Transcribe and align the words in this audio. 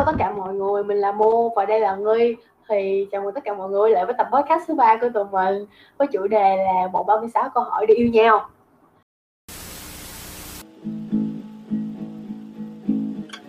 Hello 0.00 0.12
tất 0.12 0.18
cả 0.18 0.32
mọi 0.32 0.54
người, 0.54 0.84
mình 0.84 0.98
là 0.98 1.12
Mô 1.12 1.48
và 1.56 1.66
đây 1.66 1.80
là 1.80 1.96
Nghi 1.96 2.36
thì 2.68 3.06
chào 3.12 3.22
mừng 3.22 3.34
tất 3.34 3.44
cả 3.44 3.54
mọi 3.54 3.70
người 3.70 3.90
lại 3.90 4.06
với 4.06 4.14
tập 4.18 4.26
podcast 4.32 4.68
thứ 4.68 4.74
ba 4.74 4.96
của 5.00 5.08
tụi 5.14 5.24
mình 5.32 5.66
với 5.98 6.08
chủ 6.12 6.26
đề 6.26 6.56
là 6.56 6.88
bộ 6.92 7.04
36 7.04 7.48
câu 7.54 7.64
hỏi 7.64 7.86
để 7.86 7.94
yêu 7.94 8.08
nhau. 8.08 8.48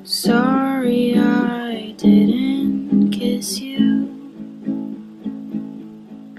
Sorry 0.03 1.13
I 1.13 1.95
didn't 1.97 3.11
kiss 3.11 3.61
you 3.61 4.07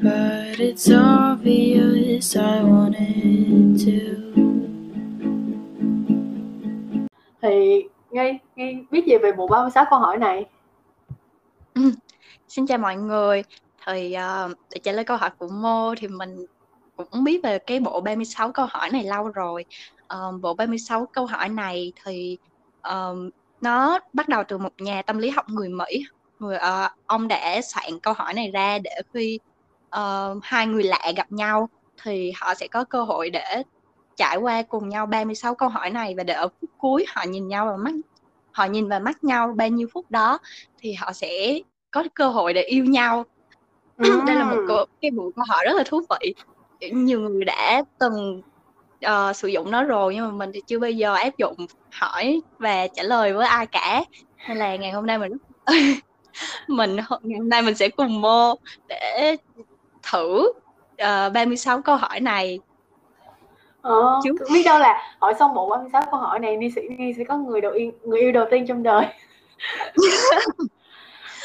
But 0.02 0.58
it's 0.58 0.90
obvious 0.90 2.36
I 2.36 2.62
wanted 2.62 3.78
to 3.86 4.22
Thì 7.42 7.88
Nghi, 8.12 8.38
Nghi 8.62 8.84
biết 8.90 9.04
gì 9.06 9.16
về 9.22 9.32
bộ 9.32 9.46
36 9.46 9.84
câu 9.90 9.98
hỏi 9.98 10.18
này? 10.18 10.44
Ừ. 11.74 11.92
Xin 12.48 12.66
chào 12.66 12.78
mọi 12.78 12.96
người. 12.96 13.44
Thì, 13.86 14.16
uh, 14.16 14.56
để 14.70 14.78
trả 14.82 14.92
lời 14.92 15.04
câu 15.04 15.16
hỏi 15.16 15.30
của 15.38 15.48
Mô 15.48 15.94
thì 15.94 16.08
mình 16.08 16.46
cũng 16.96 17.24
biết 17.24 17.40
về 17.42 17.58
cái 17.58 17.80
bộ 17.80 18.00
36 18.00 18.52
câu 18.52 18.66
hỏi 18.70 18.90
này 18.90 19.04
lâu 19.04 19.28
rồi. 19.28 19.64
Uh, 20.14 20.40
bộ 20.40 20.54
36 20.54 21.06
câu 21.06 21.26
hỏi 21.26 21.48
này 21.48 21.92
thì, 22.04 22.38
ờm, 22.80 23.30
nó 23.60 23.98
bắt 24.12 24.28
đầu 24.28 24.42
từ 24.48 24.58
một 24.58 24.72
nhà 24.78 25.02
tâm 25.02 25.18
lý 25.18 25.30
học 25.30 25.48
người 25.48 25.68
Mỹ. 25.68 26.04
Người 26.38 26.56
uh, 26.56 26.90
ông 27.06 27.28
đã 27.28 27.60
soạn 27.62 28.00
câu 28.02 28.14
hỏi 28.14 28.34
này 28.34 28.50
ra 28.50 28.78
để 28.78 29.00
khi, 29.14 29.38
uh, 29.96 30.38
hai 30.42 30.66
người 30.66 30.82
lạ 30.82 31.12
gặp 31.16 31.32
nhau 31.32 31.68
thì 32.02 32.32
họ 32.36 32.54
sẽ 32.54 32.68
có 32.68 32.84
cơ 32.84 33.02
hội 33.02 33.30
để 33.30 33.62
trải 34.16 34.36
qua 34.36 34.62
cùng 34.62 34.88
nhau 34.88 35.06
36 35.06 35.54
câu 35.54 35.68
hỏi 35.68 35.90
này 35.90 36.14
và 36.16 36.24
để 36.24 36.34
ở 36.34 36.48
phút 36.60 36.70
cuối 36.78 37.04
họ 37.08 37.22
nhìn 37.28 37.48
nhau 37.48 37.66
vào 37.66 37.76
mắt 37.76 37.92
họ 38.52 38.64
nhìn 38.64 38.88
vào 38.88 39.00
mắt 39.00 39.24
nhau 39.24 39.54
bao 39.56 39.68
nhiêu 39.68 39.88
phút 39.92 40.10
đó 40.10 40.38
thì 40.78 40.92
họ 40.92 41.12
sẽ 41.12 41.58
có 41.90 42.04
cơ 42.14 42.28
hội 42.28 42.52
để 42.54 42.62
yêu 42.62 42.84
nhau. 42.84 43.24
Đây 44.26 44.36
là 44.36 44.44
một 44.44 44.56
câu 44.68 44.86
cái 45.00 45.10
bộ 45.10 45.30
câu 45.36 45.44
hỏi 45.48 45.64
rất 45.64 45.76
là 45.76 45.82
thú 45.86 46.00
vị. 46.10 46.34
Nhiều 46.92 47.20
người 47.20 47.44
đã 47.44 47.82
từng, 47.98 48.42
ờ, 49.02 49.32
sử 49.32 49.48
dụng 49.48 49.70
nó 49.70 49.82
rồi 49.84 50.14
nhưng 50.14 50.24
mà 50.24 50.30
mình 50.30 50.50
thì 50.54 50.60
chưa 50.66 50.78
bao 50.78 50.90
giờ 50.90 51.14
áp 51.14 51.38
dụng 51.38 51.56
hỏi 51.92 52.40
và 52.58 52.86
trả 52.94 53.02
lời 53.02 53.32
với 53.32 53.46
ai 53.46 53.66
cả. 53.66 54.04
Nên 54.48 54.58
là 54.58 54.76
ngày 54.76 54.90
hôm 54.90 55.06
nay 55.06 55.18
mình 55.18 55.32
mình 56.68 56.96
ngày 56.96 57.38
hôm 57.38 57.48
nay 57.48 57.62
mình 57.62 57.74
sẽ 57.74 57.88
cùng 57.88 58.20
Mô 58.20 58.54
để 58.88 59.36
thử, 60.02 60.52
ờ, 60.98 61.30
36 61.30 61.82
câu 61.82 61.96
hỏi 61.96 62.20
này. 62.20 62.58
Ờ, 63.82 64.20
Chứ 64.24 64.34
biết 64.52 64.62
đâu 64.64 64.78
là 64.78 65.02
hỏi 65.18 65.34
xong 65.38 65.54
bộ 65.54 65.68
36 65.68 66.02
câu 66.10 66.20
hỏi 66.20 66.38
này 66.38 66.56
Nghi 66.56 66.70
sẽ 66.76 66.82
Nghi 66.82 67.14
sẽ 67.18 67.24
có 67.24 67.36
người 67.36 67.60
đầu 67.60 67.72
yên 67.72 67.92
người 68.04 68.20
yêu 68.20 68.32
đầu 68.32 68.46
tiên 68.50 68.66
trong 68.66 68.82
đời. 68.82 69.06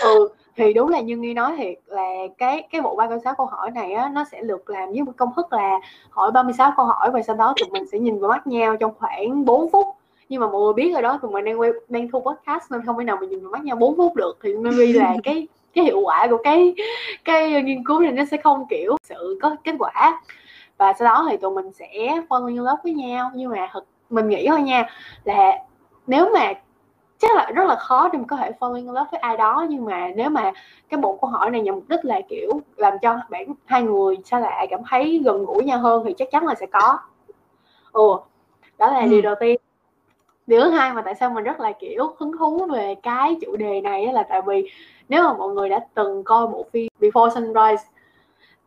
Ừ, 0.02 0.30
thì 0.56 0.74
đúng 0.74 0.90
là 0.90 1.00
như 1.00 1.18
Nghi 1.18 1.34
nói 1.34 1.56
thiệt 1.58 1.74
là 1.86 2.10
cái 2.38 2.68
cái 2.72 2.82
bộ 2.82 2.96
36 2.96 3.36
câu 3.38 3.46
hỏi 3.46 3.72
này 3.72 3.94
á, 3.94 4.10
nó 4.14 4.24
sẽ 4.32 4.42
được 4.42 4.70
làm 4.70 4.92
với 4.92 5.02
một 5.02 5.12
công 5.18 5.30
thức 5.36 5.54
là 5.54 5.80
hỏi 6.10 6.32
36 6.32 6.74
câu 6.78 6.86
hỏi 6.86 7.12
và 7.14 7.22
sau 7.22 7.36
đó 7.36 7.54
tụi 7.60 7.70
mình 7.70 7.88
sẽ 7.92 8.00
nhìn 8.00 8.20
vào 8.20 8.30
mắt 8.30 8.48
nhau 8.48 8.78
trong 8.78 8.94
khoảng 9.00 9.46
4 9.46 9.70
phút. 9.72 9.88
Nhưng 10.30 10.42
mà 10.42 10.48
mọi 10.48 10.62
người 10.62 10.74
biết 10.74 10.94
rồi 10.94 11.02
đó, 11.02 11.20
tụi 11.22 11.32
mình 11.32 11.46
đang 11.46 11.60
quay 11.60 11.72
đang 11.90 12.12
thu 12.12 12.20
podcast 12.20 12.72
nên 12.72 12.86
không 12.86 12.98
thể 12.98 13.04
nào 13.04 13.18
mà 13.22 13.28
nhìn 13.28 13.42
vào 13.42 13.52
mắt 13.52 13.64
nhau 13.64 13.76
4 13.76 13.98
phút 13.98 14.16
được 14.16 14.38
thì 14.44 14.54
Nghi 14.54 14.94
là 14.94 15.16
cái 15.24 15.48
cái 15.74 15.86
hiệu 15.86 16.00
quả 16.00 16.28
của 16.30 16.38
cái 16.38 16.76
cái 17.26 17.64
nghiên 17.64 17.84
cứu 17.84 18.00
này 18.00 18.12
nó 18.12 18.26
sẽ 18.32 18.38
không 18.38 18.66
kiểu 18.70 18.98
sự 19.04 19.40
có 19.42 19.56
kết 19.64 19.76
quả. 19.80 20.22
Và 20.78 20.94
sau 20.94 21.08
đó 21.08 21.28
thì 21.30 21.38
tụi 21.38 21.52
mình 21.52 21.72
sẽ 21.74 21.88
fall 22.30 22.48
in 22.48 22.58
love 22.58 22.82
với 22.84 22.94
nhau 22.94 23.32
nhưng 23.36 23.52
mà 23.52 23.70
thật 23.72 23.84
mình 24.10 24.30
nghĩ 24.30 24.48
thôi 24.50 24.62
nha 24.62 24.90
là 25.24 25.52
nếu 26.08 26.30
mà 26.34 26.54
chắc 27.20 27.36
là 27.36 27.52
rất 27.56 27.68
là 27.68 27.76
khó 27.76 28.10
để 28.14 28.18
mình 28.18 28.28
có 28.28 28.36
thể 28.36 28.52
in 28.76 28.86
love 28.86 29.08
với 29.12 29.20
ai 29.20 29.38
đó 29.38 29.66
nhưng 29.70 29.86
mà 29.86 30.08
nếu 30.16 30.30
mà 30.30 30.52
cái 30.90 31.00
bộ 31.00 31.18
câu 31.22 31.30
hỏi 31.30 31.50
này 31.52 31.62
nhằm 31.62 31.76
mục 31.76 31.84
đích 31.88 32.06
là 32.06 32.22
kiểu 32.30 32.62
làm 32.76 32.94
cho 33.02 33.20
bạn 33.30 33.54
hai 33.66 33.84
người 33.84 34.18
xa 34.26 34.40
lạ 34.40 34.66
cảm 34.70 34.80
thấy 34.90 35.22
gần 35.26 35.46
gũi 35.46 35.64
nhau 35.64 35.80
hơn 35.80 36.04
thì 36.06 36.14
chắc 36.18 36.32
chắn 36.32 36.46
là 36.48 36.56
sẽ 36.56 36.66
có. 36.66 37.00
Ừ, 37.92 38.10
đó 38.78 38.92
là 38.92 39.02
điều 39.02 39.12
Ừm. 39.12 39.22
đầu 39.22 39.36
tiên. 39.40 39.62
Điều 40.48 40.62
thứ 40.62 40.70
hai 40.70 40.94
mà 40.94 41.02
tại 41.02 41.16
sao 41.16 41.30
mình 41.30 41.44
rất 41.44 41.60
là 41.60 41.72
kiểu 41.72 42.16
hứng 42.18 42.38
thú 42.38 42.66
về 42.66 42.96
cái 43.04 43.36
chủ 43.42 43.56
đề 43.56 43.82
này 43.82 44.14
là 44.14 44.24
tại 44.24 44.42
vì 44.42 44.70
nếu 45.10 45.24
mà 45.24 45.34
mọi 45.34 45.50
người 45.50 45.70
đã 45.70 45.80
từng 45.94 46.24
coi 46.24 46.48
bộ 46.48 46.66
phim 46.72 46.88
Before 47.00 47.30
Sunrise 47.30 47.84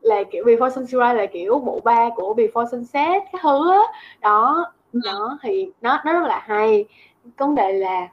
là 0.01 0.23
kiểu 0.31 0.45
Before 0.45 0.71
Sunrise 0.71 1.15
là 1.15 1.27
kiểu 1.27 1.59
bộ 1.59 1.81
ba 1.85 2.09
của 2.17 2.35
Before 2.35 2.67
Sunset 2.67 3.23
cái 3.33 3.41
thứ 3.43 3.71
á. 3.71 3.83
Đó, 4.21 4.65
Ừm. 4.93 5.03
đó 5.05 5.39
thì 5.43 5.71
nó 5.81 5.99
nó 6.05 6.13
rất 6.13 6.27
là 6.29 6.43
hay. 6.47 6.85
Vấn 7.39 7.55
đề 7.55 7.73
là 7.73 8.09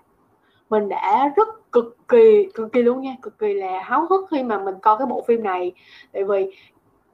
mình 0.70 0.90
đã 0.90 1.34
rất 1.36 1.72
cực 1.72 1.98
kỳ 2.08 2.48
cực 2.53 2.74
kỳ 2.74 2.81
luôn 2.81 3.02
nha, 3.02 3.16
cực 3.22 3.40
kỳ 3.40 3.53
là 3.53 3.80
háo 3.84 4.06
hức 4.09 4.25
khi 4.31 4.44
mà 4.44 4.58
mình 4.58 4.75
coi 4.81 4.98
cái 4.98 5.08
bộ 5.08 5.24
phim 5.28 5.44
này. 5.44 5.72
Tại 6.12 6.24
vì, 6.24 6.56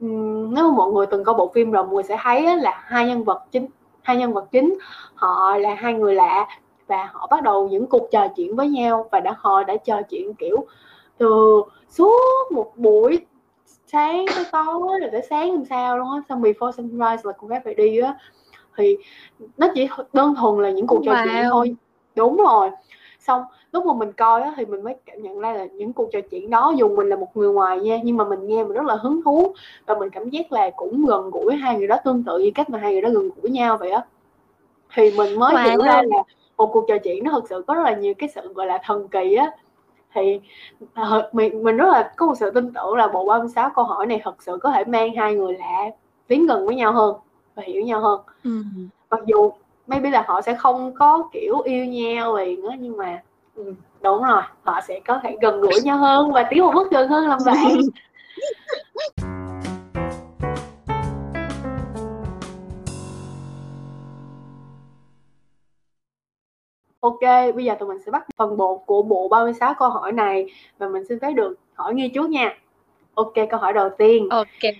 nếu 0.00 0.70
mà 0.70 0.76
mọi 0.76 0.92
người 0.92 1.06
từng 1.06 1.24
coi 1.24 1.34
bộ 1.34 1.50
phim 1.54 1.70
rồi 1.70 1.84
mọi 1.84 1.94
người 1.94 2.02
sẽ 2.02 2.16
thấy 2.22 2.56
là 2.56 2.82
hai 2.84 3.06
nhân 3.06 3.24
vật 3.24 3.44
chính 3.50 3.66
hai 4.02 4.16
nhân 4.16 4.32
vật 4.32 4.44
chính 4.52 4.78
họ 5.14 5.56
là 5.56 5.74
hai 5.74 5.94
người 5.94 6.14
lạ 6.14 6.46
và 6.86 7.10
họ 7.12 7.26
bắt 7.30 7.42
đầu 7.42 7.68
những 7.68 7.86
cuộc 7.86 8.08
trò 8.10 8.28
chuyện 8.36 8.56
với 8.56 8.68
nhau 8.68 9.08
và 9.12 9.20
đã 9.20 9.34
họ 9.38 9.64
đã 9.64 9.76
trò 9.76 10.02
chuyện, 10.02 10.34
kiểu, 10.34 10.66
từ 11.18 11.62
suốt 11.88 12.52
một 12.52 12.72
buổi 12.76 13.26
sáng 13.94 14.24
tới 14.34 14.44
tối 14.52 15.00
rồi 15.00 15.10
tới 15.12 15.22
sáng 15.30 15.50
hôm 15.50 15.64
sau 15.64 15.98
luôn 15.98 16.08
á. 16.10 16.20
Xong 16.28 16.42
Before 16.42 16.72
Sunrise 16.72 17.22
là 17.24 17.32
con 17.32 17.48
gái 17.50 17.60
phải 17.64 17.74
đi 17.74 17.98
á, 17.98 18.14
thì 18.76 18.96
nó 19.56 19.68
chỉ 19.74 19.88
đơn 20.12 20.34
thuần 20.34 20.62
là 20.62 20.70
những 20.70 20.86
cuộc 20.86 21.02
trò 21.06 21.12
chuyện 21.24 21.34
Wow! 21.34 21.50
thôi. 21.50 21.76
Đúng 22.16 22.36
rồi. 22.36 22.70
Xong 23.18 23.42
lúc 23.72 23.86
mà 23.86 23.92
mình 23.92 24.12
coi 24.12 24.42
á 24.42 24.54
thì 24.56 24.64
mình 24.66 24.82
mới 24.82 24.96
cảm 25.06 25.22
nhận 25.22 25.38
ra 25.38 25.52
là 25.52 25.64
những 25.64 25.92
cuộc 25.92 26.08
trò 26.12 26.20
chuyện 26.30 26.50
đó 26.50 26.72
dù 26.76 26.96
mình 26.96 27.08
là 27.08 27.16
một 27.16 27.36
người 27.36 27.52
ngoài 27.52 27.80
nha, 27.80 27.98
nhưng 28.04 28.16
mà 28.16 28.24
mình 28.24 28.46
nghe 28.46 28.64
mình 28.64 28.72
rất 28.72 28.84
là 28.84 28.94
hứng 28.94 29.22
thú 29.22 29.54
và 29.86 29.94
mình 29.94 30.10
cảm 30.10 30.30
giác 30.30 30.52
là 30.52 30.70
cũng 30.76 31.06
gần 31.06 31.30
gũi 31.30 31.54
hai 31.54 31.78
người 31.78 31.86
đó 31.86 31.96
tương 32.04 32.24
tự 32.24 32.38
như 32.38 32.50
cách 32.54 32.70
mà 32.70 32.78
hai 32.78 32.92
người 32.92 33.02
đó 33.02 33.08
gần 33.14 33.30
gũi 33.42 33.50
nhau 33.50 33.76
vậy 33.76 33.90
á. 33.90 34.02
Thì 34.94 35.10
mình 35.10 35.38
mới 35.38 35.56
hiểu 35.64 35.82
ra 35.82 36.02
Wow! 36.02 36.10
là 36.10 36.22
một 36.56 36.70
cuộc 36.72 36.84
trò 36.88 36.98
chuyện 36.98 37.24
nó 37.24 37.30
thực 37.32 37.48
sự 37.48 37.64
có 37.66 37.74
rất 37.74 37.82
là 37.84 37.94
nhiều 37.94 38.14
cái 38.18 38.28
sự, 38.34 38.52
gọi 38.54 38.66
là, 38.66 38.78
thần 38.84 39.08
kỳ 39.08 39.34
á. 39.34 39.50
Thì, 40.14 40.40
ờ, 40.94 41.30
mình 41.32 41.62
mình 41.64 41.76
rất 41.76 41.88
là 41.92 42.12
có 42.16 42.26
một 42.26 42.34
sự 42.40 42.50
tin 42.50 42.72
tưởng 42.72 42.94
là 42.96 43.08
bộ 43.08 43.24
36 43.24 43.70
câu 43.74 43.84
hỏi 43.84 44.06
này 44.06 44.20
thật 44.24 44.42
sự 44.42 44.58
có 44.62 44.70
thể 44.70 44.84
mang 44.84 45.14
hai 45.14 45.34
người 45.34 45.54
lạ 45.54 45.90
tiến 46.26 46.46
gần 46.46 46.66
với 46.66 46.74
nhau 46.74 46.92
hơn 46.92 47.16
và 47.54 47.62
hiểu 47.66 47.82
nhau 47.82 48.00
hơn. 48.00 48.20
Ừm. 48.44 48.88
Mặc 49.10 49.20
dù 49.26 49.52
maybe 49.86 50.10
là 50.10 50.24
họ 50.26 50.40
sẽ 50.40 50.54
không 50.54 50.94
có, 50.94 51.28
kiểu, 51.32 51.60
yêu 51.60 51.84
nhau 51.84 52.36
liền 52.36 52.66
á, 52.66 52.76
nhưng 52.80 52.96
mà 52.96 53.22
ừm, 53.56 53.74
đúng 54.02 54.22
rồi, 54.22 54.42
họ 54.62 54.80
sẽ 54.88 55.00
có 55.06 55.20
thể 55.22 55.36
gần 55.40 55.60
gũi 55.60 55.80
nhau 55.84 55.98
hơn 55.98 56.32
và 56.32 56.46
tiến 56.50 56.62
một 56.62 56.72
bước 56.74 56.90
gần 56.90 57.08
hơn 57.08 57.28
làm 57.28 57.38
bạn. 57.46 57.66
OK, 67.04 67.20
bây 67.54 67.64
giờ 67.64 67.74
tụi 67.78 67.88
mình 67.88 67.98
sẽ 68.06 68.10
bắt 68.10 68.26
phần 68.36 68.56
1 68.56 68.86
của 68.86 69.02
bộ 69.02 69.28
36 69.28 69.74
câu 69.78 69.90
hỏi 69.90 70.12
này 70.12 70.46
và 70.78 70.88
mình 70.88 71.04
xin 71.08 71.18
phép 71.20 71.32
được 71.32 71.54
hỏi 71.74 71.94
Nghi 71.94 72.08
trước 72.14 72.30
nha. 72.30 72.58
OK, 73.14 73.32
câu 73.50 73.60
hỏi 73.60 73.72
đầu 73.72 73.90
tiên. 73.98 74.28
OK. 74.30 74.74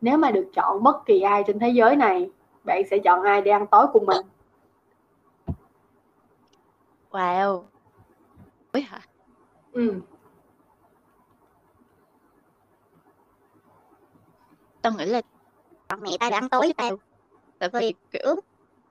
Nếu 0.00 0.16
mà 0.16 0.30
được 0.30 0.50
chọn 0.54 0.82
bất 0.82 1.06
kỳ 1.06 1.20
ai 1.20 1.44
trên 1.46 1.58
thế 1.58 1.68
giới 1.68 1.96
này, 1.96 2.30
bạn 2.64 2.82
sẽ 2.90 2.98
chọn 2.98 3.22
ai 3.22 3.42
để 3.42 3.50
ăn 3.50 3.66
tối 3.66 3.86
cùng 3.92 4.06
mình? 4.06 4.26
Wow! 7.10 7.62
Tối 8.72 8.82
hả? 8.82 9.00
Ừm. 9.72 10.00
Tao 14.82 14.92
nghĩ 14.92 15.04
là 15.04 15.22
chọn 15.88 16.00
mẹ 16.02 16.10
tao 16.20 16.30
để 16.30 16.36
ăn 16.36 16.48
tối 16.48 16.60
với 16.60 16.74
tao. 16.76 16.96
Tại 17.58 17.68
vì, 17.72 17.94
kiểu, 18.10 18.34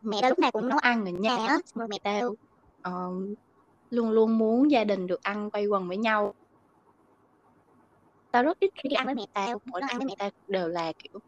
mẹ 0.01 0.17
tao 0.21 0.29
lúc 0.29 0.39
nào 0.39 0.51
cũng 0.51 0.69
nấu 0.69 0.79
ăn 0.79 1.05
ở 1.05 1.11
nhà 1.11 1.35
á, 1.35 1.57
xong 1.65 1.79
rồi 1.79 1.87
mẹ 1.87 1.97
tao, 2.03 2.35
ờ, 2.81 2.91
luôn 3.89 4.11
luôn 4.11 4.37
muốn 4.37 4.71
gia 4.71 4.83
đình 4.83 5.07
được 5.07 5.21
ăn 5.23 5.51
quây 5.51 5.67
quần 5.67 5.87
với 5.87 5.97
nhau. 5.97 6.33
Tao 8.31 8.43
rất 8.43 8.59
ít 8.59 8.69
khi 8.83 8.89
đi 8.89 8.95
ăn 8.95 9.05
với 9.05 9.15
mẹ 9.15 9.25
tao, 9.33 9.59
mỗi 9.65 9.81
lần 9.81 9.87
ăn 9.89 9.97
với 9.97 10.05
mẹ 10.05 10.15
tao 10.17 10.29
đều 10.47 10.67
là, 10.67 10.93
kiểu, 11.03 11.19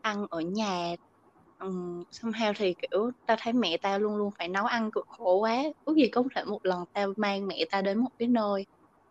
ăn 0.00 0.26
ở 0.30 0.40
nhà. 0.40 0.94
Ừm, 1.58 2.02
somehow 2.10 2.52
thì, 2.56 2.74
kiểu, 2.78 3.10
tao 3.26 3.36
thấy 3.40 3.52
mẹ 3.52 3.76
tao 3.82 3.98
luôn 3.98 4.16
luôn 4.16 4.30
phải 4.38 4.48
nấu 4.48 4.64
ăn 4.66 4.90
cực 4.92 5.04
khổ 5.08 5.38
quá, 5.40 5.62
ước 5.84 5.94
gì 5.96 6.08
có 6.12 6.22
thể 6.34 6.44
một 6.44 6.58
lần 6.62 6.84
tao 6.92 7.12
mang 7.16 7.46
mẹ 7.46 7.64
tao 7.70 7.82
đến 7.82 7.98
một 7.98 8.10
cái 8.18 8.28
nơi, 8.28 8.64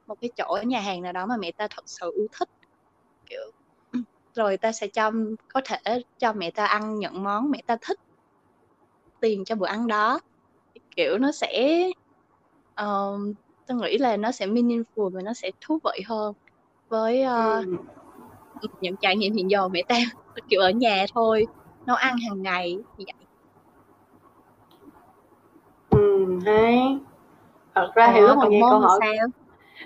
một 0.08 0.16
cái 0.22 0.32
chỗ 0.36 0.58
nhà 0.68 0.80
hàng 0.82 1.02
nào 1.02 1.14
đó 1.14 1.26
mà 1.26 1.38
mẹ 1.40 1.52
tao 1.58 1.68
thật 1.72 1.84
sự 1.86 2.12
yêu 2.18 2.28
thích. 2.40 2.50
Kiểu, 3.26 3.52
rồi 4.36 4.58
tao 4.58 4.72
sẽ 4.72 4.88
cho 4.94 5.12
có 5.50 5.62
thể 5.66 6.04
cho 6.18 6.34
mẹ 6.34 6.52
tao 6.56 6.68
ăn 6.68 6.96
những 7.00 7.24
món 7.24 7.52
mẹ 7.52 7.62
tao 7.68 7.78
thích. 7.82 7.98
Tiền 9.20 9.46
cho 9.46 9.56
bữa 9.56 9.68
ăn 9.68 9.88
đó. 9.88 10.20
Kiểu, 10.96 11.18
nó 11.18 11.32
sẽ, 11.32 11.84
ờm, 12.76 13.34
tao 13.68 13.78
nghĩ 13.78 13.98
là 13.98 14.18
nó 14.18 14.32
sẽ 14.32 14.46
meaningful 14.46 15.10
và 15.10 15.22
nó 15.24 15.34
sẽ 15.34 15.52
thú 15.62 15.80
vị 15.84 16.04
hơn 16.06 16.34
với, 16.90 17.24
ừm, 17.24 17.78
những 18.82 18.96
trải 19.02 19.16
nghiệm 19.16 19.34
hiện 19.34 19.50
giờ 19.50 19.68
mẹ 19.68 19.82
tao, 19.88 20.00
kiểu, 20.50 20.62
ở 20.62 20.70
nhà 20.70 21.06
thôi, 21.14 21.46
nấu 21.86 21.96
ăn 21.96 22.16
hàng 22.30 22.42
ngày 22.42 22.78
như 22.98 23.06
vậy. 23.08 23.28
Ừm, 25.90 26.40
hay. 26.40 26.98
Thật 27.76 27.92
ra 27.96 28.12
thì 28.14 28.20
Ủa, 28.20 28.28
lúc 28.28 28.38
mà 28.38 28.48
nghe 28.50 28.62
câu 28.70 28.80
thì 28.80 28.86
hỏi 28.86 29.00
sao? 29.02 29.28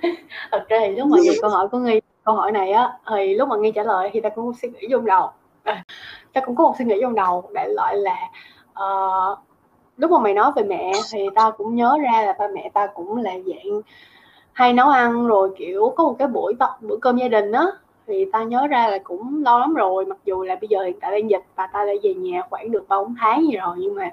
thật 0.51 0.65
ra 0.69 0.77
thì 0.79 0.95
lúc 0.95 1.07
mà 1.07 1.17
nghe 1.21 1.31
câu 1.41 1.49
hỏi 1.49 1.67
của 1.67 1.77
nghi 1.77 1.99
câu 2.23 2.35
hỏi 2.35 2.51
này 2.51 2.71
á 2.71 2.93
thì 3.09 3.35
lúc 3.35 3.49
mà 3.49 3.57
nghi 3.57 3.71
trả 3.75 3.83
lời 3.83 4.09
thì 4.13 4.21
ta 4.21 4.29
cũng 4.29 4.53
suy 4.61 4.69
nghĩ 4.69 4.87
trong 4.91 5.05
đầu 5.05 5.31
ta 6.33 6.41
cũng 6.45 6.55
có 6.55 6.63
một 6.63 6.73
suy 6.77 6.85
nghĩ 6.85 6.95
trong 7.01 7.15
đầu 7.15 7.49
đại 7.53 7.69
loại 7.69 7.95
là 7.97 8.29
uh, 8.69 9.39
lúc 9.99 10.11
mà 10.11 10.19
mày 10.19 10.33
nói 10.33 10.51
về 10.55 10.63
mẹ 10.63 10.91
thì 11.11 11.19
ta 11.35 11.51
cũng 11.57 11.75
nhớ 11.75 11.97
ra 12.03 12.21
là 12.25 12.35
ba 12.39 12.47
mẹ 12.53 12.69
ta 12.73 12.87
cũng 12.87 13.17
là 13.17 13.31
dạng 13.31 13.81
hay 14.53 14.73
nấu 14.73 14.89
ăn 14.89 15.27
rồi 15.27 15.49
kiểu 15.57 15.93
có 15.95 16.03
một 16.03 16.15
cái 16.19 16.27
buổi 16.27 16.53
bữa 16.81 16.97
cơm 16.97 17.17
gia 17.17 17.27
đình 17.27 17.51
á. 17.51 17.65
Thì 18.07 18.25
ta 18.31 18.43
nhớ 18.43 18.67
ra 18.67 18.87
là 18.87 18.97
cũng 19.03 19.43
lâu 19.43 19.59
lắm 19.59 19.73
rồi 19.73 20.05
mặc 20.05 20.17
dù 20.25 20.43
là 20.43 20.55
bây 20.55 20.67
giờ 20.67 20.83
hiện 20.83 20.99
tại 20.99 21.11
đang 21.11 21.29
dịch 21.29 21.43
và 21.55 21.67
ta 21.67 21.85
đã 21.85 21.93
về 22.03 22.13
nhà 22.13 22.41
khoảng 22.49 22.71
được 22.71 22.87
ba 22.87 22.97
bốn 22.97 23.15
tháng 23.19 23.47
gì 23.47 23.57
rồi 23.57 23.75
nhưng 23.79 23.95
mà 23.95 24.11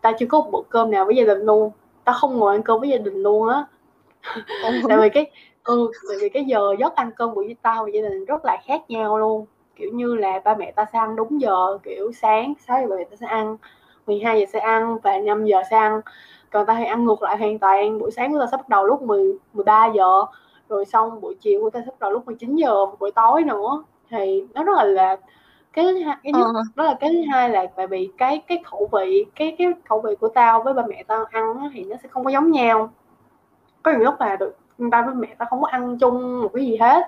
ta 0.00 0.12
chưa 0.18 0.26
có 0.26 0.40
một 0.40 0.50
bữa 0.52 0.62
cơm 0.68 0.90
nào 0.90 1.04
với 1.04 1.16
gia 1.16 1.24
đình 1.24 1.40
luôn. 1.40 1.70
Ta 2.04 2.12
không 2.12 2.38
ngồi 2.38 2.54
ăn 2.54 2.62
cơm 2.62 2.80
với 2.80 2.88
gia 2.88 2.98
đình 2.98 3.22
luôn 3.22 3.48
á. 3.48 3.64
Tại 4.88 4.98
vì 4.98 5.08
cái 5.08 5.30
ừ 5.64 5.90
tại 6.08 6.16
vì 6.20 6.28
cái 6.28 6.44
giờ 6.44 6.74
giấc 6.78 6.96
ăn 6.96 7.10
cơm 7.16 7.34
của 7.34 7.44
tao 7.62 7.84
và 7.84 7.90
gia 7.94 8.00
đình 8.00 8.24
rất 8.24 8.44
là 8.44 8.56
khác 8.64 8.90
nhau 8.90 9.18
luôn. 9.18 9.46
Kiểu 9.76 9.90
như 9.92 10.14
là 10.14 10.40
ba 10.44 10.54
mẹ 10.54 10.72
ta 10.72 10.86
sẽ 10.92 10.98
ăn 10.98 11.16
đúng 11.16 11.40
giờ 11.40 11.78
kiểu 11.82 12.12
sáng 12.12 12.54
sáng 12.66 12.82
giờ 12.82 12.88
ba 12.90 12.96
mẹ 12.96 13.04
ta 13.04 13.16
sẽ 13.20 13.26
ăn 13.26 13.56
12 14.06 14.40
giờ 14.40 14.46
sẽ 14.52 14.58
ăn 14.58 14.98
và 15.02 15.18
5 15.18 15.44
giờ 15.44 15.62
sẽ 15.70 15.76
ăn. 15.76 16.00
Còn 16.50 16.66
ta 16.66 16.74
hay 16.74 16.86
ăn 16.86 17.04
ngược 17.04 17.22
lại 17.22 17.36
hoàn 17.36 17.58
toàn. 17.58 17.98
Buổi 17.98 18.10
sáng 18.10 18.32
của 18.32 18.38
ta 18.40 18.46
sẽ 18.50 18.56
bắt 18.56 18.68
đầu 18.68 18.86
lúc 18.86 19.02
10 19.02 19.38
13 19.52 19.86
giờ. 19.86 20.24
Rồi 20.68 20.84
xong 20.84 21.20
buổi 21.20 21.34
chiều 21.40 21.60
của 21.60 21.70
ta 21.70 21.80
bắt 21.86 22.00
đầu 22.00 22.10
lúc 22.10 22.26
19 22.26 22.56
giờ. 22.56 22.86
Buổi 23.00 23.10
tối 23.10 23.42
nữa. 23.42 23.84
Thì 24.10 24.44
nó 24.54 24.64
rất 24.64 24.72
là 24.76 24.84
là 24.84 25.16
cái 25.72 25.84
thứ 25.84 26.02
hai 26.02 26.16
cái 26.22 26.32
nhất 26.32 26.46
ờ. 26.54 26.62
đó 26.74 26.84
là 26.84 26.96
cái 27.00 27.10
thứ 27.12 27.22
hai 27.32 27.50
là 27.50 27.66
tại 27.76 27.86
vì 27.86 28.10
cái 28.18 28.42
cái 28.46 28.62
khẩu 28.64 28.88
vị 28.92 29.24
cái 29.34 29.56
cái 29.58 29.66
khẩu 29.88 30.00
vị 30.00 30.14
của 30.20 30.28
tao 30.28 30.62
với 30.62 30.74
ba 30.74 30.82
mẹ 30.88 31.04
tao 31.06 31.24
ăn 31.24 31.70
thì 31.74 31.84
nó 31.84 31.96
sẽ 32.02 32.08
không 32.08 32.24
có 32.24 32.30
giống 32.30 32.50
nhau. 32.50 32.90
Có 33.82 33.90
nhiều 33.90 34.00
lúc 34.00 34.14
là 34.20 34.36
được 34.36 34.56
ba 34.78 35.02
với 35.02 35.14
mẹ 35.14 35.28
tao 35.38 35.48
không 35.50 35.60
có 35.60 35.66
ăn 35.66 35.98
chung 35.98 36.42
một 36.42 36.50
cái 36.54 36.66
gì 36.66 36.76
hết. 36.76 37.04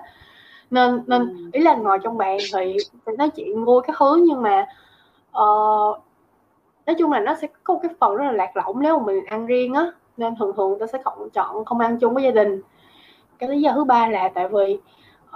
Nên 0.71 1.03
nên 1.07 1.21
ừ. 1.21 1.49
ý 1.53 1.61
là 1.61 1.75
ngồi 1.75 1.99
trong 2.03 2.17
bàn 2.17 2.37
thì, 2.53 2.77
nói 3.17 3.29
chuyện 3.29 3.65
vui 3.65 3.81
cái 3.87 3.95
thứ 3.99 4.15
nhưng 4.27 4.41
mà 4.41 4.65
uh, 5.41 5.97
nói 6.85 6.95
chung 6.99 7.11
là 7.11 7.19
nó 7.19 7.35
sẽ 7.35 7.47
có 7.63 7.73
một 7.73 7.79
cái 7.83 7.91
phần 7.99 8.15
rất 8.15 8.25
là 8.25 8.31
lạc 8.31 8.57
lõng 8.57 8.79
nếu 8.79 8.99
mà 8.99 9.05
mình 9.05 9.25
ăn 9.25 9.45
riêng 9.45 9.73
á. 9.73 9.91
Nên 10.17 10.35
thường 10.39 10.53
thường 10.57 10.75
tôi 10.79 10.87
sẽ 10.87 10.99
không 11.03 11.29
chọn 11.33 11.65
không 11.65 11.79
ăn 11.79 11.97
chung 11.99 12.13
với 12.13 12.23
gia 12.23 12.31
đình. 12.31 12.61
Cái 13.39 13.49
lý 13.49 13.61
do 13.61 13.71
thứ 13.75 13.83
ba 13.83 14.07
là 14.07 14.29
tại 14.29 14.47
vì 14.47 14.77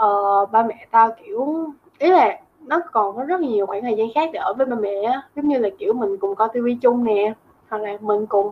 uh, 0.05 0.51
ba 0.51 0.63
mẹ 0.63 0.87
tao 0.91 1.11
kiểu 1.25 1.67
ý 1.99 2.09
là 2.09 2.39
nó 2.65 2.81
còn 2.91 3.15
có 3.15 3.23
rất 3.23 3.41
nhiều 3.41 3.65
khoảng 3.65 3.81
thời 3.81 3.95
gian 3.95 4.07
khác 4.15 4.29
để 4.33 4.39
ở 4.39 4.53
với 4.53 4.65
ba 4.65 4.75
mẹ 4.75 5.01
á. 5.01 5.21
Giống 5.35 5.47
như 5.47 5.57
là 5.57 5.69
kiểu 5.79 5.93
mình 5.93 6.17
cùng 6.17 6.35
coi 6.35 6.49
tivi 6.53 6.75
chung 6.81 7.03
nè 7.03 7.33
hoặc 7.69 7.81
là 7.81 7.97
mình 8.01 8.25
cùng 8.25 8.51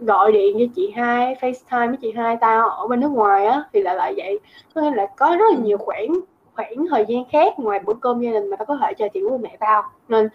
gọi 0.00 0.32
điện 0.32 0.56
cho 0.58 0.64
chị 0.76 0.92
hai 0.96 1.34
FaceTime 1.40 1.88
với 1.88 1.96
chị 1.96 2.12
hai 2.16 2.36
tao 2.40 2.68
ở 2.68 2.86
bên 2.86 3.00
nước 3.00 3.10
ngoài 3.10 3.46
á 3.46 3.64
thì 3.72 3.82
lại 3.82 3.96
lại 3.96 4.14
vậy. 4.16 4.40
Có 4.74 4.80
nghĩa 4.80 4.94
là 4.94 5.06
có 5.16 5.36
rất 5.38 5.44
là 5.52 5.58
nhiều 5.58 5.78
khoảng 5.78 6.08
khoảng 6.54 6.86
thời 6.90 7.04
gian 7.08 7.24
khác 7.32 7.58
ngoài 7.58 7.80
bữa 7.84 7.94
cơm 8.00 8.20
gia 8.20 8.30
đình 8.30 8.50
mà 8.50 8.56
tao 8.56 8.66
có 8.66 8.78
thể 8.82 8.94
trò 8.94 9.08
chuyện 9.08 9.28
với 9.28 9.38
mẹ 9.38 9.56
tao. 9.60 9.82
Nên 10.08 10.28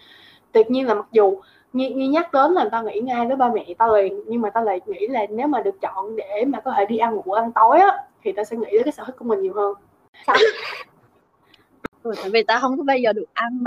tuyệt 0.52 0.70
nhiên 0.70 0.86
là 0.86 0.94
mặc 0.94 1.06
dù 1.12 1.40
như, 1.72 1.90
như 1.90 2.10
nhắc 2.10 2.32
đến 2.32 2.52
là 2.52 2.68
tao 2.72 2.84
nghĩ 2.84 3.00
ngay 3.00 3.26
với 3.26 3.36
ba 3.36 3.50
mẹ 3.54 3.74
tao 3.78 3.96
liền 3.96 4.22
nhưng 4.26 4.40
mà 4.40 4.50
tao 4.50 4.64
lại 4.64 4.80
nghĩ 4.86 5.06
là 5.06 5.26
nếu 5.30 5.46
mà 5.46 5.60
được 5.60 5.80
chọn 5.80 6.16
để 6.16 6.44
mà 6.46 6.60
có 6.60 6.74
thể 6.76 6.86
đi 6.86 6.98
ăn 6.98 7.14
ngủ 7.14 7.32
ăn 7.32 7.52
tối 7.52 7.78
á 7.78 7.98
thì 8.22 8.32
tao 8.32 8.44
sẽ 8.44 8.56
nghĩ 8.56 8.70
đến 8.72 8.82
cái 8.84 8.92
sở 8.92 9.04
thích 9.06 9.16
của 9.18 9.24
mình 9.24 9.42
nhiều 9.42 9.52
hơn. 9.54 9.74
Ừ, 12.02 12.12
tại 12.16 12.30
vì 12.30 12.42
tao 12.42 12.60
không 12.60 12.76
có 12.76 12.82
bao 12.82 12.96
giờ 12.96 13.12
được 13.12 13.24
ăn 13.32 13.64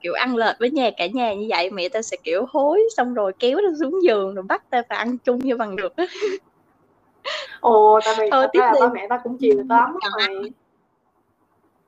kiểu 0.00 0.12
ăn 0.12 0.36
lệch 0.36 0.56
với 0.58 0.70
nhà 0.70 0.90
cả 0.96 1.06
nhà 1.06 1.34
như 1.34 1.46
vậy 1.50 1.70
mẹ 1.70 1.88
tao 1.88 2.02
sẽ 2.02 2.16
kiểu 2.24 2.46
hối 2.48 2.82
xong 2.96 3.14
rồi 3.14 3.32
kéo 3.38 3.58
tao 3.62 3.72
xuống 3.80 4.02
giường 4.02 4.34
rồi 4.34 4.44
bắt 4.48 4.70
tao 4.70 4.82
phải 4.88 4.98
ăn 4.98 5.18
chung 5.18 5.38
như 5.38 5.56
bằng 5.56 5.76
được. 5.76 5.94
Ồ 7.60 8.00
tại 8.04 8.14
vì 8.18 8.30
Thôi, 8.30 8.46
tiếp 8.52 8.60
ba 8.80 8.88
mẹ 8.88 9.06
tao 9.08 9.20
cũng 9.24 9.38
chiều 9.38 9.64
tao 9.68 9.80
lắm 9.80 9.96
rồi. 10.16 10.50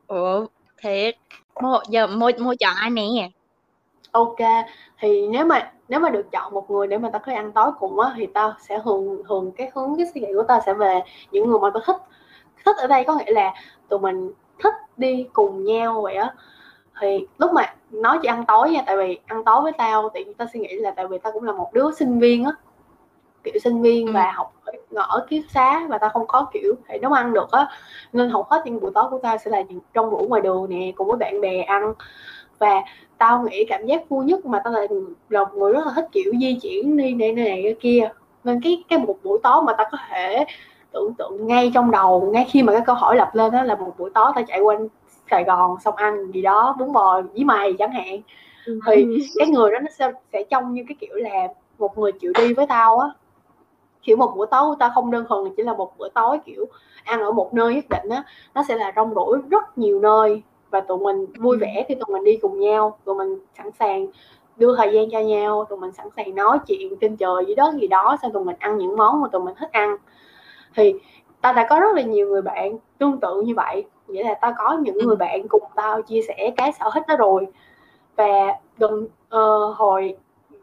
ủa 0.06 0.46
thiệt. 0.82 1.16
Mua 1.62 1.80
giờ 1.88 2.06
mua 2.06 2.30
mua 2.38 2.54
chọn 2.60 2.74
ai 2.76 2.90
nè 2.90 3.30
ok 4.12 4.36
thì 4.98 5.28
nếu 5.28 5.44
mà 5.44 5.72
nếu 5.88 6.00
mà 6.00 6.10
được 6.10 6.30
chọn 6.32 6.54
một 6.54 6.70
người 6.70 6.86
để 6.86 6.98
mà 6.98 7.10
tao 7.12 7.20
có 7.20 7.26
thể 7.26 7.34
ăn 7.34 7.52
tối 7.52 7.70
cùng 7.80 8.00
á 8.00 8.12
thì 8.16 8.26
tao 8.26 8.52
sẽ 8.60 8.80
thường 8.84 9.22
thường 9.28 9.52
cái 9.56 9.70
hướng 9.74 9.96
cái 9.96 10.06
suy 10.14 10.20
nghĩ 10.20 10.28
của 10.36 10.42
tao 10.48 10.60
sẽ 10.66 10.74
về 10.74 11.00
những 11.32 11.50
người 11.50 11.58
mà 11.60 11.70
tao 11.74 11.82
thích. 11.86 11.96
Thích 12.64 12.76
ở 12.76 12.86
đây 12.86 13.04
có 13.04 13.14
nghĩa 13.14 13.32
là 13.32 13.54
tụi 13.88 13.98
mình 13.98 14.32
thích 14.62 14.74
đi 14.96 15.26
cùng 15.32 15.64
nhau 15.64 16.00
vậy 16.02 16.14
á. 16.14 16.34
Thì 17.00 17.26
lúc 17.38 17.52
mà 17.52 17.74
nói 17.90 18.18
chỉ 18.22 18.28
ăn 18.28 18.44
tối 18.46 18.70
nha 18.70 18.82
tại 18.86 18.96
vì 18.96 19.18
ăn 19.26 19.44
tối 19.44 19.62
với 19.62 19.72
tao 19.72 20.08
thì 20.14 20.24
tao 20.38 20.48
suy 20.52 20.60
nghĩ 20.60 20.76
là 20.76 20.90
tại 20.90 21.06
vì 21.06 21.18
tao 21.18 21.32
cũng 21.32 21.44
là 21.44 21.52
một 21.52 21.70
đứa 21.72 21.90
sinh 21.92 22.18
viên 22.18 22.44
á. 22.44 22.52
Kiểu 23.44 23.54
sinh 23.64 23.82
viên 23.82 24.06
ừ. 24.06 24.12
và 24.12 24.32
học 24.32 24.52
ở 24.94 25.26
ký 25.28 25.44
xá 25.50 25.86
và 25.88 25.98
tao 25.98 26.10
không 26.10 26.26
có 26.26 26.46
kiểu 26.52 26.74
thể 26.88 26.98
nấu 26.98 27.12
ăn 27.12 27.32
được 27.32 27.50
á. 27.50 27.68
Nên 28.12 28.30
hầu 28.30 28.46
hết 28.50 28.62
những 28.64 28.80
buổi 28.80 28.90
tối 28.94 29.04
của 29.10 29.18
tao 29.22 29.38
sẽ 29.38 29.50
là 29.50 29.62
trong 29.94 30.10
buổi 30.10 30.28
ngoài 30.28 30.42
đường 30.42 30.66
nè 30.68 30.92
cùng 30.96 31.08
với 31.08 31.16
bạn 31.16 31.40
bè 31.40 31.62
ăn 31.62 31.94
và 32.58 32.82
tao 33.18 33.42
nghĩ 33.42 33.64
cảm 33.64 33.86
giác 33.86 34.08
vui 34.08 34.24
nhất 34.24 34.46
mà 34.46 34.60
tao 34.64 34.72
là 34.72 34.80
là 35.28 35.44
một 35.44 35.54
người 35.54 35.72
rất 35.72 35.86
là 35.86 35.92
thích 35.96 36.08
kiểu 36.12 36.32
di 36.40 36.58
chuyển 36.62 36.96
đi 36.96 37.14
này 37.14 37.32
này 37.32 37.60
cái 37.64 37.74
kia. 37.80 38.08
Nên 38.44 38.60
cái 38.62 38.84
cái 38.88 38.98
một 38.98 39.16
buổi 39.22 39.38
tối 39.42 39.62
mà 39.62 39.72
tao 39.78 39.86
có 39.92 39.98
thể 40.08 40.44
tưởng 40.92 41.14
tượng 41.18 41.46
ngay 41.46 41.70
trong 41.74 41.90
đầu 41.90 42.30
ngay 42.32 42.46
khi 42.50 42.62
mà 42.62 42.72
cái 42.72 42.82
câu 42.86 42.94
hỏi 42.94 43.16
lập 43.16 43.30
lên 43.32 43.52
đó 43.52 43.62
là 43.62 43.74
một 43.74 43.94
buổi 43.98 44.10
tối 44.14 44.32
tao 44.34 44.44
chạy 44.48 44.60
quanh 44.60 44.88
Sài 45.30 45.44
Gòn 45.44 45.76
xong 45.80 45.96
ăn 45.96 46.32
gì 46.32 46.42
đó 46.42 46.76
bún 46.78 46.92
bò 46.92 47.20
với 47.34 47.44
mày 47.44 47.72
chẳng 47.78 47.92
hạn. 47.92 48.20
Ừ. 48.66 48.80
thì 48.86 49.06
cái 49.38 49.48
người 49.48 49.70
đó 49.70 49.78
nó 49.78 49.88
sẽ, 49.98 50.12
sẽ 50.32 50.42
trông 50.50 50.74
như 50.74 50.84
cái 50.88 50.96
kiểu 51.00 51.14
là 51.14 51.48
một 51.78 51.98
người 51.98 52.12
chịu 52.12 52.32
đi 52.38 52.54
với 52.54 52.66
tao 52.66 52.98
á. 52.98 53.08
Kiểu 54.02 54.16
một 54.16 54.32
bữa 54.36 54.46
tối 54.46 54.76
tao 54.78 54.90
không 54.94 55.10
đơn 55.10 55.24
thuần 55.28 55.54
chỉ 55.56 55.62
là 55.62 55.74
một 55.74 55.98
bữa 55.98 56.08
tối 56.08 56.38
kiểu 56.44 56.66
ăn 57.04 57.20
ở 57.20 57.32
một 57.32 57.54
nơi 57.54 57.74
nhất 57.74 57.84
định 57.90 58.08
á 58.10 58.24
nó 58.54 58.62
sẽ 58.68 58.76
là 58.76 58.92
rong 58.96 59.14
ruổi 59.14 59.38
rất 59.50 59.78
nhiều 59.78 60.00
nơi 60.00 60.42
và 60.70 60.80
tụi 60.80 60.98
mình 60.98 61.26
vui 61.38 61.56
ừ. 61.56 61.60
vẻ 61.60 61.84
khi 61.88 61.94
tụi 61.94 62.14
mình 62.14 62.24
đi 62.24 62.36
cùng 62.42 62.60
nhau. 62.60 62.98
Tụi 63.04 63.14
mình 63.14 63.38
sẵn 63.58 63.70
sàng 63.78 64.06
đưa 64.56 64.76
thời 64.76 64.92
gian 64.92 65.10
cho 65.10 65.20
nhau. 65.20 65.64
Tụi 65.64 65.78
mình 65.78 65.92
sẵn 65.92 66.06
sàng 66.16 66.34
nói 66.34 66.58
chuyện 66.66 66.96
trên 67.00 67.16
trời 67.16 67.44
dưới 67.46 67.56
đất 67.56 67.74
gì 67.74 67.86
đó 67.86 68.16
xong 68.22 68.32
tụi 68.32 68.44
mình 68.44 68.56
ăn 68.58 68.78
những 68.78 68.96
món 68.96 69.20
mà 69.20 69.28
tụi 69.28 69.42
mình 69.42 69.54
thích 69.58 69.72
ăn. 69.72 69.96
Thì 70.74 70.94
ta 71.40 71.52
đã 71.52 71.66
có 71.70 71.80
rất 71.80 71.96
là 71.96 72.02
nhiều 72.02 72.28
người 72.28 72.42
bạn 72.42 72.78
tương 72.98 73.20
tự 73.20 73.42
như 73.42 73.54
vậy. 73.54 73.84
Nghĩa 74.08 74.24
là 74.24 74.34
tao 74.34 74.54
có 74.58 74.78
những 74.82 74.98
người 74.98 75.16
ừ. 75.16 75.16
bạn 75.16 75.48
cùng 75.48 75.62
tao 75.74 76.02
chia 76.02 76.20
sẻ 76.28 76.50
cái 76.56 76.72
sở 76.72 76.90
thích 76.94 77.04
đó 77.08 77.16
rồi. 77.16 77.46
Và 78.16 78.54
gần 78.78 79.04
uh, 79.04 79.76
hồi 79.76 80.16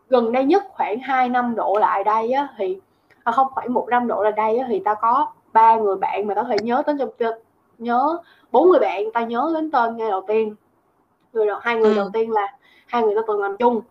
gần 0.10 0.32
đây 0.32 0.46
nhất 0.46 0.64
khoảng 0.70 1.00
2 1.00 1.30
năm 1.30 1.56
độ 1.56 1.78
lại 1.80 2.04
đây 2.04 2.32
á 2.32 2.48
thì 2.58 2.80
à, 3.24 3.32
không 3.32 3.48
phải 3.56 3.68
một 3.68 3.88
năm 3.90 4.08
độ 4.08 4.24
lại 4.24 4.32
đây 4.32 4.58
á 4.58 4.66
thì 4.70 4.82
tao 4.86 4.96
có 5.02 5.28
ba 5.54 5.76
người 5.76 5.96
bạn 5.96 6.28
mà 6.28 6.34
tao 6.34 6.44
thể 6.44 6.56
nhớ 6.62 6.84
tới 6.86 6.96
trong 7.00 7.32
nhớ 7.78 8.18
bốn 8.56 8.70
người 8.70 8.80
bạn 8.80 9.12
tao 9.14 9.26
nhớ 9.26 9.52
đến 9.56 9.72
tên 9.72 9.98
ngay 9.98 10.10
đầu 10.10 10.24
tiên. 10.28 10.56
Người 11.34 11.48
đầu 11.48 11.60
hai 11.62 11.76
người 11.76 11.92
ừ. 11.92 11.96
đầu 11.96 12.10
tiên 12.14 12.32
là 12.32 12.54
hai 12.88 13.04
người 13.04 13.16
tao 13.16 13.24
từng 13.28 13.42
làm 13.42 13.58
chung. 13.58 13.82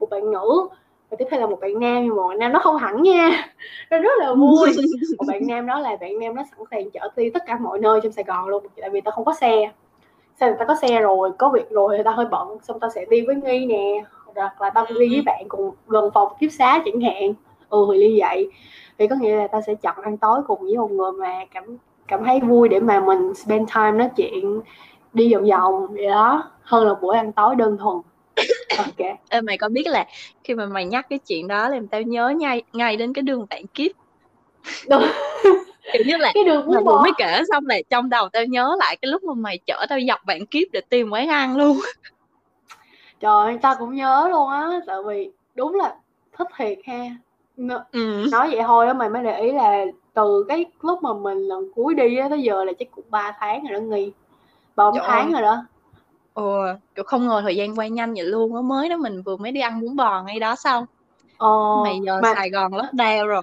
Một 0.00 0.10
bạn 0.10 0.30
nữ 0.30 0.68
và 1.10 1.16
tiếp 1.16 1.24
theo 1.30 1.40
là 1.40 1.46
một 1.46 1.60
bạn 1.60 1.80
nam 1.80 2.04
nhưng 2.04 2.16
mà 2.16 2.28
bạn 2.28 2.38
nam 2.38 2.52
nó 2.52 2.58
không 2.58 2.76
hẳn 2.76 3.02
nha. 3.02 3.52
Nó 3.90 3.98
rất 3.98 4.10
là 4.18 4.34
vui. 4.34 4.70
Một 5.18 5.24
bạn 5.28 5.46
nam 5.46 5.66
đó 5.66 5.80
là 5.80 5.96
bạn 6.00 6.18
nam 6.18 6.34
nó 6.34 6.42
sẵn 6.50 6.60
sàng 6.70 6.90
chở 6.90 7.08
đi 7.16 7.30
tất 7.30 7.42
cả 7.46 7.58
mọi 7.58 7.78
nơi 7.78 8.00
trong 8.02 8.12
sài 8.12 8.24
gòn 8.24 8.48
luôn 8.48 8.66
tại 8.80 8.90
vì 8.90 9.00
tao 9.00 9.12
không 9.12 9.24
có 9.24 9.34
xe. 9.34 9.72
Sao 10.40 10.54
ta 10.58 10.64
có 10.64 10.74
xe 10.82 11.00
rồi 11.00 11.30
có 11.38 11.50
việc 11.54 11.70
rồi 11.70 11.96
thì 11.96 12.02
tao 12.04 12.14
hơi 12.14 12.26
bận 12.26 12.58
xong 12.62 12.80
tao 12.80 12.90
sẽ 12.90 13.04
đi 13.10 13.26
với 13.26 13.34
nghi 13.34 13.66
nè 13.66 14.04
hoặc 14.34 14.62
là 14.62 14.70
tao 14.70 14.86
đi 14.88 15.08
với 15.08 15.16
ừ. 15.16 15.22
bạn 15.26 15.44
cùng 15.48 15.74
gần 15.86 16.10
phòng 16.14 16.32
kiếp 16.40 16.52
xá 16.52 16.82
chẳng 16.84 17.00
hạn. 17.00 17.34
Ừ 17.68 17.86
thì 17.92 17.98
như 17.98 18.16
vậy. 18.18 18.50
Thì 18.98 19.06
có 19.08 19.16
nghĩa 19.20 19.36
là 19.36 19.46
tao 19.46 19.60
sẽ 19.66 19.74
chọn 19.74 19.96
ăn 20.02 20.16
tối 20.16 20.40
cùng 20.46 20.60
với 20.60 20.76
một 20.76 20.90
người 20.90 21.12
mà 21.12 21.44
cảm 21.54 21.78
cảm 22.12 22.24
thấy 22.24 22.40
vui 22.40 22.68
để 22.68 22.80
mà 22.80 23.00
mình 23.00 23.34
spend 23.34 23.70
time 23.74 23.90
nói 23.90 24.08
chuyện 24.16 24.60
đi 25.12 25.34
vòng 25.34 25.44
vòng 25.50 25.86
vậy 25.94 26.06
đó. 26.06 26.50
Hơn 26.62 26.86
là 26.86 26.94
buổi 26.94 27.16
ăn 27.16 27.32
tối 27.32 27.54
đơn 27.56 27.78
thuần. 27.78 27.96
Ok. 28.78 29.16
Ê, 29.28 29.40
mày 29.40 29.58
có 29.58 29.68
biết 29.68 29.86
là 29.86 30.06
khi 30.44 30.54
mà 30.54 30.66
mày 30.66 30.84
nhắc 30.84 31.06
cái 31.10 31.18
chuyện 31.18 31.48
đó 31.48 31.68
làm 31.68 31.88
tao 31.88 32.02
nhớ 32.02 32.28
ngay 32.28 32.62
ngay 32.72 32.96
đến 32.96 33.12
cái 33.12 33.22
đường 33.22 33.46
vạn 33.50 33.66
kiếp. 33.66 33.90
Đúng. 34.88 35.02
Kiểu 35.92 36.02
như 36.06 36.16
là 36.16 36.30
cái 36.34 36.44
đường 36.44 36.66
mày 36.74 36.82
vừa 36.84 36.98
mới 37.02 37.12
kể 37.18 37.40
xong 37.52 37.66
là 37.66 37.76
trong 37.90 38.08
đầu 38.08 38.28
tao 38.28 38.44
nhớ 38.44 38.76
lại 38.78 38.96
cái 39.02 39.10
lúc 39.10 39.22
mà 39.22 39.34
mày 39.34 39.58
chở 39.66 39.86
tao 39.88 39.98
dọc 40.08 40.20
vạn 40.26 40.46
kiếp 40.46 40.68
để 40.72 40.80
tìm 40.88 41.10
quán 41.10 41.28
ăn 41.28 41.56
luôn. 41.56 41.80
Trời 43.20 43.44
ơi 43.44 43.58
tao 43.62 43.74
cũng 43.78 43.94
nhớ 43.94 44.28
luôn 44.30 44.50
á 44.50 44.80
tại 44.86 44.96
vì 45.06 45.30
đúng 45.54 45.74
là 45.74 45.94
thích 46.38 46.48
thiệt 46.56 46.78
ha. 46.86 47.16
Ừ. 47.92 48.26
nói 48.32 48.50
vậy 48.50 48.62
thôi 48.66 48.86
đó 48.86 48.94
mày 48.94 49.08
mới 49.08 49.24
để 49.24 49.40
ý 49.40 49.52
là 49.52 49.84
từ 50.14 50.44
cái 50.48 50.66
lúc 50.80 51.02
mà 51.02 51.14
mình 51.14 51.38
lần 51.38 51.68
cuối 51.74 51.94
đi 51.94 52.16
á 52.16 52.28
tới 52.28 52.42
giờ 52.42 52.64
là 52.64 52.72
chắc 52.78 52.88
cũng 52.96 53.04
3 53.10 53.36
tháng 53.40 53.64
rồi 53.64 53.80
đó 53.80 53.84
nghi. 53.84 54.12
Ba 54.76 54.90
bốn 54.90 55.00
tháng 55.06 55.32
rồi 55.32 55.42
đó. 55.42 55.64
Ồ, 56.32 56.64
kiểu 56.94 57.04
không 57.04 57.26
ngờ 57.26 57.40
thời 57.42 57.56
gian 57.56 57.78
qua 57.78 57.86
nhanh 57.86 58.14
vậy 58.14 58.24
luôn 58.24 58.54
á 58.56 58.62
mới 58.62 58.88
đó 58.88 58.96
mình 58.96 59.22
vừa 59.22 59.36
mới 59.36 59.52
đi 59.52 59.60
ăn 59.60 59.80
bún 59.80 59.96
bò 59.96 60.22
ngay 60.22 60.40
đó 60.40 60.54
xong. 60.56 60.84
Ờ, 61.38 61.48
mày 61.84 62.00
giờ 62.06 62.20
mà... 62.22 62.34
Sài 62.34 62.50
Gòn 62.50 62.74
lót 62.74 62.92
đeo 62.92 63.26
rồi. 63.26 63.42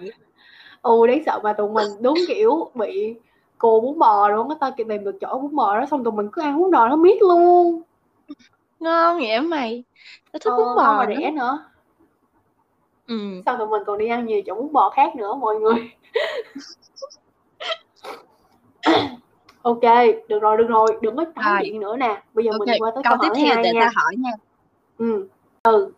Ừ 0.82 1.08
đáng 1.08 1.24
sợ 1.26 1.40
mà 1.44 1.54
tụi 1.54 1.70
mình 1.70 1.88
đúng 2.02 2.26
kiểu 2.28 2.72
bị 2.76 3.16
cô 3.58 3.82
bún 3.82 4.00
bò 4.00 4.30
luôn 4.30 4.50
á 4.50 4.56
tao 4.60 4.72
kịp 4.72 4.86
tìm 4.90 5.04
được 5.04 5.18
chỗ 5.22 5.40
bún 5.40 5.56
bò 5.56 5.80
đó 5.80 5.86
xong 5.86 6.04
tụi 6.04 6.14
mình 6.14 6.30
cứ 6.32 6.42
ăn 6.42 6.58
bún 6.60 6.72
bò 6.72 6.88
nó 6.88 6.96
miết 6.96 7.22
luôn. 7.22 7.82
Ngon 8.80 9.18
vậy 9.18 9.42
mày. 9.42 9.84
Tao 10.32 10.40
thích 10.40 10.50
ờ, 10.50 10.58
bún 10.58 10.76
bò 10.76 10.94
mà 10.94 11.06
rẻ 11.08 11.32
nữa 11.32 11.69
ừ. 13.10 13.42
sao 13.46 13.58
tụi 13.58 13.68
mình 13.68 13.84
còn 13.88 13.98
đi 13.98 14.08
ăn 14.08 14.26
nhiều 14.26 14.42
chỗ 14.46 14.56
bún 14.56 14.74
bò 14.74 14.90
khác 14.90 15.16
nữa 15.16 15.36
mọi 15.36 15.56
người 15.56 15.92
ok 19.62 19.84
được 20.28 20.40
rồi 20.40 20.58
được 20.58 20.68
rồi 20.70 20.88
đừng 21.02 21.16
có 21.16 21.26
Rồi. 21.36 21.60
chuyện 21.62 21.80
nữa 21.80 21.98
nè 21.98 22.24
bây 22.34 22.46
giờ 22.46 22.52
Ok, 22.52 22.68
mình 22.68 22.82
qua 22.82 22.92
tới 22.96 23.04
câu 23.04 23.18
câu 23.18 23.30
tiếp 23.36 23.42
theo 23.42 23.64
để 23.64 23.74
nha 23.74 23.82
ta 23.82 23.92
hỏi 23.96 24.16
nha. 24.18 24.32
ừ 24.98 25.28
ừ 25.64 25.92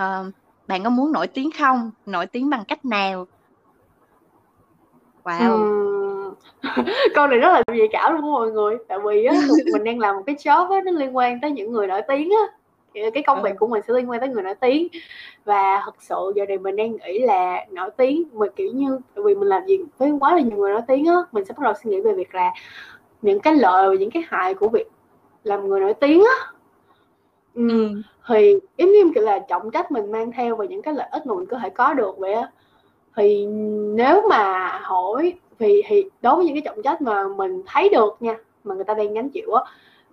Ờ, 0.00 0.30
bạn 0.68 0.84
có 0.84 0.90
muốn 0.90 1.12
nổi 1.12 1.26
tiếng 1.26 1.50
không? 1.58 1.90
Nổi 2.06 2.26
tiếng 2.26 2.50
bằng 2.50 2.64
cách 2.68 2.84
nào? 2.84 3.26
Wow. 5.24 5.50
Ừm, 5.56 6.34
câu 7.14 7.26
này 7.26 7.38
rất 7.38 7.48
là 7.52 7.62
nhạy 7.74 7.88
cảm 7.92 8.12
luôn 8.12 8.32
mọi 8.32 8.50
người 8.50 8.76
tại 8.88 8.98
vì 9.06 9.24
á 9.24 9.34
mình 9.72 9.84
đang 9.84 9.98
làm 9.98 10.16
một 10.16 10.22
cái 10.26 10.36
job 10.36 10.70
á 10.70 10.80
nó 10.84 10.92
liên 10.92 11.16
quan 11.16 11.40
tới 11.40 11.50
những 11.50 11.72
người 11.72 11.86
nổi 11.86 12.02
tiếng 12.08 12.30
á 12.30 12.59
cái 12.94 13.22
công 13.26 13.42
việc 13.42 13.50
Ừ. 13.50 13.56
của 13.58 13.66
mình 13.66 13.82
sẽ 13.88 13.94
liên 13.94 14.10
quan 14.10 14.20
tới 14.20 14.28
người 14.28 14.42
nổi 14.42 14.54
tiếng 14.54 14.88
và 15.44 15.82
thật 15.84 15.94
sự 16.02 16.32
giờ 16.36 16.44
này 16.48 16.58
mình 16.58 16.76
đang 16.76 16.92
nghĩ 16.96 17.18
là 17.18 17.66
nổi 17.70 17.90
tiếng 17.96 18.22
mà 18.32 18.46
kiểu 18.56 18.68
như 18.74 18.98
tại 19.14 19.22
vì 19.24 19.34
mình 19.34 19.48
làm 19.48 19.62
việc 19.66 19.80
với 19.98 20.12
quá 20.20 20.34
là 20.34 20.40
nhiều 20.40 20.58
người 20.58 20.72
nổi 20.72 20.82
tiếng 20.88 21.06
á 21.06 21.14
mình 21.32 21.44
sẽ 21.44 21.54
bắt 21.56 21.62
đầu 21.64 21.72
suy 21.84 21.90
nghĩ 21.90 22.00
về 22.00 22.12
việc 22.12 22.34
là 22.34 22.50
những 23.22 23.40
cái 23.40 23.54
lợi 23.54 23.88
và 23.88 23.94
những 23.94 24.10
cái 24.10 24.22
hại 24.28 24.54
của 24.54 24.68
việc 24.68 24.86
làm 25.44 25.68
người 25.68 25.80
nổi 25.80 25.94
tiếng 25.94 26.20
á 26.20 26.46
Ừ. 27.54 27.88
thì 28.28 28.54
giống 28.76 28.92
như 28.92 29.12
kiểu 29.14 29.24
là 29.24 29.38
trọng 29.38 29.70
trách 29.70 29.90
mình 29.92 30.12
mang 30.12 30.32
theo 30.32 30.56
và 30.56 30.64
những 30.64 30.82
cái 30.82 30.94
lợi 30.94 31.08
ích 31.12 31.26
mà 31.26 31.34
mình 31.34 31.46
có 31.46 31.58
thể 31.58 31.70
có 31.70 31.94
được 31.94 32.18
vậy 32.18 32.32
á 32.32 32.50
thì 33.16 33.46
nếu 33.94 34.22
mà 34.30 34.68
hỏi 34.82 35.32
thì 35.58 35.82
thì 35.86 36.04
đối 36.22 36.36
với 36.36 36.44
những 36.44 36.54
cái 36.54 36.62
trọng 36.64 36.82
trách 36.82 37.02
mà 37.02 37.28
mình 37.28 37.62
thấy 37.66 37.88
được 37.88 38.16
nha 38.20 38.36
mà 38.64 38.74
người 38.74 38.84
ta 38.84 38.94
đang 38.94 39.14
gánh 39.14 39.28
chịu 39.30 39.52
á 39.52 39.62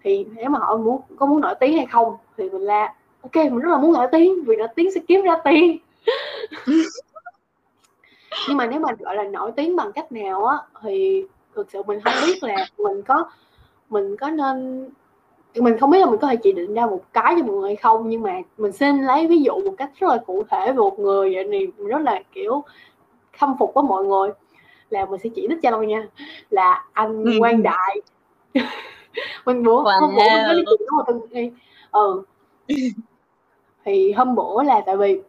thì 0.04 0.26
nếu 0.36 0.50
mà 0.50 0.60
hỏi 0.60 0.78
muốn 0.78 1.02
có 1.16 1.26
muốn 1.26 1.42
nổi 1.42 1.56
tiếng 1.60 1.78
hay 1.78 1.86
không 1.86 2.18
thì 2.38 2.50
mình 2.50 2.62
là 2.62 2.94
ok 3.22 3.36
mình 3.36 3.60
rất 3.60 3.70
là 3.70 3.78
muốn 3.78 3.94
nổi 3.94 4.08
tiếng 4.12 4.44
vì 4.44 4.56
nổi 4.56 4.68
tiếng 4.76 4.92
sẽ 4.92 5.02
kiếm 5.08 5.22
ra 5.22 5.36
tiền. 5.46 5.78
Nhưng 8.48 8.58
mà 8.58 8.68
nếu 8.68 8.80
mà 8.80 8.90
gọi 9.00 9.16
là 9.16 9.24
nổi 9.24 9.52
tiếng 9.56 9.76
bằng 9.76 9.92
cách 9.92 10.12
nào 10.12 10.46
á 10.46 10.58
thì 10.82 11.24
thực 11.56 11.72
sự 11.72 11.84
mình 11.84 12.00
không 12.04 12.14
biết 12.28 12.44
là 12.44 12.68
mình 12.78 13.02
có 13.02 13.30
mình 13.90 14.18
có 14.18 14.30
nên 14.30 14.90
mình 15.56 15.78
không 15.78 15.90
biết 15.92 16.00
là 16.00 16.06
mình 16.06 16.20
có 16.20 16.28
thể 16.28 16.36
chỉ 16.36 16.52
định 16.52 16.74
ra 16.74 16.86
một 16.86 17.02
cái 17.14 17.36
cho 17.38 17.46
mọi 17.46 17.56
người 17.56 17.70
hay 17.70 17.76
không 17.76 18.10
nhưng 18.10 18.22
mà 18.22 18.40
mình 18.58 18.72
xin 18.72 19.04
lấy 19.04 19.28
ví 19.28 19.42
dụ 19.42 19.54
một 19.54 19.74
cách 19.78 19.92
rất 20.00 20.08
là 20.08 20.18
cụ 20.26 20.44
thể 20.50 20.66
về 20.68 20.74
một 20.74 21.00
người 21.00 21.36
vậy 21.36 21.48
thì 21.52 21.68
mình 21.78 21.88
rất 21.88 22.02
là 22.02 22.22
kiểu 22.34 22.64
khâm 23.40 23.58
phục 23.60 23.74
với 23.74 23.84
mọi 23.84 24.06
người. 24.06 24.30
Là 24.90 25.06
mình 25.06 25.20
sẽ 25.24 25.30
chỉ 25.36 25.48
đích 25.48 25.60
cho 25.64 25.72
đâu 25.72 25.84
nha 25.84 26.08
là 26.50 26.86
anh 26.94 27.24
Ừ. 27.24 27.32
Quang 27.40 27.64
Đại 27.64 28.02
mình 29.46 29.64
bữa 29.64 29.76
hôm 29.76 30.16
bữa 30.16 30.24
mình 30.30 30.44
có 30.48 30.54
Wow. 30.54 30.64
chuyện 30.80 30.88
một 30.92 31.04
tân 31.08 31.20
đi 31.32 31.52
ừ 31.92 32.24
thì 33.86 34.12
hôm 34.12 34.36
bữa 34.36 34.64
là 34.64 34.82
tại 34.86 34.98
vì 34.98 35.22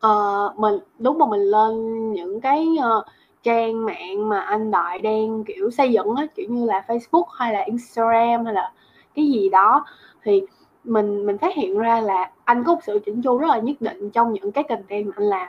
ờ, 0.00 0.52
mình 0.56 0.78
lúc 0.98 1.16
mà 1.16 1.26
mình 1.26 1.40
lên 1.40 2.12
những 2.12 2.40
cái 2.40 2.66
ờ, 2.82 3.04
trang 3.42 3.84
mạng 3.84 4.28
mà 4.28 4.40
anh 4.40 4.70
Đại 4.70 4.98
đang 4.98 5.44
kiểu 5.44 5.70
xây 5.70 5.92
dựng 5.92 6.14
á 6.16 6.26
kiểu 6.34 6.46
như 6.48 6.66
là 6.66 6.84
Facebook 6.88 7.24
hay 7.28 7.52
là 7.52 7.60
Instagram 7.60 8.44
hay 8.44 8.54
là 8.54 8.72
cái 9.14 9.26
gì 9.26 9.48
đó 9.48 9.84
thì 10.22 10.42
mình 10.84 11.26
mình 11.26 11.38
phát 11.38 11.54
hiện 11.54 11.78
ra 11.78 12.00
là 12.00 12.30
anh 12.44 12.64
có 12.64 12.74
một 12.74 12.80
sự 12.86 12.98
chỉnh 13.06 13.22
chu 13.22 13.38
rất 13.38 13.46
là 13.48 13.58
nhất 13.58 13.76
định 13.80 14.10
trong 14.10 14.32
những 14.32 14.52
cái 14.52 14.64
content 14.64 15.06
mà 15.06 15.12
anh 15.16 15.24
làm. 15.28 15.48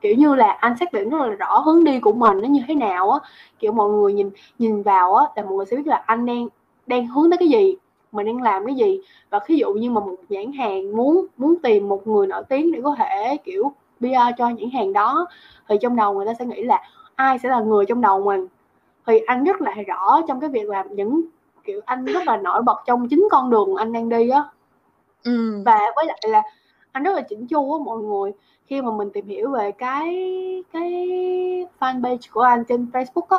Kiểu 0.00 0.14
như 0.14 0.34
là 0.34 0.52
anh 0.52 0.76
xác 0.80 0.92
định 0.92 1.08
rất 1.08 1.18
là 1.20 1.28
rõ 1.28 1.58
hướng 1.58 1.84
đi 1.84 2.00
của 2.00 2.12
mình 2.12 2.40
nó 2.42 2.48
như 2.48 2.60
thế 2.68 2.74
nào 2.74 3.10
á. 3.10 3.18
Kiểu 3.58 3.72
mọi 3.72 3.90
người 3.90 4.12
nhìn 4.12 4.30
nhìn 4.58 4.82
vào 4.82 5.14
á 5.14 5.26
là 5.36 5.42
mọi 5.42 5.52
người 5.52 5.66
sẽ 5.66 5.76
biết 5.76 5.86
là 5.86 6.02
anh 6.06 6.26
đang 6.26 6.48
đang 6.86 7.06
hướng 7.06 7.30
tới 7.30 7.38
cái 7.38 7.48
gì 7.48 7.76
mình 8.12 8.26
đang 8.26 8.42
làm 8.42 8.66
cái 8.66 8.74
gì. 8.74 9.00
Và 9.30 9.40
ví 9.48 9.56
dụ 9.56 9.74
như 9.74 9.90
mà 9.90 10.00
một 10.00 10.16
nhãn 10.28 10.52
hàng 10.52 10.96
muốn 10.96 11.26
muốn 11.36 11.54
tìm 11.62 11.88
một 11.88 12.06
người 12.06 12.26
nổi 12.26 12.42
tiếng 12.48 12.72
để 12.72 12.80
có 12.84 12.94
thể 12.98 13.36
kiểu 13.44 13.72
PR 14.00 14.36
cho 14.38 14.48
nhãn 14.48 14.70
hàng 14.70 14.92
đó 14.92 15.26
thì 15.68 15.76
trong 15.80 15.96
đầu 15.96 16.14
người 16.14 16.26
ta 16.26 16.32
sẽ 16.38 16.44
nghĩ 16.44 16.62
là 16.62 16.82
ai 17.14 17.38
sẽ 17.38 17.48
là 17.48 17.60
người 17.60 17.86
trong 17.86 18.00
đầu 18.00 18.24
mình. 18.24 18.46
Thì 19.06 19.18
anh 19.26 19.44
rất 19.44 19.60
là 19.60 19.74
rõ 19.86 20.20
trong 20.28 20.40
cái 20.40 20.50
việc 20.50 20.68
làm 20.68 20.96
những 20.96 21.22
kiểu 21.64 21.80
anh 21.84 22.04
rất 22.04 22.26
là 22.26 22.36
nổi 22.36 22.62
bật 22.62 22.76
trong 22.86 23.08
chính 23.08 23.28
con 23.30 23.50
đường 23.50 23.74
anh 23.74 23.92
đang 23.92 24.08
đi 24.08 24.28
á. 24.28 24.44
Ừ. 25.24 25.62
và 25.64 25.80
với 25.96 26.06
lại 26.06 26.18
là 26.28 26.42
anh 26.92 27.02
rất 27.02 27.16
là 27.16 27.22
chỉnh 27.22 27.46
chu 27.46 27.72
á 27.72 27.84
mọi 27.84 27.98
người. 27.98 28.32
Khi 28.66 28.82
mà 28.82 28.90
mình 28.90 29.10
tìm 29.10 29.26
hiểu 29.26 29.50
về 29.50 29.72
cái 29.72 30.14
cái 30.72 30.92
fanpage 31.80 32.18
của 32.32 32.40
anh 32.40 32.64
trên 32.64 32.86
Facebook 32.92 33.26
á 33.28 33.38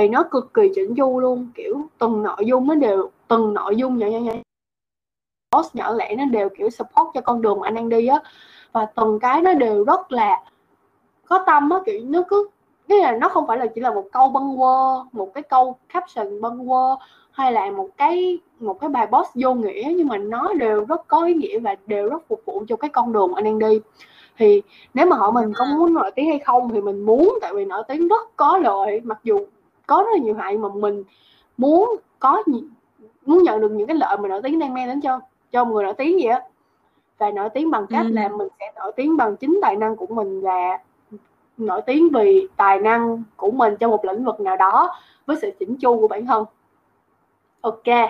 thì 0.00 0.08
nó 0.08 0.22
cực 0.22 0.54
kỳ 0.54 0.62
chỉnh 0.74 0.94
chu 0.94 1.20
luôn 1.20 1.48
kiểu 1.54 1.80
từng 1.98 2.22
nội 2.22 2.46
dung 2.46 2.66
nó 2.66 2.74
đều 2.74 3.10
từng 3.28 3.54
nội 3.54 3.76
dung 3.76 3.98
nhỏ 3.98 4.06
nhỏ 4.06 4.18
nhỏ 4.18 4.32
post 5.56 5.74
nhỏ 5.74 5.92
lẻ 5.92 6.14
nó 6.16 6.24
đều 6.24 6.48
kiểu 6.48 6.70
support 6.70 7.08
cho 7.14 7.20
con 7.20 7.42
đường 7.42 7.60
mà 7.60 7.68
anh 7.68 7.74
đang 7.74 7.88
đi 7.88 8.06
á. 8.06 8.20
Và 8.72 8.86
từng 8.94 9.18
cái 9.20 9.42
nó 9.42 9.54
đều 9.54 9.84
rất 9.84 10.12
là 10.12 10.40
có 11.26 11.44
tâm 11.46 11.70
á 11.70 11.78
kiểu 11.86 12.00
nó 12.04 12.22
cứ 12.28 12.48
cái 12.88 12.98
là 12.98 13.12
nó 13.12 13.28
không 13.28 13.46
phải 13.46 13.58
là 13.58 13.66
chỉ 13.66 13.80
là 13.80 13.94
một 13.94 14.04
câu 14.12 14.28
bâng 14.28 14.56
quơ 14.58 15.04
một 15.12 15.34
cái 15.34 15.42
câu 15.42 15.78
caption 15.88 16.40
bâng 16.40 16.68
quơ 16.68 16.96
hay 17.30 17.52
là 17.52 17.70
một 17.70 17.88
cái 17.96 18.38
một 18.60 18.80
cái 18.80 18.90
bài 18.90 19.06
post 19.06 19.28
vô 19.34 19.54
nghĩa 19.54 19.92
nhưng 19.96 20.08
mà 20.08 20.16
nó 20.16 20.52
đều 20.52 20.84
rất 20.84 21.06
có 21.08 21.24
ý 21.24 21.34
nghĩa 21.34 21.58
và 21.58 21.76
đều 21.86 22.08
rất 22.08 22.28
phục 22.28 22.42
vụ 22.44 22.64
cho 22.68 22.76
cái 22.76 22.90
con 22.90 23.12
đường 23.12 23.34
anh 23.34 23.44
đang 23.44 23.58
đi. 23.58 23.80
Thì 24.38 24.62
nếu 24.94 25.06
mà 25.06 25.16
hỏi 25.16 25.32
mình 25.32 25.52
có 25.56 25.64
muốn 25.64 25.94
nổi 25.94 26.10
tiếng 26.10 26.28
hay 26.28 26.38
không 26.38 26.70
thì 26.72 26.80
mình 26.80 27.00
muốn 27.00 27.38
tại 27.40 27.54
vì 27.54 27.64
nổi 27.64 27.82
tiếng 27.88 28.08
rất 28.08 28.36
có 28.36 28.58
lợi 28.58 29.00
mặc 29.04 29.18
dù 29.24 29.38
có 29.88 30.02
rất 30.02 30.10
là 30.12 30.18
nhiều 30.18 30.34
hại 30.34 30.58
mà 30.58 30.68
mình 30.74 31.02
muốn 31.56 31.96
có 32.18 32.42
muốn 33.26 33.42
nhận 33.42 33.60
được 33.60 33.72
những 33.72 33.86
cái 33.86 33.96
lợi 33.96 34.16
mà 34.18 34.28
nổi 34.28 34.40
tiếng 34.42 34.58
đang 34.58 34.74
mang 34.74 34.86
đến 34.86 35.00
cho 35.00 35.20
cho 35.52 35.64
người 35.64 35.84
nổi 35.84 35.94
tiếng 35.94 36.16
vậy 36.16 36.26
á 36.26 36.42
và 37.18 37.30
nổi 37.30 37.48
tiếng 37.54 37.70
bằng 37.70 37.86
cách 37.90 38.06
Ừ. 38.06 38.12
là 38.14 38.28
mình 38.28 38.48
sẽ 38.60 38.72
nổi 38.76 38.92
tiếng 38.96 39.16
bằng 39.16 39.36
chính 39.36 39.58
tài 39.62 39.76
năng 39.76 39.96
của 39.96 40.06
mình 40.06 40.40
và 40.40 40.78
nổi 41.56 41.82
tiếng 41.86 42.08
vì 42.14 42.48
tài 42.56 42.78
năng 42.80 43.22
của 43.36 43.50
mình 43.50 43.76
trong 43.80 43.90
một 43.90 44.04
lĩnh 44.04 44.24
vực 44.24 44.40
nào 44.40 44.56
đó 44.56 44.94
với 45.26 45.36
sự 45.42 45.50
chỉnh 45.58 45.76
chu 45.76 46.00
của 46.00 46.08
bản 46.08 46.26
thân 46.26 46.44
ok 47.60 48.08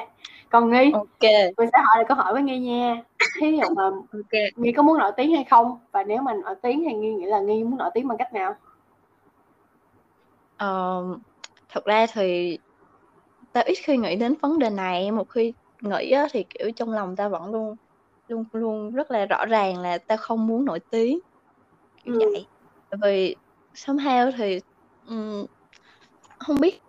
còn 0.51 0.71
nghi 0.71 0.91
Ok. 0.93 1.31
mình 1.57 1.69
sẽ 1.73 1.79
hỏi 1.85 1.97
lại 1.97 2.05
câu 2.09 2.17
hỏi 2.17 2.33
với 2.33 2.43
nghi 2.43 2.59
nha 2.59 3.03
thí 3.41 3.57
dụ 3.57 3.75
mà 3.75 3.85
Ok. 4.13 4.33
nghi 4.57 4.73
có 4.73 4.83
muốn 4.83 4.99
nổi 4.99 5.13
tiếng 5.17 5.35
hay 5.35 5.45
không 5.45 5.79
và 5.93 6.03
nếu 6.05 6.23
mà 6.23 6.35
nổi 6.35 6.55
tiếng 6.63 6.85
thì 6.89 6.95
nghi 6.95 7.15
nghĩ 7.15 7.25
là 7.27 7.41
nghi 7.41 7.65
muốn 7.65 7.79
nổi 7.79 7.91
tiếng 7.95 8.09
bằng 8.09 8.19
cách 8.19 8.33
nào 8.35 8.55
Ờ, 10.57 11.03
thật 11.69 11.85
ra 11.85 12.07
thì 12.13 12.59
tao 13.53 13.65
ít 13.67 13.75
khi 13.83 13.97
nghĩ 13.97 14.17
đến 14.17 14.35
vấn 14.43 14.59
đề 14.59 14.71
này 14.71 15.11
một 15.11 15.31
khi 15.31 15.53
nghĩ 15.83 16.11
á, 16.11 16.29
thì 16.33 16.45
kiểu 16.59 16.71
trong 16.77 16.91
lòng 16.93 17.17
tao 17.17 17.31
vẫn 17.31 17.53
luôn 17.53 17.77
luôn 18.29 18.45
luôn 18.53 18.91
rất 18.91 19.11
là 19.11 19.27
rõ 19.27 19.47
ràng 19.47 19.79
là 19.79 19.99
tao 19.99 20.19
không 20.19 20.47
muốn 20.47 20.65
nổi 20.65 20.81
tiếng 20.91 21.19
kiểu 22.05 22.15
Ừ. 22.21 22.33
vậy 22.33 22.47
vì 23.03 23.37
somehow 23.75 24.33
thì 24.39 24.59
ừm, 25.07 25.47
không 26.39 26.61
biết 26.61 26.81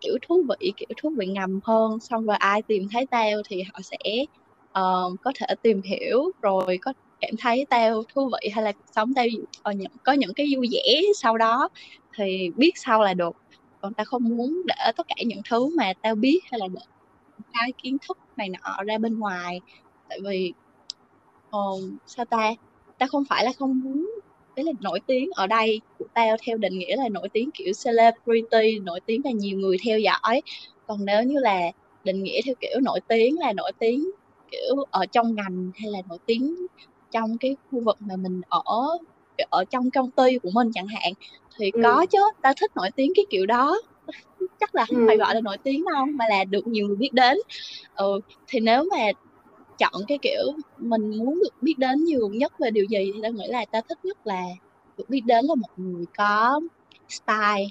kiểu 0.00 0.14
thú 0.28 0.44
vị 0.48 0.72
kiểu 0.76 0.88
thú 1.02 1.12
vị 1.18 1.26
ngầm 1.26 1.60
hơn 1.64 2.00
xong 2.00 2.26
rồi 2.26 2.36
ai 2.36 2.62
tìm 2.62 2.82
thấy 2.92 3.06
tao 3.10 3.30
thì 3.48 3.62
họ 3.62 3.80
sẽ 3.82 3.96
ờ, 4.72 5.04
có 5.22 5.32
thể 5.40 5.54
tìm 5.62 5.82
hiểu 5.82 6.32
rồi 6.42 6.78
có 6.82 6.92
cảm 7.20 7.30
thấy 7.42 7.66
tao 7.70 8.02
thú 8.14 8.30
vị 8.32 8.48
hay 8.54 8.64
là 8.64 8.72
cuộc 8.72 8.84
sống 8.94 9.14
tao 9.14 9.26
ờ, 9.62 9.72
những, 9.72 9.92
có 10.04 10.12
những 10.12 10.30
cái 10.36 10.46
vui 10.56 10.68
vẻ 10.72 11.00
sau 11.20 11.38
đó 11.38 11.68
thì 12.18 12.50
biết 12.56 12.70
sau 12.76 13.02
là 13.02 13.14
được 13.14 13.32
còn 13.80 13.94
tao 13.94 14.04
không 14.04 14.24
muốn 14.24 14.62
để 14.66 14.74
tất 14.96 15.06
cả 15.08 15.14
những 15.26 15.40
thứ 15.50 15.76
mà 15.76 15.92
tao 16.02 16.14
biết 16.14 16.40
hay 16.50 16.60
là 16.60 16.66
cái 17.52 17.72
kiến 17.82 17.96
thức 18.08 18.18
này 18.36 18.48
nọ 18.48 18.82
ra 18.86 18.98
bên 18.98 19.18
ngoài. 19.18 19.60
Tại 20.08 20.18
vì 20.24 20.52
ờ, 21.50 21.60
sao 22.06 22.24
ta? 22.24 22.54
Tao 22.98 23.08
không 23.08 23.24
phải 23.28 23.44
là 23.44 23.52
không 23.58 23.80
muốn 23.80 24.06
đấy 24.56 24.64
là 24.64 24.72
nổi 24.80 25.00
tiếng 25.06 25.30
ở 25.34 25.46
đây 25.46 25.80
của 25.98 26.06
tao 26.14 26.36
theo 26.46 26.56
định 26.56 26.78
nghĩa 26.78 26.96
là 26.96 27.08
nổi 27.08 27.28
tiếng 27.32 27.50
kiểu 27.54 27.72
celebrity 27.84 28.78
nổi 28.78 29.00
tiếng 29.06 29.22
là 29.24 29.30
nhiều 29.30 29.58
người 29.58 29.76
theo 29.84 29.98
dõi. 29.98 30.42
Còn 30.86 31.04
nếu 31.04 31.22
như 31.22 31.38
là 31.38 31.60
định 32.04 32.22
nghĩa 32.22 32.40
theo 32.44 32.54
kiểu 32.60 32.80
nổi 32.82 33.00
tiếng 33.08 33.38
là 33.38 33.52
nổi 33.52 33.72
tiếng 33.78 34.10
kiểu 34.50 34.84
ở 34.90 35.06
trong 35.06 35.34
ngành 35.34 35.70
hay 35.74 35.90
là 35.90 35.98
nổi 36.08 36.18
tiếng 36.26 36.54
trong 37.10 37.38
cái 37.38 37.56
khu 37.70 37.80
vực 37.84 37.96
mà 38.00 38.16
mình 38.16 38.40
ở 38.48 38.62
ở 39.50 39.64
trong 39.70 39.90
công 39.90 40.10
ty 40.12 40.38
của 40.42 40.50
mình 40.54 40.68
chẳng 40.74 40.86
hạn 40.86 41.12
thì 41.58 41.72
Ừ. 41.72 41.80
có 41.82 42.06
chứ 42.06 42.18
tao 42.42 42.52
thích 42.60 42.70
nổi 42.76 42.90
tiếng 42.96 43.12
cái 43.16 43.24
kiểu 43.30 43.46
đó 43.46 43.76
chắc 44.60 44.74
là 44.74 44.86
không 44.86 44.98
Ừ. 44.98 45.06
phải 45.06 45.16
gọi 45.16 45.34
là 45.34 45.40
nổi 45.40 45.58
tiếng 45.62 45.84
đâu 45.94 46.06
mà 46.14 46.24
là 46.30 46.44
được 46.44 46.66
nhiều 46.66 46.86
người 46.86 46.96
biết 46.96 47.10
đến 47.12 47.36
ừ 47.94 48.20
thì 48.46 48.60
nếu 48.60 48.84
mà 48.90 48.98
chọn 49.78 49.92
cái 50.08 50.18
kiểu 50.22 50.42
mình 50.76 51.10
muốn 51.18 51.34
được 51.44 51.50
biết 51.60 51.74
đến 51.78 52.04
nhiều 52.04 52.28
nhất 52.28 52.52
về 52.58 52.70
điều 52.70 52.84
gì 52.84 53.12
thì 53.14 53.20
tao 53.22 53.32
nghĩ 53.32 53.44
là 53.48 53.64
tao 53.70 53.82
thích 53.88 53.98
nhất 54.04 54.18
là 54.24 54.42
được 54.96 55.04
biết 55.08 55.20
đến 55.26 55.44
là 55.44 55.54
một 55.54 55.68
người 55.76 56.06
có 56.18 56.60
style 57.08 57.64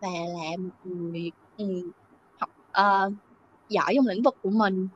và 0.00 0.08
là 0.10 0.56
một 0.58 0.70
người 0.82 1.32
ừ, 1.56 1.64
học 2.40 2.50
ờ, 2.70 3.10
giỏi 3.68 3.92
trong 3.96 4.06
lĩnh 4.06 4.22
vực 4.22 4.34
của 4.42 4.50
mình 4.50 4.88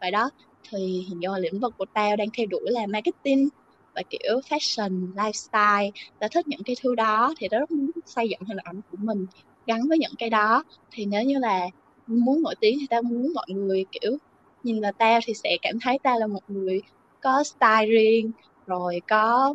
vậy 0.00 0.10
đó 0.10 0.30
thì 0.70 0.78
hiện 1.08 1.20
giờ 1.22 1.38
lĩnh 1.38 1.60
vực 1.60 1.74
của 1.78 1.86
tao 1.92 2.16
đang 2.16 2.28
theo 2.38 2.46
đuổi 2.46 2.62
là 2.72 2.86
marketing 2.88 3.48
và 3.96 4.02
kiểu 4.10 4.40
fashion 4.48 5.14
lifestyle 5.14 5.90
tao 6.18 6.28
thích 6.28 6.48
những 6.48 6.62
cái 6.64 6.76
thứ 6.82 6.94
đó 6.94 7.34
thì 7.38 7.48
rất 7.48 7.70
muốn 7.70 7.90
xây 8.06 8.28
dựng 8.28 8.40
hình 8.48 8.58
ảnh 8.64 8.80
của 8.90 8.96
mình 9.00 9.26
gắn 9.66 9.88
với 9.88 9.98
những 9.98 10.14
cái 10.18 10.30
đó. 10.30 10.64
Thì 10.90 11.06
nếu 11.06 11.22
như 11.22 11.38
là 11.38 11.66
muốn 12.06 12.42
nổi 12.42 12.54
tiếng 12.60 12.78
thì 12.80 12.86
tao 12.90 13.02
muốn 13.02 13.32
mọi 13.34 13.46
người 13.48 13.84
kiểu 13.92 14.16
nhìn 14.62 14.80
vào 14.80 14.92
tao 14.92 15.20
thì 15.26 15.34
sẽ 15.34 15.56
cảm 15.62 15.80
thấy 15.80 15.98
tao 16.02 16.18
là 16.18 16.26
một 16.26 16.42
người 16.48 16.80
có 17.22 17.44
style 17.44 17.86
riêng 17.86 18.30
rồi 18.66 19.00
có 19.08 19.54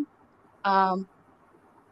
uh, 0.68 1.00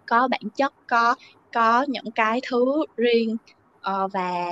có 0.07 0.27
bản 0.27 0.41
chất 0.55 0.73
có 0.87 1.15
có 1.53 1.85
những 1.87 2.11
cái 2.15 2.41
thứ 2.49 2.85
riêng. 2.97 3.37
Uh, 3.79 4.11
và 4.13 4.45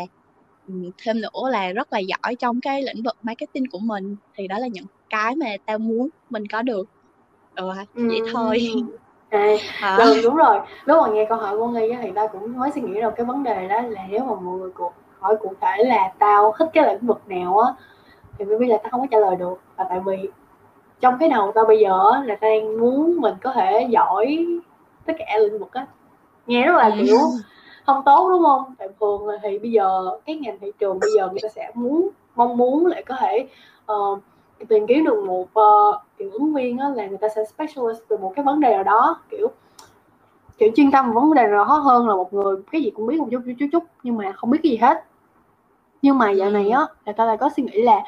thêm 0.97 1.21
nữa 1.21 1.49
là 1.51 1.71
rất 1.71 1.93
là 1.93 1.99
giỏi 1.99 2.35
trong 2.39 2.61
cái 2.61 2.81
lĩnh 2.83 3.03
vực 3.03 3.17
marketing 3.21 3.69
của 3.71 3.79
mình 3.79 4.15
thì 4.35 4.47
đó 4.47 4.59
là 4.59 4.67
những 4.67 4.85
cái 5.09 5.35
mà 5.35 5.47
tao 5.65 5.77
muốn 5.77 6.09
mình 6.29 6.47
có 6.47 6.61
được 6.61 6.89
ừ, 7.95 8.07
vậy 8.07 8.21
thôi. 8.33 8.59
À, 9.29 9.47
à. 9.81 9.97
ừ, 9.97 10.21
đúng 10.23 10.35
rồi. 10.35 10.59
Lúc 10.85 10.97
mà 11.03 11.09
nghe 11.09 11.25
câu 11.29 11.37
hỏi 11.37 11.57
của 11.57 11.67
nghi 11.67 11.89
á, 11.89 11.99
thì 12.01 12.11
tao 12.15 12.27
cũng 12.27 12.57
mới 12.57 12.71
suy 12.71 12.81
nghĩ 12.81 13.01
được 13.01 13.13
cái 13.15 13.25
vấn 13.25 13.43
đề 13.43 13.67
đó 13.67 13.81
là 13.81 14.01
nếu 14.09 14.19
mà 14.19 14.35
mọi 14.35 14.57
người 14.59 14.71
cuộc 14.71 14.93
hỏi 15.19 15.35
cụ 15.41 15.53
thể 15.61 15.83
là 15.83 16.13
tao 16.19 16.53
thích 16.59 16.69
cái 16.73 16.93
lĩnh 16.93 17.07
vực 17.07 17.21
nào 17.27 17.59
á 17.59 17.73
thì 18.37 18.45
mới 18.45 18.57
biết 18.57 18.67
là 18.67 18.77
tao 18.83 18.91
không 18.91 19.01
có 19.01 19.07
trả 19.11 19.19
lời 19.19 19.35
được. 19.35 19.61
Là 19.77 19.85
tại 19.89 19.99
vì 20.05 20.29
trong 20.99 21.17
cái 21.19 21.29
đầu 21.29 21.51
tao 21.55 21.65
bây 21.65 21.79
giờ 21.79 22.11
á, 22.13 22.23
là 22.25 22.35
tao 22.35 22.49
đang 22.49 22.79
muốn 22.79 23.21
mình 23.21 23.35
có 23.43 23.51
thể 23.51 23.87
giỏi 23.89 24.45
tất 25.05 25.13
cả 25.19 25.37
lĩnh 25.37 25.59
vực 25.59 25.73
á. 25.73 25.85
Nghe 26.47 26.65
rất 26.65 26.75
là 26.75 26.91
kiểu 26.99 27.17
không 27.85 28.01
tốt 28.05 28.29
đúng 28.29 28.43
không? 28.43 28.75
Tại 28.77 28.87
thường 28.99 29.27
là 29.27 29.37
thì 29.43 29.59
bây 29.59 29.71
giờ 29.71 30.09
cái 30.25 30.35
ngành 30.35 30.59
thị 30.59 30.71
trường 30.79 30.99
bây 30.99 31.09
giờ 31.17 31.29
người 31.29 31.39
ta 31.41 31.49
sẽ 31.49 31.71
muốn 31.73 32.09
mong 32.35 32.57
muốn 32.57 32.85
lại 32.85 33.03
có 33.07 33.15
thể 33.19 33.47
uh, 33.91 34.19
tìm 34.65 34.87
kiếm 34.87 35.03
được 35.03 35.23
một 35.25 35.41
uh, 35.59 36.01
kiểu 36.17 36.29
ứng 36.31 36.53
viên 36.53 36.77
á, 36.77 36.89
là 36.89 37.07
người 37.07 37.17
ta 37.17 37.27
sẽ 37.35 37.41
specialist 37.45 37.99
về 38.09 38.17
một 38.17 38.33
cái 38.35 38.45
vấn 38.45 38.59
đề 38.59 38.73
nào 38.73 38.83
đó 38.83 39.19
kiểu 39.29 39.47
kiểu 40.57 40.69
chuyên 40.75 40.91
tâm 40.91 41.13
vấn 41.13 41.33
đề 41.33 41.47
nào 41.47 41.51
đó 41.51 41.63
hơn 41.63 42.07
là 42.07 42.15
một 42.15 42.33
người 42.33 42.55
cái 42.71 42.81
gì 42.81 42.91
cũng 42.95 43.07
biết 43.07 43.19
một 43.19 43.27
chút 43.31 43.41
chút 43.45 43.53
chút 43.59 43.65
chút 43.71 43.83
nhưng 44.03 44.17
mà 44.17 44.31
không 44.31 44.49
biết 44.49 44.59
cái 44.63 44.71
gì 44.71 44.77
hết. 44.77 45.03
Nhưng 46.01 46.17
mà 46.17 46.31
dạo 46.31 46.49
này 46.49 46.69
á 46.69 46.87
là 47.05 47.13
ta 47.13 47.25
lại 47.25 47.37
có 47.37 47.49
suy 47.57 47.63
nghĩ 47.63 47.81
là 47.81 48.03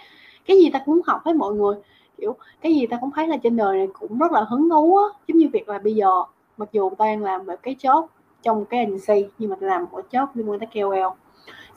cái 0.46 0.58
gì 0.58 0.70
ta 0.70 0.82
cũng 0.86 1.01
học 1.06 1.22
với 1.25 1.34
mọi 1.34 1.53
người 1.53 1.75
kiểu 2.18 2.36
cái 2.62 2.75
gì 2.75 2.88
ta 2.88 2.98
cũng 3.01 3.12
thấy 3.15 3.27
là 3.27 3.38
trên 3.38 3.58
đời 3.58 3.77
này 3.77 3.88
cũng 4.00 4.18
rất 4.18 4.32
là 4.32 4.41
hứng 4.50 4.70
thú 4.70 4.98
á. 4.98 5.03
Giống 5.27 5.38
như 5.38 5.50
việc 5.53 5.70
là 5.70 5.79
bây 5.79 5.96
giờ 5.96 6.24
mặc 6.58 6.70
dù 6.72 6.89
ta 6.89 7.06
đang 7.06 7.24
làm 7.24 7.46
một 7.46 7.56
cái 7.63 7.75
job 7.79 8.06
trong 8.41 8.65
cái 8.65 8.86
agency 8.86 9.29
nhưng 9.38 9.50
mà 9.50 9.56
ta 9.62 9.68
làm 9.68 9.86
một 9.91 10.06
job 10.12 10.27
liên 10.34 10.50
quan 10.50 10.60
tới 10.60 10.68
KOL 10.74 11.20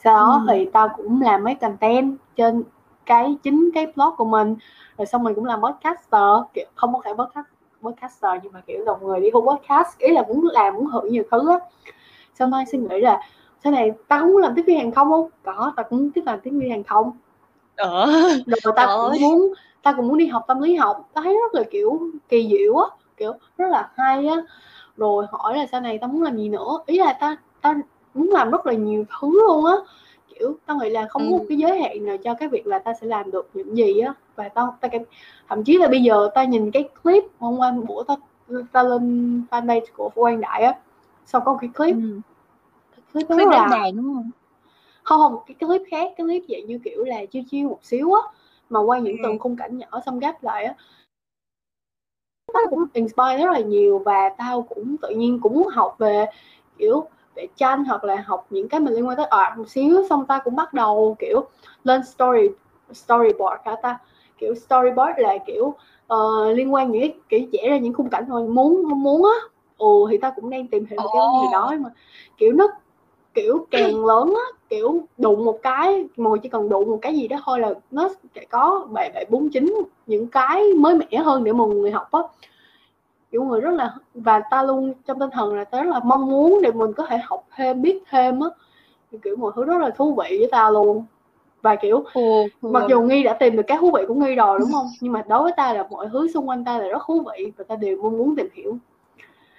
sau 0.04 0.14
đó 0.14 0.44
ừ. 0.46 0.52
thì 0.52 0.68
tao 0.72 0.88
cũng 0.96 1.22
làm 1.22 1.44
mấy 1.44 1.54
content 1.54 2.16
trên 2.36 2.62
cái 3.06 3.36
chính 3.42 3.70
cái 3.74 3.86
blog 3.86 4.16
của 4.16 4.24
mình. 4.24 4.56
Rồi 4.98 5.06
xong 5.06 5.24
mình 5.24 5.34
cũng 5.34 5.44
làm 5.44 5.60
podcaster 5.62 6.22
kiểu 6.54 6.66
không 6.74 6.94
có 6.94 7.00
thể 7.04 7.12
podcast 7.12 7.46
podcaster 7.82 8.32
nhưng 8.42 8.52
mà 8.52 8.60
kiểu 8.66 8.84
dòng 8.86 9.06
người 9.06 9.20
đi 9.20 9.30
thu 9.32 9.40
podcast 9.40 9.98
ý 9.98 10.12
là 10.12 10.22
muốn 10.28 10.48
làm 10.52 10.74
muốn 10.74 10.90
thử 10.92 11.00
nhiều 11.10 11.22
thứ 11.30 11.48
á. 11.48 11.58
Xong 12.34 12.50
tôi 12.52 12.64
suy 12.72 12.78
nghĩ 12.78 13.00
là 13.00 13.20
sau 13.64 13.72
này 13.72 13.92
tao 14.08 14.20
không 14.20 14.32
muốn 14.32 14.42
làm 14.42 14.52
tiếp 14.56 14.62
viên 14.66 14.78
hàng 14.78 14.92
không 14.92 15.10
không? 15.10 15.28
Có 15.42 15.72
tao 15.76 15.86
cũng 15.90 16.10
tiếp 16.10 16.22
làm 16.26 16.40
tiếp 16.40 16.50
viên 16.50 16.70
hàng 16.70 16.84
không. 16.84 17.12
Ờ. 17.76 18.06
Rồi 18.46 18.72
tao 18.76 19.10
cũng 19.10 19.20
muốn 19.20 19.52
tao 19.82 19.94
cũng 19.96 20.08
muốn 20.08 20.18
đi 20.18 20.26
học 20.26 20.44
tâm 20.48 20.60
lý 20.60 20.74
học. 20.74 21.08
Tao 21.14 21.24
thấy 21.24 21.34
rất 21.34 21.54
là 21.54 21.62
kiểu 21.70 22.00
kỳ 22.28 22.48
diệu 22.50 22.76
á 22.76 22.86
kiểu 23.16 23.32
rất 23.58 23.66
là 23.70 23.90
hay 23.96 24.26
á. 24.26 24.36
Rồi 24.96 25.26
hỏi 25.30 25.56
là 25.56 25.66
sau 25.72 25.80
này 25.80 25.98
tao 25.98 26.08
muốn 26.08 26.22
làm 26.22 26.36
gì 26.36 26.48
nữa? 26.48 26.78
Ý 26.86 26.98
là 26.98 27.16
tao 27.20 27.34
tao 27.60 27.74
muốn 28.14 28.30
làm 28.30 28.50
rất 28.50 28.66
là 28.66 28.72
nhiều 28.72 29.04
thứ 29.20 29.46
luôn 29.46 29.64
á 29.64 29.74
kiểu 30.42 30.56
tao 30.66 30.76
nghĩ 30.76 30.90
là 30.90 31.06
không 31.08 31.22
có 31.22 31.38
một 31.38 31.44
cái 31.48 31.58
giới 31.58 31.80
hạn 31.80 32.06
nào 32.06 32.16
cho 32.16 32.34
cái 32.34 32.48
việc 32.48 32.66
là 32.66 32.78
ta 32.78 32.94
sẽ 33.00 33.06
làm 33.06 33.30
được 33.30 33.50
những 33.54 33.76
gì 33.76 33.98
á. 33.98 34.14
Và 34.36 34.48
tao 34.48 34.76
ta 34.80 34.88
thậm 35.48 35.64
chí 35.64 35.78
là 35.78 35.88
bây 35.88 36.02
giờ 36.02 36.28
ta 36.34 36.44
nhìn 36.44 36.70
cái 36.70 36.88
clip 37.02 37.24
hôm 37.38 37.58
qua 37.58 37.74
bữa 37.88 38.04
ta 38.04 38.16
ta 38.72 38.82
lên 38.82 39.42
fanpage 39.50 39.86
của 39.96 40.08
Quang 40.14 40.40
Đại 40.40 40.62
á 40.62 40.78
sau 41.26 41.40
có 41.40 41.52
một 41.52 41.58
cái 41.60 41.70
clip? 41.74 41.96
Ừ. 41.96 42.20
clip 43.12 43.28
đó 43.28 43.36
là 43.36 43.68
đàn 43.70 43.96
đúng 43.96 44.14
không? 44.14 44.30
Không 45.02 45.20
không 45.20 45.36
cái 45.46 45.54
clip 45.54 45.82
khác 45.90 46.12
cái 46.16 46.26
clip 46.26 46.42
dạng 46.48 46.66
như 46.66 46.78
kiểu 46.84 47.04
là 47.04 47.26
chiêu 47.26 47.42
chiêu 47.50 47.68
một 47.68 47.78
xíu 47.82 48.12
á 48.12 48.20
mà 48.70 48.80
quay 48.80 49.00
những 49.00 49.16
từng 49.24 49.38
khung 49.38 49.56
cảnh 49.56 49.78
nhỏ 49.78 50.00
xong 50.06 50.20
ghép 50.20 50.42
lại 50.42 50.64
á. 50.64 50.74
Tao 52.54 52.62
cũng 52.70 52.84
inspire 52.92 53.38
rất 53.38 53.52
là 53.52 53.60
nhiều 53.60 53.98
và 53.98 54.28
tao 54.38 54.62
cũng 54.62 54.96
tự 55.02 55.08
nhiên 55.08 55.40
cũng 55.42 55.54
muốn 55.54 55.68
học 55.68 55.94
về 55.98 56.26
kiểu 56.78 57.08
vẽ 57.34 57.46
tranh 57.56 57.84
hoặc 57.84 58.04
là 58.04 58.24
học 58.26 58.46
những 58.50 58.68
cái 58.68 58.80
mình 58.80 58.94
liên 58.94 59.08
quan 59.08 59.16
tới 59.16 59.26
art 59.26 59.58
một 59.58 59.68
xíu 59.68 60.04
xong 60.10 60.26
ta 60.26 60.38
cũng 60.38 60.56
bắt 60.56 60.74
đầu 60.74 61.16
kiểu 61.18 61.44
lên 61.84 62.00
story 62.04 62.48
storyboard 62.92 63.62
cả 63.64 63.76
ta? 63.82 63.98
Kiểu 64.38 64.54
storyboard 64.54 65.18
là 65.18 65.38
kiểu 65.46 65.74
uh, 66.14 66.56
liên 66.56 66.74
quan 66.74 66.90
những 66.90 67.20
kiểu 67.28 67.40
vẽ 67.52 67.70
ra 67.70 67.78
những 67.78 67.94
khung 67.94 68.10
cảnh 68.10 68.24
thôi 68.28 68.48
muốn 68.48 68.88
muốn 69.02 69.24
á. 69.24 69.48
Ồ 69.76 70.08
thì 70.10 70.18
ta 70.18 70.30
cũng 70.30 70.50
đang 70.50 70.66
tìm 70.66 70.86
hiểu 70.90 70.98
cái 71.12 71.22
gì 71.40 71.48
đó 71.52 71.74
mà 71.80 71.90
kiểu 72.38 72.52
nó 72.52 72.68
kiểu 73.34 73.66
càng 73.70 74.04
lớn 74.04 74.34
á 74.36 74.58
kiểu 74.68 75.00
đụng 75.18 75.44
một 75.44 75.58
cái 75.62 76.04
mọi 76.16 76.38
chỉ 76.38 76.48
cần 76.48 76.68
đụng 76.68 76.90
một 76.90 76.98
cái 77.02 77.14
gì 77.16 77.28
đó 77.28 77.36
thôi 77.44 77.60
là 77.60 77.74
nó 77.90 78.08
sẽ 78.34 78.44
có 78.50 78.86
bảy 78.90 79.10
bảy 79.14 79.24
bốn 79.30 79.50
chín 79.50 79.74
những 80.06 80.26
cái 80.26 80.62
mới 80.76 80.94
mẻ 80.94 81.16
hơn 81.24 81.44
để 81.44 81.52
mọi 81.52 81.68
người 81.68 81.90
học 81.90 82.12
á 82.12 82.20
kiểu 83.32 83.44
người 83.44 83.60
rất 83.60 83.70
là 83.70 83.94
và 84.14 84.40
ta 84.50 84.62
luôn 84.62 84.94
trong 85.06 85.18
tinh 85.18 85.30
thần 85.32 85.54
là 85.54 85.64
ta 85.64 85.82
rất 85.82 85.90
là 85.90 86.00
mong 86.04 86.26
muốn 86.26 86.62
để 86.62 86.72
mình 86.72 86.92
có 86.92 87.06
thể 87.06 87.18
học 87.24 87.46
thêm 87.56 87.82
biết 87.82 88.02
thêm 88.10 88.40
á. 88.40 88.48
Kiểu 89.22 89.36
mọi 89.36 89.52
thứ 89.56 89.64
rất 89.64 89.78
là 89.80 89.90
thú 89.90 90.14
vị 90.14 90.36
với 90.38 90.48
ta 90.52 90.70
luôn. 90.70 91.04
Và 91.62 91.76
kiểu 91.76 92.04
ừ, 92.14 92.22
mặc 92.62 92.84
dù 92.88 93.00
nghi 93.00 93.22
đã 93.22 93.32
tìm 93.32 93.56
được 93.56 93.62
cái 93.66 93.78
thú 93.80 93.90
vị 93.90 94.02
của 94.08 94.14
nghi 94.14 94.34
rồi 94.34 94.58
đúng 94.58 94.72
không? 94.72 94.86
Nhưng 95.00 95.12
mà 95.12 95.22
đối 95.28 95.42
với 95.42 95.52
ta 95.56 95.72
là 95.72 95.86
mọi 95.90 96.08
thứ 96.12 96.28
xung 96.34 96.48
quanh 96.48 96.64
ta 96.64 96.78
là 96.78 96.88
rất 96.88 97.02
thú 97.06 97.20
vị 97.20 97.52
và 97.56 97.64
ta 97.68 97.76
đều 97.76 98.02
mong 98.02 98.18
muốn 98.18 98.36
tìm 98.36 98.48
hiểu. 98.52 98.76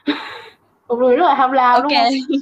Một 0.88 0.95
người 0.95 1.17
rất 1.17 1.25
là 1.25 1.36
ham 1.36 1.51
lam 1.51 1.81
okay. 1.81 2.09
đúng 2.12 2.39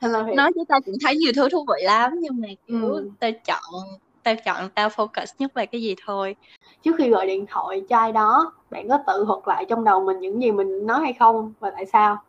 không? 0.00 0.36
Nói 0.36 0.52
với 0.54 0.64
ta 0.68 0.80
cũng 0.80 0.94
thấy 1.04 1.16
nhiều 1.16 1.32
thứ 1.36 1.48
thú 1.48 1.64
vị 1.68 1.84
lắm 1.84 2.12
nhưng 2.20 2.40
mà 2.40 2.48
kiểu 2.66 2.92
ừ. 2.92 3.10
ta 3.20 3.30
chọn 3.30 3.84
ta 4.22 4.34
chọn 4.34 4.68
tao 4.74 4.88
focus 4.88 5.26
nhất 5.38 5.54
về 5.54 5.66
cái 5.66 5.82
gì 5.82 5.94
thôi. 6.06 6.36
Trước 6.82 6.92
khi 6.98 7.10
gọi 7.10 7.26
điện 7.26 7.46
thoại 7.46 7.82
cho 7.88 7.98
ai 7.98 8.12
đó 8.12 8.52
bạn 8.70 8.88
có 8.88 8.98
tự 9.06 9.24
thuật 9.26 9.40
lại 9.46 9.64
trong 9.68 9.84
đầu 9.84 10.04
mình 10.04 10.20
những 10.20 10.42
gì 10.42 10.52
mình 10.52 10.86
nói 10.86 11.00
hay 11.00 11.12
không 11.12 11.52
và 11.60 11.70
tại 11.70 11.86
sao? 11.86 12.22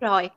Rồi 0.00 0.30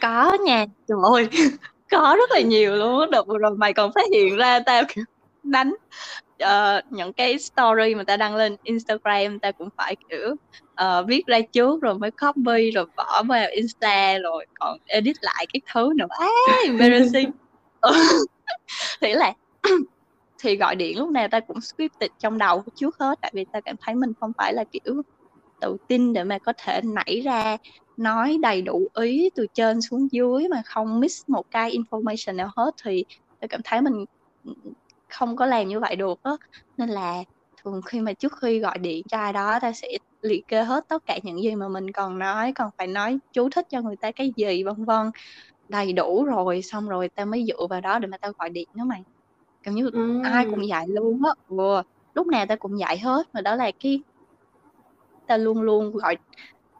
có 0.00 0.38
nha. 0.44 0.66
Trời 0.88 0.98
ơi 1.12 1.28
có 1.90 2.16
rất 2.18 2.30
là 2.30 2.40
nhiều 2.40 2.76
luôn 2.76 3.10
vừa 3.26 3.38
rồi 3.38 3.50
mày 3.56 3.72
còn 3.72 3.92
phát 3.92 4.06
hiện 4.12 4.36
ra 4.36 4.60
tao 4.60 4.82
đánh 5.42 5.74
uh, 6.42 6.92
những 6.92 7.12
cái 7.12 7.38
story 7.38 7.94
mà 7.94 8.04
ta 8.04 8.16
đăng 8.16 8.36
lên 8.36 8.56
Instagram 8.62 9.38
ta 9.38 9.52
cũng 9.52 9.68
phải 9.76 9.96
kiểu 10.08 10.34
uh, 10.82 11.06
viết 11.06 11.26
ra 11.26 11.40
trước 11.52 11.82
rồi 11.82 11.94
mới 11.94 12.10
copy 12.10 12.70
rồi 12.70 12.86
bỏ 12.96 13.22
vào 13.22 13.48
Insta 13.50 14.18
rồi 14.18 14.46
còn 14.54 14.78
edit 14.86 15.16
lại 15.20 15.46
cái 15.52 15.60
thứ 15.72 15.92
nữa. 15.96 16.06
Á 16.18 16.28
embarrassing 16.64 17.30
thì 19.00 19.12
là 19.14 19.34
thì 20.42 20.56
gọi 20.56 20.76
điện 20.76 20.98
lúc 20.98 21.10
nào 21.10 21.28
ta 21.28 21.40
cũng 21.40 21.60
scripted 21.60 22.10
trong 22.18 22.38
đầu 22.38 22.64
trước 22.74 22.96
hết, 23.00 23.18
tại 23.22 23.32
vì 23.34 23.44
ta 23.52 23.60
cảm 23.64 23.76
thấy 23.80 23.94
mình 23.94 24.12
không 24.20 24.32
phải 24.38 24.54
là 24.54 24.64
kiểu 24.72 25.02
tự 25.60 25.76
tin 25.88 26.12
để 26.12 26.24
mà 26.24 26.38
có 26.38 26.52
thể 26.58 26.80
nảy 26.84 27.20
ra 27.24 27.56
nói 27.96 28.38
đầy 28.42 28.62
đủ 28.62 28.88
ý 28.94 29.30
từ 29.34 29.46
trên 29.54 29.80
xuống 29.82 30.08
dưới 30.12 30.48
mà 30.50 30.62
không 30.66 31.00
miss 31.00 31.22
một 31.28 31.44
cái 31.50 31.72
information 31.72 32.36
nào 32.36 32.50
hết. 32.56 32.70
Thì 32.84 33.04
ta 33.40 33.46
cảm 33.50 33.60
thấy 33.64 33.80
mình 33.82 34.04
không 35.08 35.36
có 35.36 35.46
làm 35.46 35.68
như 35.68 35.80
vậy 35.80 35.96
được 35.96 36.18
á. 36.22 36.32
Nên 36.76 36.88
là 36.88 37.24
thường 37.64 37.80
khi 37.86 38.00
mà 38.00 38.12
trước 38.12 38.32
khi 38.42 38.58
gọi 38.58 38.78
điện 38.78 39.02
cho 39.08 39.18
ai 39.18 39.32
đó, 39.32 39.58
ta 39.62 39.72
sẽ 39.72 39.88
liệt 40.22 40.48
kê 40.48 40.62
hết 40.62 40.84
tất 40.88 41.02
cả 41.06 41.18
những 41.22 41.42
gì 41.42 41.54
mà 41.54 41.68
mình 41.68 41.92
còn 41.92 42.18
nói, 42.18 42.52
còn 42.54 42.70
phải 42.78 42.86
nói 42.86 43.18
chú 43.32 43.48
thích 43.50 43.66
cho 43.70 43.82
người 43.82 43.96
ta 43.96 44.12
cái 44.12 44.32
gì, 44.36 44.64
vân 44.64 44.84
vân 44.84 45.10
đầy 45.68 45.92
đủ 45.92 46.24
rồi 46.24 46.62
xong 46.62 46.88
rồi 46.88 47.08
ta 47.14 47.24
mới 47.24 47.44
dựa 47.48 47.66
vào 47.70 47.80
đó 47.80 47.98
để 47.98 48.06
mà 48.08 48.18
tao 48.20 48.32
gọi 48.38 48.50
điện 48.50 48.68
đó 48.74 48.84
mày. 48.84 49.02
Kiểu 49.62 49.74
như 49.74 49.90
ừ. 49.92 50.20
ai 50.22 50.46
cũng 50.50 50.68
dạy 50.68 50.86
luôn 50.88 51.20
á. 51.24 51.30
Vừa 51.48 51.82
lúc 52.14 52.26
nào 52.26 52.46
ta 52.46 52.56
cũng 52.56 52.78
dạy 52.78 52.98
hết 52.98 53.26
mà 53.32 53.40
đó 53.40 53.56
là 53.56 53.70
cái 53.80 54.00
ta 55.26 55.36
luôn 55.36 55.62
luôn 55.62 55.92
gọi 55.96 56.16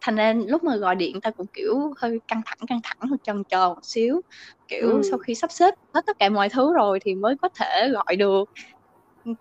thành 0.00 0.16
ra 0.16 0.34
lúc 0.46 0.64
mà 0.64 0.76
gọi 0.76 0.94
điện 0.94 1.20
ta 1.20 1.30
cũng 1.30 1.46
kiểu 1.52 1.74
hơi 1.98 2.20
căng 2.28 2.42
thẳng 2.46 2.58
căng 2.68 2.80
thẳng 2.84 3.10
hơi 3.10 3.18
chần 3.22 3.44
chờ 3.48 3.68
một 3.68 3.80
xíu. 3.82 4.22
Kiểu 4.68 4.90
ừ. 4.92 5.02
sau 5.10 5.18
khi 5.18 5.34
sắp 5.34 5.52
xếp 5.52 5.74
hết 5.94 6.00
tất 6.06 6.16
cả 6.18 6.28
mọi 6.28 6.48
thứ 6.48 6.74
rồi 6.74 6.98
thì 7.02 7.14
mới 7.14 7.34
có 7.42 7.48
thể 7.60 7.88
gọi 7.92 8.16
được. 8.16 8.44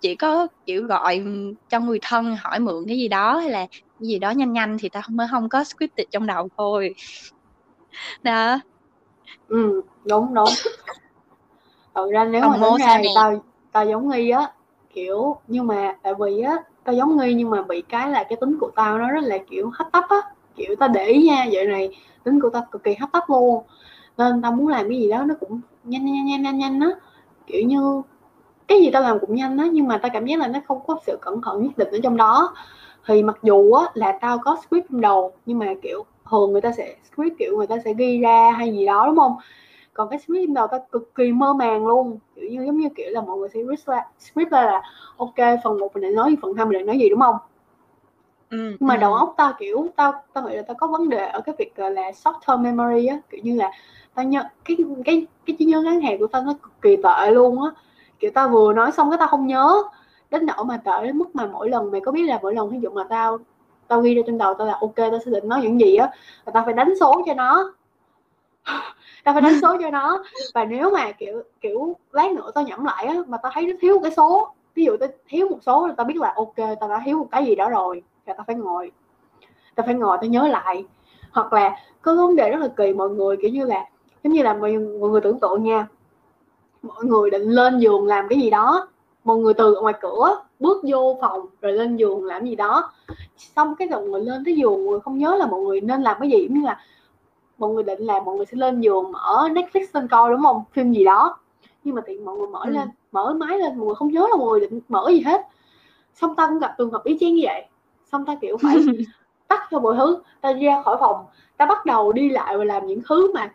Chỉ 0.02 0.16
có 0.16 0.48
kiểu 0.66 0.88
gọi 0.88 1.24
cho 1.70 1.80
người 1.80 2.00
thân 2.02 2.36
hỏi 2.40 2.60
mượn 2.60 2.84
cái 2.88 2.98
gì 2.98 3.08
đó 3.08 3.38
hay 3.40 3.50
là 3.50 3.68
cái 4.00 4.08
gì 4.08 4.20
đó 4.20 4.32
nhanh 4.32 4.54
nhanh 4.54 4.78
thì 4.80 4.90
ta 4.90 5.02
mới 5.10 5.28
không 5.32 5.50
có 5.50 5.64
scripted 5.64 6.06
trong 6.12 6.28
đầu 6.28 6.50
thôi. 6.58 6.94
Đó 8.24 8.60
ừ 9.48 9.82
đúng 10.06 10.34
đúng. 10.34 10.50
Thật 11.94 12.10
ra 12.12 12.26
nếu 12.26 12.42
mà 12.42 12.58
nói 12.58 12.80
ra 12.80 13.00
thì 13.04 13.10
tao 13.16 13.34
tao 13.72 13.86
giống 13.86 14.10
nghi 14.10 14.30
á 14.30 14.52
kiểu 14.94 15.36
nhưng 15.48 15.68
mà 15.68 15.96
tại 16.04 16.14
vì 16.20 16.42
á 16.42 16.64
tao 16.84 16.96
giống 16.96 17.18
nghi 17.18 17.34
nhưng 17.34 17.50
mà 17.50 17.62
bị 17.62 17.82
cái 17.82 18.10
là 18.10 18.24
cái 18.24 18.38
tính 18.42 18.58
của 18.60 18.72
tao 18.76 18.98
nó 18.98 19.12
rất 19.12 19.24
là 19.24 19.38
kiểu 19.50 19.72
hấp 19.74 19.88
tấp 19.92 20.04
á. 20.10 20.22
Kiểu 20.56 20.76
tao 20.80 20.90
để 20.90 21.08
ý 21.08 21.28
nha 21.28 21.48
vậy 21.52 21.66
này 21.66 21.90
tính 22.24 22.42
của 22.42 22.50
tao 22.50 22.68
cực 22.72 22.84
kỳ 22.84 22.96
hấp 22.96 23.10
tấp 23.12 23.24
luôn. 23.28 23.64
Nên 24.18 24.42
tao 24.42 24.52
muốn 24.52 24.68
làm 24.68 24.90
cái 24.90 24.98
gì 24.98 25.10
đó 25.10 25.24
nó 25.24 25.36
cũng 25.40 25.62
nhanh 25.84 26.06
nhanh 26.06 26.26
nhanh 26.26 26.42
nhanh 26.42 26.58
nhanh 26.58 26.80
á. 26.80 26.90
Kiểu 27.48 27.62
như 27.66 28.02
cái 28.68 28.82
gì 28.82 28.90
tao 28.94 29.02
làm 29.02 29.20
cũng 29.20 29.36
nhanh 29.36 29.58
á 29.58 29.68
nhưng 29.72 29.88
mà 29.88 29.98
tao 29.98 30.10
cảm 30.14 30.26
giác 30.26 30.40
là 30.40 30.48
nó 30.48 30.60
không 30.68 30.80
có 30.88 31.00
sự 31.06 31.18
cẩn 31.22 31.42
thận 31.42 31.64
nhất 31.64 31.78
định 31.78 31.90
ở 31.92 32.00
trong 32.04 32.18
đó. 32.18 32.56
Thì 33.08 33.24
mặc 33.24 33.38
dù 33.44 33.72
á 33.72 33.86
là 33.94 34.18
tao 34.22 34.38
có 34.38 34.58
script 34.68 34.86
trong 34.92 35.02
đầu 35.02 35.34
nhưng 35.46 35.60
mà 35.60 35.74
kiểu 35.82 36.06
thường 36.32 36.52
người 36.52 36.62
ta 36.62 36.72
sẽ 36.72 36.96
script 37.12 37.38
kiểu 37.40 37.58
người 37.58 37.68
ta 37.68 37.76
sẽ 37.86 37.94
ghi 37.94 38.20
ra 38.22 38.52
hay 38.52 38.72
gì 38.74 38.86
đó 38.86 39.06
đúng 39.08 39.16
không? 39.18 39.36
Còn 39.94 40.10
cái 40.10 40.20
script 40.20 40.52
đầu 40.56 40.68
ta 40.68 40.80
cực 40.92 41.16
kỳ 41.16 41.32
mơ 41.32 41.54
màng 41.54 41.88
luôn. 41.88 42.20
Kiểu 42.36 42.50
như 42.52 42.66
giống 42.66 42.78
như 42.80 42.90
kiểu 42.96 43.08
là 43.12 43.22
mọi 43.22 43.38
người 43.38 43.50
sẽ 43.50 43.60
script 43.64 43.88
ra, 43.88 44.02
script 44.20 44.52
ra 44.52 44.66
là 44.66 44.82
ok 45.18 45.36
phần 45.64 45.80
một 45.80 45.94
mình 45.96 46.04
định 46.04 46.16
nói 46.16 46.32
gì 46.32 46.38
phần 46.42 46.54
hai 46.54 46.66
mình 46.66 46.80
định 46.80 46.88
nói 46.88 47.00
gì 47.00 47.10
đúng 47.10 47.20
không? 47.22 47.36
Ừ, 48.50 48.78
nhưng 48.80 48.88
mà 48.88 48.98
ừ. 48.98 49.02
đầu 49.02 49.14
óc 49.14 49.34
tao 49.38 49.54
kiểu 49.60 49.88
tao 49.96 50.14
tao 50.34 50.50
nghĩ 50.50 50.56
là 50.56 50.62
tao 50.68 50.76
có 50.76 50.88
vấn 50.88 51.10
đề 51.10 51.26
ở 51.28 51.42
cái 51.42 51.56
việc 51.60 51.80
là 51.80 52.12
short 52.12 52.36
term 52.48 52.64
memory 52.64 53.08
á. 53.08 53.18
Kiểu 53.30 53.42
như 53.44 53.56
là 53.56 53.72
tao 54.16 54.26
nhớ 54.26 54.44
cái 54.66 54.78
cái 55.06 55.26
cái 55.46 55.56
trí 55.60 55.66
nhớ 55.66 55.82
ngắn 55.82 56.02
hạn 56.02 56.18
của 56.20 56.28
tao 56.28 56.42
nó 56.42 56.54
cực 56.62 56.72
kỳ 56.82 56.96
tệ 57.04 57.32
luôn 57.32 57.64
á. 57.64 57.72
Kiểu 58.20 58.32
tao 58.34 58.50
vừa 58.50 58.74
nói 58.74 58.92
xong 58.92 59.10
cái 59.10 59.18
tao 59.20 59.28
không 59.28 59.48
nhớ. 59.48 59.84
Đến 60.32 60.46
nỗi 60.46 60.66
mà 60.66 60.78
tệ 60.78 60.92
đến 61.04 61.18
mức 61.18 61.36
mà 61.36 61.46
mỗi 61.48 61.70
lần 61.70 61.92
mày 61.92 62.02
có 62.02 62.12
biết 62.12 62.24
là 62.24 62.40
mỗi 62.42 62.56
lần 62.56 62.70
ví 62.70 62.80
dụ 62.82 62.90
mà 62.90 63.04
tao 63.10 63.38
tao 63.88 64.02
ghi 64.02 64.16
ra 64.16 64.22
trên 64.26 64.38
đầu 64.38 64.54
tao 64.54 64.68
là 64.68 64.78
ok 64.82 64.96
tao 64.96 65.20
sẽ 65.26 65.32
định 65.32 65.50
nói 65.50 65.62
những 65.62 65.80
gì 65.80 65.96
á. 65.96 66.12
Và 66.46 66.52
tao 66.52 66.66
phải 66.66 66.74
đánh 66.74 66.94
số 67.00 67.24
cho 67.26 67.34
nó. 67.34 67.74
Tao 69.24 69.34
phải 69.34 69.42
đánh 69.42 69.62
số 69.62 69.78
cho 69.82 69.90
nó. 69.90 70.24
Và 70.54 70.66
nếu 70.66 70.92
mà 70.92 71.12
kiểu 71.12 71.44
kiểu 71.62 71.96
lát 72.12 72.32
nữa 72.32 72.52
tao 72.56 72.64
nhẩm 72.64 72.86
lại 72.86 73.06
á 73.06 73.16
mà 73.28 73.38
tao 73.38 73.52
thấy 73.56 73.66
nó 73.66 73.74
thiếu 73.82 73.94
một 73.94 74.00
cái 74.04 74.12
số 74.12 74.54
ví 74.76 74.86
dụ 74.86 74.98
tao 75.00 75.10
thiếu 75.28 75.48
một 75.50 75.58
số 75.62 75.88
là 75.88 75.94
tao 75.98 76.06
biết 76.06 76.18
là 76.18 76.34
ok 76.36 76.56
tao 76.56 76.90
đã 76.90 77.02
thiếu 77.06 77.18
một 77.18 77.28
cái 77.32 77.46
gì 77.46 77.56
đó 77.56 77.70
rồi. 77.70 78.04
Và 78.26 78.34
tao 78.34 78.44
phải 78.48 78.56
ngồi. 78.56 78.92
Tao 79.76 79.86
phải 79.86 79.96
ngồi 79.96 80.18
tao 80.22 80.30
nhớ 80.30 80.48
lại. 80.48 80.86
Hoặc 81.32 81.54
là 81.54 81.76
có 82.02 82.16
vấn 82.16 82.36
đề 82.36 82.50
rất 82.50 82.58
là 82.62 82.68
kỳ 82.68 82.94
mọi 82.94 83.10
người 83.10 83.38
kiểu 83.42 83.52
như 83.52 83.66
là 83.66 83.86
giống 84.24 84.34
như 84.34 84.44
là 84.44 84.54
mọi, 84.54 84.78
mọi 84.78 85.10
người 85.10 85.22
tưởng 85.22 85.40
tượng 85.40 85.64
nha. 85.64 85.88
Mọi 86.82 87.06
người 87.06 87.30
định 87.30 87.50
lên 87.50 87.80
giường 87.80 88.08
làm 88.08 88.28
cái 88.30 88.40
gì 88.40 88.50
đó 88.50 88.88
mọi 89.26 89.38
người 89.38 89.54
từ 89.54 89.82
ngoài 89.82 89.94
cửa 90.02 90.42
bước 90.60 90.84
vô 90.88 91.18
phòng 91.22 91.46
rồi 91.62 91.72
lên 91.74 91.98
giường 91.98 92.24
làm 92.26 92.46
gì 92.46 92.56
đó. 92.56 92.92
Xong 93.38 93.76
cái 93.76 93.88
lần 93.88 94.12
người 94.12 94.22
lên 94.22 94.46
tới 94.46 94.56
giường 94.56 94.86
người 94.86 95.00
không 95.00 95.18
nhớ 95.18 95.36
là 95.36 95.46
mọi 95.48 95.60
người 95.62 95.82
nên 95.82 96.02
làm 96.02 96.18
cái 96.20 96.30
gì. 96.30 96.48
Như 96.52 96.62
là 96.66 96.80
mọi 97.58 97.70
người 97.74 97.84
định 97.84 98.02
là 98.02 98.20
mọi 98.26 98.36
người 98.36 98.46
sẽ 98.46 98.58
lên 98.58 98.82
giường 98.82 99.12
mở 99.12 99.48
Netflix 99.52 99.86
lên 99.94 100.08
coi 100.08 100.30
đúng 100.32 100.44
không? 100.44 100.64
Phim 100.72 100.94
gì 100.94 101.04
đó. 101.04 101.38
Nhưng 101.84 101.96
mà 101.96 102.02
tiện 102.02 102.26
mọi 102.26 102.38
người 102.38 102.48
mở 102.48 102.60
Ừ. 102.66 102.72
lên 102.72 102.88
mở 103.12 103.34
máy 103.34 103.60
lên 103.60 103.78
mọi 103.78 103.86
người 103.86 103.96
không 103.96 104.12
nhớ 104.12 104.28
là 104.32 104.36
mọi 104.38 104.48
người 104.48 104.60
định 104.60 104.80
mở 104.90 105.06
gì 105.10 105.20
hết. 105.22 105.42
Xong 106.14 106.36
ta 106.36 106.48
cũng 106.48 106.60
gặp 106.60 106.76
trường 106.78 106.92
hợp 106.92 107.04
ý 107.04 107.18
chán 107.20 107.34
như 107.34 107.42
vậy. 107.46 107.66
Xong 108.12 108.26
ta 108.26 108.36
kiểu 108.42 108.58
phải 108.58 108.76
tắt 109.48 109.68
cho 109.72 109.80
mọi 109.80 109.96
thứ 109.98 110.18
ta 110.42 110.54
ra 110.54 110.82
khỏi 110.86 110.98
phòng. 111.00 111.26
Ta 111.58 111.66
bắt 111.66 111.86
đầu 111.86 112.12
đi 112.12 112.30
lại 112.30 112.58
và 112.58 112.64
làm 112.64 112.88
những 112.88 113.02
thứ 113.10 113.34
mà 113.34 113.54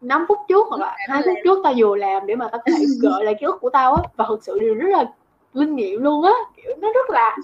5 0.00 0.24
phút 0.28 0.38
trước 0.48 0.66
hoặc 0.68 0.80
là 0.80 0.96
hai 1.08 1.22
phút 1.22 1.34
trước 1.44 1.58
tao 1.64 1.72
vừa 1.76 1.96
làm 1.96 2.26
để 2.26 2.36
mà 2.36 2.48
tao 2.48 2.60
có 2.66 2.72
thể 2.78 2.84
gợi 3.02 3.24
lại 3.24 3.34
ký 3.40 3.46
ức 3.46 3.56
của 3.60 3.70
tao 3.70 3.94
á. 3.94 4.02
Và 4.16 4.24
thực 4.28 4.42
sự 4.44 4.58
điều 4.58 4.74
rất 4.74 4.88
là 4.88 5.12
linh 5.56 5.76
nghiệm 5.76 6.02
luôn 6.02 6.24
á 6.24 6.32
kiểu 6.56 6.72
nó 6.80 6.88
rất 6.94 7.10
là 7.10 7.36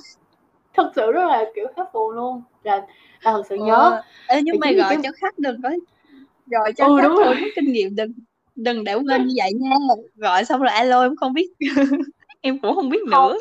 thực 0.75 0.87
sự 0.97 1.13
rất 1.13 1.27
là 1.29 1.45
kiểu 1.55 1.67
helpful 1.77 2.11
luôn 2.13 2.43
là 2.63 2.87
tao 3.25 3.37
thực 3.37 3.47
sự 3.47 3.57
nhớ 3.57 3.75
Ờ, 3.75 4.03
ê, 4.27 4.43
nhưng 4.43 4.55
Thì 4.55 4.59
mà 4.59 4.67
gọi 4.73 4.91
cái- 4.91 4.99
cho 5.03 5.11
khách 5.21 5.39
đừng 5.39 5.63
có 5.63 5.71
gọi 6.47 6.73
cho 6.73 6.87
Ừ, 6.87 6.97
khách 6.97 7.09
đúng 7.09 7.17
rồi. 7.17 7.35
có 7.41 7.47
kinh 7.57 7.73
nghiệm 7.73 7.97
đừng 7.97 8.13
đừng 8.57 8.85
để 8.85 8.95
quên 8.95 9.27
như 9.27 9.35
vậy 9.43 9.53
nha 9.61 9.77
gọi 10.17 10.45
xong 10.45 10.61
rồi 10.61 10.71
alo 10.71 11.03
em 11.03 11.17
không 11.17 11.33
biết 11.33 11.51
em 12.41 12.59
cũng 12.59 12.75
không 12.75 12.89
biết 12.91 13.01
Không. 13.11 13.33
nữa 13.33 13.39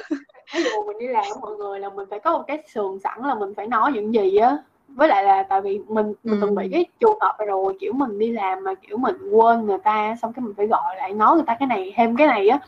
ví 0.54 0.64
dụ 0.64 0.70
mình 0.88 0.98
đi 1.00 1.08
làm 1.08 1.26
mọi 1.42 1.56
người 1.58 1.80
là 1.80 1.90
mình 1.90 2.08
phải 2.10 2.20
có 2.20 2.38
một 2.38 2.44
cái 2.48 2.64
sườn 2.74 3.00
sẵn 3.04 3.20
là 3.24 3.36
mình 3.36 3.54
phải 3.56 3.68
nói 3.68 3.92
những 3.94 4.14
gì 4.14 4.36
á 4.38 4.58
với 4.88 5.08
lại 5.08 5.24
là 5.24 5.44
tại 5.44 5.62
vì 5.62 5.80
mình 5.88 6.14
mình 6.24 6.40
từng 6.42 6.56
bị 6.56 6.64
Ừ. 6.64 6.70
cái 6.72 6.86
trường 7.00 7.18
hợp 7.22 7.36
rồi 7.48 7.78
kiểu 7.80 7.94
mình 7.94 8.20
đi 8.20 8.32
làm 8.32 8.64
mà 8.64 8.74
kiểu 8.74 8.98
mình 8.98 9.16
quên 9.32 9.66
người 9.66 9.78
ta 9.84 10.16
xong 10.22 10.34
cái 10.34 10.44
mình 10.44 10.54
phải 10.58 10.68
gọi 10.68 10.96
lại 10.98 11.14
nói 11.14 11.36
người 11.36 11.46
ta 11.48 11.56
cái 11.60 11.68
này 11.68 11.94
thêm 11.96 12.16
cái 12.16 12.28
này 12.28 12.48
á 12.48 12.60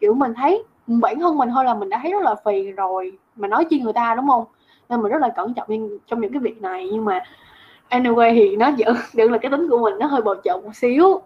kiểu 0.00 0.14
mình 0.14 0.34
thấy 0.36 0.64
bản 0.86 1.20
thân 1.20 1.38
mình 1.38 1.48
thôi 1.50 1.64
là 1.64 1.74
mình 1.74 1.88
đã 1.88 1.98
thấy 2.02 2.12
rất 2.12 2.22
là 2.22 2.34
phiền 2.44 2.74
rồi. 2.74 3.18
Mà 3.36 3.48
nói 3.48 3.64
chi 3.70 3.80
người 3.80 3.92
ta 3.92 4.14
đúng 4.14 4.28
không? 4.28 4.44
Nên 4.88 5.02
mình 5.02 5.12
rất 5.12 5.22
là 5.22 5.28
cẩn 5.36 5.54
trọng 5.54 5.68
trong- 6.06 6.20
những 6.20 6.32
cái 6.32 6.40
việc 6.40 6.62
này. 6.62 6.88
Nhưng 6.92 7.04
mà 7.04 7.24
anyway 7.90 8.34
thì 8.34 8.56
nó 8.56 8.70
vẫn 8.78 8.96
vẫn 9.12 9.32
là 9.32 9.38
cái 9.38 9.50
tính 9.50 9.68
của 9.70 9.78
mình 9.78 9.94
nó 9.98 10.06
hơi 10.06 10.22
bầu 10.22 10.34
trộn 10.44 10.64
một 10.64 10.76
xíu. 10.76 11.20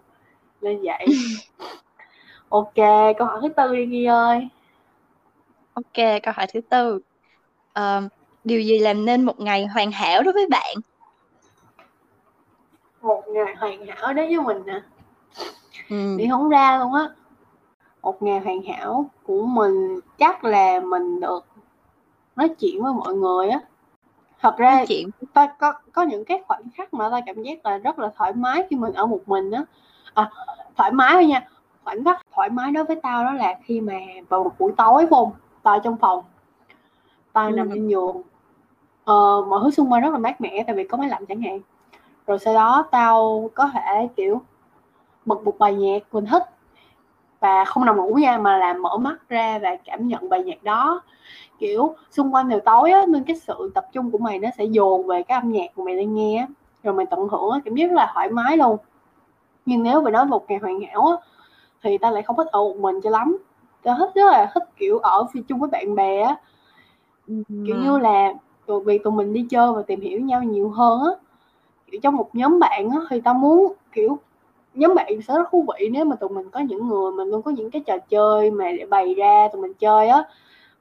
Nên 0.61 0.81
vậy. 0.83 1.05
Ok 2.49 2.75
câu 3.17 3.27
hỏi 3.27 3.39
thứ 3.41 3.49
tư 3.49 3.75
đi 3.75 3.85
nghi 3.85 4.05
ơi. 4.05 4.47
Ok 5.73 6.05
câu 6.23 6.33
hỏi 6.37 6.47
thứ 6.53 6.61
tư. 6.61 6.99
Ờ, 7.73 8.01
điều 8.43 8.61
gì 8.61 8.79
làm 8.79 9.05
nên 9.05 9.25
một 9.25 9.39
ngày 9.39 9.65
hoàn 9.65 9.91
hảo 9.91 10.23
đối 10.23 10.33
với 10.33 10.47
bạn? 10.49 10.75
Một 13.01 13.23
ngày 13.27 13.55
hoàn 13.57 13.87
hảo 13.87 14.13
đến 14.13 14.27
với 14.35 14.39
mình 14.45 14.63
nè 14.65 14.81
ừ. 15.89 15.95
nghĩ 16.17 16.27
không 16.29 16.49
ra 16.49 16.77
luôn 16.79 16.93
á 16.93 17.09
một 18.01 18.21
ngày 18.23 18.39
hoàn 18.39 18.63
hảo 18.63 19.05
của 19.23 19.45
mình 19.45 19.99
chắc 20.17 20.43
là 20.43 20.79
mình 20.79 21.19
được 21.19 21.45
nói 22.35 22.49
chuyện 22.59 22.83
với 22.83 22.93
mọi 22.93 23.13
người 23.15 23.49
á. 23.49 23.59
Thật 24.41 24.57
ra 24.57 24.71
nói 24.77 24.85
chuyện. 24.87 25.09
ta 25.33 25.47
có 25.59 25.73
có 25.91 26.01
những 26.01 26.25
cái 26.25 26.43
khoảnh 26.47 26.63
khắc 26.75 26.93
mà 26.93 27.09
ta 27.09 27.21
cảm 27.25 27.43
giác 27.43 27.65
là 27.65 27.77
rất 27.77 27.99
là 27.99 28.11
thoải 28.17 28.33
mái 28.33 28.63
khi 28.69 28.75
mình 28.75 28.93
ở 28.93 29.05
một 29.05 29.21
mình 29.25 29.51
á. 29.51 29.63
À, 30.13 30.31
thoải 30.77 30.91
mái 30.91 31.11
thôi 31.13 31.25
nha. 31.25 31.47
Khoảnh 31.83 32.03
khắc 32.03 32.21
thoải 32.35 32.49
mái 32.49 32.71
đối 32.71 32.83
với 32.83 32.95
tao 33.03 33.23
đó 33.23 33.33
là 33.33 33.55
khi 33.65 33.81
mà 33.81 33.93
vào 34.29 34.43
một 34.43 34.51
buổi 34.59 34.71
tối 34.77 35.07
không 35.09 35.31
tao 35.63 35.79
trong 35.79 35.97
phòng 35.97 36.23
tao 37.33 37.49
Ừ. 37.49 37.55
nằm 37.55 37.69
trên 37.73 37.87
giường. 37.87 38.21
Ờ, 39.05 39.41
mọi 39.49 39.59
thứ 39.63 39.71
xung 39.71 39.91
quanh 39.91 40.01
rất 40.01 40.09
là 40.13 40.17
mát 40.17 40.41
mẻ 40.41 40.63
tại 40.67 40.75
vì 40.75 40.83
có 40.87 40.97
máy 40.97 41.09
lạnh 41.09 41.25
chẳng 41.25 41.41
hạn. 41.41 41.59
Rồi 42.27 42.39
sau 42.39 42.53
đó 42.53 42.85
tao 42.91 43.49
có 43.55 43.67
thể 43.73 44.09
kiểu 44.15 44.41
bật 45.25 45.43
một 45.43 45.57
bài 45.59 45.73
nhạc 45.75 45.99
mình 46.11 46.25
thích 46.25 46.43
và 47.41 47.65
không 47.65 47.85
nằm 47.85 47.97
ngủ 47.97 48.13
nha 48.13 48.37
mà 48.37 48.57
là 48.57 48.73
mở 48.73 48.97
mắt 48.97 49.15
ra 49.29 49.59
và 49.59 49.75
cảm 49.85 50.07
nhận 50.07 50.29
bài 50.29 50.43
nhạc 50.43 50.63
đó. 50.63 51.01
Kiểu 51.59 51.95
xung 52.11 52.33
quanh 52.35 52.49
đều 52.49 52.59
tối 52.59 52.91
á 52.91 53.05
nên 53.07 53.23
cái 53.23 53.35
sự 53.35 53.71
tập 53.75 53.85
trung 53.91 54.11
của 54.11 54.17
mày 54.17 54.39
nó 54.39 54.49
sẽ 54.57 54.65
dồn 54.65 55.07
về 55.07 55.23
cái 55.23 55.39
âm 55.39 55.51
nhạc 55.51 55.67
của 55.75 55.83
mày 55.83 55.95
đang 55.97 56.15
nghe 56.15 56.37
á. 56.37 56.47
Rồi 56.83 56.93
mày 56.93 57.05
tận 57.05 57.27
hưởng 57.31 57.61
cảm 57.65 57.75
giác 57.75 57.87
rất 57.87 57.95
là 57.95 58.11
thoải 58.13 58.29
mái 58.29 58.57
luôn. 58.57 58.77
Nhưng 59.65 59.83
nếu 59.83 60.01
mà 60.01 60.11
nói 60.11 60.25
một 60.25 60.45
ngày 60.49 60.59
hoàn 60.61 60.81
hảo 60.81 61.07
á 61.07 61.15
thì 61.83 61.97
ta 61.97 62.11
lại 62.11 62.23
không 62.23 62.35
thích 62.35 62.47
ở 62.47 62.59
một 62.59 62.77
mình 62.77 63.01
cho 63.01 63.09
lắm. 63.09 63.37
Ta 63.83 63.95
thích 63.99 64.09
rất 64.15 64.31
là 64.31 64.51
thích 64.53 64.63
kiểu 64.77 64.99
ở 64.99 65.25
phi 65.33 65.41
chung 65.47 65.59
với 65.59 65.69
bạn 65.69 65.95
bè 65.95 66.21
á. 66.21 66.35
Kiểu 67.65 67.75
như 67.75 67.97
là 67.97 68.33
tụi 68.65 68.83
vì 68.83 68.97
tụi 68.97 69.13
mình 69.13 69.33
đi 69.33 69.45
chơi 69.49 69.73
và 69.73 69.81
tìm 69.81 70.01
hiểu 70.01 70.19
nhau 70.19 70.43
nhiều 70.43 70.69
hơn 70.69 71.03
á. 71.03 71.11
Kiểu 71.91 72.01
trong 72.03 72.15
một 72.15 72.29
nhóm 72.33 72.59
bạn 72.59 72.89
á 72.89 72.97
thì 73.09 73.21
tao 73.21 73.33
muốn 73.33 73.73
kiểu 73.91 74.19
nhóm 74.73 74.95
bạn 74.95 75.21
sẽ 75.27 75.33
rất 75.33 75.47
thú 75.51 75.65
vị 75.67 75.89
nếu 75.91 76.05
mà 76.05 76.15
tụi 76.15 76.29
mình 76.29 76.49
có 76.49 76.59
những 76.59 76.87
người 76.87 77.11
mình 77.11 77.27
luôn 77.27 77.41
có 77.41 77.51
những 77.51 77.71
cái 77.71 77.81
trò 77.85 77.97
chơi 77.97 78.51
mà 78.51 78.71
để 78.77 78.85
bày 78.85 79.13
ra 79.13 79.47
tụi 79.53 79.61
mình 79.61 79.73
chơi 79.73 80.07
á. 80.07 80.23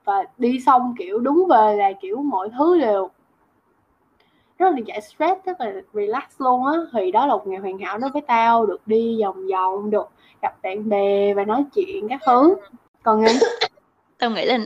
Và 0.04 0.24
đi 0.38 0.60
xong, 0.60 0.94
kiểu, 0.98 1.18
đúng 1.18 1.46
về 1.50 1.76
là, 1.76 1.92
kiểu, 2.00 2.16
mọi 2.16 2.48
thứ 2.58 2.80
đều 2.80 3.10
rất 4.58 4.70
là 4.70 4.78
giải 4.86 5.00
stress, 5.00 5.44
rất 5.44 5.60
là 5.60 5.72
relax 5.92 6.24
luôn 6.38 6.66
á. 6.66 6.72
Thì 6.92 7.12
đó 7.12 7.26
là 7.26 7.34
một 7.34 7.46
ngày 7.46 7.60
hoàn 7.60 7.78
hảo 7.78 7.98
đối 7.98 8.10
với 8.10 8.22
tao, 8.22 8.66
được 8.66 8.86
đi 8.86 9.22
vòng 9.22 9.46
vòng, 9.52 9.90
được 9.90 10.08
gặp 10.42 10.62
bạn 10.62 10.88
bè 10.88 11.34
và 11.34 11.44
nói 11.44 11.64
chuyện 11.74 12.08
các 12.08 12.20
thứ. 12.26 12.54
Còn 13.02 13.24
anh 13.24 13.36
tao 14.18 14.30
nghĩ 14.30 14.44
là 14.44 14.58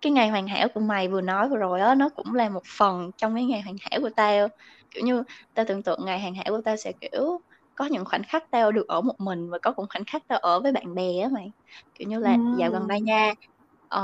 cái 0.00 0.12
ngày 0.12 0.28
hoàn 0.28 0.48
hảo 0.48 0.68
của 0.74 0.80
mày 0.80 1.08
vừa 1.08 1.20
nói 1.20 1.48
vừa 1.48 1.56
rồi 1.56 1.80
á, 1.80 1.94
nó 1.94 2.08
cũng 2.08 2.34
là 2.34 2.48
một 2.48 2.62
phần 2.78 3.10
trong 3.16 3.34
cái 3.34 3.44
ngày 3.44 3.60
hoàn 3.60 3.76
hảo 3.80 4.00
của 4.00 4.10
tao. 4.16 4.48
Kiểu 4.90 5.04
như 5.04 5.22
tao 5.54 5.64
tưởng 5.64 5.82
tượng 5.82 6.04
ngày 6.04 6.20
hoàn 6.20 6.34
hảo 6.34 6.44
của 6.48 6.60
tao 6.64 6.76
sẽ, 6.76 6.92
kiểu 6.92 7.40
có 7.78 7.86
những 7.86 8.06
khoảnh 8.06 8.22
khắc 8.28 8.44
tao 8.52 8.72
được 8.72 8.88
ở 8.88 9.02
một 9.02 9.14
mình 9.20 9.50
và 9.50 9.58
có 9.62 9.72
cũng 9.72 9.86
khoảnh 9.94 10.04
khắc 10.06 10.22
tao 10.28 10.40
ở 10.40 10.60
với 10.60 10.72
bạn 10.72 10.94
bè 10.96 11.20
á 11.22 11.30
mày. 11.34 11.52
Kiểu 11.94 12.08
như 12.08 12.20
là 12.20 12.38
dạo 12.52 12.70
gần 12.72 12.88
đây 12.88 13.02
nha 13.02 13.34
ờ, 13.88 14.02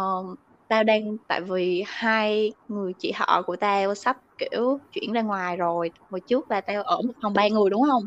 tao 0.69 0.85
đang 0.85 1.03
tại 1.29 1.43
vì 1.51 1.85
hai 1.89 2.53
người 2.69 2.95
chị 2.99 3.13
họ 3.17 3.43
của 3.47 3.57
tao 3.57 3.95
sắp 3.95 4.17
kiểu 4.39 4.81
chuyển 4.93 5.13
ra 5.13 5.23
ngoài 5.23 5.57
rồi 5.57 5.91
hồi 6.11 6.21
trước 6.27 6.51
là 6.51 6.63
tao 6.63 6.83
ở 6.83 6.97
một 7.07 7.15
phòng 7.23 7.35
ba 7.35 7.49
người 7.49 7.71
đúng 7.71 7.83
không? 7.91 8.03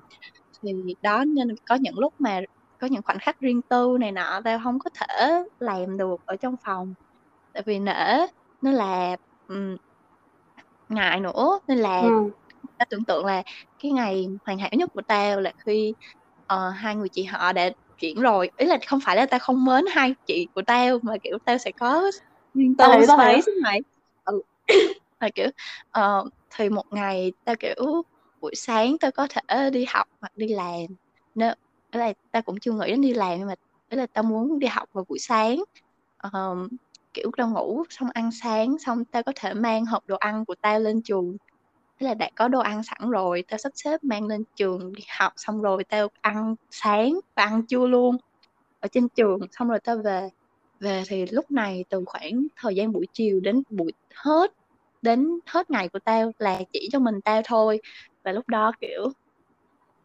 Thì 0.63 0.71
đó 1.01 1.25
nên 1.25 1.47
có 1.69 1.75
những 1.75 1.99
lúc 1.99 2.13
mà 2.19 2.41
có 2.80 2.88
những 2.88 3.03
khoảnh 3.06 3.19
khắc 3.21 3.39
riêng 3.39 3.62
tư 3.69 3.97
này 4.01 4.12
nọ 4.12 4.41
tao 4.45 4.60
không 4.65 4.80
có 4.80 4.89
thể 5.01 5.34
làm 5.60 5.97
được 5.97 6.17
ở 6.25 6.38
trong 6.38 6.56
phòng. 6.65 6.95
Tại 7.53 7.63
vì 7.67 7.80
nể 7.80 7.93
nó 8.62 8.71
là 8.71 9.17
ừm, 9.47 9.77
ngại 10.89 11.19
nữa 11.19 11.60
nên 11.67 11.77
là 11.77 12.01
ừ. 12.01 12.32
Tao 12.77 12.85
tưởng 12.89 13.05
tượng 13.05 13.25
là 13.25 13.43
cái 13.79 13.91
ngày 13.91 14.25
hoàn 14.45 14.59
hảo 14.59 14.69
nhất 14.73 14.89
của 14.93 15.01
tao 15.07 15.41
là 15.41 15.53
khi 15.65 15.95
ờ, 16.45 16.69
hai 16.69 16.95
người 16.95 17.09
chị 17.11 17.23
họ 17.23 17.53
đã 17.53 17.69
chuyển 17.97 18.21
rồi 18.21 18.51
ý 18.57 18.65
là 18.65 18.77
không 18.87 18.99
phải 19.05 19.15
là 19.15 19.25
tao 19.25 19.39
không 19.39 19.65
mến 19.65 19.85
hai 19.91 20.13
chị 20.25 20.49
của 20.55 20.61
tao 20.67 20.99
mà 21.03 21.13
kiểu 21.23 21.37
tao 21.45 21.57
sẽ 21.57 21.71
có 21.77 22.03
Tao 22.77 22.89
hiểu, 22.91 23.05
tao 23.07 23.17
hiểu. 23.25 23.41
này 23.63 23.79
ừ. 24.23 24.41
kiểu 25.35 25.47
ờ, 25.89 26.23
thì 26.49 26.69
một 26.69 26.83
ngày 26.91 27.33
tao 27.43 27.55
kiểu 27.59 28.03
buổi 28.41 28.55
sáng 28.55 28.97
tao 28.99 29.11
có 29.11 29.27
thể 29.29 29.69
đi 29.69 29.85
học 29.89 30.07
hoặc 30.21 30.31
đi 30.35 30.47
làm 30.47 30.81
nếu 31.35 31.53
ý 31.93 31.99
là 31.99 32.13
tao 32.31 32.41
cũng 32.41 32.59
chưa 32.61 32.71
nghĩ 32.73 32.87
đến 32.87 33.01
đi 33.01 33.13
làm 33.13 33.39
nhưng 33.39 33.47
mà 33.47 33.55
ý 33.89 33.97
là 33.97 34.07
tao 34.13 34.23
muốn 34.23 34.59
đi 34.59 34.67
học 34.67 34.89
vào 34.93 35.05
buổi 35.09 35.19
sáng 35.19 35.57
Ờ, 36.17 36.55
kiểu 37.13 37.31
tao 37.37 37.49
ngủ 37.49 37.83
xong 37.89 38.09
ăn 38.13 38.29
sáng 38.41 38.75
xong 38.85 39.05
tao 39.05 39.23
có 39.23 39.31
thể 39.35 39.53
mang 39.53 39.85
hộp 39.85 40.03
đồ 40.07 40.15
ăn 40.17 40.45
của 40.45 40.55
tao 40.61 40.79
lên 40.79 41.01
trường 41.03 41.37
Thế 41.99 42.07
là 42.07 42.13
đã 42.13 42.29
có 42.36 42.47
đồ 42.47 42.60
ăn 42.60 42.83
sẵn 42.83 43.10
rồi, 43.10 43.43
tao 43.47 43.57
sắp 43.57 43.71
xếp 43.75 44.03
mang 44.03 44.27
lên 44.27 44.43
trường 44.55 44.93
đi 44.93 45.03
học 45.19 45.33
xong 45.36 45.62
rồi 45.62 45.83
tao 45.83 46.07
ăn 46.21 46.55
sáng 46.71 47.13
và 47.36 47.43
ăn 47.43 47.67
trưa 47.67 47.88
luôn 47.88 48.17
ở 48.79 48.88
trên 48.91 49.10
trường 49.10 49.39
xong 49.51 49.67
rồi 49.69 49.79
tao 49.83 49.97
về. 50.05 50.29
Về 50.79 51.03
thì 51.07 51.25
lúc 51.25 51.51
này 51.51 51.86
từ 51.89 52.03
khoảng 52.05 52.47
thời 52.55 52.75
gian 52.75 52.91
buổi 52.91 53.07
chiều 53.13 53.39
đến 53.39 53.63
buổi 53.69 53.91
hết 54.15 54.51
đến 55.01 55.27
hết 55.45 55.69
ngày 55.69 55.89
của 55.89 55.99
tao 55.99 56.31
là 56.39 56.62
chỉ 56.73 56.89
cho 56.91 56.99
mình 56.99 57.21
tao 57.21 57.41
thôi. 57.45 57.81
Và 58.23 58.31
lúc 58.31 58.47
đó 58.49 58.71
kiểu 58.81 59.12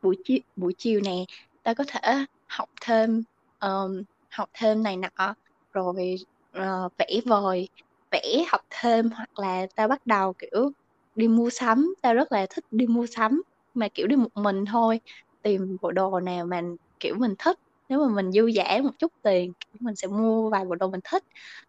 buổi 0.02 0.16
chiều 0.24 0.38
buổi 0.56 0.74
chiều 0.78 1.00
nè, 1.04 1.24
tao 1.62 1.74
có 1.74 1.84
thể 1.88 2.24
học 2.46 2.68
thêm 2.80 3.22
um, 3.60 4.02
học 4.30 4.50
thêm 4.54 4.82
này 4.82 4.96
nọ 4.96 5.34
rồi 5.72 6.14
uh, 6.58 6.92
vẽ 6.98 7.20
vời, 7.26 7.68
vẽ 8.10 8.44
học 8.48 8.60
thêm 8.70 9.10
hoặc 9.10 9.38
là 9.38 9.66
tao 9.74 9.88
bắt 9.88 10.06
đầu 10.06 10.34
kiểu 10.38 10.72
đi 11.14 11.28
mua 11.28 11.50
sắm, 11.50 11.94
tao 12.02 12.14
rất 12.14 12.32
là 12.32 12.46
thích 12.50 12.64
đi 12.70 12.86
mua 12.86 13.06
sắm, 13.06 13.42
mà, 13.74 13.88
kiểu, 13.94 14.06
đi 14.06 14.16
một 14.16 14.28
mình 14.34 14.64
thôi, 14.66 15.00
tìm 15.42 15.76
bộ 15.82 15.92
đồ 15.92 16.20
nào 16.20 16.46
mà, 16.46 16.62
kiểu, 17.00 17.14
mình 17.18 17.34
thích. 17.38 17.56
Nếu 17.88 17.98
mà 18.00 18.14
mình 18.14 18.32
dư 18.32 18.50
dả 18.56 18.78
một 18.82 18.90
chút 18.98 19.12
tiền 19.22 19.52
mình 19.80 19.96
sẽ 19.96 20.08
mua 20.08 20.50
vài 20.50 20.64
bộ 20.64 20.74
đồ 20.74 20.90
mình 20.90 21.00
thích. 21.04 21.22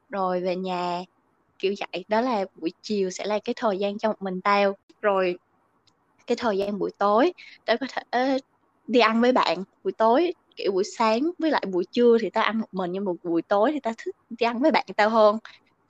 Rồi 0.09 0.41
về 0.41 0.55
nhà, 0.55 1.01
kiểu 1.59 1.73
vậy, 1.93 2.05
đó 2.07 2.21
là 2.21 2.45
buổi 2.55 2.73
chiều 2.81 3.09
sẽ 3.11 3.25
là 3.25 3.39
cái 3.43 3.53
thời 3.57 3.77
gian 3.79 3.97
cho 3.99 4.09
một 4.09 4.15
mình 4.21 4.41
tao. 4.43 4.75
Rồi 5.01 5.39
cái 6.27 6.37
thời 6.39 6.57
gian 6.57 6.79
buổi 6.79 6.91
tối, 6.97 7.33
tao 7.65 7.77
có 7.79 7.87
thể 8.13 8.37
đi 8.87 8.99
ăn 8.99 9.21
với 9.21 9.31
bạn 9.31 9.63
buổi 9.83 9.93
tối, 9.97 10.33
kiểu, 10.55 10.71
buổi 10.71 10.83
sáng 10.97 11.21
với 11.39 11.51
lại 11.51 11.63
buổi 11.73 11.85
trưa 11.91 12.17
thì 12.21 12.29
tao 12.29 12.43
ăn 12.43 12.59
một 12.59 12.67
mình, 12.73 12.91
nhưng 12.91 13.05
mà 13.05 13.11
buổi 13.23 13.41
tối 13.41 13.71
thì 13.73 13.79
tao 13.83 13.93
thích 13.97 14.15
đi 14.29 14.45
ăn 14.45 14.59
với 14.59 14.71
bạn 14.71 14.85
tao 14.97 15.09
hơn. 15.09 15.37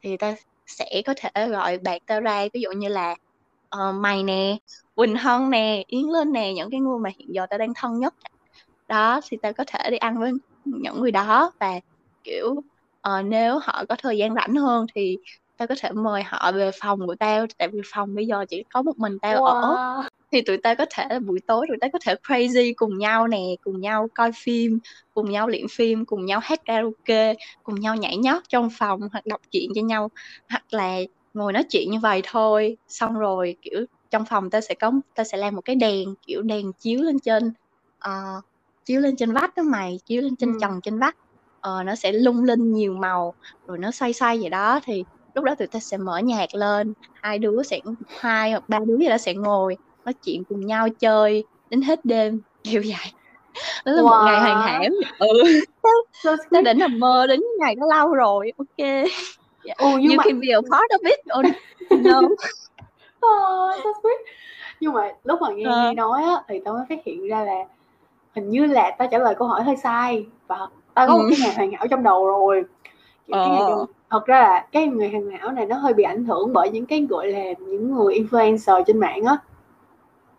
Thì 0.04 0.18
tao 0.18 0.36
sẽ 0.68 1.02
có 1.06 1.14
thể 1.18 1.50
gọi 1.50 1.78
bạn 1.80 2.02
tao 2.06 2.22
ra, 2.22 2.48
ví 2.54 2.62
dụ 2.62 2.72
như 2.72 2.88
là 2.90 3.16
uh, 3.78 3.96
mày 3.96 4.24
nè 4.24 4.58
Quỳnh 4.96 5.16
Hân 5.16 5.50
nè 5.50 5.84
Yến 5.88 6.06
Linh 6.06 6.32
nè 6.32 6.54
những 6.54 6.72
cái 6.72 6.80
người 6.80 7.00
mà 7.00 7.10
hiện 7.18 7.28
giờ 7.34 7.46
tao 7.50 7.58
đang 7.60 7.74
thân 7.76 8.00
nhất. 8.00 8.14
Đó 8.88 9.22
thì 9.30 9.38
tao 9.42 9.54
có 9.54 9.64
thể 9.68 9.90
đi 9.92 9.98
ăn 9.98 10.20
với 10.20 10.32
những 10.66 11.02
người 11.02 11.12
đó 11.12 11.52
và 11.60 11.80
kiểu 12.24 12.52
uh, 13.10 13.26
nếu 13.26 13.60
họ 13.64 13.86
có 13.90 13.96
thời 13.96 14.18
gian 14.18 14.36
rảnh 14.36 14.56
hơn 14.56 14.86
thì 14.96 15.18
tao 15.58 15.68
có 15.68 15.76
thể 15.80 15.92
mời 15.92 16.24
họ 16.24 16.52
về 16.52 16.72
phòng 16.82 17.08
của 17.08 17.16
tao. 17.16 17.46
Tại 17.58 17.68
vì 17.68 17.82
phòng 17.86 18.16
bây 18.16 18.28
giờ 18.28 18.46
chỉ 18.50 18.64
có 18.74 18.82
một 18.82 18.98
mình 18.98 19.20
tao 19.20 19.36
wow. 19.36 19.46
ở 19.46 20.04
thì 20.32 20.42
tụi 20.42 20.58
tao 20.58 20.76
có 20.76 20.86
thể 20.90 21.20
buổi 21.20 21.40
tối 21.48 21.66
tụi 21.68 21.78
tao 21.82 21.90
có 21.94 22.00
thể 22.06 22.16
crazy 22.28 22.74
cùng 22.76 22.98
nhau 22.98 23.28
nè 23.28 23.42
cùng 23.64 23.82
nhau 23.82 24.08
coi 24.14 24.32
phim 24.36 24.80
cùng 25.14 25.32
nhau 25.32 25.48
luyện 25.48 25.66
phim 25.72 26.06
cùng 26.06 26.26
nhau 26.26 26.40
hát 26.44 26.66
karaoke 26.66 27.34
cùng 27.64 27.80
nhau 27.80 27.96
nhảy 27.96 28.18
nhót 28.18 28.44
trong 28.50 28.70
phòng 28.80 29.00
hoặc 29.12 29.26
đọc 29.26 29.42
truyện 29.52 29.70
cho 29.76 29.82
nhau. 29.82 30.10
Hoặc 30.50 30.64
là 30.72 31.00
ngồi 31.34 31.54
nói 31.54 31.64
chuyện 31.70 31.92
như 31.92 32.00
vậy 32.00 32.22
thôi. 32.32 32.78
Xong 32.88 33.14
rồi 33.14 33.56
kiểu 33.62 33.86
trong 34.12 34.26
phòng 34.26 34.50
ta 34.50 34.62
sẽ 34.62 34.76
có 34.76 34.92
ta 35.16 35.24
sẽ 35.24 35.38
làm 35.38 35.56
một 35.56 35.62
cái 35.66 35.76
đèn 35.76 36.16
kiểu 36.28 36.42
đèn 36.42 36.74
chiếu 36.74 37.02
lên 37.02 37.20
trên 37.20 37.54
uh, 38.08 38.44
chiếu 38.86 39.02
lên 39.02 39.16
trên 39.16 39.34
vách 39.34 39.56
đó 39.56 39.64
mày 39.64 40.00
chiếu 40.06 40.22
lên 40.22 40.36
trên 40.36 40.54
ừ. 40.54 40.58
trần 40.62 40.82
trên 40.84 41.00
vách. 41.00 41.18
Uh, 41.68 41.86
nó 41.86 41.96
sẽ 41.96 42.12
lung 42.12 42.44
linh 42.44 42.74
nhiều 42.74 42.94
màu 42.94 43.34
rồi 43.68 43.78
nó 43.78 43.92
xoay 43.92 44.14
xoay 44.14 44.40
vậy 44.40 44.50
đó. 44.50 44.80
Thì 44.84 45.04
lúc 45.36 45.44
đó 45.44 45.56
tụi 45.56 45.68
ta 45.68 45.80
sẽ 45.80 45.98
mở 45.98 46.18
nhạc 46.18 46.56
lên 46.56 46.94
hai 47.14 47.40
đứa 47.40 47.64
sẽ 47.64 47.80
hai 48.08 48.52
hoặc 48.52 48.70
ba 48.70 48.80
đứa 48.80 48.98
gì 48.98 49.10
đó 49.10 49.18
sẽ 49.18 49.34
ngồi 49.34 49.78
nói 50.06 50.14
chuyện 50.14 50.44
cùng 50.44 50.66
nhau 50.66 50.90
chơi 50.90 51.44
đến 51.70 51.82
hết 51.82 52.06
đêm 52.06 52.42
kiểu 52.64 52.82
vậy. 52.82 53.12
Đó 53.86 53.92
là 53.92 54.02
wow. 54.02 54.06
một 54.06 54.26
ngày 54.26 54.40
hoàn 54.40 54.62
hảo. 54.62 54.84
Ừ. 55.20 55.44
Ta 56.52 56.62
định 56.62 56.80
nằm 56.80 57.00
mơ 57.00 57.28
đến 57.28 57.40
ngày 57.60 57.76
đó 57.76 57.88
lâu 57.90 58.14
rồi 58.14 58.52
ok 58.58 58.88
yeah. 59.66 59.78
oh, 59.86 60.02
you 60.02 60.18
can 60.24 60.40
be 60.40 60.52
a 60.52 60.62
part 60.62 60.90
of 60.92 61.10
it 61.10 61.20
or 61.40 61.46
no 62.04 62.20
oh, 63.26 63.76
so 63.84 63.90
sweet 64.02 64.20
nhưng 64.80 64.94
mà 64.94 65.12
lúc 65.24 65.42
mà 65.42 65.50
nghe 65.54 65.90
uh. 65.90 65.96
nói 65.96 66.24
á 66.24 66.44
thì 66.48 66.60
tao 66.66 66.74
mới 66.74 66.84
phát 66.90 67.06
hiện 67.06 67.28
ra 67.28 67.44
là 67.44 67.66
hình 68.36 68.50
như 68.50 68.66
là 68.66 68.92
tao 68.98 69.08
trả 69.12 69.18
lời 69.18 69.36
câu 69.36 69.48
hỏi 69.48 69.64
hơi 69.64 69.76
sai 69.76 70.26
và 70.48 70.68
tao 70.94 71.08
có 71.08 71.14
ừ. 71.14 71.18
một 71.18 71.26
cái 71.30 71.40
ngày 71.42 71.56
hoàn 71.56 71.72
hảo 71.72 71.88
trong 71.88 72.04
đầu 72.04 72.28
rồi 72.28 72.64
kiểu 73.28 73.36
cái 73.38 73.50
ngày 73.50 73.62
thật 74.10 74.26
ra 74.26 74.40
là 74.40 74.68
cái 74.72 74.88
người 74.88 75.10
hoàn 75.10 75.32
hảo 75.32 75.52
này 75.52 75.66
nó 75.66 75.76
hơi 75.76 75.94
bị 75.94 76.04
ảnh 76.04 76.26
hưởng 76.26 76.54
bởi 76.54 76.70
những 76.70 76.86
cái 76.86 77.06
gọi 77.10 77.28
là 77.28 77.44
những 77.60 77.96
người 77.96 78.14
influencer 78.14 78.84
trên 78.84 79.00
mạng 79.00 79.24
á 79.24 79.38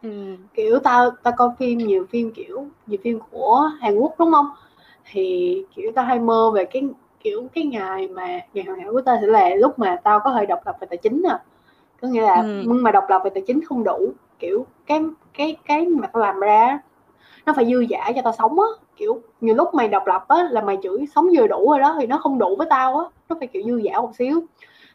ừ. 0.02 0.36
kiểu 0.54 0.78
tao 0.78 1.10
tao 1.22 1.34
coi 1.36 1.48
phim 1.58 1.78
nhiều 1.78 2.06
phim 2.10 2.30
kiểu 2.30 2.66
nhiều 2.86 2.98
phim 3.04 3.18
của 3.30 3.70
Hàn 3.80 3.96
Quốc 3.96 4.14
đúng 4.18 4.32
không 4.32 4.46
thì 5.12 5.62
kiểu 5.74 5.92
tao 5.94 6.04
hay 6.04 6.18
mơ 6.18 6.50
về 6.54 6.64
cái 6.64 6.82
kiểu 7.24 7.48
cái 7.54 7.64
ngày 7.64 8.08
mà 8.08 8.40
ngày 8.54 8.64
hoàn 8.64 8.80
hảo 8.80 8.92
của 8.92 9.00
tao 9.00 9.18
sẽ 9.20 9.26
là 9.26 9.54
lúc 9.54 9.78
mà 9.78 9.96
tao 10.04 10.20
có 10.20 10.30
hơi 10.30 10.46
độc 10.46 10.60
lập 10.66 10.76
về 10.80 10.86
tài 10.90 10.96
chính 10.96 11.22
à. 11.28 11.38
Có 12.02 12.08
nghĩa 12.08 12.22
là 12.22 12.34
ừ. 12.34 12.62
nhưng 12.66 12.82
mà 12.82 12.90
độc 12.90 13.04
lập 13.08 13.20
về 13.24 13.30
tài 13.34 13.42
chính 13.46 13.64
không 13.64 13.84
đủ 13.84 14.12
kiểu 14.38 14.66
cái 14.86 15.02
cái 15.38 15.56
cái 15.66 15.86
mà 15.86 16.06
tao 16.06 16.22
làm 16.22 16.40
ra 16.40 16.78
nó 17.46 17.52
phải 17.56 17.66
dư 17.66 17.80
giả 17.80 18.12
cho 18.14 18.22
tao 18.22 18.32
sống 18.38 18.60
á. 18.60 18.66
Kiểu 18.96 19.22
nhiều 19.40 19.54
lúc 19.54 19.74
mày 19.74 19.88
độc 19.88 20.06
lập 20.06 20.24
á 20.28 20.48
là 20.50 20.60
mày 20.60 20.78
chửi 20.82 21.06
sống 21.14 21.26
vừa 21.36 21.46
đủ 21.46 21.70
rồi 21.70 21.80
đó 21.80 21.96
thì 22.00 22.06
nó 22.06 22.18
không 22.18 22.38
đủ 22.38 22.56
với 22.56 22.66
tao 22.70 22.98
á 22.98 23.04
nó 23.28 23.36
phải 23.38 23.48
kiểu 23.48 23.62
dư 23.66 23.76
giả 23.76 24.00
một 24.00 24.14
xíu. 24.18 24.42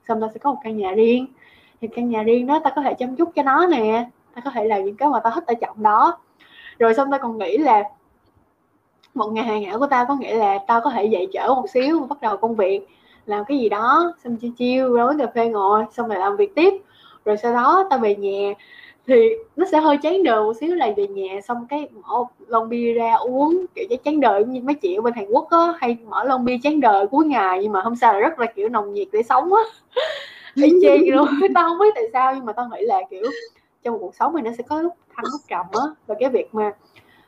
Xong 0.07 0.21
tao 0.21 0.29
sẽ 0.33 0.39
có 0.39 0.53
một 0.53 0.59
căn 0.63 0.77
nhà 0.77 0.91
riêng. 0.91 1.25
Thì 1.81 1.87
căn 1.87 2.09
nhà 2.09 2.23
riêng 2.23 2.47
đó 2.47 2.59
tao 2.63 2.73
có 2.75 2.81
thể 2.81 2.93
chăm 2.93 3.15
chút 3.15 3.29
cho 3.35 3.43
nó 3.43 3.67
nè 3.67 4.09
tao 4.35 4.41
có 4.45 4.51
thể 4.51 4.65
làm 4.65 4.85
những 4.85 4.95
cái 4.95 5.09
mà 5.09 5.19
tao 5.19 5.33
thích 5.35 5.43
tao 5.47 5.55
trọng 5.61 5.83
đó. 5.83 6.17
Rồi 6.79 6.93
xong 6.93 7.11
tao 7.11 7.19
còn 7.19 7.37
nghĩ 7.37 7.57
là 7.57 7.83
một 9.19 9.31
ngày 9.33 9.45
hàng 9.45 9.63
hảo 9.63 9.79
của 9.79 9.87
tao 9.87 10.05
có 10.05 10.15
nghĩa 10.15 10.35
là 10.35 10.59
tao 10.67 10.81
có 10.81 10.89
thể 10.89 11.05
dậy 11.05 11.27
trễ 11.33 11.47
một 11.47 11.65
xíu 11.73 11.99
bắt 11.99 12.21
đầu 12.21 12.37
công 12.37 12.55
việc 12.55 12.87
làm 13.25 13.45
cái 13.45 13.57
gì 13.57 13.69
đó 13.69 14.13
xong 14.23 14.35
chiêu 14.35 14.51
chiêu 14.57 14.93
ra 14.93 15.03
cà 15.19 15.27
phê 15.35 15.49
ngồi 15.49 15.85
xong 15.91 16.07
rồi 16.07 16.19
làm 16.19 16.37
việc 16.37 16.55
tiếp. 16.55 16.73
Rồi 17.25 17.37
sau 17.37 17.53
đó 17.53 17.87
tao 17.89 17.99
về 17.99 18.15
nhà 18.15 18.53
thì 19.07 19.29
nó 19.55 19.65
sẽ 19.71 19.79
hơi 19.79 19.97
chán 19.97 20.23
đời 20.23 20.43
một 20.43 20.53
xíu 20.59 20.75
là 20.75 20.89
về 20.97 21.07
nhà 21.07 21.41
xong 21.41 21.65
cái 21.69 21.87
mở 21.91 22.23
lon 22.47 22.69
bia 22.69 22.93
ra 22.93 23.13
uống 23.13 23.65
kiểu 23.75 23.85
cái 23.89 23.97
chán 23.97 24.19
đời 24.19 24.45
như 24.45 24.61
mấy 24.61 24.75
chị 24.75 24.95
ở 24.95 25.01
bên 25.01 25.13
Hàn 25.13 25.25
Quốc 25.29 25.47
á 25.49 25.73
hay 25.79 25.97
mở 26.07 26.23
lon 26.23 26.45
bia 26.45 26.57
chán 26.63 26.79
đời 26.79 27.07
cuối 27.07 27.25
ngày 27.25 27.59
nhưng 27.61 27.71
mà 27.71 27.81
hôm 27.81 27.95
sau 27.95 28.13
là 28.13 28.19
rất 28.19 28.39
là 28.39 28.45
kiểu 28.45 28.69
nồng 28.69 28.93
nhiệt 28.93 29.07
để 29.11 29.23
sống 29.23 29.53
á. 29.53 29.61
Y 30.55 30.73
chang 30.83 31.01
luôn 31.07 31.27
tao 31.55 31.69
không 31.69 31.79
biết 31.79 31.91
tại 31.95 32.03
sao 32.13 32.35
nhưng 32.35 32.45
mà 32.45 32.53
tao 32.53 32.69
nghĩ 32.69 32.85
là 32.85 33.01
kiểu 33.09 33.23
trong 33.83 33.93
một 33.93 33.99
cuộc 34.01 34.15
sống 34.15 34.33
thì 34.35 34.41
nó 34.41 34.51
sẽ 34.57 34.63
có 34.63 34.81
lúc 34.81 34.93
thăng 35.15 35.25
lúc 35.31 35.41
trầm 35.47 35.65
á 35.71 35.87
và 36.07 36.15
cái 36.19 36.29
việc 36.29 36.55
mà 36.55 36.71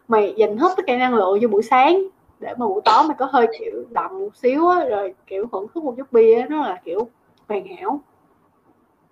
mày 0.07 0.33
dành 0.37 0.57
hết 0.57 0.73
tất 0.77 0.83
cả 0.87 0.97
năng 0.97 1.15
lượng 1.15 1.39
cho 1.41 1.47
buổi 1.47 1.63
sáng 1.63 2.03
để 2.39 2.53
mà 2.57 2.67
buổi 2.67 2.81
tối 2.85 3.03
mày 3.07 3.17
có 3.19 3.25
hơi 3.25 3.47
kiểu 3.59 3.85
đậm 3.89 4.19
một 4.19 4.35
xíu 4.35 4.67
á 4.67 4.85
rồi 4.85 5.13
kiểu 5.27 5.45
hưởng 5.51 5.67
thức 5.75 5.83
một 5.83 5.93
chút 5.97 6.11
bia 6.11 6.45
nó 6.49 6.67
là 6.67 6.81
kiểu 6.85 7.09
hoàn 7.47 7.67
hảo. 7.77 8.01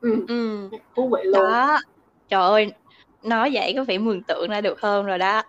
Ừ. 0.02 0.26
ừ. 0.28 0.70
thú 0.96 1.10
vị 1.10 1.22
luôn. 1.24 1.34
Đó. 1.34 1.78
Trời 2.30 2.42
ơi 2.42 2.72
nói 3.24 3.50
vậy 3.54 3.74
có 3.78 3.84
vẻ 3.84 3.98
mường 3.98 4.24
tượng 4.24 4.50
ra 4.50 4.62
được 4.62 4.82
hơn 4.82 5.06
rồi 5.06 5.18
đó. 5.18 5.42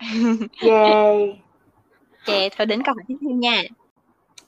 Yeah 0.63 1.41
ok 2.27 2.37
thôi 2.57 2.67
đến 2.67 2.83
câu 2.83 2.95
hỏi 2.95 3.05
tiếp 3.09 3.17
theo 3.21 3.37
nha. 3.37 3.63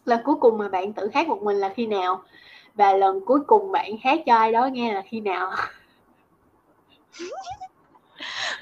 Lần 0.04 0.20
cuối 0.24 0.34
cùng 0.40 0.58
mà 0.58 0.68
bạn 0.68 0.92
tự 0.92 1.10
hát 1.14 1.28
một 1.28 1.42
mình 1.42 1.56
là 1.56 1.68
khi 1.76 1.86
nào? 1.86 2.22
Và 2.74 2.94
lần 2.94 3.20
cuối 3.26 3.40
cùng 3.46 3.72
bạn 3.72 3.92
hát 4.02 4.20
cho 4.26 4.36
ai 4.36 4.52
đó 4.52 4.66
nghe 4.66 4.94
là 4.94 5.02
khi 5.10 5.20
nào? 5.20 5.50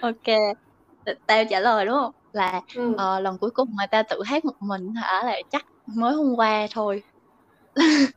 Ok 0.00 0.26
tao 1.26 1.44
trả 1.50 1.60
lời 1.60 1.86
đúng 1.86 1.94
không 1.94 2.12
là 2.32 2.60
ừ. 2.74 2.88
uh, 2.90 3.22
lần 3.22 3.38
cuối 3.40 3.50
cùng 3.50 3.68
mà 3.72 3.86
tao 3.86 4.02
tự 4.10 4.22
hát 4.26 4.44
một 4.44 4.56
mình 4.60 4.94
hả 4.94 5.22
là 5.24 5.40
chắc 5.50 5.66
mới 5.96 6.14
hôm 6.14 6.34
qua 6.36 6.66
thôi 6.70 7.02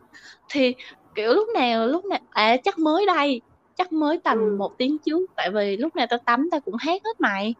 thì 0.49 0.75
kiểu 1.15 1.33
lúc 1.33 1.47
nào 1.53 1.87
lúc 1.87 2.05
nào 2.05 2.19
à 2.29 2.57
chắc 2.63 2.79
mới 2.79 3.05
đây 3.05 3.41
chắc 3.75 3.91
mới 3.91 4.19
tầm 4.23 4.37
ừ. 4.37 4.55
một 4.59 4.71
tiếng 4.77 4.97
trước 5.05 5.31
tại 5.35 5.51
vì 5.51 5.77
lúc 5.77 5.95
nào 5.95 6.07
tao 6.09 6.19
tắm 6.25 6.49
tao 6.51 6.61
cũng 6.61 6.75
hát 6.79 7.01
hết 7.05 7.19
mày 7.19 7.55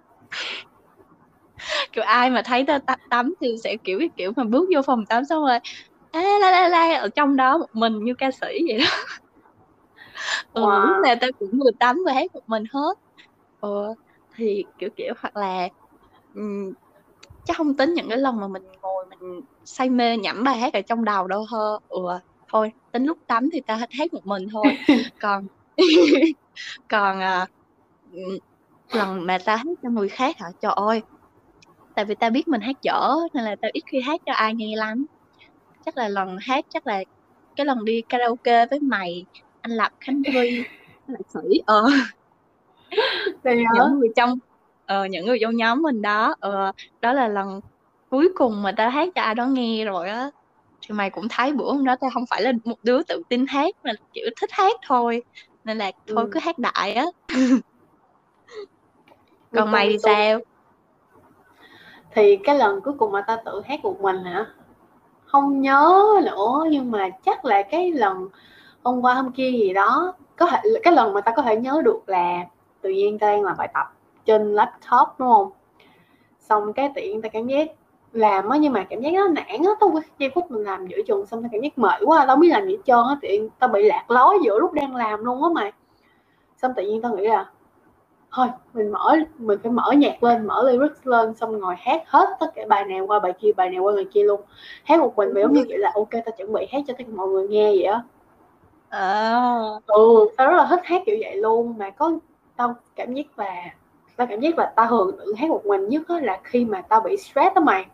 kiểu 1.91 2.03
ai 2.03 2.29
mà 2.29 2.41
thấy 2.41 2.63
tao 2.67 2.79
tắm 3.09 3.33
thì 3.41 3.55
sẽ 3.63 3.77
kiểu 3.83 3.99
cái 3.99 4.09
kiểu 4.17 4.31
mà 4.35 4.43
bước 4.43 4.69
vô 4.75 4.81
phòng 4.81 5.05
tắm 5.05 5.25
xong 5.25 5.45
rồi 5.45 5.59
la 6.13 6.21
la 6.39 6.51
la 6.51 6.67
la 6.67 6.95
ở 6.95 7.09
trong 7.15 7.35
đó 7.35 7.57
một 7.57 7.67
mình 7.73 8.03
như 8.03 8.13
ca 8.17 8.31
sĩ 8.31 8.47
vậy 8.67 8.79
đó 8.79 8.85
ừ, 10.53 10.61
wow. 10.61 10.87
lúc 10.87 10.97
nào 11.03 11.15
tao 11.21 11.29
cũng 11.39 11.51
vừa 11.51 11.71
tắm 11.79 11.97
vừa 12.05 12.11
hát 12.11 12.31
một 12.33 12.43
mình 12.47 12.63
hết 12.73 12.93
ừ, 13.61 13.93
thì 14.35 14.63
kiểu 14.79 14.89
kiểu 14.95 15.13
hoặc 15.19 15.35
là 15.35 15.69
um, 16.33 16.73
chắc 17.45 17.57
không 17.57 17.77
tính 17.77 17.93
những 17.93 18.09
cái 18.09 18.17
lần 18.17 18.39
mà 18.39 18.47
mình 18.47 18.63
ngồi 18.81 19.05
mình 19.09 19.41
say 19.65 19.89
mê 19.89 20.17
nhẩm 20.17 20.43
bài 20.43 20.57
hát 20.57 20.73
ở 20.73 20.81
trong 20.81 21.05
đầu 21.05 21.27
đâu 21.27 21.45
hơ. 21.51 21.79
Ừ 21.87 21.99
thôi 22.53 22.71
tính 22.91 23.05
lúc 23.05 23.17
tắm 23.27 23.49
thì 23.53 23.61
ta 23.67 23.75
hát 23.75 24.13
một 24.13 24.25
mình 24.25 24.47
thôi. 24.53 24.63
Còn 25.21 25.47
còn 26.89 27.19
à, 27.19 27.47
lần 28.93 29.25
mà 29.25 29.37
ta 29.45 29.55
hát 29.55 29.67
cho 29.83 29.89
người 29.89 30.09
khác 30.09 30.35
hả? 30.39 30.47
Trời 30.61 30.71
ơi 30.75 31.01
tại 31.95 32.05
vì 32.05 32.15
ta 32.15 32.29
biết 32.29 32.47
mình 32.47 32.61
hát 32.61 32.75
dở 32.81 33.09
nên 33.33 33.43
là 33.43 33.55
tao 33.61 33.71
ít 33.73 33.81
khi 33.91 34.01
hát 34.01 34.21
cho 34.25 34.33
ai 34.33 34.53
nghe 34.55 34.75
lắm. 34.75 35.05
Chắc 35.85 35.97
là 35.97 36.07
lần 36.07 36.37
hát 36.41 36.65
chắc 36.69 36.87
là 36.87 37.03
cái 37.55 37.65
lần 37.65 37.85
đi 37.85 38.01
karaoke 38.09 38.65
với 38.65 38.79
mày 38.79 39.25
anh 39.61 39.71
lập 39.71 39.91
khánh 39.99 40.21
duy 40.33 40.63
lại 41.07 41.21
sĩ 41.33 41.61
ờ. 41.65 41.89
Những 43.43 43.99
người 43.99 44.09
trong 44.15 44.39
ờ, 44.85 45.05
những 45.05 45.25
người 45.25 45.37
trong 45.41 45.55
nhóm 45.55 45.81
mình 45.81 46.01
đó. 46.01 46.35
Ờ, 46.39 46.71
đó 47.01 47.13
là 47.13 47.27
lần 47.27 47.59
cuối 48.09 48.29
cùng 48.35 48.63
mà 48.63 48.73
tao 48.77 48.89
hát 48.89 49.09
cho 49.15 49.21
ai 49.21 49.35
đó 49.35 49.45
nghe 49.45 49.85
rồi 49.85 50.09
á. 50.09 50.29
Thì 50.87 50.95
mày 50.95 51.09
cũng 51.09 51.27
thấy 51.29 51.53
bữa 51.53 51.71
hôm 51.73 51.85
đó 51.85 51.95
tao 52.01 52.09
không 52.13 52.23
phải 52.29 52.41
là 52.41 52.51
một 52.65 52.77
đứa 52.83 53.03
tự 53.03 53.23
tin 53.29 53.45
hát 53.47 53.75
mà 53.83 53.91
kiểu 54.13 54.25
thích 54.41 54.49
hát 54.53 54.73
thôi. 54.87 55.23
Nên 55.63 55.77
là 55.77 55.91
thôi 56.07 56.25
ừ. 56.25 56.29
cứ 56.33 56.39
hát 56.39 56.57
đại 56.59 56.93
á. 56.93 57.05
Còn 59.51 59.71
mày 59.71 59.89
thì 59.89 59.97
sao? 60.03 60.39
Thì 62.15 62.37
cái 62.43 62.55
lần 62.57 62.81
cuối 62.81 62.93
cùng 62.97 63.11
mà 63.11 63.21
tao 63.21 63.37
tự 63.45 63.61
hát 63.65 63.79
một 63.83 64.01
mình 64.01 64.23
hả? 64.23 64.45
Không 65.25 65.61
nhớ 65.61 66.03
nữa 66.25 66.65
nhưng 66.69 66.91
mà 66.91 67.09
chắc 67.25 67.45
là 67.45 67.63
cái 67.63 67.91
lần 67.91 68.29
hôm 68.83 69.01
qua 69.01 69.13
hôm 69.13 69.31
kia 69.31 69.51
gì 69.51 69.73
đó 69.73 70.13
có 70.35 70.45
thể 70.45 70.59
cái 70.83 70.93
lần 70.93 71.13
mà 71.13 71.21
tao 71.21 71.35
có 71.35 71.41
thể 71.41 71.55
nhớ 71.55 71.81
được 71.85 72.09
là 72.09 72.45
tự 72.81 72.89
nhiên 72.89 73.19
tao 73.19 73.29
đang 73.31 73.43
làm 73.43 73.57
bài 73.57 73.69
tập 73.73 73.92
trên 74.25 74.53
laptop 74.53 75.07
đúng 75.19 75.29
không? 75.33 75.51
Xong 76.39 76.73
cái 76.73 76.91
tự 76.95 77.01
nhiên 77.01 77.21
tao 77.21 77.29
cảm 77.33 77.47
giác 77.47 77.67
làm 78.13 78.49
á 78.49 78.57
nhưng 78.57 78.73
mà 78.73 78.83
cảm 78.83 79.01
giác 79.01 79.13
nó 79.13 79.27
nản 79.27 79.45
á 79.47 79.71
tao 79.79 79.93
giây 80.19 80.31
phút 80.35 80.51
mình 80.51 80.63
làm 80.63 80.87
giữa 80.87 80.97
chừng 81.07 81.25
xong 81.25 81.41
tao 81.43 81.49
cảm 81.51 81.61
giác 81.61 81.77
mệt 81.77 82.01
quá 82.05 82.25
tao 82.27 82.35
biết 82.35 82.49
làm 82.51 82.65
gì 82.65 82.71
hết 82.71 82.81
trơn 82.85 82.99
á 83.09 83.15
nhiên 83.21 83.49
tao 83.59 83.67
bị 83.67 83.83
lạc 83.83 84.11
lối 84.11 84.39
giữa 84.45 84.59
lúc 84.59 84.73
đang 84.73 84.95
làm 84.95 85.25
luôn 85.25 85.43
á 85.43 85.49
mà 85.53 85.71
xong 86.57 86.71
tự 86.75 86.83
nhiên 86.83 87.01
tao 87.01 87.15
nghĩ 87.15 87.27
là 87.27 87.49
thôi 88.31 88.47
mình 88.73 88.91
mở 88.91 89.15
mình 89.37 89.59
phải 89.63 89.71
mở 89.71 89.91
nhạc 89.91 90.23
lên 90.23 90.47
mở 90.47 90.71
lyrics 90.71 91.07
lên 91.07 91.35
xong 91.35 91.59
ngồi 91.59 91.75
hát 91.77 92.03
hết 92.07 92.29
tất 92.39 92.47
cả 92.55 92.63
bài 92.69 92.85
này 92.85 92.99
qua 92.99 93.19
bài 93.19 93.33
kia 93.39 93.51
bài 93.57 93.69
này 93.69 93.79
qua 93.79 93.93
bài 93.95 94.05
kia 94.13 94.23
luôn. 94.23 94.41
Hát 94.83 94.99
một 94.99 95.13
mình 95.17 95.29
giống 95.35 95.53
như 95.53 95.65
kiểu 95.67 95.77
là 95.77 95.91
ok 95.95 96.09
tao 96.11 96.35
chuẩn 96.37 96.53
bị 96.53 96.67
hát 96.71 96.81
cho 96.87 96.93
tất 96.97 97.03
cả 97.07 97.13
mọi 97.15 97.27
người 97.27 97.47
nghe 97.47 97.69
vậy 97.69 97.83
á. 97.83 98.01
À. 98.89 99.45
ừ 99.85 100.27
tao 100.37 100.47
rất 100.47 100.57
là 100.57 100.67
thích 100.69 100.79
hát 100.83 101.01
kiểu 101.05 101.17
vậy 101.19 101.37
luôn 101.37 101.77
mà 101.77 101.89
có 101.89 102.11
tao 102.55 102.75
cảm 102.95 103.13
giác 103.13 103.39
là 103.39 103.73
tao 104.15 104.27
cảm 104.27 104.39
giác 104.39 104.57
là 104.57 104.73
tao 104.75 104.87
thường 104.87 105.17
tự 105.17 105.33
hát 105.37 105.49
một 105.49 105.65
mình 105.65 105.89
nhất 105.89 106.01
là 106.09 106.39
khi 106.43 106.65
mà 106.65 106.81
tao 106.81 106.99
bị 106.99 107.17
stress 107.17 107.55
đó 107.55 107.61
mày. 107.61 107.85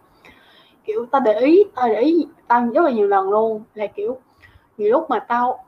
Kiểu, 0.85 1.05
tao 1.11 1.21
để 1.21 1.39
ý, 1.39 1.63
tao 1.75 1.87
để 1.87 2.01
ý 2.01 2.27
tao 2.47 2.67
rất 2.73 2.85
là 2.85 2.91
nhiều 2.91 3.07
lần 3.07 3.29
luôn. 3.29 3.63
Là, 3.73 3.87
kiểu, 3.87 4.17
nhiều 4.77 4.91
lúc 4.91 5.09
mà 5.09 5.19
tao 5.19 5.65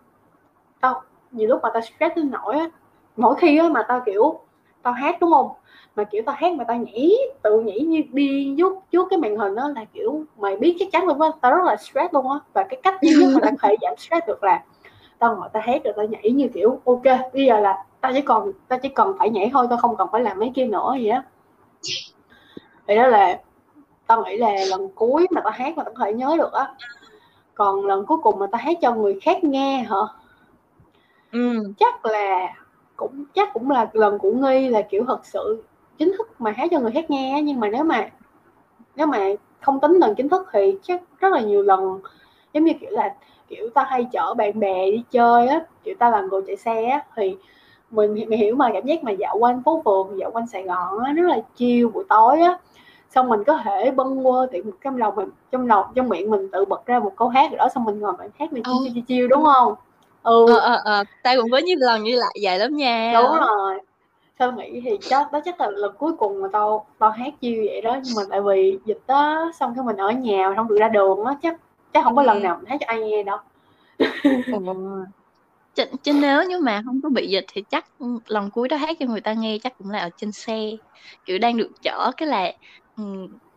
tao, 0.82 1.02
nhiều 1.32 1.50
lúc 1.50 1.60
mà 1.64 1.70
tao 1.74 1.82
stress 1.82 2.16
đến 2.16 2.32
nỗi 2.32 2.56
á, 2.56 2.70
mỗi 3.16 3.36
khi 3.36 3.58
á 3.58 3.70
mà 3.70 3.84
tao, 3.88 4.02
kiểu, 4.06 4.40
tao 4.82 4.94
hát, 4.94 5.18
đúng 5.22 5.32
không? 5.32 5.50
Mà, 5.96 6.04
kiểu, 6.04 6.24
tao 6.26 6.36
hát 6.40 6.54
mà 6.54 6.64
tao 6.64 6.78
nhảy, 6.78 7.12
tự 7.42 7.60
nhảy 7.60 7.80
như 7.80 8.02
đi 8.12 8.54
giúp 8.58 8.80
trước 8.92 9.08
cái 9.10 9.20
màn 9.20 9.38
hình 9.38 9.56
đó 9.56 9.68
là, 9.76 9.86
kiểu, 9.94 10.24
mày 10.38 10.58
biết 10.58 10.76
chắc 10.80 10.90
chắn 10.92 11.06
luôn 11.08 11.22
á, 11.22 11.30
tao 11.42 11.56
rất 11.56 11.64
là 11.66 11.76
stress 11.76 12.14
luôn 12.14 12.32
á. 12.32 12.40
Và 12.54 12.64
cái 12.64 12.80
cách 12.84 13.02
duy 13.02 13.16
nhất 13.16 13.30
mà 13.34 13.40
tao 13.42 13.52
có 13.52 13.68
thể 13.68 13.76
giảm 13.82 13.94
stress 13.98 14.28
được 14.28 14.44
là 14.44 14.64
tao 15.22 15.36
ngồi 15.36 15.50
tao 15.54 15.64
hát 15.66 15.82
rồi 15.84 15.94
tao 15.98 16.06
nhảy 16.06 16.32
như 16.32 16.48
kiểu 16.54 16.80
ok 16.86 17.34
bây 17.34 17.46
giờ 17.46 17.60
là 17.60 17.86
tao 18.02 18.12
chỉ 18.14 18.22
còn 18.22 18.52
tao 18.68 18.80
chỉ 18.80 18.90
cần 18.90 19.16
phải 19.20 19.30
nhảy 19.30 19.50
thôi 19.54 19.68
tao 19.70 19.78
không 19.78 19.96
cần 19.98 20.08
phải 20.12 20.22
làm 20.22 20.40
mấy 20.40 20.52
kia 20.56 20.66
nữa 20.66 20.96
gì 21.00 21.08
á. 21.08 21.24
Thì 22.88 22.96
đó 22.96 23.08
là 23.08 23.40
tao 24.08 24.24
nghĩ 24.26 24.38
là 24.38 24.56
lần 24.70 24.90
cuối 24.96 25.28
mà 25.32 25.42
tao 25.42 25.52
hát 25.52 25.78
mà 25.78 25.84
tao 25.84 25.94
có 25.98 26.06
thể 26.06 26.14
nhớ 26.14 26.36
được 26.38 26.54
á. 26.54 26.68
Còn 27.56 27.86
lần 27.86 28.06
cuối 28.06 28.18
cùng 28.24 28.40
mà 28.40 28.48
tao 28.52 28.62
hát 28.66 28.78
cho 28.82 28.96
người 28.96 29.20
khác 29.22 29.44
nghe 29.44 29.78
hả? 29.78 29.98
Ừ. 31.32 31.74
chắc 31.78 32.06
là 32.06 32.54
cũng 32.96 33.24
chắc 33.34 33.54
cũng 33.54 33.72
là 33.72 33.90
lần 33.94 34.20
của 34.20 34.32
nghi 34.32 34.70
là 34.70 34.82
kiểu 34.82 35.04
thật 35.08 35.26
sự 35.26 35.64
chính 35.98 36.14
thức 36.18 36.42
mà 36.42 36.52
hát 36.52 36.68
cho 36.72 36.80
người 36.80 36.92
khác 36.92 37.10
nghe 37.10 37.42
nhưng 37.44 37.60
mà 37.60 37.70
nếu 37.70 37.84
mà 37.84 38.10
nếu 38.96 39.08
mà 39.08 39.20
không 39.62 39.80
tính 39.80 39.92
lần 39.92 40.16
chính 40.16 40.30
thức 40.30 40.48
thì 40.54 40.78
chắc 40.84 41.02
rất 41.20 41.34
là 41.34 41.42
nhiều 41.42 41.62
lần 41.62 42.00
giống 42.54 42.64
như 42.64 42.74
kiểu 42.82 42.90
là 42.90 43.16
kiểu 43.52 43.70
ta 43.74 43.84
hay 43.90 44.08
chở 44.12 44.34
bạn 44.34 44.60
bè 44.60 44.92
đi 44.92 45.04
chơi 45.12 45.48
á 45.48 45.62
kiểu 45.84 45.96
ta 46.00 46.10
là 46.10 46.22
người 46.22 46.42
chạy 46.48 46.56
xe 46.58 46.86
á 46.86 47.06
thì 47.16 47.38
mình 47.92 48.14
mình 48.14 48.40
hiểu 48.40 48.56
mà 48.56 48.70
cảm 48.74 48.86
giác 48.86 49.04
mà 49.04 49.12
dạo 49.12 49.38
quanh 49.40 49.64
phố 49.64 49.82
phường 49.86 50.20
dạo 50.20 50.32
quanh 50.32 50.48
Sài 50.48 50.64
Gòn 50.64 51.00
á 51.06 51.14
rất 51.14 51.24
là 51.30 51.38
chiêu 51.56 51.90
buổi 51.90 52.04
tối 52.10 52.42
á. 52.42 52.58
Xong 53.10 53.30
mình 53.30 53.44
có 53.44 53.58
thể 53.58 53.92
bâng 53.92 54.24
quơ 54.24 54.48
thì 54.52 54.62
trong 54.84 54.98
lòng 54.98 55.16
mình 55.16 55.30
trong 55.52 55.68
lòng 55.68 55.86
trong 55.96 56.10
miệng 56.10 56.32
mình 56.32 56.50
tự 56.52 56.66
bật 56.66 56.86
ra 56.86 57.00
một 57.00 57.14
câu 57.16 57.28
hát 57.28 57.52
rồi 57.52 57.58
đó 57.58 57.70
xong 57.76 57.84
mình 57.86 58.00
ngồi 58.00 58.14
mình 58.18 58.32
hát 58.40 58.54
mình 58.54 58.64
chiêu 58.64 58.74
Ừ. 58.74 58.90
chiêu 58.94 59.04
chiêu 59.08 59.28
đúng 59.28 59.44
không? 59.44 59.76
Ừ. 60.24 60.46
Ờ 60.54 60.60
ờ 60.60 60.82
ờ 60.86 61.04
tao 61.24 61.36
cũng 61.42 61.52
có 61.52 61.58
nhiều 61.58 61.78
lần 61.80 62.04
như 62.04 62.16
lại 62.16 62.36
vậy 62.44 62.60
lắm 62.60 62.76
nha. 62.76 63.14
Đúng 63.14 63.40
rồi. 63.40 63.80
Tao 64.38 64.52
nghĩ 64.52 64.82
thì 64.84 64.98
chắc 65.10 65.32
đó 65.32 65.40
chắc 65.46 65.62
là 65.62 65.70
lần 65.70 65.96
cuối 65.98 66.14
cùng 66.14 66.42
mà 66.42 66.48
tao 66.52 66.86
tao 67.00 67.10
hát 67.10 67.34
chiêu 67.42 67.64
vậy 67.66 67.82
đó 67.82 67.98
nhưng 68.04 68.16
mà 68.16 68.22
tại 68.30 68.42
vì 68.42 68.80
dịch 68.86 69.00
đó 69.08 69.52
xong 69.60 69.74
cái 69.76 69.84
mình 69.86 69.98
ở 69.98 70.12
nhà 70.12 70.50
mà 70.50 70.56
không 70.56 70.68
được 70.68 70.78
ra 70.80 70.88
đường 70.88 71.24
á 71.26 71.34
chắc 71.42 71.58
chắc 71.94 72.04
không 72.04 72.16
có 72.16 72.24
lần 72.24 72.38
Ừ. 72.38 72.44
nào 72.44 72.58
mình 72.58 72.66
hát 72.70 72.78
cho 72.80 72.86
ai 72.88 73.00
nghe 73.00 73.24
đâu. 73.24 73.38
Ồ. 74.52 75.06
Chứ, 75.74 75.84
chứ 76.04 76.14
nếu 76.14 76.44
như 76.50 76.60
mà 76.60 76.82
không 76.86 77.02
có 77.04 77.10
bị 77.10 77.28
dịch 77.30 77.46
thì 77.54 77.64
chắc 77.70 77.86
lần 78.28 78.52
cuối 78.52 78.68
đó 78.70 78.78
hát 78.78 78.98
cho 79.00 79.06
người 79.06 79.22
ta 79.22 79.34
nghe 79.34 79.58
chắc 79.64 79.74
cũng 79.78 79.90
là 79.90 80.00
ở 80.00 80.10
trên 80.18 80.32
xe. 80.32 80.72
Kiểu 81.26 81.40
đang 81.40 81.58
được 81.58 81.72
chở 81.82 82.12
cái 82.18 82.28
là 82.28 82.52
ừ, 82.96 83.04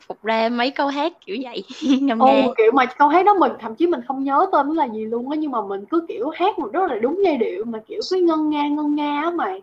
phục 0.09 0.23
ra 0.25 0.49
mấy 0.49 0.71
câu 0.71 0.89
hát 0.89 1.13
kiểu 1.27 1.37
vậy. 1.45 1.65
Ngâm 2.03 2.19
Ồ, 2.21 2.55
kiểu 2.59 2.73
mà 2.73 2.87
câu 2.99 3.09
hát 3.09 3.25
đó 3.27 3.35
mình 3.35 3.53
thậm 3.61 3.75
chí 3.77 3.87
mình 3.87 4.01
không 4.09 4.25
nhớ 4.25 4.47
tên 4.53 4.67
nó 4.69 4.75
là 4.75 4.89
gì 4.95 5.05
luôn 5.05 5.31
á 5.31 5.37
nhưng 5.37 5.51
mà 5.51 5.59
mình 5.69 5.85
cứ 5.91 6.07
kiểu 6.09 6.29
hát 6.29 6.59
một 6.59 6.73
rất 6.73 6.91
là 6.91 6.99
đúng 6.99 7.21
giai 7.25 7.37
điệu 7.37 7.65
mà 7.65 7.79
kiểu 7.89 8.01
cứ 8.11 8.17
ngân 8.21 8.51
nga 8.51 8.69
ngân 8.69 8.95
nga 8.95 9.21
á 9.23 9.31
mày 9.31 9.63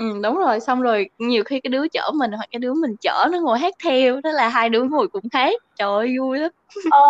ừ, 0.00 0.20
đúng 0.22 0.36
rồi 0.36 0.60
xong 0.60 0.82
rồi 0.82 1.10
nhiều 1.18 1.44
khi 1.44 1.60
cái 1.60 1.70
đứa 1.70 1.88
chở 1.88 2.10
mình 2.14 2.32
hoặc 2.32 2.46
cái 2.50 2.58
đứa 2.58 2.74
mình 2.74 2.96
chở 3.00 3.26
nó 3.32 3.38
ngồi 3.40 3.58
hát 3.58 3.74
theo 3.84 4.20
thế 4.24 4.32
là 4.32 4.48
hai 4.48 4.68
đứa 4.68 4.84
ngồi 4.84 5.08
cùng 5.08 5.24
hát 5.32 5.54
trời 5.76 5.88
ơi 5.88 6.16
vui 6.18 6.38
lắm 6.38 6.50
ờ 6.90 7.00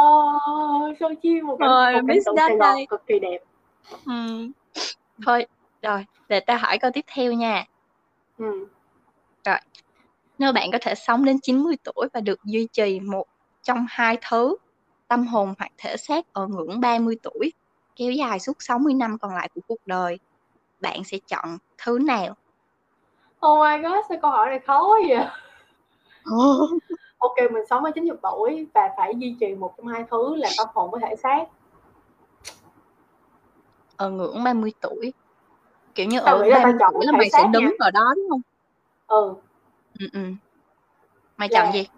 sao 1.01 1.11
chi 1.23 1.41
một 1.41 1.57
cảnh 1.61 1.69
rồi 1.69 1.93
một 2.03 2.09
cảnh 2.09 2.19
Sài 2.25 2.57
Gòn 2.57 2.59
đây 2.59 2.87
cực 2.89 3.07
kỳ 3.07 3.19
đẹp 3.19 3.39
ừ. 4.07 4.49
thôi 5.27 5.47
rồi 5.83 6.05
để 6.29 6.41
ta 6.41 6.57
hỏi 6.57 6.79
câu 6.79 6.91
tiếp 6.95 7.05
theo 7.15 7.33
nha 7.33 7.65
ừ. 8.39 8.67
Nếu 10.41 10.53
bạn 10.53 10.71
có 10.73 10.79
thể 10.81 10.95
sống 10.95 11.25
đến 11.25 11.37
90 11.43 11.77
tuổi 11.85 12.09
và 12.15 12.21
được 12.21 12.45
duy 12.45 12.67
trì 12.73 13.01
một 13.01 13.25
trong 13.63 13.87
hai 13.89 14.19
thứ, 14.29 14.57
tâm 15.09 15.27
hồn 15.27 15.55
hoặc 15.59 15.73
thể 15.79 15.97
xác 15.97 16.25
ở 16.33 16.47
ngưỡng 16.47 16.81
30 16.81 17.17
tuổi, 17.23 17.53
kéo 17.97 18.13
dài 18.13 18.41
suốt 18.41 18.53
60 18.59 18.95
năm 18.95 19.19
còn 19.19 19.35
lại 19.35 19.49
của 19.55 19.61
cuộc 19.67 19.87
đời, 19.87 20.19
bạn 20.81 21.05
sẽ 21.05 21.19
chọn 21.29 21.59
thứ 21.85 21.99
nào? 21.99 22.35
Oh 23.47 23.59
my 23.61 23.83
god 23.83 24.05
sao 24.09 24.19
câu 24.23 24.31
hỏi 24.31 24.49
này 24.49 24.59
khó 24.59 24.89
quá 24.89 24.99
vậy 25.09 25.27
ok 27.19 27.53
mình 27.53 27.67
sống 27.71 27.85
ở 27.85 27.91
90 27.91 28.17
tuổi 28.23 28.67
và 28.75 28.91
phải 28.97 29.15
duy 29.17 29.37
trì 29.41 29.55
một 29.55 29.75
trong 29.77 29.87
hai 29.87 30.05
thứ 30.11 30.35
là 30.37 30.49
tâm 30.59 30.69
hồn 30.75 30.91
với 30.91 31.01
thể 31.01 31.17
xác 31.17 31.45
Ở 33.97 34.11
ngưỡng 34.11 34.45
30 34.45 34.73
tuổi. 34.81 35.13
Kiểu 35.95 36.07
như 36.07 36.21
tao 36.25 36.37
ở 36.37 36.43
nghĩ 36.43 36.51
là 36.51 36.57
tao 36.57 36.65
30 36.65 36.79
chọn 36.81 36.95
tuổi 36.95 37.07
là 37.07 37.13
mày 37.13 37.31
sẽ 37.31 37.45
đứng 37.53 37.65
nha 37.65 37.71
ở 37.79 37.91
đó 37.91 38.15
đúng 38.17 38.29
không? 38.31 38.41
ừ 39.07 39.35
Ừ 40.01 40.07
ừ. 40.13 40.21
Mày 41.37 41.49
chọn 41.49 41.65
là 41.65 41.73
gì? 41.73 41.89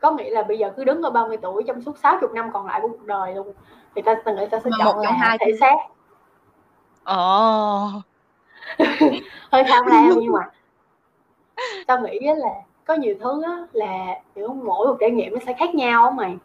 có 0.00 0.10
nghĩa 0.10 0.30
là 0.30 0.42
bây 0.42 0.58
giờ 0.58 0.72
cứ 0.76 0.84
đứng 0.84 1.02
ở 1.02 1.10
30 1.10 1.36
tuổi 1.36 1.62
trong 1.66 1.82
suốt 1.82 1.98
60 1.98 2.30
năm 2.34 2.50
còn 2.52 2.66
lại 2.66 2.80
của 2.82 2.88
cuộc 2.88 3.04
đời 3.04 3.34
luôn 3.34 3.52
thì 3.94 4.02
ta 4.02 4.14
tao 4.24 4.34
nghĩ 4.34 4.46
ta 4.50 4.60
sẽ 4.64 4.70
chọn 4.78 4.86
một 4.86 4.92
trong 4.94 5.02
là 5.04 5.12
hai 5.12 5.38
thể 5.40 5.52
xác 5.60 5.74
Ồ. 7.04 8.02
hơi 9.52 9.64
tham 9.68 9.86
lam 9.86 10.08
nhưng 10.20 10.32
mà 10.32 10.50
tao 11.86 12.00
nghĩ 12.00 12.18
là 12.20 12.50
có 12.84 12.94
nhiều 12.94 13.14
thứ 13.20 13.42
á 13.42 13.66
là 13.72 14.20
kiểu 14.34 14.48
mỗi 14.48 14.86
một 14.86 14.96
trải 15.00 15.10
nghiệm 15.10 15.32
nó 15.34 15.38
sẽ 15.46 15.52
khác 15.52 15.74
nhau 15.74 16.04
á 16.04 16.10
mày. 16.10 16.36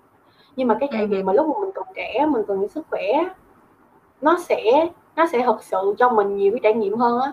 Nhưng 0.56 0.68
mà 0.68 0.78
cái 0.80 0.90
trải 0.92 1.02
Ừ. 1.02 1.08
nghiệm 1.08 1.26
mà 1.26 1.34
lúc 1.34 1.48
mà 1.48 1.54
mình 1.62 1.72
còn 1.76 1.88
trẻ 1.96 2.26
mình 2.30 2.42
còn 2.48 2.60
những 2.60 2.70
sức 2.70 2.86
khỏe 2.90 3.02
nó 4.22 4.38
sẽ 4.40 4.88
nó 5.16 5.26
sẽ 5.28 5.44
thực 5.46 5.64
sự 5.64 5.96
cho 5.98 6.10
mình 6.10 6.38
nhiều 6.38 6.52
cái 6.52 6.60
trải 6.64 6.74
nghiệm 6.74 6.98
hơn 6.98 7.20
á. 7.22 7.32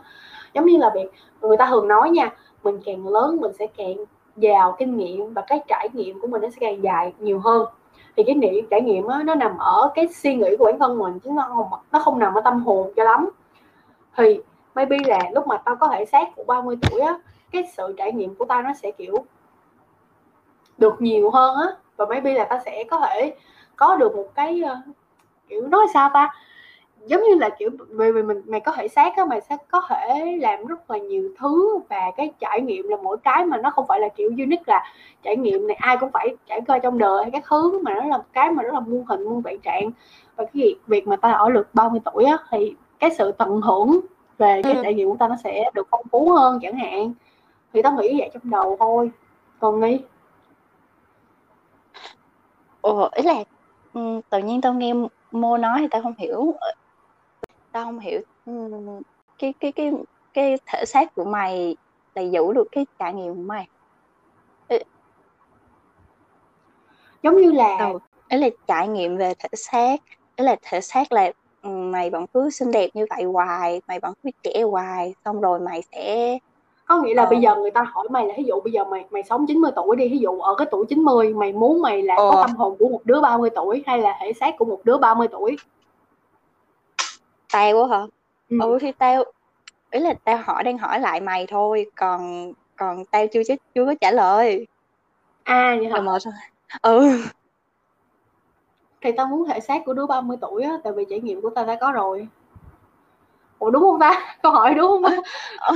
Giống 0.55 0.67
như 0.67 0.79
là 0.79 0.91
việc 0.95 1.11
người 1.41 1.57
ta 1.57 1.67
thường 1.71 1.89
nói 1.89 2.11
nha 2.11 2.31
mình 2.65 2.81
càng 2.85 3.09
lớn 3.09 3.39
mình 3.41 3.53
sẽ 3.59 3.67
càng 3.77 3.95
giàu 4.37 4.77
kinh 4.79 4.97
nghiệm 4.97 5.35
và 5.35 5.43
cái 5.47 5.61
trải 5.69 5.89
nghiệm 5.93 6.21
của 6.21 6.27
mình 6.27 6.43
nó 6.43 6.49
sẽ 6.51 6.57
càng 6.61 6.83
dài 6.83 7.13
nhiều 7.19 7.39
hơn. 7.39 7.67
Thì 8.17 8.23
cái 8.27 8.35
niệm 8.35 8.67
trải 8.71 8.81
nghiệm 8.81 9.07
á 9.07 9.23
nó 9.25 9.35
nằm 9.35 9.59
ở 9.59 9.91
cái 9.95 10.09
suy 10.09 10.35
nghĩ 10.35 10.57
của 10.59 10.65
bản 10.65 10.79
thân 10.79 10.99
mình 10.99 11.19
chứ 11.21 11.31
nó 11.31 11.43
không 11.49 11.81
nó 11.93 11.99
không 11.99 12.19
nằm 12.19 12.35
ở 12.35 12.41
tâm 12.41 12.61
hồn 12.67 12.93
cho 12.97 13.05
lắm. 13.05 13.31
Thì 14.17 14.41
maybe 14.75 14.97
là 15.07 15.19
lúc 15.35 15.47
mà 15.47 15.57
tao 15.57 15.77
có 15.77 15.89
thể 15.89 16.05
xác 16.05 16.29
của 16.37 16.45
30 16.45 16.77
tuổi 16.83 17.01
á 17.01 17.19
cái 17.53 17.65
sự 17.77 17.95
trải 17.97 18.13
nghiệm 18.13 18.35
của 18.35 18.45
tao 18.45 18.63
nó 18.63 18.73
sẽ 18.83 18.91
kiểu 18.91 19.15
được 20.79 21.03
nhiều 21.03 21.31
hơn 21.31 21.57
á. 21.57 21.69
Và 21.97 22.07
maybe 22.07 22.35
là 22.35 22.45
tao 22.45 22.59
sẽ 22.65 22.85
có 22.91 23.01
thể 23.01 23.35
có 23.77 23.97
được 23.97 24.17
một 24.17 24.27
cái 24.35 24.63
uh, 24.65 24.97
kiểu 25.49 25.67
nói 25.69 25.87
sao 25.95 26.11
ta? 26.15 26.35
Giống 27.07 27.21
như 27.21 27.35
là 27.35 27.49
kiểu 27.59 27.71
vì 27.89 28.13
vì 28.13 28.23
mình 28.23 28.43
mày 28.47 28.61
có 28.61 28.73
thể 28.73 28.89
xác 28.89 29.17
á 29.17 29.25
mày 29.25 29.41
sẽ 29.41 29.57
có 29.71 29.83
thể 29.89 30.37
làm 30.41 30.67
rất 30.67 30.91
là 30.91 30.99
nhiều 30.99 31.31
thứ 31.39 31.79
và 31.89 32.11
cái 32.17 32.33
trải 32.41 32.61
nghiệm 32.61 32.89
là 32.89 32.97
mỗi 33.03 33.17
cái 33.17 33.45
mà 33.45 33.57
nó 33.57 33.71
không 33.71 33.87
phải 33.87 34.01
là 34.01 34.09
kiểu 34.09 34.29
unique 34.29 34.65
là 34.67 34.85
trải 35.23 35.37
nghiệm 35.37 35.67
này 35.67 35.77
ai 35.81 35.97
cũng 35.97 36.11
phải 36.13 36.37
trải 36.47 36.61
qua 36.67 36.79
trong 36.79 36.99
đời 36.99 37.23
hay 37.23 37.31
các 37.31 37.45
thứ 37.51 37.79
mà 37.83 37.95
nó 37.95 38.05
là 38.05 38.19
cái 38.33 38.51
mà 38.51 38.63
rất 38.63 38.75
là 38.75 38.81
muôn 38.81 39.05
hình 39.07 39.25
muôn 39.25 39.41
vạn 39.41 39.59
trạng. 39.59 39.91
Và 40.37 40.45
cái 40.45 40.51
việc, 40.55 40.77
việc 40.87 41.09
mà 41.09 41.17
ta 41.17 41.33
ở 41.33 41.51
được 41.51 41.75
30 41.75 42.01
tuổi 42.05 42.25
á 42.25 42.39
thì 42.51 42.75
cái 42.99 43.11
sự 43.19 43.33
tận 43.33 43.61
hưởng 43.61 44.01
về 44.41 44.63
cái 44.63 44.75
Ừ. 44.77 44.83
trải 44.83 44.95
nghiệm 44.95 45.09
của 45.11 45.17
ta 45.21 45.29
nó 45.29 45.37
sẽ 45.45 45.71
được 45.75 45.89
phong 45.91 46.07
phú 46.13 46.31
hơn 46.33 46.59
chẳng 46.63 46.75
hạn. 46.79 47.13
Thì 47.73 47.83
tao 47.83 47.93
nghĩ 47.93 48.21
vậy 48.21 48.31
trong 48.35 48.51
đầu 48.51 48.77
thôi. 48.81 49.11
Còn 49.61 49.81
nghi 49.81 50.01
Ồ, 52.81 53.09
ý 53.17 53.23
là 53.23 53.45
ừ, 53.93 54.21
tự 54.31 54.39
nhiên 54.39 54.61
tao 54.61 54.75
nghe 54.75 54.93
Mô 55.31 55.57
nói 55.59 55.79
thì 55.81 55.87
tao 55.91 56.03
không 56.03 56.15
hiểu. 56.19 56.55
Tao 57.73 57.85
không 57.85 57.99
hiểu 57.99 58.21
ừ, 58.45 58.53
cái 59.39 59.55
cái 59.61 59.73
cái 59.73 59.93
cái 60.33 60.57
thể 60.67 60.85
xác 60.87 61.15
của 61.15 61.25
mày 61.25 61.77
là 62.15 62.23
giữ 62.23 62.53
được 62.55 62.65
cái 62.73 62.87
trải 62.99 63.15
nghiệm 63.15 63.35
của 63.35 63.43
mày. 63.43 63.69
Giống 67.23 67.37
như 67.37 67.51
là 67.53 67.79
ừ. 67.79 67.99
ấy 68.29 68.41
là 68.41 68.49
trải 68.67 68.89
nghiệm 68.89 69.17
về 69.17 69.35
thể 69.39 69.49
xác 69.55 69.97
ấy 70.37 70.47
là 70.47 70.57
thể 70.63 70.81
xác 70.81 71.13
là 71.13 71.33
mày 71.63 72.11
vẫn 72.11 72.27
cứ 72.35 72.51
xinh 72.51 72.71
đẹp 72.71 72.91
như 72.95 73.07
vậy 73.11 73.25
hoài 73.25 73.81
mày 73.89 74.01
vẫn 74.01 74.15
cứ 74.23 74.31
trẻ 74.43 74.63
hoài 74.63 75.15
xong 75.25 75.41
rồi 75.41 75.61
mày 75.61 75.81
sẽ 75.93 76.39
có 76.87 77.03
nghĩa 77.03 77.15
là 77.15 77.23
Ờ. 77.25 77.31
bây 77.31 77.41
giờ 77.41 77.57
người 77.57 77.71
ta 77.71 77.83
hỏi 77.83 78.09
mày 78.11 78.27
là 78.27 78.35
ví 78.37 78.45
dụ 78.45 78.61
bây 78.61 78.73
giờ 78.73 78.85
mày 78.85 79.05
mày 79.11 79.23
sống 79.23 79.47
90 79.47 79.71
tuổi 79.77 79.97
đi 79.97 80.09
ví 80.09 80.19
dụ 80.19 80.41
ở 80.41 80.55
cái 80.59 80.67
tuổi 80.71 80.87
90 80.89 81.35
mày 81.35 81.53
muốn 81.53 81.83
mày 81.83 82.03
là 82.03 82.15
có 82.17 82.31
Ờ. 82.31 82.43
tâm 82.43 82.57
hồn 82.57 82.77
của 82.79 82.89
một 82.89 83.01
đứa 83.05 83.21
30 83.21 83.51
tuổi 83.51 83.85
hay 83.87 83.99
là 83.99 84.19
thể 84.21 84.33
xác 84.33 84.55
của 84.59 84.65
một 84.65 84.81
đứa 84.85 84.99
30 84.99 85.29
tuổi 85.29 85.57
tao 87.53 87.83
á 87.83 87.99
hả 87.99 88.07
ừ. 88.49 88.59
ừ 88.63 88.79
thì 88.81 88.93
tao 88.99 89.25
ý 89.91 90.01
là 90.01 90.15
tao 90.25 90.37
hỏi 90.45 90.65
đang 90.65 90.79
hỏi 90.79 91.01
lại 91.01 91.21
mày 91.21 91.47
thôi 91.47 91.87
còn 91.97 92.53
còn 92.77 93.05
tao 93.11 93.27
chưa 93.33 93.43
chưa, 93.75 93.87
có 93.87 93.95
trả 94.01 94.11
lời 94.11 94.67
à 95.45 95.77
vậy 95.79 95.87
hả 95.89 96.01
ừ 96.83 97.11
thì 99.03 99.13
tao 99.13 99.27
muốn 99.27 99.49
thể 99.49 99.61
xác 99.61 99.83
của 99.85 99.93
đứa 99.93 100.07
30 100.07 100.37
tuổi 100.41 100.63
á 100.63 100.73
tại 100.85 100.93
vì 100.93 101.05
trải 101.11 101.21
nghiệm 101.21 101.41
của 101.41 101.51
tao 101.51 101.67
đã 101.67 101.75
có 101.81 101.93
rồi. 101.93 102.29
Ủa 103.59 103.71
đúng 103.71 103.83
không 103.83 104.01
ta? 104.01 104.37
Câu 104.43 104.53
hỏi 104.53 104.75
đúng 104.75 104.89
không 104.89 105.03
Ờ, 105.59 105.75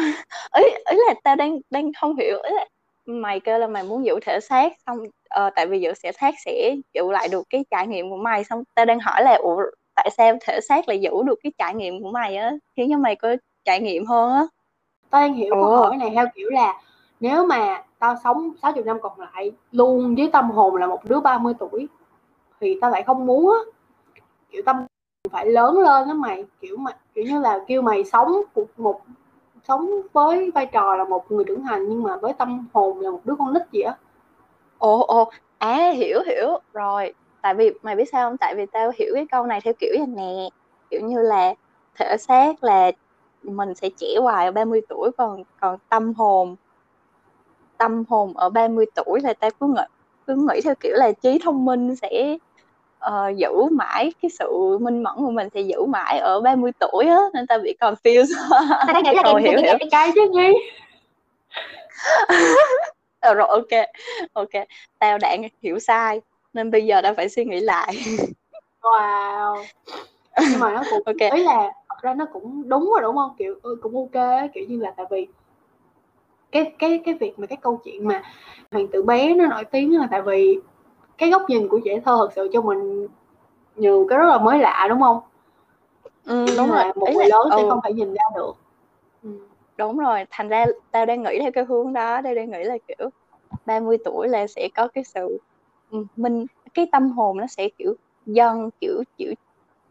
ý 0.57 0.65
ý 0.91 0.97
là 1.09 1.15
tao 1.25 1.37
đang 1.37 1.59
đang 1.71 1.93
không 2.01 2.17
hiểu 2.17 2.39
ý 2.43 2.51
là 2.55 2.67
mày 3.07 3.41
kêu 3.41 3.59
là 3.59 3.67
mày 3.67 3.83
muốn 3.83 4.05
giữ 4.05 4.19
thể 4.27 4.41
xác 4.41 4.73
xong 4.87 4.99
ờ, 5.29 5.51
tại 5.57 5.67
vì 5.67 5.81
giữ 5.81 5.93
thể 6.03 6.13
xác 6.13 6.35
sẽ 6.45 6.77
giữ 6.95 7.11
lại 7.11 7.29
được 7.29 7.43
cái 7.51 7.65
trải 7.71 7.87
nghiệm 7.87 8.11
của 8.11 8.17
mày 8.17 8.45
xong 8.45 8.63
tao 8.75 8.85
đang 8.85 9.01
hỏi 9.01 9.23
là 9.23 9.35
ủa 9.35 9.63
tại 9.95 10.11
sao 10.17 10.37
thể 10.47 10.61
xác 10.69 10.89
lại 10.89 11.01
giữ 11.01 11.11
được 11.27 11.39
cái 11.43 11.53
trải 11.59 11.75
nghiệm 11.75 12.03
của 12.03 12.11
mày 12.11 12.37
á? 12.37 12.53
Khiến 12.77 12.91
cho 12.93 12.99
mày 12.99 13.17
có 13.17 13.37
trải 13.65 13.81
nghiệm 13.81 14.07
hơn 14.07 14.33
á. 14.33 14.47
Tao 15.11 15.23
đang 15.23 15.35
hiểu 15.35 15.55
câu 15.55 15.77
hỏi 15.77 15.97
này 15.97 16.11
theo 16.15 16.27
kiểu 16.35 16.51
là 16.51 16.81
nếu 17.21 17.47
mà 17.47 17.83
tao 17.99 18.17
sống 18.25 18.51
60 18.63 18.85
năm 18.85 18.99
còn 19.03 19.21
lại 19.21 19.53
luôn 19.73 20.15
với 20.15 20.31
tâm 20.33 20.51
hồn 20.51 20.77
là 20.77 20.87
một 20.87 21.05
đứa 21.05 21.21
30 21.21 21.55
tuổi 21.59 21.89
thì 22.61 22.79
tao 22.81 22.91
lại 22.91 23.03
không 23.03 23.27
muốn 23.27 23.51
á. 23.51 23.59
Kiểu 24.51 24.63
tâm 24.67 24.87
phải 25.31 25.47
lớn 25.47 25.79
lên 25.79 26.09
đó 26.09 26.15
mày 26.15 26.45
kiểu 26.61 26.77
mà 26.77 26.91
kiểu 27.15 27.25
như 27.25 27.41
là 27.41 27.61
kêu 27.67 27.83
mày 27.83 28.05
sống 28.05 28.33
một, 28.55 28.67
một 28.77 29.01
sống 29.69 29.91
với 30.13 30.51
vai 30.51 30.67
trò 30.67 30.97
là 30.97 31.05
một 31.05 31.33
người 31.33 31.45
trưởng 31.45 31.63
thành 31.63 31.89
nhưng 31.89 32.03
mà 32.03 32.17
với 32.17 32.33
tâm 32.33 32.69
hồn 32.73 33.01
là 33.01 33.11
một 33.11 33.21
đứa 33.25 33.35
con 33.39 33.55
nít 33.55 33.63
gì 33.73 33.81
á. 33.81 33.97
Ồ 34.79 35.01
ồ 35.01 35.31
à 35.59 35.91
hiểu 35.91 36.21
hiểu. 36.27 36.59
Rồi 36.73 37.15
tại 37.43 37.55
vì 37.55 37.73
mày 37.83 37.97
biết 37.97 38.05
sao 38.13 38.31
không? 38.31 38.37
Tại 38.37 38.55
vì 38.55 38.67
tao 38.67 38.91
hiểu 38.97 39.13
cái 39.15 39.27
câu 39.31 39.47
này 39.47 39.61
theo 39.61 39.75
kiểu 39.79 39.95
như 39.99 40.07
nè. 40.07 40.49
Kiểu 40.91 41.01
như 41.01 41.23
là 41.23 41.55
thể 41.99 42.17
xác 42.19 42.65
là 42.65 42.93
mình 43.43 43.75
sẽ 43.75 43.91
trẻ 43.97 44.17
hoài 44.21 44.47
ở 44.47 44.53
30 44.53 44.81
tuổi 44.89 45.11
còn 45.19 45.43
còn 45.61 45.79
tâm 45.89 46.15
hồn 46.15 46.57
tâm 47.79 48.05
hồn 48.09 48.33
ở 48.37 48.51
30 48.51 48.87
tuổi 48.95 49.21
là 49.21 49.35
tao 49.35 49.51
cứ 49.61 49.67
ngỡ 49.67 49.87
cứ 50.27 50.35
nghĩ 50.35 50.61
theo 50.61 50.75
kiểu 50.81 50.93
là 50.95 51.13
trí 51.13 51.39
thông 51.45 51.65
minh 51.65 51.97
sẽ 51.97 52.37
ờ, 52.99 53.33
giữ 53.37 53.51
mãi 53.73 54.13
cái 54.23 54.31
sự 54.39 54.79
minh 54.81 55.03
mẫn 55.03 55.15
của 55.17 55.31
mình 55.31 55.49
sẽ 55.55 55.61
giữ 55.61 55.85
mãi 55.85 56.19
ở 56.19 56.41
30 56.41 56.73
tuổi 56.81 57.07
á 57.07 57.19
nên 57.35 57.47
tao 57.47 57.59
bị 57.59 57.77
confused. 57.81 58.35
Tao 58.87 58.95
đang 58.95 59.03
nghĩ 59.03 59.11
là 59.15 59.23
em 59.27 59.37
hiểu, 59.37 59.59
hiểu, 59.63 59.79
cái 59.91 60.11
chứ 60.15 60.29
nghi 60.33 60.53
Ờ, 63.21 63.35
rồi 63.35 63.49
ok 63.49 63.87
ok. 64.33 64.67
Tao 64.99 65.19
đã 65.19 65.37
hiểu 65.63 65.79
sai 65.79 66.21
nên 66.53 66.71
bây 66.71 66.87
giờ 66.87 67.01
tao 67.03 67.15
phải 67.15 67.29
suy 67.29 67.45
nghĩ 67.45 67.61
lại. 67.61 67.95
Wow. 68.83 69.65
Nhưng 70.51 70.61
mà 70.61 70.73
nó 70.73 70.83
cũng 70.91 71.03
Ok. 71.07 71.33
ý 71.35 71.43
là 71.43 71.73
thật 71.89 71.97
ra 72.03 72.15
nó 72.15 72.27
cũng 72.33 72.69
đúng 72.69 72.91
rồi 72.93 73.03
đúng 73.03 73.17
không? 73.17 73.35
Kiểu 73.39 73.55
ừ, 73.63 73.77
cũng 73.83 73.97
ok 73.97 74.25
kiểu 74.55 74.65
như 74.69 74.79
là 74.81 74.95
tại 74.97 75.07
vì 75.11 75.27
cái 76.55 76.73
cái 76.79 77.03
cái 77.05 77.15
việc 77.15 77.39
mà 77.39 77.47
cái 77.47 77.59
câu 77.63 77.81
chuyện 77.85 78.09
mà 78.09 78.23
hoàng 78.73 78.89
tử 78.89 79.03
bé 79.03 79.35
nó 79.35 79.47
nổi 79.47 79.65
tiếng 79.65 79.99
là 79.99 80.09
tại 80.11 80.23
vì 80.23 80.59
cái 81.19 81.31
góc 81.31 81.43
nhìn 81.49 81.69
của 81.69 81.81
trẻ 81.85 82.01
thơ 82.05 82.17
thật 82.21 82.31
sự 82.37 82.49
cho 82.53 82.63
mình 82.63 83.09
nhiều 83.77 84.07
cái 84.11 84.19
rất 84.19 84.27
là 84.27 84.39
mới 84.39 84.59
lạ 84.59 84.87
đúng 84.91 85.01
không? 85.01 85.21
Ừ, 86.25 86.57
đúng 86.57 86.71
rồi. 86.71 86.85
một 86.97 87.11
người 87.15 87.27
lớn 87.27 87.49
sẽ 87.51 87.63
ừ, 87.63 87.69
không 87.69 87.81
thể 87.85 87.93
nhìn 87.93 88.15
ra 88.15 88.25
được. 88.37 88.53
Ừ. 89.23 89.31
đúng 89.79 89.99
rồi 89.99 90.25
thành 90.31 90.49
ra 90.49 90.67
tao 90.91 91.07
đang 91.07 91.23
nghĩ 91.23 91.39
theo 91.41 91.51
cái 91.55 91.65
hướng 91.65 91.93
đó 91.93 92.21
tao 92.25 92.35
đang 92.35 92.51
nghĩ 92.51 92.65
là 92.65 92.79
kiểu 92.89 93.11
30 93.67 93.97
tuổi 94.05 94.29
là 94.29 94.47
sẽ 94.47 94.69
có 94.75 94.89
cái 94.95 95.05
sự 95.05 95.39
ừ, 95.91 96.05
mình 96.17 96.47
cái 96.75 96.89
tâm 96.93 97.11
hồn 97.11 97.37
nó 97.39 97.47
sẽ 97.47 97.69
kiểu 97.79 97.95
dần 98.27 98.71
kiểu 98.81 99.05
kiểu 99.17 99.35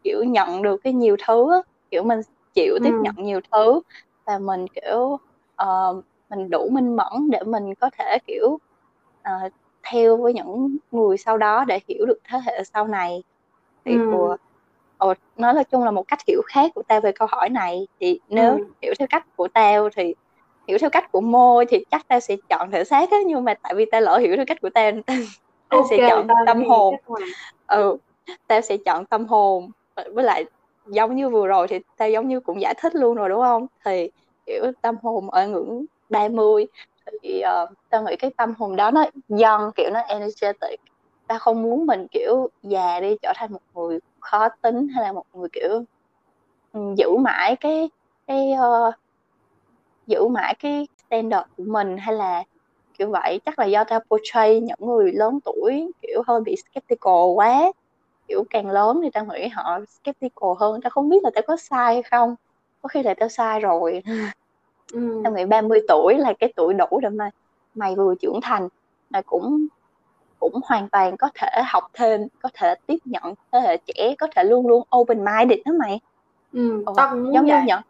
kiểu 0.04 0.24
nhận 0.24 0.62
được 0.62 0.80
cái 0.84 0.92
nhiều 0.92 1.16
thứ 1.26 1.62
kiểu 1.90 2.02
mình 2.04 2.20
chịu 2.54 2.78
tiếp 2.82 2.90
Ừ. 2.94 3.00
nhận 3.02 3.14
nhiều 3.18 3.40
thứ 3.52 3.80
và 4.26 4.38
mình 4.38 4.66
kiểu 4.74 5.18
ờ, 5.54 6.02
mình 6.36 6.50
đủ 6.50 6.68
minh 6.72 6.96
mẫn 6.96 7.30
để 7.30 7.40
mình 7.46 7.74
có 7.80 7.90
thể 7.98 8.18
kiểu 8.26 8.58
ờ, 9.22 9.32
theo 9.92 10.16
với 10.16 10.34
những 10.34 10.76
người 10.90 11.18
sau 11.18 11.38
đó 11.38 11.64
để 11.64 11.80
hiểu 11.88 12.06
được 12.06 12.18
thế 12.24 12.38
hệ 12.46 12.62
sau 12.74 12.86
này. 12.88 13.22
Thì 13.84 13.92
Ừ. 13.94 14.04
ủa, 14.10 14.36
ồ, 14.96 15.14
nói 15.36 15.54
là 15.54 15.62
chung 15.64 15.84
là 15.84 15.90
một 15.90 16.04
cách 16.08 16.18
hiểu 16.28 16.42
khác 16.46 16.70
của 16.74 16.82
tao 16.88 17.00
về 17.00 17.12
câu 17.12 17.28
hỏi 17.30 17.48
này. 17.48 17.88
Thì 18.00 18.20
nếu 18.28 18.58
Ừ. 18.58 18.64
hiểu 18.82 18.94
theo 18.98 19.08
cách 19.10 19.22
của 19.36 19.48
tao 19.54 19.88
thì 19.96 20.14
hiểu 20.68 20.78
theo 20.80 20.90
cách 20.90 21.04
của 21.12 21.20
môi 21.20 21.66
thì 21.68 21.84
chắc 21.90 22.08
tao 22.08 22.20
sẽ 22.20 22.36
chọn 22.48 22.70
thể 22.70 22.84
xác 22.84 23.10
á 23.10 23.16
nhưng 23.26 23.44
mà 23.44 23.54
tại 23.62 23.74
vì 23.76 23.84
tao 23.92 24.00
lỡ 24.00 24.18
hiểu 24.18 24.36
theo 24.36 24.44
cách 24.48 24.58
của 24.60 24.70
tao 24.74 24.90
tao, 25.06 25.16
tao 25.70 25.82
ok 25.82 25.90
sẽ 25.90 25.98
chọn 26.06 26.26
tao 26.28 26.36
tâm 26.44 26.64
hồn. 26.64 26.94
ừ 27.66 27.96
tao 28.46 28.60
sẽ 28.60 28.76
chọn 28.84 29.06
tâm 29.06 29.26
hồn. 29.26 29.70
Với 30.14 30.24
lại 30.24 30.44
giống 30.84 31.16
như 31.16 31.30
vừa 31.30 31.46
rồi 31.46 31.68
thì 31.68 31.78
tao 31.96 32.10
giống 32.10 32.28
như 32.28 32.40
cũng 32.40 32.60
giải 32.60 32.74
thích 32.78 32.94
luôn 32.94 33.14
rồi 33.14 33.28
đúng 33.28 33.40
không? 33.42 33.66
Thì 33.84 34.10
kiểu 34.46 34.64
tâm 34.82 34.96
hồn 35.02 35.30
ở 35.30 35.48
ngưỡng 35.48 35.84
30 36.08 36.66
thì 37.22 37.42
uh, 37.64 37.70
tao 37.88 38.02
nghĩ 38.02 38.16
cái 38.16 38.30
tâm 38.36 38.54
hồn 38.58 38.76
đó 38.76 38.90
nó 38.90 39.04
young 39.28 39.70
kiểu 39.76 39.90
nó 39.92 40.00
energetic. 40.00 40.80
Ta 41.26 41.38
không 41.38 41.62
muốn 41.62 41.86
mình 41.86 42.06
kiểu 42.10 42.48
già 42.62 43.00
đi 43.00 43.16
trở 43.22 43.32
thành 43.36 43.52
một 43.52 43.60
người 43.74 43.98
khó 44.20 44.48
tính 44.62 44.88
hay 44.88 45.04
là 45.04 45.12
một 45.12 45.24
người 45.32 45.48
kiểu 45.52 45.84
ừ, 46.72 46.80
giữ 46.96 47.16
mãi 47.16 47.56
cái 47.60 47.90
cái 48.26 48.52
uh, 48.52 48.94
giữ 50.06 50.28
mãi 50.28 50.54
cái 50.58 50.86
standard 51.06 51.46
của 51.56 51.64
mình 51.66 51.96
hay 51.98 52.14
là 52.14 52.44
kiểu 52.98 53.10
vậy. 53.10 53.40
Chắc 53.44 53.58
là 53.58 53.66
do 53.66 53.84
tao 53.84 54.00
portray 54.10 54.60
những 54.60 54.78
người 54.80 55.12
lớn 55.12 55.38
tuổi 55.44 55.92
kiểu 56.02 56.22
hơi 56.26 56.40
bị 56.40 56.56
skeptical 56.56 57.34
quá. 57.34 57.72
Kiểu 58.28 58.44
càng 58.50 58.70
lớn 58.70 59.00
thì 59.02 59.10
tao 59.12 59.24
nghĩ 59.24 59.48
họ 59.48 59.80
skeptical 59.88 60.50
hơn. 60.60 60.80
Tao 60.82 60.90
không 60.90 61.08
biết 61.08 61.18
là 61.22 61.30
tao 61.34 61.42
có 61.46 61.56
sai 61.56 61.94
hay 61.94 62.02
không. 62.02 62.34
Có 62.82 62.88
khi 62.88 63.02
là 63.02 63.14
tao 63.14 63.28
sai 63.28 63.60
rồi. 63.60 64.02
Ừ 64.06 64.12
ừ. 64.92 65.20
tao 65.24 65.32
nghĩ 65.32 65.44
30 65.44 65.80
tuổi 65.88 66.18
là 66.18 66.32
cái 66.38 66.52
tuổi 66.56 66.74
đủ 66.74 67.00
để 67.02 67.08
mà 67.08 67.30
mày 67.74 67.94
vừa 67.94 68.14
trưởng 68.20 68.40
thành 68.42 68.68
mà 69.10 69.22
cũng 69.26 69.66
cũng 70.38 70.54
hoàn 70.64 70.88
toàn 70.90 71.16
có 71.16 71.28
thể 71.34 71.62
học 71.66 71.84
thêm 71.92 72.20
có 72.42 72.48
thể 72.54 72.74
tiếp 72.86 72.98
nhận 73.04 73.34
thế 73.52 73.60
hệ 73.60 73.76
trẻ 73.86 74.14
có 74.18 74.26
thể 74.36 74.44
luôn 74.44 74.66
luôn 74.66 74.82
open 74.96 75.24
minded 75.24 75.58
đó 75.64 75.72
mày 75.78 76.00
ừ. 76.52 76.82
Ồ, 76.86 76.92
tao 76.96 77.10
cũng 77.10 77.24
muốn 77.24 77.34
giống 77.34 77.46
như 77.46 77.52
vậy 77.52 77.62
nhận 77.66 77.80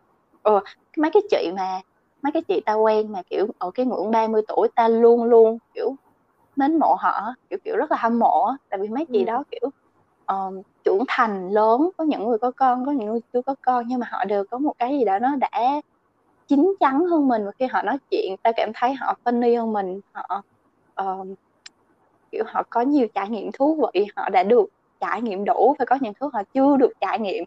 ừ, 0.42 0.60
mấy 0.96 1.10
cái 1.10 1.22
chị 1.30 1.52
mà 1.56 1.80
mấy 2.22 2.32
cái 2.32 2.42
chị 2.48 2.60
tao 2.66 2.80
quen 2.80 3.12
mà 3.12 3.22
kiểu 3.30 3.46
ở 3.58 3.70
cái 3.74 3.86
ngưỡng 3.86 4.10
30 4.10 4.42
tuổi 4.48 4.68
ta 4.74 4.88
luôn 4.88 5.24
luôn 5.24 5.58
kiểu 5.74 5.96
mến 6.56 6.78
mộ 6.78 6.96
họ 7.00 7.34
kiểu 7.50 7.58
kiểu 7.64 7.76
rất 7.76 7.90
là 7.90 7.96
hâm 8.00 8.18
mộ 8.18 8.50
tại 8.68 8.80
vì 8.82 8.88
mấy 8.88 9.06
chị 9.12 9.18
Ừ. 9.18 9.24
đó 9.24 9.44
kiểu 9.50 9.70
um, 10.26 10.62
trưởng 10.84 11.04
thành 11.08 11.48
lớn 11.50 11.90
có 11.96 12.04
những 12.04 12.28
người 12.28 12.38
có 12.38 12.52
con 12.56 12.86
có 12.86 12.92
những 12.92 13.10
người 13.10 13.20
chưa 13.32 13.42
có 13.42 13.54
con 13.62 13.84
nhưng 13.88 14.00
mà 14.00 14.06
họ 14.10 14.24
đều 14.24 14.44
có 14.50 14.58
một 14.58 14.72
cái 14.78 14.98
gì 14.98 15.04
đó 15.04 15.18
nó 15.18 15.36
đã 15.36 15.50
chín 16.48 16.74
chắn 16.80 17.04
hơn 17.06 17.28
mình 17.28 17.44
và 17.44 17.50
khi 17.58 17.66
họ 17.66 17.82
nói 17.82 17.98
chuyện 18.10 18.36
ta 18.42 18.52
cảm 18.56 18.70
thấy 18.74 18.94
họ 18.94 19.16
funny 19.24 19.58
hơn 19.58 19.72
mình 19.72 20.00
họ 20.12 20.42
uh, 21.02 21.26
kiểu 22.32 22.44
họ 22.46 22.62
có 22.70 22.80
nhiều 22.80 23.06
trải 23.14 23.28
nghiệm 23.28 23.52
thú 23.52 23.88
vị 23.94 24.06
họ 24.16 24.28
đã 24.28 24.42
được 24.42 24.66
trải 25.00 25.22
nghiệm 25.22 25.44
đủ 25.44 25.74
và 25.78 25.84
có 25.84 25.98
những 26.00 26.12
thứ 26.20 26.30
họ 26.32 26.42
chưa 26.54 26.76
được 26.76 26.92
trải 27.00 27.18
nghiệm. 27.18 27.44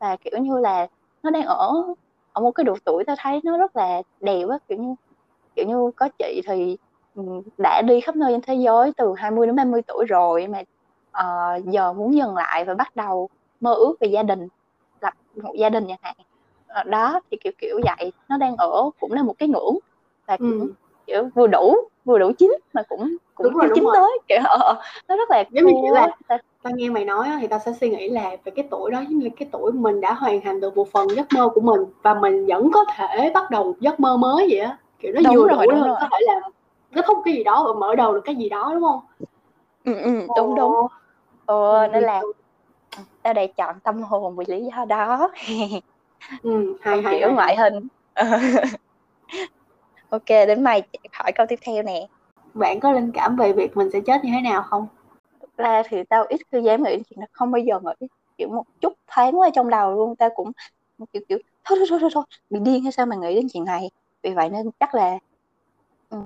Và 0.00 0.16
kiểu 0.16 0.38
như 0.38 0.58
là 0.58 0.86
nó 1.22 1.30
đang 1.30 1.42
ở 1.42 1.72
ở 2.32 2.42
một 2.42 2.50
cái 2.50 2.64
độ 2.64 2.76
tuổi 2.84 3.04
ta 3.04 3.14
thấy 3.18 3.40
nó 3.44 3.58
rất 3.58 3.76
là 3.76 4.02
đẹp 4.20 4.48
á 4.50 4.58
kiểu 4.68 4.78
như 4.78 4.94
kiểu 5.56 5.66
như 5.68 5.90
có 5.96 6.08
chị 6.18 6.40
thì 6.46 6.76
đã 7.58 7.82
đi 7.82 8.00
khắp 8.00 8.16
nơi 8.16 8.32
trên 8.32 8.40
thế 8.40 8.54
giới 8.54 8.92
từ 8.96 9.14
20 9.16 9.46
đến 9.46 9.56
30 9.56 9.82
tuổi 9.86 10.04
rồi 10.08 10.46
mà 10.48 10.62
uh, 11.20 11.64
giờ 11.64 11.92
muốn 11.92 12.14
dừng 12.14 12.34
lại 12.34 12.64
và 12.64 12.74
bắt 12.74 12.96
đầu 12.96 13.28
mơ 13.60 13.74
ước 13.74 13.96
về 14.00 14.08
gia 14.08 14.22
đình 14.22 14.48
lập 15.00 15.14
một 15.42 15.54
gia 15.58 15.68
đình 15.68 15.84
chẳng 15.88 15.98
hạn 16.02 16.16
đó 16.82 17.20
thì 17.30 17.36
kiểu 17.44 17.52
kiểu 17.58 17.80
vậy 17.84 18.12
nó 18.28 18.36
đang 18.38 18.56
ở 18.56 18.90
cũng 19.00 19.12
là 19.12 19.22
một 19.22 19.34
cái 19.38 19.48
ngưỡng 19.48 19.78
và 20.26 20.36
cũng 20.36 20.60
Ừ. 20.60 20.72
kiểu 21.06 21.28
vừa 21.34 21.46
đủ 21.46 21.74
vừa 22.04 22.18
đủ 22.18 22.32
chín 22.38 22.52
mà 22.72 22.82
cũng 22.88 23.16
cũng 23.34 23.44
Đúng 23.46 23.54
rồi, 23.54 23.68
đúng 23.68 23.74
chín 23.74 23.84
rồi. 23.84 23.94
tới 23.94 24.18
kiểu 24.28 24.38
ờ, 24.44 24.58
ờ, 24.60 24.80
nó 25.08 25.16
rất 25.16 25.30
là 25.30 25.44
Giống 25.50 25.66
như 25.66 25.72
kiểu 25.82 25.94
là-. 25.94 26.16
Ta- 26.28 26.38
nghe 26.74 26.88
mày 26.88 27.04
nói 27.04 27.28
thì 27.40 27.46
tao 27.46 27.58
sẽ 27.58 27.72
suy 27.80 27.90
nghĩ 27.90 28.08
là 28.08 28.36
về 28.44 28.52
cái 28.56 28.68
tuổi 28.70 28.90
đó 28.90 29.00
giống 29.00 29.18
như 29.18 29.28
cái 29.36 29.48
tuổi 29.52 29.72
mình 29.72 30.00
đã 30.00 30.12
hoàn 30.12 30.40
thành 30.40 30.60
được 30.60 30.76
một 30.76 30.88
phần 30.92 31.08
giấc 31.16 31.26
mơ 31.34 31.48
của 31.54 31.60
mình 31.60 31.80
và 32.02 32.14
mình 32.14 32.46
vẫn 32.46 32.70
có 32.74 32.84
thể 32.96 33.30
bắt 33.34 33.50
đầu 33.50 33.64
một 33.64 33.74
giấc 33.80 34.00
mơ 34.00 34.16
mới 34.16 34.46
vậy 34.50 34.58
á 34.58 34.78
kiểu 34.98 35.12
nó 35.12 35.20
Đúng 35.24 35.34
vừa 35.36 35.48
rồi, 35.48 35.66
đủ 35.66 35.70
đúng 35.70 35.82
rồi. 35.82 35.96
có 36.00 36.08
thể 36.12 36.18
làm 36.26 36.52
kết 36.94 37.04
thúc 37.06 37.18
cái 37.24 37.34
gì 37.34 37.44
đó 37.44 37.64
và 37.66 37.80
mở 37.80 37.94
đầu 37.94 38.14
được 38.14 38.20
cái 38.24 38.36
gì 38.36 38.48
đó 38.48 38.70
đúng 38.74 38.82
không 38.82 39.00
ừ, 39.84 39.94
ừ, 39.94 40.10
đúng 40.36 40.54
đúng 40.54 40.72
Ồ, 41.46 41.68
ờ, 41.72 41.82
ừ, 41.86 41.88
nên 41.92 42.02
là 42.02 42.20
ừ, 42.20 42.32
tao 43.22 43.34
đã 43.34 43.42
chọn 43.56 43.80
tâm 43.80 44.02
hồn 44.02 44.36
vì 44.36 44.44
lý 44.48 44.64
do 44.76 44.84
đó 44.84 45.30
ừ, 46.42 46.76
hay 46.80 47.02
hay 47.02 47.18
kiểu 47.18 47.28
hay, 47.28 47.34
ngoại 47.34 47.56
hình. 47.56 47.88
Ok 50.10 50.28
đến 50.28 50.62
mày 50.62 50.82
hỏi 51.12 51.32
câu 51.32 51.46
tiếp 51.48 51.58
theo 51.62 51.82
nè. 51.82 52.06
Bạn 52.54 52.80
có 52.80 52.92
linh 52.92 53.12
cảm 53.14 53.36
về 53.36 53.52
việc 53.52 53.76
mình 53.76 53.90
sẽ 53.92 54.00
chết 54.00 54.24
như 54.24 54.30
thế 54.34 54.40
nào 54.40 54.62
không? 54.62 54.86
Ra 55.56 55.82
thì 55.88 56.02
tao 56.08 56.24
ít 56.28 56.40
khi 56.52 56.62
dám 56.62 56.82
nghĩ 56.82 57.02
chuyện 57.10 57.20
đó 57.20 57.26
không 57.32 57.50
bao 57.50 57.62
giờ 57.62 57.80
nghĩ. 57.80 58.06
Kiểu 58.38 58.48
một 58.48 58.64
chút 58.80 58.92
thoáng 59.06 59.40
qua 59.40 59.50
trong 59.50 59.70
đầu 59.70 59.94
luôn 59.94 60.16
tao 60.16 60.30
cũng 60.34 60.52
kiểu 61.12 61.22
kiểu 61.28 61.38
thôi 61.64 61.78
thôi 61.78 61.86
thôi 61.90 61.98
thôi, 62.00 62.10
thôi. 62.14 62.24
bị 62.50 62.60
điên 62.62 62.82
hay 62.82 62.92
sao 62.92 63.06
mà 63.06 63.16
nghĩ 63.16 63.34
đến 63.34 63.46
chuyện 63.52 63.64
này? 63.64 63.90
Vì 64.22 64.34
vậy 64.34 64.50
nên 64.50 64.70
chắc 64.80 64.94
là 64.94 65.18
ừ, 66.10 66.18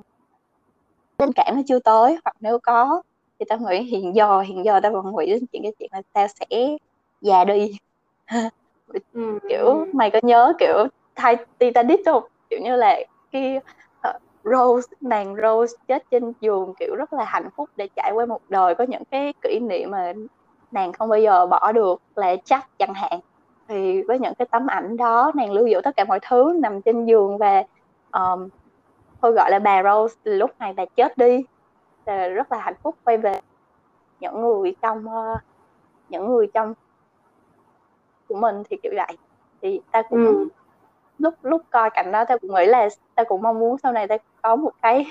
linh 1.19 1.31
cảm 1.35 1.55
nó 1.55 1.61
chưa 1.67 1.79
tới 1.79 2.17
hoặc 2.25 2.35
nếu 2.39 2.59
có 2.63 3.01
thì 3.39 3.45
tao 3.49 3.59
nghĩ 3.59 3.83
hiện 3.83 4.15
giờ 4.15 4.41
hiện 4.41 4.65
giờ 4.65 4.79
tao 4.83 4.91
vẫn 4.91 5.15
nghĩ 5.15 5.25
đến 5.31 5.43
chuyện 5.51 5.63
cái 5.63 5.71
chuyện 5.79 5.89
là 5.93 6.01
tao 6.13 6.27
sẽ 6.27 6.75
già 7.21 7.43
đi 7.43 7.71
ừ, 9.13 9.39
kiểu 9.49 9.85
mày 9.93 10.11
có 10.11 10.19
nhớ 10.23 10.53
kiểu 10.59 10.87
thay 11.15 11.37
Titanic 11.57 11.99
không? 12.05 12.23
Kiểu 12.49 12.59
như 12.63 12.75
là 12.75 12.99
cái 13.31 13.59
ờ, 14.01 14.13
Rose 14.43 14.87
nàng 15.01 15.35
Rose 15.35 15.77
chết 15.87 16.03
trên 16.11 16.33
giường 16.41 16.73
kiểu 16.79 16.95
rất 16.95 17.13
là 17.13 17.23
hạnh 17.23 17.49
phúc 17.55 17.69
để 17.75 17.87
trải 17.95 18.11
qua 18.13 18.25
một 18.25 18.41
đời 18.49 18.75
có 18.75 18.83
những 18.83 19.03
cái 19.11 19.33
kỷ 19.41 19.59
niệm 19.59 19.91
mà 19.91 20.13
nàng 20.71 20.93
không 20.93 21.09
bao 21.09 21.19
giờ 21.19 21.45
bỏ 21.45 21.71
được 21.71 22.01
là 22.15 22.35
chắc 22.45 22.77
chẳng 22.77 22.93
hạn. 22.93 23.19
Thì 23.67 24.01
với 24.01 24.19
những 24.19 24.33
cái 24.35 24.45
tấm 24.51 24.67
ảnh 24.67 24.97
đó 24.97 25.31
nàng 25.35 25.51
lưu 25.51 25.67
giữ 25.67 25.81
tất 25.83 25.95
cả 25.97 26.03
mọi 26.03 26.19
thứ 26.29 26.57
nằm 26.61 26.81
trên 26.81 27.05
giường 27.05 27.37
và 27.37 27.63
um, 28.11 28.49
thôi 29.21 29.31
gọi 29.31 29.51
là 29.51 29.59
bà 29.59 29.83
Rose 29.83 30.15
lúc 30.23 30.51
này 30.59 30.73
bà 30.73 30.85
chết 30.85 31.17
đi. 31.17 31.45
Rất 32.05 32.51
là 32.51 32.59
hạnh 32.59 32.73
phúc 32.83 32.95
quay 33.03 33.17
về 33.17 33.39
những 34.19 34.41
người 34.41 34.75
trong 34.81 35.05
uh, 35.05 35.39
những 36.09 36.27
người 36.27 36.47
trong 36.53 36.73
của 38.29 38.35
mình 38.35 38.63
thì 38.69 38.77
kiểu 38.83 38.91
vậy. 38.95 39.17
Thì 39.61 39.81
ta 39.91 40.01
cũng 40.01 40.25
ừ. 40.25 40.47
lúc 41.17 41.33
lúc 41.41 41.61
coi 41.69 41.89
cảnh 41.89 42.11
đó 42.11 42.25
ta 42.25 42.37
cũng 42.37 42.55
nghĩ 42.55 42.65
là 42.65 42.89
ta 43.15 43.23
cũng 43.23 43.41
mong 43.41 43.59
muốn 43.59 43.77
sau 43.83 43.91
này 43.91 44.07
ta 44.07 44.17
có 44.41 44.55
một 44.55 44.71
cái 44.81 45.05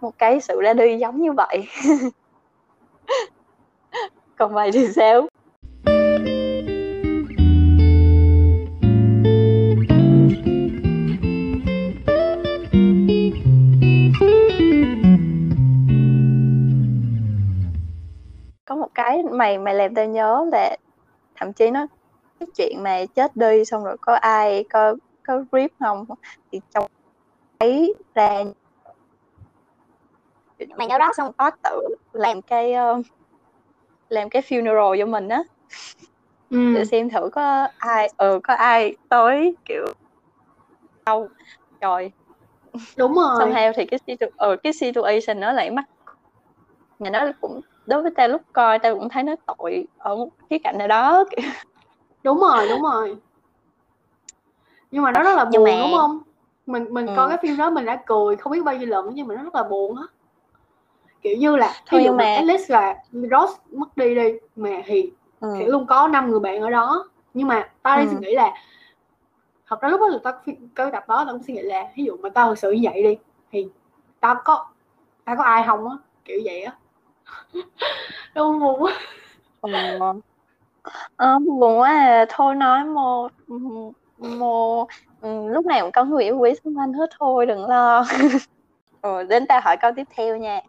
một 0.00 0.18
cái 0.18 0.40
sự 0.40 0.60
ra 0.60 0.72
đi 0.74 0.98
giống 0.98 1.20
như 1.20 1.32
vậy. 1.32 1.68
Còn 4.38 4.54
mày 4.54 4.72
thì 4.72 4.88
sao? 4.88 5.26
Có 18.64 18.74
một 18.74 18.88
cái 18.94 19.22
mày 19.22 19.58
mày 19.58 19.74
làm 19.74 19.94
tao 19.94 20.04
nhớ 20.06 20.46
là 20.52 20.76
thậm 21.36 21.52
chí 21.52 21.70
nó 21.70 21.86
cái 22.40 22.48
chuyện 22.56 22.82
mà 22.82 23.04
chết 23.14 23.36
đi 23.36 23.64
xong 23.64 23.84
rồi 23.84 23.96
có 24.00 24.14
ai 24.14 24.64
có 24.70 24.94
có 25.22 25.44
rip 25.52 25.70
không? 25.78 26.04
Thì 26.52 26.60
trong 26.70 26.86
ấy 27.58 27.94
ra 28.14 28.44
mày 30.76 30.86
nhớ 30.86 30.98
đó 30.98 31.12
xong 31.16 31.32
có 31.38 31.50
tự 31.62 31.80
làm 32.12 32.42
cái 32.42 32.72
uh, 32.98 33.06
làm 34.08 34.28
cái 34.28 34.42
funeral 34.42 34.98
cho 34.98 35.06
mình 35.06 35.28
á. 35.28 35.42
Ừ. 36.50 36.72
để 36.74 36.84
xem 36.84 37.10
thử 37.10 37.30
có 37.32 37.68
ai 37.78 38.08
ừ 38.16 38.40
có 38.44 38.54
ai 38.54 38.96
tới 39.08 39.56
kiểu 39.64 39.84
đâu. 41.06 41.28
Rồi 41.80 42.12
đúng 42.96 43.14
xong 43.14 43.38
rồi. 43.38 43.52
Theo 43.54 43.72
thì 43.76 43.84
cái 43.86 44.00
situ- 44.06 44.30
ừ, 44.36 44.56
cái 44.62 44.72
situation 44.72 45.40
nó 45.40 45.52
lại 45.52 45.70
mắc. 45.70 45.84
Mà 46.98 47.10
nó 47.10 47.32
cũng 47.40 47.60
đối 47.86 48.02
với 48.02 48.12
tao 48.16 48.28
lúc 48.28 48.42
coi 48.52 48.78
tao 48.78 48.94
cũng 48.94 49.08
thấy 49.08 49.22
nó 49.22 49.34
tội 49.46 49.86
ở 49.96 50.16
một 50.16 50.28
khía 50.50 50.58
cạnh 50.64 50.78
nào 50.78 50.88
đó 50.88 51.24
kiểu 51.30 51.50
đúng 52.22 52.38
rồi 52.40 52.68
đúng 52.68 52.82
rồi 52.82 53.16
nhưng 54.90 55.02
mà 55.02 55.12
nó 55.12 55.22
rất 55.22 55.36
là 55.36 55.44
buồn 55.44 55.64
mà- 55.64 55.76
đúng 55.80 55.92
không 55.98 56.18
mình 56.66 56.86
mình 56.90 57.06
Ừ. 57.06 57.12
coi 57.16 57.28
cái 57.28 57.38
phim 57.42 57.56
đó 57.56 57.70
mình 57.70 57.84
đã 57.84 58.02
cười 58.06 58.36
không 58.36 58.52
biết 58.52 58.64
bao 58.64 58.76
nhiêu 58.76 58.86
lần 58.88 59.10
nhưng 59.14 59.26
mà 59.26 59.34
nó 59.34 59.42
rất 59.42 59.54
là 59.54 59.62
buồn 59.62 59.96
á 59.96 60.02
kiểu 61.22 61.36
như 61.36 61.56
là 61.56 61.72
Thôi 61.86 62.00
ví 62.00 62.04
dụ 62.06 62.12
mà 62.12 62.24
Alice 62.24 62.64
và 62.68 62.94
Ross 63.12 63.58
mất 63.72 63.96
đi 63.96 64.14
đi 64.14 64.32
mà 64.56 64.70
thì 64.86 65.12
ừ. 65.40 65.48
sẽ 65.58 65.66
luôn 65.66 65.86
có 65.86 66.08
năm 66.08 66.30
người 66.30 66.40
bạn 66.40 66.60
ở 66.62 66.70
đó 66.70 67.08
nhưng 67.34 67.48
mà 67.48 67.70
tao 67.82 67.96
đang 67.96 68.06
Ừ. 68.06 68.10
suy 68.12 68.18
nghĩ 68.20 68.34
là 68.34 68.54
thật 69.66 69.80
ra 69.80 69.88
lúc 69.88 70.00
đó 70.00 70.06
tao 70.24 70.32
cái 70.74 70.90
tập 70.92 71.04
đó 71.08 71.24
tao 71.24 71.34
cũng 71.34 71.42
suy 71.42 71.54
nghĩ 71.54 71.62
là 71.62 71.88
ví 71.96 72.04
dụ 72.04 72.16
mà 72.16 72.28
tao 72.28 72.48
thực 72.48 72.58
sự 72.58 72.70
như 72.72 72.80
vậy 72.92 73.02
đi 73.02 73.16
thì 73.50 73.68
tao 74.20 74.34
có 74.44 74.66
tao 75.24 75.36
có 75.36 75.42
ai 75.44 75.64
không 75.66 75.88
á 75.88 75.96
kiểu 76.24 76.40
vậy 76.44 76.62
á 76.62 76.76
buồn 78.34 78.82
quá 78.82 78.92
Ừ. 79.60 80.20
Ờ, 81.16 81.38
buồn 81.38 81.78
quá 81.78 81.90
à. 81.90 82.24
thôi 82.28 82.54
nói 82.54 82.84
mô 82.84 83.28
mô 84.18 84.86
ừ, 85.20 85.48
lúc 85.48 85.66
nào 85.66 85.80
cũng 85.80 85.92
có 85.92 86.04
người 86.04 86.24
yêu 86.24 86.38
quý 86.38 86.54
xung 86.64 86.78
quanh 86.78 86.92
hết 86.92 87.10
thôi 87.18 87.46
đừng 87.46 87.64
lo. 87.64 88.04
Rồi 89.02 89.24
đến 89.28 89.46
ta 89.46 89.60
hỏi 89.60 89.76
câu 89.76 89.90
tiếp 89.96 90.06
theo 90.16 90.36
nha. 90.36 90.60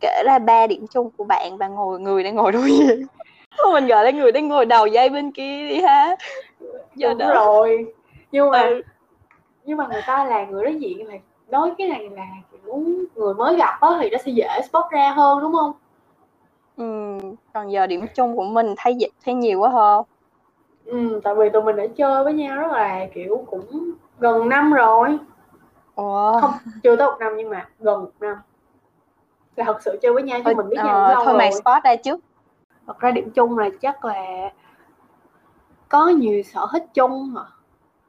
Kể 0.00 0.22
ra 0.26 0.38
ba 0.38 0.66
điểm 0.66 0.86
chung 0.90 1.10
của 1.16 1.24
bạn 1.24 1.56
và 1.58 1.68
ngồi 1.68 2.00
người 2.00 2.24
đang 2.24 2.34
ngồi 2.34 2.52
đối 2.52 2.70
diện 2.70 3.06
mình 3.72 3.86
gọi 3.86 4.04
là 4.04 4.10
người 4.10 4.32
đang 4.32 4.48
ngồi 4.48 4.66
đầu 4.66 4.86
dây 4.86 5.08
bên 5.08 5.32
kia 5.32 5.68
đi 5.68 5.80
ha. 5.80 6.16
Giờ 6.94 7.08
đúng 7.08 7.18
đó. 7.18 7.34
rồi. 7.34 7.94
Nhưng 8.32 8.50
mà 8.50 8.60
ừ. 8.60 8.82
nhưng 9.64 9.76
mà 9.76 9.86
người 9.86 10.02
ta 10.06 10.24
là 10.24 10.44
người 10.44 10.64
đối 10.64 10.74
diện 10.74 11.08
là 11.08 11.14
nói 11.48 11.72
cái 11.78 11.88
này 11.88 12.08
là 12.10 12.26
kiểu 12.52 12.82
người 13.14 13.34
mới 13.34 13.56
gặp 13.56 13.80
á 13.80 13.88
thì 14.00 14.10
nó 14.10 14.18
sẽ 14.18 14.32
dễ 14.32 14.48
spot 14.68 14.84
ra 14.90 15.10
hơn 15.10 15.40
đúng 15.40 15.52
không 15.52 15.72
ừ. 16.80 17.18
còn 17.52 17.72
giờ 17.72 17.86
điểm 17.86 18.06
chung 18.14 18.36
của 18.36 18.44
mình 18.44 18.74
thấy 18.76 18.94
dịch 18.94 19.10
thấy 19.24 19.34
nhiều 19.34 19.60
quá 19.60 19.70
ha. 19.70 19.96
Ừ 20.84 21.20
tại 21.24 21.34
vì 21.34 21.50
tụi 21.50 21.62
mình 21.62 21.76
đã 21.76 21.86
chơi 21.96 22.24
với 22.24 22.32
nhau 22.32 22.56
rất 22.56 22.72
là 22.72 23.06
kiểu 23.14 23.44
cũng 23.50 23.90
gần 24.18 24.48
năm 24.48 24.72
rồi. 24.72 25.18
Ủa. 25.94 26.40
không 26.40 26.52
chưa 26.82 26.96
tới 26.96 27.06
một 27.06 27.16
năm 27.20 27.32
nhưng 27.36 27.50
mà 27.50 27.68
gần 27.78 28.00
một 28.00 28.10
năm. 28.20 28.36
Là 29.56 29.64
thật 29.64 29.82
sự 29.82 29.98
chơi 30.02 30.12
với 30.12 30.22
nhau 30.22 30.40
chứ 30.44 30.54
mình 30.56 30.68
biết 30.68 30.76
nhau 30.76 30.96
ờ, 30.96 31.02
cũng 31.02 31.14
lâu 31.14 31.24
thôi 31.24 31.34
rồi. 31.34 31.38
mày 31.38 31.52
spot 31.52 31.84
ra 31.84 31.96
trước. 31.96 32.20
Thật 32.86 32.98
ra 32.98 33.10
điểm 33.10 33.30
chung 33.30 33.58
là 33.58 33.68
chắc 33.80 34.04
là 34.04 34.50
có 35.88 36.08
nhiều 36.08 36.42
sở 36.42 36.66
thích 36.72 36.84
chung 36.94 37.32
mà. 37.32 37.42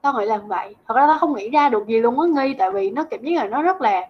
Tao 0.02 0.14
nghĩ 0.14 0.26
là 0.26 0.38
vậy. 0.38 0.76
Thật 0.88 0.96
ra 0.96 1.08
tao 1.08 1.18
không 1.20 1.36
nghĩ 1.36 1.50
ra 1.50 1.70
được 1.70 1.88
gì 1.88 2.00
luôn 2.00 2.20
á 2.20 2.28
nghi 2.28 2.54
tại 2.54 2.72
vì 2.72 2.90
nó 2.90 3.04
cảm 3.04 3.22
giác 3.24 3.36
là 3.36 3.46
nó 3.46 3.62
rất 3.62 3.82
là 3.82 4.08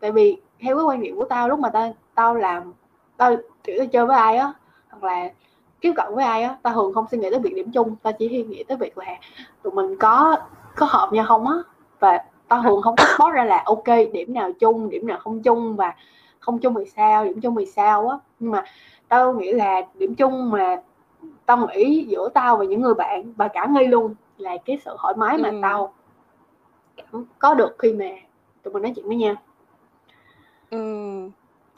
tại 0.00 0.12
vì 0.12 0.36
theo 0.60 0.76
cái 0.76 0.84
quan 0.84 1.00
niệm 1.00 1.16
của 1.16 1.24
tao 1.24 1.48
lúc 1.48 1.58
mà 1.58 1.70
tao 1.70 1.94
tao 2.14 2.34
làm 2.34 2.72
tao 3.20 3.36
kiểu 3.64 3.76
tao 3.78 3.86
chơi 3.86 4.06
với 4.06 4.16
ai 4.16 4.36
á 4.36 4.52
hoặc 4.90 5.04
là 5.04 5.30
tiếp 5.80 5.92
cận 5.96 6.14
với 6.14 6.24
ai 6.24 6.42
á 6.42 6.56
tao 6.62 6.74
thường 6.74 6.94
không 6.94 7.06
suy 7.10 7.18
nghĩ 7.18 7.30
tới 7.30 7.40
việc 7.40 7.54
điểm 7.54 7.70
chung 7.72 7.96
tao 8.02 8.12
chỉ 8.12 8.28
suy 8.28 8.42
nghĩ 8.42 8.64
tới 8.64 8.76
việc 8.76 8.98
là 8.98 9.06
tụi 9.62 9.72
mình 9.72 9.96
có 9.96 10.36
có 10.76 10.86
hợp 10.86 11.08
nhau 11.12 11.24
không 11.28 11.46
á 11.46 11.54
và 12.00 12.24
tao 12.48 12.62
thường 12.62 12.82
không 12.82 12.94
có 13.18 13.30
ra 13.30 13.44
là 13.44 13.62
ok 13.66 13.86
điểm 14.12 14.34
nào 14.34 14.52
chung 14.52 14.90
điểm 14.90 15.06
nào 15.06 15.18
không 15.20 15.42
chung 15.42 15.76
và 15.76 15.94
không 16.38 16.58
chung 16.58 16.74
thì 16.78 16.84
sao 16.96 17.24
điểm 17.24 17.40
chung 17.40 17.56
thì 17.56 17.66
sao 17.66 18.08
á 18.08 18.16
nhưng 18.38 18.50
mà 18.50 18.64
tao 19.08 19.32
nghĩ 19.34 19.52
là 19.52 19.82
điểm 19.94 20.14
chung 20.14 20.50
mà 20.50 20.82
tao 21.46 21.66
nghĩ 21.66 22.04
giữa 22.08 22.28
tao 22.34 22.56
và 22.56 22.64
những 22.64 22.82
người 22.82 22.94
bạn 22.94 23.32
và 23.36 23.48
cả 23.48 23.66
nghi 23.70 23.86
luôn 23.86 24.14
là 24.38 24.56
cái 24.64 24.78
sự 24.84 24.96
thoải 24.98 25.14
mái 25.16 25.38
mà 25.38 25.48
Ừ. 25.48 25.58
tao 25.62 25.92
cảm 26.96 27.24
có 27.38 27.54
được 27.54 27.76
khi 27.78 27.92
mà 27.92 28.08
tụi 28.62 28.74
mình 28.74 28.82
nói 28.82 28.92
chuyện 28.96 29.06
với 29.06 29.16
nhau 29.16 29.34
ừ. 30.70 30.78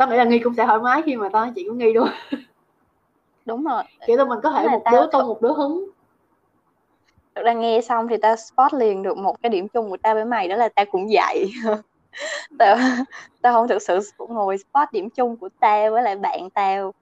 Tao 0.02 0.10
nghĩ 0.10 0.16
là 0.16 0.24
nghi 0.24 0.38
cũng 0.38 0.54
sẽ 0.54 0.66
thoải 0.66 0.78
mái 0.78 1.02
khi 1.06 1.16
mà 1.16 1.28
tao 1.32 1.44
nói 1.44 1.52
chuyện 1.56 1.68
với 1.68 1.76
nghi 1.76 1.92
luôn 1.92 2.08
đúng 3.44 3.64
rồi. 3.64 3.82
Kiểu 4.06 4.16
tụi 4.16 4.26
mình 4.26 4.38
có 4.42 4.50
thể 4.50 4.68
một 4.68 4.82
tao 4.84 4.94
đứa 4.94 5.10
tung 5.12 5.28
một 5.28 5.42
đứa 5.42 5.52
hứng. 5.52 5.90
Thực 7.34 7.42
ra 7.44 7.52
nghe 7.52 7.80
xong 7.80 8.08
thì 8.08 8.16
ta 8.16 8.36
spot 8.36 8.74
liền 8.74 9.02
được 9.02 9.16
một 9.16 9.42
cái 9.42 9.50
điểm 9.50 9.68
chung 9.68 9.90
của 9.90 9.96
ta 9.96 10.14
với 10.14 10.24
mày 10.24 10.48
đó 10.48 10.56
là 10.56 10.68
ta 10.68 10.84
cũng 10.84 11.06
vậy. 11.12 11.50
Tao 12.58 12.76
tao 13.42 13.52
không 13.52 13.68
thực 13.68 13.82
sự 13.82 14.00
ngồi 14.18 14.58
spot 14.58 14.88
điểm 14.92 15.10
chung 15.10 15.36
của 15.36 15.48
tao 15.60 15.90
với 15.90 16.02
lại 16.02 16.16
bạn 16.16 16.50
tao 16.54 16.92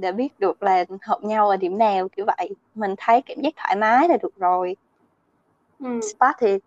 để 0.00 0.12
biết 0.12 0.28
được 0.38 0.62
là 0.62 0.84
hợp 1.02 1.18
nhau 1.22 1.48
ở 1.48 1.56
điểm 1.56 1.78
nào 1.78 2.08
kiểu 2.16 2.26
vậy. 2.38 2.50
Mình 2.74 2.94
thấy 2.98 3.22
cảm 3.26 3.38
giác 3.42 3.52
thoải 3.56 3.76
mái 3.76 4.08
là 4.08 4.16
được 4.22 4.36
rồi. 4.36 4.76
Ừ. 5.78 6.00
spot 6.00 6.34
thì 6.40 6.58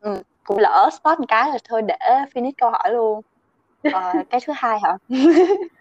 ừ, 0.00 0.22
cũng 0.44 0.58
lỡ 0.58 0.88
spot 0.92 1.18
một 1.20 1.26
cái 1.28 1.50
là 1.50 1.58
thôi 1.68 1.82
để 1.82 1.98
finish 2.34 2.52
câu 2.58 2.70
hỏi 2.70 2.92
luôn 2.92 3.22
Ờ, 3.92 4.12
cái 4.30 4.40
thứ 4.46 4.52
hai 4.56 4.78
hả? 4.82 4.98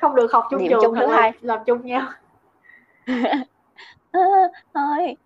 Không 0.00 0.14
được 0.14 0.32
học 0.32 0.46
chung 0.50 0.60
Điểm 0.60 0.70
trường 0.70 0.80
chung 0.82 0.94
thứ 0.94 1.06
hai. 1.06 1.32
làm 1.40 1.58
chung 1.66 1.86
nhau 1.86 2.08
thôi. 4.74 5.16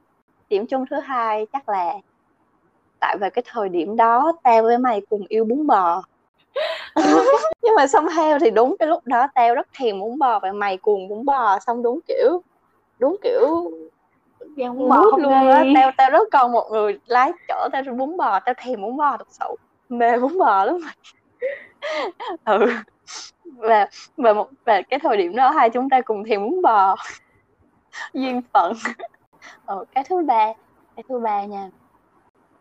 Điểm 0.49 0.67
chung 0.67 0.85
thứ 0.91 1.01
hai 1.01 1.47
chắc 1.53 1.69
là 1.69 1.95
tại 3.01 3.17
về 3.21 3.31
cái 3.31 3.45
thời 3.47 3.69
điểm 3.69 3.97
đó 3.97 4.33
tao 4.43 4.63
với 4.63 4.79
mày 4.79 5.01
cùng 5.11 5.27
yêu 5.29 5.45
bún 5.45 5.67
bò. 5.67 6.03
Nhưng 7.63 7.75
mà 7.77 7.87
xong 7.87 8.07
theo 8.17 8.39
thì 8.39 8.51
đúng 8.51 8.77
cái 8.79 8.89
lúc 8.89 9.07
đó 9.07 9.29
tao 9.35 9.55
rất 9.55 9.67
thèm 9.79 10.01
bún 10.01 10.19
bò 10.19 10.39
và 10.41 10.53
mày 10.53 10.77
cuồng 10.77 11.09
bún 11.09 11.25
bò 11.25 11.59
xong 11.67 11.83
đúng 11.83 12.01
kiểu 12.09 12.43
đúng 12.99 13.17
kiểu 13.23 13.71
Gan 14.57 14.79
bún 14.79 14.89
bò 14.89 15.11
không 15.11 15.23
luôn 15.23 15.33
á. 15.33 15.65
Tao 15.75 15.91
tao 15.97 16.11
rất 16.11 16.29
cần 16.31 16.53
một 16.53 16.69
người 16.73 16.99
lái 17.07 17.33
chở 17.49 17.69
tao 17.73 17.83
bún 17.99 18.17
bò 18.17 18.41
tao 18.41 18.55
thèm 18.59 18.83
bún 18.83 18.97
bò 18.97 19.17
thật 19.17 19.29
sự. 19.31 19.47
Mê 19.89 20.19
bún 20.19 20.39
bò 20.39 20.65
lắm 20.65 20.79
ừ. 22.45 22.67
Và 23.57 23.89
và 24.17 24.33
một 24.33 24.51
và 24.67 24.83
cái 24.91 24.99
thời 25.03 25.17
điểm 25.17 25.37
đó 25.37 25.51
hai 25.51 25.71
chúng 25.71 25.91
ta 25.91 26.01
cùng 26.01 26.25
thèm 26.29 26.43
muốn 26.43 26.63
bò. 26.63 26.97
Duyên 28.15 28.43
phận. 28.53 28.73
Ừ, 29.67 29.85
cái 29.93 30.05
thứ 30.09 30.17
ba 30.27 30.53
cái 30.97 31.05
thứ 31.09 31.21
ba 31.25 31.45
nha. 31.45 31.71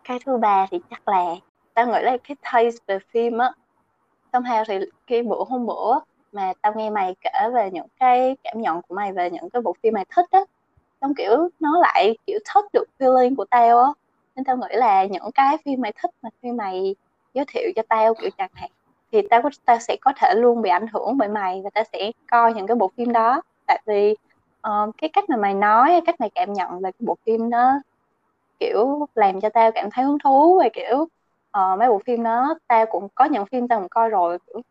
Cái 0.03 0.19
thứ 0.25 0.37
ba 0.37 0.67
thì 0.71 0.79
chắc 0.89 1.07
là 1.07 1.25
tao 1.73 1.87
nghĩ 1.87 1.99
là 2.03 2.17
cái 2.23 2.37
taste 2.41 2.77
về 2.87 2.99
phim 3.13 3.37
á 3.37 3.51
somehow 4.33 4.63
thì 4.67 4.75
cái 5.07 5.23
bữa 5.23 5.43
hôm 5.49 5.65
bữa 5.65 5.99
mà 6.31 6.53
tao 6.61 6.73
nghe 6.75 6.89
mày 6.89 7.15
kể 7.21 7.31
về 7.53 7.71
những 7.73 7.87
cái 7.99 8.37
cảm 8.43 8.61
nhận 8.61 8.81
của 8.81 8.95
mày 8.95 9.13
về 9.13 9.31
những 9.31 9.49
cái 9.49 9.61
bộ 9.61 9.75
phim 9.83 9.93
mày 9.93 10.05
thích 10.15 10.25
á 10.31 10.39
xong 11.01 11.13
kiểu 11.17 11.49
nó 11.59 11.79
lại 11.81 12.17
kiểu 12.27 12.39
thích 12.55 12.65
được 12.73 12.85
feeling 12.99 13.35
của 13.35 13.45
tao 13.51 13.79
á. 13.79 13.89
Nên 14.35 14.45
tao 14.45 14.57
nghĩ 14.57 14.67
là 14.77 15.05
những 15.05 15.31
cái 15.35 15.57
phim 15.65 15.81
mày 15.81 15.93
thích 16.01 16.11
mà 16.21 16.29
khi 16.43 16.51
mày 16.51 16.95
giới 17.33 17.45
thiệu 17.47 17.69
cho 17.75 17.81
tao 17.89 18.13
kiểu 18.21 18.29
chẳng 18.37 18.49
hạn 18.53 18.71
thì 19.11 19.21
tao 19.29 19.41
có 19.41 19.49
tao 19.65 19.79
sẽ 19.79 19.97
có 20.01 20.13
thể 20.17 20.33
luôn 20.35 20.61
bị 20.61 20.69
ảnh 20.69 20.87
hưởng 20.93 21.17
bởi 21.17 21.27
mày 21.27 21.61
và 21.63 21.69
tao 21.73 21.83
sẽ 21.93 22.11
coi 22.31 22.53
những 22.53 22.67
cái 22.67 22.75
bộ 22.75 22.91
phim 22.97 23.11
đó 23.11 23.41
tại 23.67 23.81
vì 23.85 24.15
ờ, 24.61 24.91
cái 24.97 25.09
cách 25.13 25.29
mà 25.29 25.37
mày 25.37 25.53
nói 25.53 26.01
cách 26.05 26.19
mày 26.19 26.29
cảm 26.35 26.53
nhận 26.53 26.69
về 26.79 26.91
cái 26.91 27.05
bộ 27.05 27.17
phim 27.25 27.49
đó 27.49 27.73
kiểu 28.59 29.07
làm 29.15 29.41
cho 29.41 29.49
tao 29.49 29.71
cảm 29.71 29.89
thấy 29.91 30.05
hứng 30.05 30.19
thú 30.23 30.59
và 30.59 30.69
kiểu 30.73 31.07
ờ, 31.51 31.75
mấy 31.79 31.89
bộ 31.89 32.01
phim 32.05 32.23
đó 32.23 32.55
tao 32.67 32.85
cũng 32.85 33.07
có 33.15 33.25
những 33.25 33.45
phim 33.45 33.67
tao 33.67 33.79
cũng 33.79 33.89
coi 33.89 34.09
rồi 34.09 34.37
kiểu 34.47 34.61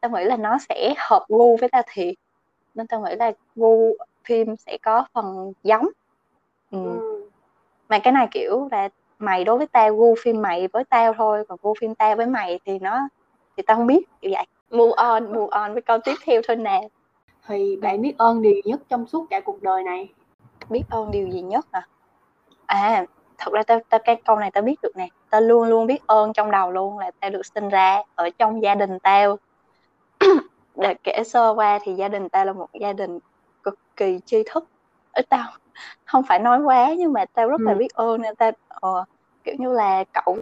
tao 0.00 0.10
nghĩ 0.10 0.24
là 0.24 0.36
nó 0.36 0.58
sẽ 0.68 0.94
hợp 0.98 1.24
gu 1.28 1.56
với 1.56 1.68
tao 1.68 1.82
thiệt 1.92 2.14
nên 2.74 2.86
tao 2.86 3.00
nghĩ 3.00 3.14
là 3.16 3.32
gu 3.54 3.92
phim 4.28 4.56
sẽ 4.56 4.78
có 4.82 5.06
phần 5.14 5.52
giống 5.62 5.88
ừ. 6.70 6.78
ừ. 6.84 7.28
mà 7.88 7.98
cái 7.98 8.12
này 8.12 8.28
kiểu 8.30 8.68
là 8.72 8.88
mày 9.18 9.44
đối 9.44 9.58
với 9.58 9.66
tao 9.66 9.96
gu 9.96 10.14
phim 10.22 10.42
mày 10.42 10.68
với 10.72 10.84
tao 10.84 11.14
thôi 11.14 11.44
còn 11.48 11.58
gu 11.62 11.74
phim 11.80 11.94
tao 11.94 12.16
với 12.16 12.26
mày 12.26 12.60
thì 12.64 12.78
nó 12.78 13.08
thì 13.56 13.62
tao 13.66 13.76
không 13.76 13.86
biết 13.86 14.08
kiểu 14.20 14.30
vậy. 14.34 14.46
Move 14.70 14.92
on 14.96 15.32
move 15.32 15.48
on 15.50 15.72
với 15.72 15.82
câu 15.82 15.98
tiếp 16.04 16.14
theo 16.24 16.40
thôi 16.48 16.56
nè. 16.56 16.88
Thì 17.46 17.76
bạn 17.76 18.02
biết 18.02 18.14
ơn 18.18 18.42
điều 18.42 18.54
nhất 18.64 18.80
trong 18.88 19.06
suốt 19.06 19.26
cả 19.30 19.40
cuộc 19.40 19.62
đời 19.62 19.82
này? 19.82 20.08
Biết 20.70 20.82
ơn 20.90 21.10
điều 21.10 21.28
gì 21.28 21.40
nhất 21.40 21.66
à 21.70 21.86
à 22.66 23.04
thật 23.38 23.52
ra 23.52 23.62
tao 23.62 23.80
tao 23.88 24.00
cái 24.04 24.16
câu 24.24 24.36
này 24.36 24.50
tao 24.50 24.62
biết 24.62 24.76
được 24.82 24.96
nè. 24.96 25.08
Tao 25.30 25.40
luôn 25.40 25.68
luôn 25.68 25.86
biết 25.86 26.06
ơn 26.06 26.32
trong 26.32 26.50
đầu 26.50 26.70
luôn 26.70 26.98
là 26.98 27.10
tao 27.20 27.30
được 27.30 27.46
sinh 27.54 27.68
ra 27.68 28.02
ở 28.14 28.30
trong 28.38 28.62
gia 28.62 28.74
đình 28.74 28.98
tao. 28.98 29.38
Để 30.76 30.94
kể 31.04 31.22
sơ 31.26 31.54
qua 31.54 31.78
thì 31.82 31.94
gia 31.94 32.08
đình 32.08 32.28
tao 32.28 32.44
là 32.44 32.52
một 32.52 32.68
gia 32.80 32.92
đình 32.92 33.18
cực 33.62 33.78
kỳ 33.96 34.18
tri 34.26 34.42
thức. 34.50 34.64
Ở 35.12 35.22
tao 35.28 35.50
không 36.04 36.22
phải 36.28 36.38
nói 36.38 36.60
quá 36.62 36.94
nhưng 36.98 37.12
mà 37.12 37.24
tao 37.24 37.48
rất 37.48 37.60
là 37.60 37.72
ừ. 37.72 37.78
biết 37.78 37.94
ơn 37.94 38.20
nên 38.20 38.36
tao 38.36 38.52
ờ, 38.68 39.04
kiểu 39.44 39.54
như 39.58 39.72
là 39.72 40.04
cậu 40.12 40.38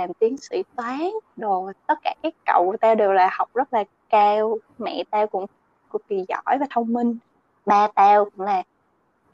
làm 0.00 0.12
tiến 0.14 0.36
sĩ 0.36 0.62
toán 0.76 1.10
đồ 1.36 1.70
tất 1.86 1.98
cả 2.02 2.14
các 2.22 2.34
cậu 2.46 2.70
của 2.70 2.76
tao 2.76 2.94
đều 2.94 3.12
là 3.12 3.30
học 3.32 3.48
rất 3.54 3.74
là 3.74 3.84
cao 4.08 4.58
mẹ 4.78 5.04
tao 5.10 5.26
cũng 5.26 5.46
cực 5.90 6.08
kỳ 6.08 6.24
giỏi 6.28 6.58
và 6.58 6.66
thông 6.70 6.92
minh. 6.92 7.18
Ba 7.66 7.88
tao 7.94 8.24
cũng 8.24 8.46
là 8.46 8.62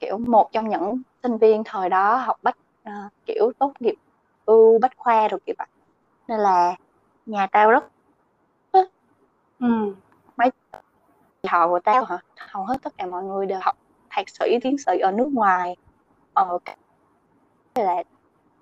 kiểu 0.00 0.18
một 0.18 0.52
trong 0.52 0.68
những 0.68 1.02
sinh 1.22 1.38
viên 1.38 1.64
thời 1.64 1.88
đó 1.88 2.16
học 2.16 2.36
bách 2.42 2.56
uh, 2.88 3.12
kiểu 3.26 3.52
tốt 3.58 3.72
nghiệp 3.80 3.94
ưu 4.46 4.78
bách 4.78 4.96
khoa 4.96 5.28
rồi 5.28 5.40
kiểu 5.46 5.54
vậy. 5.58 5.66
Nên 6.28 6.40
là 6.40 6.74
nhà 7.26 7.46
tao 7.46 7.70
rất 7.70 7.84
ừ. 9.60 9.94
mấy 10.36 10.50
họ 11.48 11.68
của 11.68 11.80
tao 11.80 12.04
hả? 12.04 12.18
Hầu 12.36 12.64
hết 12.64 12.76
tất 12.82 12.92
cả 12.98 13.06
mọi 13.06 13.24
người 13.24 13.46
đều 13.46 13.58
học 13.62 13.76
thạc 14.10 14.28
sĩ 14.28 14.58
tiến 14.62 14.78
sĩ 14.78 14.98
ở 14.98 15.12
nước 15.12 15.28
ngoài. 15.32 15.76
Ở 16.34 16.58
là 17.74 17.92
uh, 17.92 18.06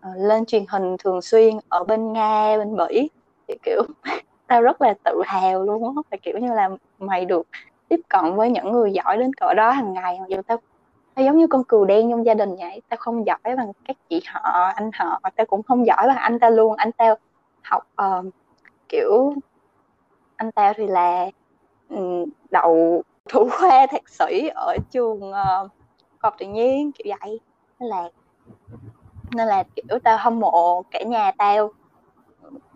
Ờ, 0.04 0.10
lên 0.16 0.46
truyền 0.46 0.64
hình 0.68 0.96
thường 0.98 1.22
xuyên 1.22 1.56
ở 1.68 1.84
bên 1.84 2.12
nga 2.12 2.58
bên 2.58 2.76
bỉ. 2.76 3.10
Thì 3.48 3.54
kiểu 3.62 3.82
tao 4.46 4.62
rất 4.62 4.82
là 4.82 4.94
tự 5.04 5.22
hào 5.26 5.62
luôn 5.62 5.96
á 5.96 6.02
phải 6.10 6.18
kiểu 6.22 6.38
như 6.38 6.52
là 6.54 6.70
mày 6.98 7.24
được 7.24 7.46
tiếp 7.88 8.00
cận 8.08 8.34
với 8.36 8.50
những 8.50 8.72
người 8.72 8.92
giỏi 8.92 9.16
đến 9.16 9.32
cỡ 9.32 9.54
đó 9.54 9.70
hàng 9.70 9.92
ngày. 9.92 10.16
Mặc 10.20 10.26
dù 10.28 10.36
tao 10.46 10.58
tao 11.14 11.24
giống 11.24 11.38
như 11.38 11.46
con 11.46 11.64
cừu 11.64 11.84
đen 11.84 12.10
trong 12.10 12.26
gia 12.26 12.34
đình 12.34 12.56
vậy 12.56 12.82
tao 12.88 12.96
không 12.96 13.26
giỏi 13.26 13.38
bằng 13.44 13.72
các 13.84 13.96
chị 14.08 14.22
họ 14.26 14.72
anh 14.74 14.90
họ 14.94 15.20
tao 15.36 15.46
cũng 15.46 15.62
không 15.62 15.86
giỏi 15.86 16.04
bằng 16.08 16.16
anh 16.16 16.38
tao 16.38 16.50
luôn. 16.50 16.76
Anh 16.76 16.92
tao 16.92 17.16
học 17.62 17.82
uh, 18.02 18.26
kiểu 18.88 19.34
anh 20.36 20.52
tao 20.52 20.72
thì 20.76 20.86
là 20.86 21.26
um, 21.88 22.24
đậu 22.50 23.02
thủ 23.28 23.48
khoa 23.58 23.86
thạc 23.86 24.08
sĩ 24.08 24.48
ở 24.54 24.76
trường 24.90 25.32
ờ, 25.32 25.62
uh, 25.64 25.70
học 26.18 26.34
tự 26.38 26.46
nhiên 26.46 26.92
kiểu 26.92 27.16
vậy. 27.20 27.40
Nên 27.80 27.88
là 27.88 28.10
nên 29.34 29.48
là 29.48 29.64
kiểu 29.76 29.98
tao 30.04 30.16
hâm 30.20 30.40
mộ 30.40 30.82
cả 30.90 31.02
nhà 31.02 31.32
tao. 31.38 31.70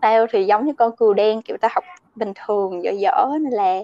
Tao 0.01 0.25
thì 0.31 0.45
giống 0.45 0.65
như 0.65 0.73
con 0.73 0.95
cừu 0.95 1.13
đen 1.13 1.41
kiểu 1.41 1.57
tao 1.61 1.71
học 1.73 1.83
bình 2.15 2.33
thường 2.45 2.83
dở 2.83 2.91
dở 2.91 3.27
nên 3.41 3.53
là 3.53 3.83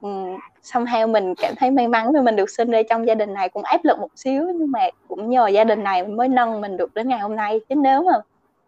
um, 0.00 0.38
somehow 0.62 1.10
mình 1.10 1.34
cảm 1.34 1.54
thấy 1.58 1.70
may 1.70 1.88
mắn 1.88 2.12
vì 2.14 2.20
mình 2.20 2.36
được 2.36 2.50
sinh 2.50 2.70
ra 2.70 2.82
trong 2.90 3.06
gia 3.06 3.14
đình 3.14 3.34
này 3.34 3.48
cũng 3.48 3.62
áp 3.62 3.80
lực 3.84 3.98
một 3.98 4.08
xíu 4.14 4.42
nhưng 4.58 4.70
mà 4.70 4.80
cũng 5.08 5.30
nhờ 5.30 5.48
gia 5.48 5.64
đình 5.64 5.84
này 5.84 6.06
mới 6.06 6.28
nâng 6.28 6.60
mình 6.60 6.76
được 6.76 6.94
đến 6.94 7.08
ngày 7.08 7.18
hôm 7.18 7.36
nay. 7.36 7.60
Chứ 7.68 7.74
nếu 7.74 8.02
mà 8.02 8.12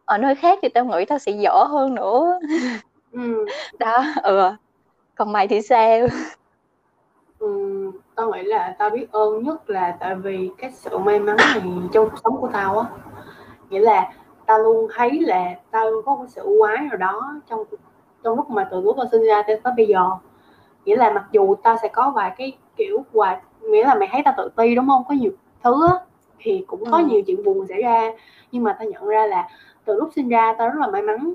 ở 0.04 0.18
nơi 0.18 0.34
khác 0.34 0.58
thì 0.62 0.68
tao 0.68 0.84
nghĩ 0.84 1.04
tao 1.04 1.18
sẽ 1.18 1.32
dở 1.32 1.64
hơn 1.68 1.94
nữa. 1.94 2.40
Ừ. 3.12 3.46
đó 3.78 4.04
ừ. 4.22 4.50
Còn 5.14 5.32
mày 5.32 5.48
thì 5.48 5.62
sao? 5.62 6.06
Ừ. 7.38 7.48
tao 8.14 8.32
nghĩ 8.32 8.42
là 8.42 8.74
tao 8.78 8.90
biết 8.90 9.12
ơn 9.12 9.42
nhất 9.42 9.70
là 9.70 9.96
tại 10.00 10.14
vì 10.14 10.50
cái 10.58 10.70
sự 10.72 10.98
may 10.98 11.18
mắn 11.18 11.36
này 11.36 11.60
trong 11.92 12.10
cuộc 12.10 12.16
sống 12.24 12.36
của 12.40 12.48
tao 12.52 12.78
á 12.78 12.86
nghĩa 13.70 13.78
là 13.80 14.12
tao 14.46 14.58
luôn 14.58 14.88
thấy 14.96 15.20
là 15.20 15.54
tao 15.70 15.90
có 16.06 16.14
một 16.16 16.24
sự 16.28 16.42
ưu 16.42 16.62
ái 16.62 16.76
nào 16.88 16.96
đó 16.96 17.34
trong 17.50 17.64
trong 18.24 18.36
lúc 18.36 18.50
mà 18.50 18.68
từ 18.70 18.80
lúc 18.80 18.96
tao 18.96 19.06
sinh 19.12 19.22
ra 19.22 19.42
tới, 19.46 19.60
tới 19.62 19.72
bây 19.76 19.86
giờ 19.86 20.10
nghĩa 20.84 20.96
là 20.96 21.12
mặc 21.12 21.24
dù 21.32 21.54
tao 21.54 21.76
sẽ 21.82 21.88
có 21.88 22.10
vài 22.10 22.32
cái 22.38 22.56
kiểu 22.76 23.04
quà 23.12 23.40
nghĩa 23.62 23.84
là 23.84 23.94
mày 23.94 24.08
thấy 24.12 24.22
tao 24.24 24.34
tự 24.36 24.48
ti 24.56 24.74
đúng 24.74 24.86
không 24.88 25.02
có 25.08 25.14
nhiều 25.14 25.30
thứ 25.62 25.88
thì 26.38 26.64
cũng 26.66 26.90
có 26.90 26.98
Ừ. 26.98 27.04
nhiều 27.04 27.22
chuyện 27.26 27.44
buồn 27.44 27.66
xảy 27.66 27.82
ra 27.82 28.12
nhưng 28.52 28.62
mà 28.62 28.76
tao 28.78 28.88
nhận 28.88 29.06
ra 29.06 29.26
là 29.26 29.48
từ 29.84 29.94
lúc 29.94 30.08
sinh 30.16 30.28
ra 30.28 30.54
tao 30.58 30.68
rất 30.68 30.78
là 30.80 30.86
may 30.86 31.02
mắn 31.02 31.32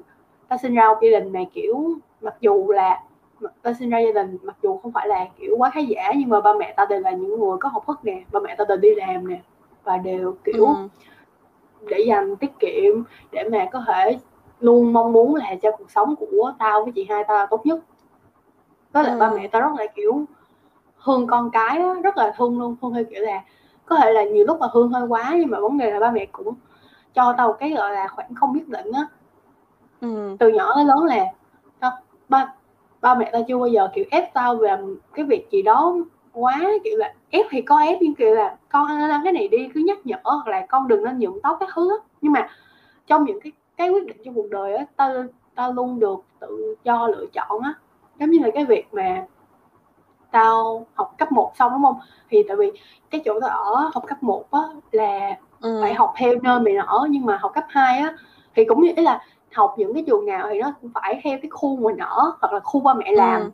tao 0.47 0.57
sinh 0.57 0.75
ra 0.75 0.87
một 0.87 0.97
gia 1.01 1.19
đình 1.19 1.33
này 1.33 1.47
kiểu 1.53 1.89
mặc 2.21 2.35
dù 2.39 2.71
là 2.71 3.03
tao 3.61 3.73
sinh 3.73 3.89
ra 3.89 3.99
gia 3.99 4.11
đình 4.11 4.37
mặc 4.43 4.55
dù 4.63 4.77
không 4.77 4.91
phải 4.91 5.07
là 5.07 5.25
kiểu 5.39 5.55
quá 5.57 5.69
khá 5.69 5.79
giả 5.79 6.11
nhưng 6.17 6.29
mà 6.29 6.41
ba 6.41 6.53
mẹ 6.53 6.73
tao 6.77 6.85
đều 6.85 6.99
là 6.99 7.11
những 7.11 7.39
người 7.39 7.57
có 7.59 7.69
học 7.69 7.83
thức 7.87 7.99
nè 8.03 8.23
ba 8.31 8.39
mẹ 8.39 8.55
tao 8.57 8.65
đều 8.67 8.77
đi 8.77 8.95
làm 8.95 9.27
nè 9.27 9.41
và 9.83 9.97
đều 9.97 10.35
kiểu 10.43 10.65
ừ. 10.65 10.73
Để 11.89 11.99
dành 12.07 12.35
tiết 12.35 12.51
kiệm 12.59 13.03
để 13.31 13.49
mà 13.49 13.65
có 13.71 13.83
thể 13.87 14.17
luôn 14.59 14.93
mong 14.93 15.13
muốn 15.13 15.35
là 15.35 15.55
cho 15.61 15.71
cuộc 15.71 15.91
sống 15.91 16.15
của 16.15 16.53
tao 16.59 16.83
với 16.83 16.91
chị 16.95 17.05
hai 17.09 17.23
tao 17.27 17.37
là 17.37 17.45
tốt 17.45 17.65
nhất 17.65 17.79
với 18.91 19.03
lại 19.03 19.13
Ừ. 19.13 19.19
ba 19.19 19.31
mẹ 19.31 19.47
tao 19.47 19.61
rất 19.61 19.71
là 19.77 19.85
kiểu 19.95 20.25
thương 21.05 21.27
con 21.27 21.49
cái 21.51 21.77
á, 21.77 21.93
rất 22.03 22.17
là 22.17 22.33
thương 22.37 22.59
luôn 22.59 22.75
thương 22.81 22.93
theo 22.93 23.03
kiểu 23.03 23.21
là 23.23 23.43
có 23.85 23.95
thể 23.95 24.11
là 24.13 24.23
nhiều 24.23 24.45
lúc 24.47 24.61
là 24.61 24.67
thương 24.73 24.89
hơi 24.89 25.07
quá 25.07 25.33
nhưng 25.39 25.49
mà 25.49 25.59
vấn 25.59 25.77
đề 25.77 25.91
là 25.91 25.99
ba 25.99 26.11
mẹ 26.11 26.25
cũng 26.31 26.53
cho 27.13 27.33
tao 27.37 27.53
cái 27.53 27.69
gọi 27.71 27.91
là 27.91 28.07
khoản 28.07 28.35
không 28.35 28.53
biết 28.53 28.67
định 28.67 28.91
á 28.91 29.07
Ừ. 30.01 30.35
từ 30.39 30.49
nhỏ 30.49 30.71
tới 30.75 30.85
lớn 30.85 31.03
là 31.03 31.25
tao 31.79 31.91
ba 32.29 32.53
ba 33.01 33.15
mẹ 33.15 33.29
tao 33.33 33.43
chưa 33.47 33.57
bao 33.57 33.67
giờ 33.67 33.89
kiểu 33.93 34.05
ép 34.11 34.33
tao 34.33 34.55
làm 34.61 34.97
cái 35.13 35.25
việc 35.25 35.47
gì 35.51 35.61
đó 35.61 35.95
quá 36.33 36.61
kiểu 36.83 36.97
là 36.97 37.13
ép 37.33 37.45
thì 37.49 37.61
có 37.61 37.79
ép 37.79 37.97
nhưng 38.01 38.15
kiểu 38.15 38.35
là 38.35 38.55
con 38.69 38.87
nên 38.87 39.09
làm 39.09 39.21
cái 39.23 39.33
này 39.33 39.47
đi 39.47 39.69
cứ 39.73 39.79
nhắc 39.79 39.97
nhở 40.05 40.15
hoặc 40.23 40.47
là 40.47 40.65
con 40.69 40.87
đừng 40.87 41.03
nên 41.03 41.19
nhuộm 41.19 41.39
tóc 41.43 41.57
các 41.59 41.69
thứ 41.75 41.89
á 41.89 41.95
nhưng 42.21 42.31
mà 42.33 42.49
trong 43.07 43.23
những 43.25 43.39
cái 43.41 43.51
cái 43.77 43.89
quyết 43.89 44.05
định 44.05 44.17
trong 44.25 44.33
cuộc 44.35 44.49
đời 44.49 44.75
á 44.75 44.85
tao 44.95 45.11
tao 45.55 45.73
luôn 45.73 45.99
được 45.99 46.19
tự 46.39 46.75
do 46.83 47.07
lựa 47.07 47.25
chọn 47.33 47.61
á 47.63 47.73
giống 48.19 48.29
như 48.31 48.39
là 48.39 48.49
cái 48.53 48.65
việc 48.65 48.85
mà 48.91 49.25
tao 50.31 50.85
học 50.93 51.13
cấp 51.17 51.31
1 51.31 51.51
xong 51.59 51.71
đúng 51.73 51.83
không 51.83 51.95
thì 52.29 52.43
tại 52.47 52.57
vì 52.57 52.71
cái 53.09 53.21
chỗ 53.25 53.39
tao 53.41 53.49
ở 53.49 53.89
học 53.93 54.03
cấp 54.07 54.23
1 54.23 54.51
á 54.51 54.59
là 54.91 55.37
Ừ. 55.61 55.79
phải 55.81 55.93
học 55.93 56.13
theo 56.17 56.33
nơi 56.41 56.59
mày 56.59 56.75
ở 56.75 57.07
nhưng 57.09 57.25
mà 57.25 57.37
học 57.41 57.51
cấp 57.55 57.63
2 57.69 57.97
á 57.99 58.13
thì 58.55 58.65
cũng 58.65 58.81
như 58.81 58.93
là 58.97 59.21
học 59.53 59.75
những 59.77 59.93
cái 59.93 60.03
trường 60.07 60.25
nào 60.25 60.47
thì 60.51 60.59
nó 60.61 60.73
cũng 60.81 60.91
phải 60.93 61.21
theo 61.23 61.37
cái 61.41 61.49
khu 61.49 61.77
mình 61.77 61.97
ở 61.97 62.31
hoặc 62.41 62.53
là 62.53 62.59
khu 62.59 62.79
ba 62.79 62.93
mẹ 62.93 63.11
làm 63.11 63.41
Ừ. 63.41 63.49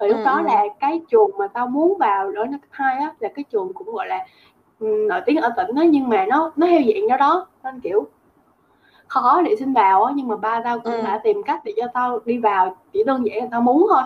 thì 0.00 0.08
lúc 0.08 0.18
Ừ, 0.18 0.24
đó 0.24 0.36
ừ. 0.38 0.42
là 0.46 0.64
cái 0.80 1.00
trường 1.08 1.30
mà 1.38 1.46
tao 1.48 1.66
muốn 1.66 1.98
vào 1.98 2.26
ở 2.36 2.44
năm 2.46 2.60
cấp 2.60 2.68
2 2.70 2.96
á 2.96 3.14
là 3.18 3.28
cái 3.34 3.44
trường 3.50 3.72
cũng 3.74 3.92
gọi 3.94 4.06
là 4.06 4.26
ừm, 4.80 5.08
nổi 5.08 5.20
tiếng 5.26 5.36
ở 5.36 5.48
tỉnh 5.56 5.76
á 5.76 5.84
nhưng 5.84 6.08
mà 6.08 6.26
nó 6.28 6.52
nó 6.56 6.66
theo 6.66 6.80
dạng 6.86 7.08
đó 7.08 7.16
đó 7.16 7.46
nên 7.64 7.80
kiểu 7.80 8.08
khó 9.08 9.42
để 9.42 9.56
xin 9.58 9.72
vào 9.72 10.04
á 10.04 10.12
nhưng 10.16 10.28
mà 10.28 10.36
ba 10.36 10.60
tao 10.64 10.78
cũng 10.80 10.92
Ừ. 10.92 11.02
đã 11.02 11.20
tìm 11.24 11.42
cách 11.42 11.60
để 11.64 11.72
cho 11.76 11.86
tao 11.94 12.18
đi 12.24 12.38
vào 12.38 12.76
chỉ 12.92 13.04
đơn 13.04 13.26
giản 13.26 13.38
là 13.38 13.48
tao 13.50 13.60
muốn 13.60 13.86
thôi 13.90 14.02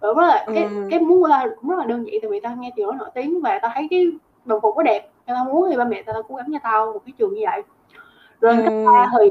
đó 0.00 0.22
là 0.22 0.46
cái 0.54 0.64
Ừ. 0.64 0.86
cái 0.90 1.00
muốn 1.00 1.22
của 1.22 1.28
tao 1.28 1.46
cũng 1.60 1.70
rất 1.70 1.78
là 1.78 1.84
đơn 1.84 2.06
giản 2.06 2.14
tại 2.22 2.30
vì 2.30 2.40
tao 2.40 2.56
nghe 2.56 2.70
trường 2.76 2.96
nổi 2.98 3.08
tiếng 3.14 3.40
và 3.40 3.58
tao 3.62 3.70
thấy 3.74 3.86
cái 3.90 4.06
đồng 4.44 4.60
phục 4.60 4.76
nó 4.76 4.82
đẹp 4.82 5.08
cho 5.26 5.34
tao 5.34 5.44
muốn 5.44 5.68
thì 5.70 5.76
ba 5.76 5.84
mẹ 5.84 6.02
tao, 6.02 6.12
tao 6.14 6.22
cố 6.22 6.34
gắng 6.34 6.46
cho 6.52 6.58
tao 6.62 6.92
một 6.92 7.00
cái 7.06 7.12
trường 7.18 7.34
như 7.34 7.42
vậy 7.50 7.62
rồi 8.40 8.56
cấp 8.56 8.72
Ừ. 8.72 8.84
3 8.92 9.10
thì 9.20 9.28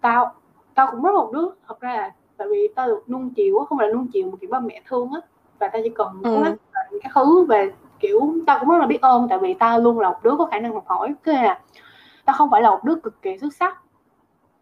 tao 0.00 0.34
tao 0.74 0.88
cũng 0.90 1.02
rất 1.02 1.12
một 1.14 1.30
đứa 1.32 1.46
thật 1.68 1.80
ra 1.80 1.94
là 1.96 2.10
tại 2.40 2.48
vì 2.50 2.68
tao 2.74 2.86
được 2.88 3.10
nuông 3.10 3.30
chiều 3.30 3.58
á 3.58 3.64
không 3.68 3.78
phải 3.78 3.88
là 3.88 3.94
nuông 3.94 4.06
chiều 4.12 4.30
mà 4.30 4.36
kiểu 4.40 4.50
ba 4.50 4.60
mẹ 4.60 4.82
thương 4.88 5.10
á 5.14 5.20
và 5.58 5.68
tao 5.68 5.82
chỉ 5.84 5.88
cần 5.94 6.22
Ừ. 6.24 6.40
làm 6.42 6.56
các 7.02 7.12
thứ 7.14 7.44
về 7.44 7.72
kiểu 7.98 8.34
tao 8.46 8.58
cũng 8.60 8.68
rất 8.68 8.78
là 8.78 8.86
biết 8.86 9.00
ơn 9.02 9.26
tại 9.30 9.38
vì 9.38 9.54
tao 9.54 9.80
luôn 9.80 10.00
là 10.00 10.08
một 10.10 10.18
đứa 10.22 10.34
có 10.38 10.46
khả 10.46 10.58
năng 10.58 10.74
học 10.74 10.84
hỏi 10.86 11.14
tức 11.24 11.32
là 11.32 11.60
tao 12.24 12.36
không 12.36 12.50
phải 12.50 12.62
là 12.62 12.70
một 12.70 12.84
đứa 12.84 12.94
cực 12.94 13.22
kỳ 13.22 13.38
xuất 13.38 13.54
sắc 13.54 13.80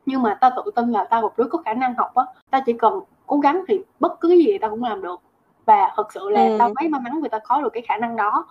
nhưng 0.07 0.22
mà 0.22 0.39
tao 0.41 0.51
tự 0.57 0.70
tin 0.74 0.91
là 0.93 1.05
tao 1.11 1.22
một 1.22 1.39
đứa 1.39 1.45
có 1.45 1.59
khả 1.64 1.74
năng 1.74 1.95
học 1.95 2.14
á 2.14 2.24
tao 2.51 2.61
chỉ 2.66 2.72
cần 2.72 3.01
cố 3.26 3.39
gắng 3.39 3.64
thì 3.68 3.81
bất 4.01 4.20
cứ 4.20 4.29
cái 4.29 4.39
gì 4.39 4.59
tao 4.59 4.70
cũng 4.70 4.85
làm 4.85 5.03
được 5.03 5.20
và 5.66 5.93
thật 5.97 6.12
sự 6.12 6.29
là 6.31 6.41
Ừ. 6.41 6.57
tao 6.59 6.68
mấy 6.81 6.89
may 6.89 7.01
mắn 7.01 7.20
vì 7.22 7.29
tao 7.29 7.41
có 7.45 7.61
được 7.62 7.70
cái 7.72 7.83
khả 7.89 7.97
năng 7.97 8.16
đó 8.16 8.47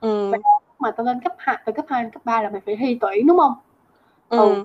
Ừ. 0.00 0.32
mà 0.78 0.90
tao 0.90 1.06
lên 1.06 1.20
cấp 1.20 1.32
2 1.38 1.56
từ 1.66 1.72
cấp 1.72 1.84
2 1.88 2.02
đến 2.02 2.12
cấp 2.12 2.22
3 2.24 2.42
là 2.42 2.50
mày 2.50 2.60
phải 2.66 2.76
thi 2.80 2.98
tuyển 3.00 3.26
đúng 3.26 3.38
không 3.38 3.52
Ừ. 4.28 4.64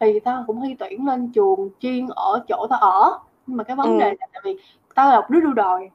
thì 0.00 0.20
tao 0.20 0.44
cũng 0.46 0.60
thi 0.62 0.74
tuyển 0.78 1.06
lên 1.06 1.32
trường 1.32 1.70
chuyên 1.80 2.06
ở 2.16 2.44
chỗ 2.48 2.66
tao 2.70 2.78
ở. 2.80 3.18
Nhưng 3.46 3.56
mà 3.56 3.64
cái 3.64 3.76
vấn 3.76 3.88
Ừ. 3.88 3.98
đề 3.98 4.10
là 4.20 4.26
tại 4.32 4.42
vì 4.44 4.56
tao 4.94 5.10
là 5.10 5.26
đứa 5.30 5.40
đu 5.40 5.52
đòi. 5.52 5.90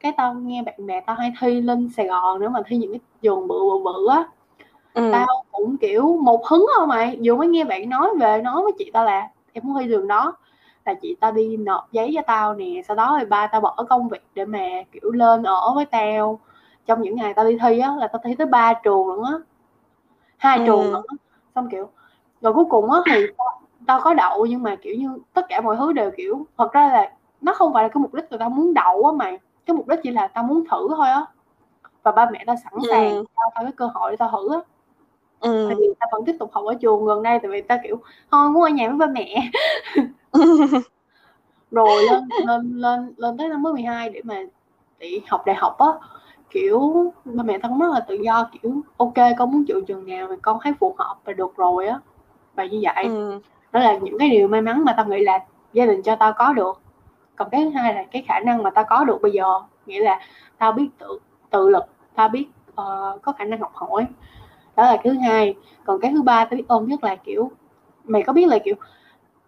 Cái 0.00 0.12
tao 0.16 0.34
nghe 0.34 0.62
bạn 0.62 0.86
bè 0.86 1.00
tao 1.00 1.16
hay 1.16 1.32
thi 1.40 1.60
lên 1.60 1.88
Sài 1.96 2.06
Gòn 2.06 2.40
nếu 2.40 2.50
mà 2.50 2.60
thi 2.66 2.76
những 2.76 2.92
cái 2.92 3.00
trường 3.22 3.48
bự 3.48 3.54
bự 3.60 3.78
bự 3.84 4.08
á. 4.10 4.24
Ừ. 4.94 5.12
tao 5.12 5.26
cũng 5.52 5.76
kiểu 5.78 6.16
một 6.22 6.46
hứng 6.46 6.66
thôi 6.76 6.86
mày. 6.86 7.18
Vừa 7.24 7.36
mới 7.36 7.48
nghe 7.48 7.64
bạn 7.64 7.90
nói 7.90 8.10
về 8.20 8.42
nói 8.42 8.62
với 8.62 8.72
chị 8.78 8.90
tao 8.94 9.04
là 9.04 9.28
em 9.52 9.64
muốn 9.66 9.76
thi 9.80 9.86
trường 9.90 10.08
đó. 10.08 10.36
Là 10.84 10.94
chị 11.02 11.16
tao 11.20 11.32
đi 11.32 11.56
nộp 11.56 11.92
giấy 11.92 12.12
cho 12.16 12.22
tao 12.26 12.54
nè 12.54 12.82
sau 12.88 12.96
đó 12.96 13.16
thì 13.20 13.26
ba 13.26 13.46
tao 13.46 13.60
bỏ 13.60 13.84
công 13.88 14.08
việc 14.08 14.22
để 14.34 14.44
mà 14.44 14.60
kiểu 14.92 15.10
lên 15.12 15.42
ở 15.42 15.72
với 15.74 15.84
tao. 15.86 16.40
Trong 16.86 17.02
những 17.02 17.16
ngày 17.16 17.34
tao 17.34 17.44
đi 17.44 17.58
thi 17.62 17.78
á 17.78 17.96
là 18.00 18.08
tao 18.08 18.20
thi 18.24 18.34
tới 18.38 18.46
ba 18.46 18.74
trường 18.84 19.06
luôn 19.08 19.24
á. 19.24 19.32
Hai 20.36 20.58
Ừ. 20.58 20.62
trường 20.66 20.92
luôn 20.92 21.02
á. 21.08 21.14
Xong 21.54 21.68
kiểu 21.70 21.90
rồi 22.40 22.52
cuối 22.52 22.64
cùng 22.70 22.90
á 22.90 22.98
thì 23.06 23.26
tao, 23.38 23.60
tao 23.86 24.00
có 24.00 24.14
đậu 24.14 24.46
nhưng 24.46 24.62
mà 24.62 24.76
kiểu 24.82 24.94
như 24.98 25.18
tất 25.32 25.46
cả 25.48 25.60
mọi 25.60 25.76
thứ 25.76 25.92
đều 25.92 26.10
kiểu 26.16 26.46
thật 26.58 26.72
ra 26.72 26.88
là 26.88 27.12
nó 27.40 27.52
không 27.54 27.72
phải 27.72 27.82
là 27.82 27.88
cái 27.88 28.00
mục 28.00 28.14
đích 28.14 28.30
của 28.30 28.36
tao 28.38 28.50
muốn 28.50 28.74
đậu 28.74 29.04
á 29.06 29.12
mày 29.12 29.38
cái 29.66 29.76
mục 29.76 29.88
đích 29.88 29.98
chỉ 30.02 30.10
là 30.10 30.26
tao 30.26 30.44
muốn 30.44 30.64
thử 30.70 30.88
thôi 30.96 31.08
á 31.08 31.26
và 32.02 32.12
ba 32.12 32.30
mẹ 32.30 32.44
tao 32.46 32.56
sẵn 32.64 32.72
sàng 32.90 33.10
Ừ. 33.10 33.24
cho 33.36 33.42
tao 33.54 33.64
cái 33.64 33.72
cơ 33.76 33.86
hội 33.94 34.10
để 34.10 34.16
tao 34.16 34.28
thử 34.32 34.52
á 34.52 34.58
ừ. 35.40 35.68
thì 35.70 35.86
ta 36.00 36.06
vẫn 36.12 36.24
tiếp 36.24 36.36
tục 36.38 36.50
học 36.52 36.64
ở 36.64 36.74
trường 36.74 37.04
gần 37.04 37.22
đây 37.22 37.38
tại 37.42 37.50
vì 37.50 37.62
ta 37.62 37.78
kiểu 37.84 37.96
thôi 38.30 38.50
muốn 38.50 38.62
ở 38.62 38.68
nhà 38.68 38.88
với 38.88 38.96
ba 38.98 39.06
mẹ 39.06 39.50
rồi 41.70 42.02
lên 42.04 42.24
lên 42.46 42.72
lên 42.80 43.14
lên 43.16 43.36
tới 43.36 43.48
năm 43.48 43.62
mới 43.62 43.72
12 43.72 44.10
để 44.10 44.20
mà 44.24 44.34
để 44.98 45.20
học 45.28 45.42
đại 45.46 45.56
học 45.56 45.78
á 45.78 45.86
kiểu 46.50 47.12
ba 47.24 47.42
mẹ 47.42 47.58
ta 47.58 47.68
cũng 47.68 47.78
rất 47.80 47.92
là 47.92 48.00
tự 48.00 48.14
do 48.14 48.50
kiểu 48.52 48.80
ok 48.96 49.14
con 49.38 49.50
muốn 49.52 49.64
chịu 49.64 49.80
trường 49.86 50.06
nào 50.06 50.26
thì 50.30 50.36
con 50.42 50.58
thấy 50.62 50.72
phù 50.80 50.94
hợp 50.98 51.16
và 51.24 51.32
được 51.32 51.56
rồi 51.56 51.86
á 51.86 52.00
và 52.56 52.64
như 52.64 52.80
vậy 52.82 53.04
ừ. 53.04 53.40
đó 53.72 53.80
là 53.80 53.98
những 53.98 54.18
cái 54.18 54.30
điều 54.30 54.48
may 54.48 54.60
mắn 54.60 54.84
mà 54.84 54.94
tao 54.96 55.06
nghĩ 55.06 55.20
là 55.20 55.38
gia 55.72 55.86
đình 55.86 56.02
cho 56.02 56.16
tao 56.16 56.32
có 56.32 56.52
được. 56.52 56.80
Còn 57.36 57.50
cái 57.50 57.64
thứ 57.64 57.70
hai 57.70 57.94
là 57.94 58.04
cái 58.12 58.24
khả 58.28 58.40
năng 58.40 58.62
mà 58.62 58.70
tao 58.70 58.84
có 58.84 59.04
được 59.04 59.22
bây 59.22 59.32
giờ 59.32 59.44
nghĩa 59.86 60.00
là 60.00 60.20
tao 60.58 60.72
biết 60.72 60.88
tự 60.98 61.18
tự 61.50 61.68
lực 61.68 61.84
tao 62.14 62.28
biết 62.28 62.46
ờ, 62.74 63.18
có 63.22 63.32
khả 63.32 63.44
năng 63.44 63.60
học 63.60 63.72
hỏi. 63.74 64.06
Đó 64.76 64.84
là 64.84 64.96
cái 64.96 65.12
thứ 65.12 65.18
hai. 65.18 65.54
Còn 65.84 66.00
cái 66.00 66.12
thứ 66.12 66.22
ba 66.22 66.44
tao 66.44 66.56
biết 66.56 66.68
ơn 66.68 66.88
nhất 66.88 67.04
là 67.04 67.16
kiểu 67.16 67.50
mày 68.04 68.22
có 68.22 68.32
biết 68.32 68.46
là 68.48 68.58
kiểu 68.58 68.74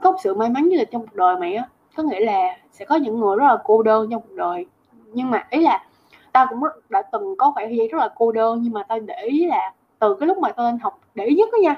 có 0.01 0.17
sự 0.23 0.35
may 0.35 0.49
mắn 0.49 0.69
như 0.69 0.77
là 0.77 0.85
trong 0.85 1.07
cuộc 1.07 1.17
đời 1.17 1.37
mày 1.37 1.55
á. 1.55 1.69
Có 1.97 2.03
nghĩa 2.03 2.21
là 2.21 2.57
sẽ 2.73 2.85
có 2.85 2.97
những 2.97 3.21
người 3.21 3.37
rất 3.37 3.47
là 3.47 3.57
cô 3.65 3.83
đơn 3.83 4.09
trong 4.11 4.23
cuộc 4.23 4.35
đời. 4.35 4.67
Nhưng 5.13 5.31
mà 5.31 5.47
ý 5.51 5.61
là 5.61 5.85
tao 6.33 6.47
cũng 6.51 6.61
đã 6.89 7.03
từng 7.13 7.37
có 7.39 7.51
khoảng 7.55 7.69
thời 7.69 7.77
gian 7.77 7.89
rất 7.89 7.99
là 7.99 8.09
cô 8.17 8.33
đơn 8.33 8.61
nhưng 8.63 8.73
mà 8.73 8.83
tao 8.83 8.99
để 8.99 9.23
ý 9.23 9.47
là 9.47 9.73
từ 9.99 10.15
cái 10.15 10.27
lúc 10.27 10.39
mà 10.39 10.53
tao 10.53 10.67
lên 10.67 10.79
học 10.79 11.01
để 11.15 11.25
ý 11.25 11.35
nhất 11.35 11.49
đó 11.53 11.59
nha 11.63 11.77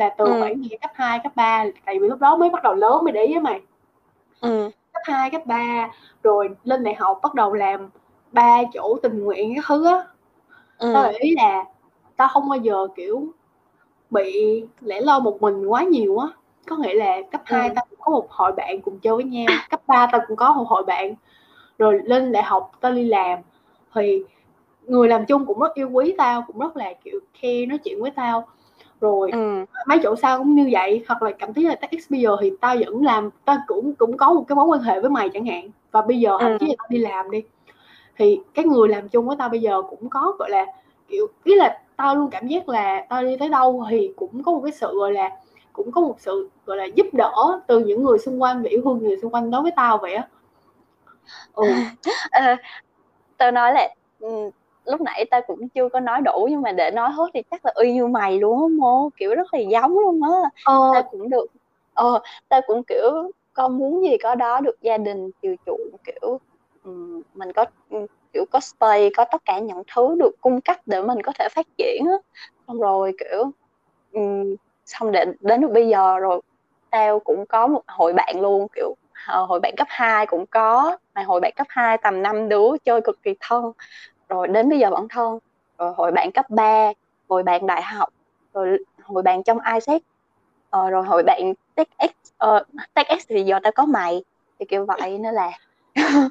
là 0.00 0.14
từ 0.18 0.24
Ừ. 0.24 0.36
khoảng 0.40 0.64
gian 0.64 0.80
cấp 0.80 0.90
2, 0.94 1.18
cấp 1.22 1.32
3 1.36 1.64
tại 1.86 1.98
vì 1.98 2.08
lúc 2.08 2.18
đó 2.18 2.36
mới 2.36 2.50
bắt 2.50 2.62
đầu 2.62 2.74
lớn 2.74 3.04
mới 3.04 3.12
để 3.12 3.24
ý 3.24 3.32
với 3.34 3.42
mày 3.42 3.60
Ừ. 4.40 4.70
cấp 4.92 5.02
2, 5.04 5.30
cấp 5.30 5.42
3 5.46 5.90
rồi 6.22 6.48
lên 6.64 6.84
đại 6.84 6.94
học 6.94 7.20
bắt 7.22 7.34
đầu 7.34 7.52
làm 7.52 7.90
ba 8.32 8.62
chỗ 8.74 8.98
tình 9.02 9.24
nguyện 9.24 9.54
các 9.56 9.64
thứ 9.68 9.86
á 9.86 10.06
tao 10.78 11.02
Ừ. 11.02 11.08
để 11.12 11.18
ý 11.18 11.34
là 11.36 11.64
tao 12.16 12.28
không 12.28 12.48
bao 12.48 12.58
giờ 12.58 12.86
kiểu 12.96 13.26
bị 14.10 14.62
lẻ 14.80 15.00
loi 15.00 15.20
một 15.20 15.42
mình 15.42 15.66
quá 15.66 15.82
nhiều 15.82 16.18
á 16.18 16.26
có 16.66 16.76
nghĩa 16.76 16.94
là 16.94 17.16
cấp 17.32 17.40
2 17.44 17.68
Ừ. 17.68 17.72
tao 17.76 17.86
cũng 17.90 17.98
có 18.02 18.10
một 18.10 18.26
hội 18.30 18.52
bạn 18.52 18.80
cùng 18.80 18.98
chơi 18.98 19.14
với 19.14 19.24
nhau 19.24 19.46
cấp 19.70 19.80
3 19.86 20.06
tao 20.12 20.20
cũng 20.28 20.36
có 20.36 20.52
một 20.52 20.68
hội 20.68 20.82
bạn 20.84 21.14
rồi 21.78 22.00
lên 22.04 22.32
đại 22.32 22.42
học 22.42 22.70
tao 22.80 22.92
đi 22.92 23.04
làm 23.04 23.38
thì 23.94 24.22
người 24.86 25.08
làm 25.08 25.26
chung 25.26 25.46
cũng 25.46 25.58
rất 25.60 25.74
yêu 25.74 25.90
quý 25.92 26.14
tao 26.18 26.44
cũng 26.46 26.58
rất 26.58 26.76
là 26.76 26.92
kiểu 27.04 27.20
care 27.42 27.66
nói 27.66 27.78
chuyện 27.78 28.02
với 28.02 28.10
tao 28.10 28.48
rồi. 29.00 29.30
Ừ. 29.32 29.64
mấy 29.86 29.98
chỗ 30.02 30.16
sau 30.16 30.38
cũng 30.38 30.54
như 30.54 30.68
vậy 30.72 31.04
hoặc 31.08 31.22
là 31.22 31.30
cảm 31.38 31.54
thấy 31.54 31.64
là 31.64 31.74
TechX 31.74 32.10
bây 32.10 32.20
giờ 32.20 32.36
thì 32.40 32.52
tao 32.60 32.76
vẫn 32.86 33.04
làm 33.04 33.30
tao 33.44 33.56
cũng 33.66 33.94
cũng 33.94 34.16
có 34.16 34.32
một 34.32 34.44
cái 34.48 34.56
mối 34.56 34.66
quan 34.66 34.80
hệ 34.80 35.00
với 35.00 35.10
mày 35.10 35.28
chẳng 35.28 35.46
hạn. 35.46 35.70
Và 35.90 36.02
bây 36.02 36.20
giờ 36.20 36.36
thậm 36.40 36.50
Ừ. 36.52 36.56
chí 36.60 36.66
là 36.66 36.74
tao 36.78 36.86
đi 36.90 36.98
làm 36.98 37.30
đi. 37.30 37.42
Thì 38.16 38.40
cái 38.54 38.64
người 38.64 38.88
làm 38.88 39.08
chung 39.08 39.26
với 39.26 39.36
tao 39.38 39.48
bây 39.48 39.60
giờ 39.60 39.82
cũng 39.82 40.08
có 40.08 40.32
gọi 40.38 40.50
là 40.50 40.66
kiểu 41.08 41.26
ý 41.44 41.54
là 41.54 41.78
tao 41.96 42.16
luôn 42.16 42.30
cảm 42.30 42.46
giác 42.46 42.68
là 42.68 43.06
tao 43.08 43.22
đi 43.22 43.36
tới 43.36 43.48
đâu 43.48 43.84
thì 43.90 44.12
cũng 44.16 44.42
có 44.42 44.52
một 44.52 44.60
cái 44.64 44.72
sự 44.72 44.98
gọi 44.98 45.12
là 45.12 45.30
cũng 45.72 45.92
có 45.92 46.00
một 46.00 46.14
sự 46.18 46.48
gọi 46.66 46.76
là 46.76 46.84
giúp 46.84 47.06
đỡ 47.12 47.32
từ 47.66 47.78
những 47.78 48.04
người 48.04 48.18
xung 48.18 48.42
quanh 48.42 48.62
và 48.62 48.68
yêu 48.68 48.80
thương 48.84 48.98
người 49.02 49.16
xung 49.22 49.34
quanh 49.34 49.50
đối 49.50 49.62
với 49.62 49.72
tao 49.76 49.98
vậy 49.98 50.14
á. 50.14 50.28
Ừ. 51.54 51.64
Ờ, 52.30 52.56
tao 53.36 53.50
nói 53.50 53.72
là 53.72 53.88
ừ, 54.20 54.50
lúc 54.84 55.00
nãy 55.00 55.24
tao 55.30 55.40
cũng 55.46 55.68
chưa 55.68 55.88
có 55.88 56.00
nói 56.00 56.20
đủ 56.20 56.48
nhưng 56.50 56.62
mà 56.62 56.72
để 56.72 56.90
nói 56.90 57.10
hết 57.10 57.26
thì 57.34 57.42
chắc 57.50 57.66
là 57.66 57.72
y 57.82 57.92
như 57.92 58.06
mày 58.06 58.38
luôn 58.38 58.60
á 58.62 58.66
mô 58.78 59.08
kiểu 59.16 59.34
rất 59.34 59.54
là 59.54 59.60
giống 59.60 59.98
luôn 59.98 60.20
á. 60.22 60.50
Ờ, 60.64 60.90
tao 60.94 61.02
cũng 61.10 61.30
được 61.30 61.46
ờ 61.94 62.20
tao 62.48 62.60
cũng 62.66 62.82
kiểu 62.84 63.30
con 63.52 63.78
muốn 63.78 64.02
gì 64.04 64.16
có 64.22 64.34
đó 64.34 64.60
được 64.60 64.80
gia 64.82 64.98
đình 64.98 65.30
chiều 65.42 65.54
chuộng 65.66 65.80
kiểu 66.04 66.38
mình 67.34 67.52
có 67.52 67.64
kiểu 68.32 68.44
có 68.50 68.60
space 68.60 69.08
có 69.16 69.24
tất 69.32 69.42
cả 69.44 69.58
những 69.58 69.82
thứ 69.94 70.14
được 70.18 70.30
cung 70.40 70.60
cấp 70.60 70.76
để 70.86 71.02
mình 71.02 71.18
có 71.22 71.32
thể 71.38 71.48
phát 71.52 71.66
triển 71.78 72.04
á. 72.06 72.16
Xong 72.68 72.80
rồi 72.80 73.12
kiểu 73.18 73.50
ừm, 74.12 74.54
xong 74.86 75.12
để 75.12 75.24
đến 75.40 75.60
được 75.60 75.70
bây 75.74 75.88
giờ 75.88 76.18
rồi 76.18 76.40
tao 76.90 77.20
cũng 77.20 77.46
có 77.48 77.66
một 77.66 77.82
hội 77.88 78.12
bạn 78.12 78.40
luôn 78.40 78.66
kiểu 78.74 78.94
ờ, 79.26 79.44
hội 79.44 79.60
bạn 79.60 79.74
cấp 79.76 79.86
2 79.90 80.26
cũng 80.26 80.46
có 80.46 80.96
mà 81.14 81.22
hội 81.22 81.40
bạn 81.40 81.52
cấp 81.56 81.66
2 81.70 81.98
tầm 82.02 82.22
5 82.22 82.48
đứa 82.48 82.68
chơi 82.84 83.00
cực 83.04 83.22
kỳ 83.22 83.34
thân 83.40 83.72
rồi 84.30 84.48
đến 84.48 84.68
bây 84.68 84.78
giờ 84.78 84.90
vẫn 84.90 85.08
thân 85.08 85.38
rồi 85.78 85.92
hội 85.96 86.12
bạn 86.12 86.32
cấp 86.32 86.50
3 86.50 86.92
hội 87.28 87.42
bạn 87.42 87.66
đại 87.66 87.82
học 87.82 88.08
rồi 88.54 88.78
hội 89.02 89.22
bạn 89.22 89.42
trong 89.42 89.58
ISEC 89.74 90.02
ờ, 90.70 90.90
rồi 90.90 91.04
hội 91.04 91.22
bạn 91.22 91.52
TechX 91.74 92.10
uh, 92.46 92.66
TechX 92.94 93.26
thì 93.28 93.42
giờ 93.42 93.58
tao 93.62 93.72
có 93.72 93.86
mày 93.86 94.24
thì 94.58 94.66
kiểu 94.68 94.86
vậy 94.86 95.18
nên 95.18 95.34
là 95.34 95.50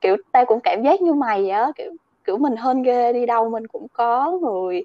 kiểu 0.00 0.16
tao 0.32 0.46
cũng 0.46 0.60
cảm 0.60 0.82
giác 0.82 1.02
như 1.02 1.12
mày 1.12 1.50
á 1.50 1.72
kiểu 1.76 1.92
kiểu 2.24 2.38
mình 2.38 2.56
hên 2.56 2.82
ghê 2.82 3.12
đi 3.12 3.26
đâu 3.26 3.50
mình 3.50 3.66
cũng 3.66 3.86
có 3.92 4.30
người 4.42 4.82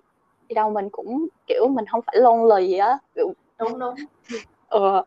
đi 0.50 0.54
đâu 0.54 0.70
mình 0.70 0.90
cũng 0.92 1.28
kiểu 1.48 1.68
mình 1.68 1.86
không 1.86 2.02
phải 2.02 2.16
lonely 2.20 2.74
á 2.74 2.98
kiểu 3.16 3.34
đúng 3.60 3.80
đúng. 3.80 3.96
Ờ. 4.68 5.04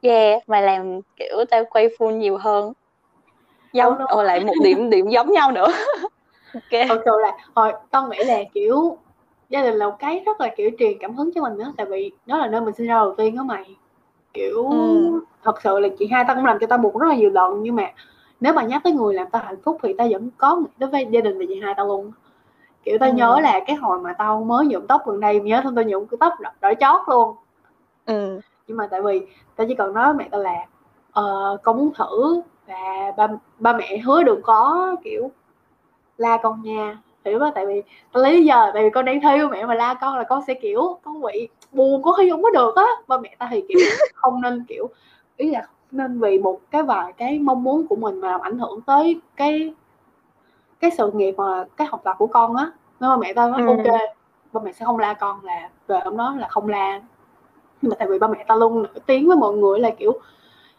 Yeah 0.00 0.48
mày 0.48 0.62
làm 0.62 1.00
kiểu 1.16 1.44
tao 1.50 1.64
quay 1.70 1.88
full 1.98 2.10
nhiều 2.10 2.36
hơn. 2.36 2.72
Giống 3.72 3.98
ờ 4.06 4.22
lại 4.22 4.44
một 4.44 4.54
điểm 4.62 4.90
điểm 4.90 5.08
giống 5.08 5.32
nhau 5.32 5.52
nữa 5.52 5.66
ok. 6.54 6.88
Thật 6.88 7.02
sự 7.04 7.10
là 7.22 7.36
hồi 7.54 7.72
tao 7.90 8.08
nghĩ 8.08 8.24
là 8.24 8.38
kiểu 8.54 8.98
gia 9.48 9.62
đình 9.62 9.74
là 9.74 9.86
một 9.88 9.96
cái 9.98 10.22
rất 10.26 10.40
là 10.40 10.48
kiểu 10.56 10.70
truyền 10.78 10.98
cảm 11.00 11.14
hứng 11.16 11.30
cho 11.34 11.42
mình 11.42 11.58
đó 11.58 11.72
tại 11.76 11.86
vì 11.86 12.12
đó 12.26 12.38
là 12.38 12.46
nơi 12.46 12.60
mình 12.60 12.74
sinh 12.74 12.86
ra 12.86 12.94
đầu 12.94 13.14
tiên 13.16 13.36
đó 13.36 13.42
mày. 13.42 13.76
Kiểu 14.34 14.70
Ừ. 14.70 15.20
thật 15.42 15.62
sự 15.62 15.78
là 15.78 15.88
chị 15.98 16.08
hai 16.12 16.24
tao 16.28 16.36
cũng 16.36 16.44
làm 16.44 16.58
cho 16.60 16.66
tao 16.66 16.78
buồn 16.78 16.98
rất 16.98 17.08
là 17.08 17.16
nhiều 17.16 17.30
lần 17.30 17.62
nhưng 17.62 17.76
mà 17.76 17.92
nếu 18.40 18.52
mà 18.54 18.62
nhắc 18.62 18.80
tới 18.84 18.92
người 18.92 19.14
làm 19.14 19.26
tao 19.32 19.42
hạnh 19.42 19.62
phúc 19.64 19.78
thì 19.82 19.94
tao 19.98 20.08
vẫn 20.10 20.30
có 20.38 20.62
tới 20.78 20.88
với 20.90 21.06
gia 21.10 21.20
đình 21.20 21.38
và 21.38 21.44
chị 21.48 21.60
hai 21.62 21.74
tao 21.76 21.86
luôn. 21.86 22.12
Kiểu 22.84 22.98
tao 23.00 23.10
Ừ. 23.10 23.14
nhớ 23.14 23.40
là 23.42 23.60
cái 23.66 23.76
hồi 23.76 24.00
mà 24.00 24.12
tao 24.18 24.44
mới 24.44 24.66
nhuộm 24.66 24.86
tóc 24.86 25.02
gần 25.06 25.20
đây 25.20 25.40
nhớ 25.40 25.60
thôi 25.64 25.72
tao 25.76 25.84
nhuộm 25.84 26.06
cái 26.06 26.18
tóc 26.20 26.32
đỏ, 26.62 26.72
chót 26.80 27.00
luôn. 27.08 27.36
Ừ. 28.06 28.40
Nhưng 28.66 28.76
mà 28.76 28.88
tại 28.90 29.02
vì 29.02 29.20
tao 29.56 29.66
chỉ 29.68 29.74
cần 29.74 29.94
nói 29.94 30.14
mẹ 30.14 30.28
tao 30.30 30.40
là 30.40 30.66
ờ, 31.12 31.56
con 31.62 31.76
muốn 31.78 31.92
thử 31.94 32.42
và 32.66 33.12
ba 33.16 33.28
ba 33.58 33.72
mẹ 33.72 33.98
hứa 33.98 34.22
đừng 34.22 34.42
có 34.42 34.96
kiểu 35.04 35.30
la 36.18 36.38
con 36.42 36.62
nha 36.62 36.98
hiểu 37.24 37.38
không? 37.38 37.50
Tại 37.54 37.66
vì 37.66 37.82
lý 38.14 38.44
là 38.44 38.70
tại 38.74 38.82
vì 38.82 38.90
con 38.90 39.04
đang 39.04 39.20
thi 39.20 39.28
mẹ 39.50 39.66
mà 39.66 39.74
la 39.74 39.94
con 39.94 40.16
là 40.18 40.24
con 40.24 40.42
sẽ 40.46 40.54
kiểu 40.54 40.98
con 41.02 41.22
bị 41.22 41.48
buồn 41.72 42.02
có 42.02 42.12
khi 42.12 42.30
không 42.30 42.42
có 42.42 42.50
được 42.50 42.76
á. 42.76 42.86
Ba 43.06 43.18
mẹ 43.18 43.36
tao 43.38 43.48
thì 43.52 43.64
kiểu 43.68 43.78
không 44.14 44.42
nên 44.42 44.64
kiểu 44.68 44.88
ý 45.36 45.50
là 45.50 45.66
nên 45.90 46.20
vì 46.20 46.38
một 46.38 46.60
cái 46.70 46.82
vài 46.82 47.12
cái 47.12 47.38
mong 47.38 47.62
muốn 47.62 47.86
của 47.86 47.96
mình 47.96 48.20
mà 48.20 48.30
làm 48.30 48.40
ảnh 48.40 48.58
hưởng 48.58 48.80
tới 48.80 49.20
cái 49.36 49.74
cái 50.80 50.90
sự 50.90 51.10
nghiệp 51.14 51.34
và 51.36 51.64
cái 51.76 51.86
học 51.86 52.00
tập 52.04 52.16
của 52.18 52.26
con 52.26 52.56
á. 52.56 52.70
Nên 53.00 53.10
ba 53.10 53.16
mẹ 53.16 53.32
tao 53.32 53.50
nói 53.50 53.62
Ừ. 53.62 53.68
ok 53.68 54.00
ba 54.52 54.60
mẹ 54.64 54.72
sẽ 54.72 54.84
không 54.84 54.98
la 54.98 55.14
con 55.14 55.44
là 55.44 55.68
về 55.86 56.00
hôm 56.04 56.16
đó 56.16 56.34
là 56.38 56.48
không 56.48 56.68
la. 56.68 57.00
Nhưng 57.82 57.90
mà 57.90 57.96
tại 57.98 58.08
vì 58.08 58.18
ba 58.18 58.28
mẹ 58.28 58.44
tao 58.48 58.58
luôn 58.58 58.82
nổi 58.82 59.00
tiếng 59.06 59.28
với 59.28 59.36
mọi 59.36 59.54
người 59.54 59.78
là 59.78 59.90
kiểu 59.90 60.12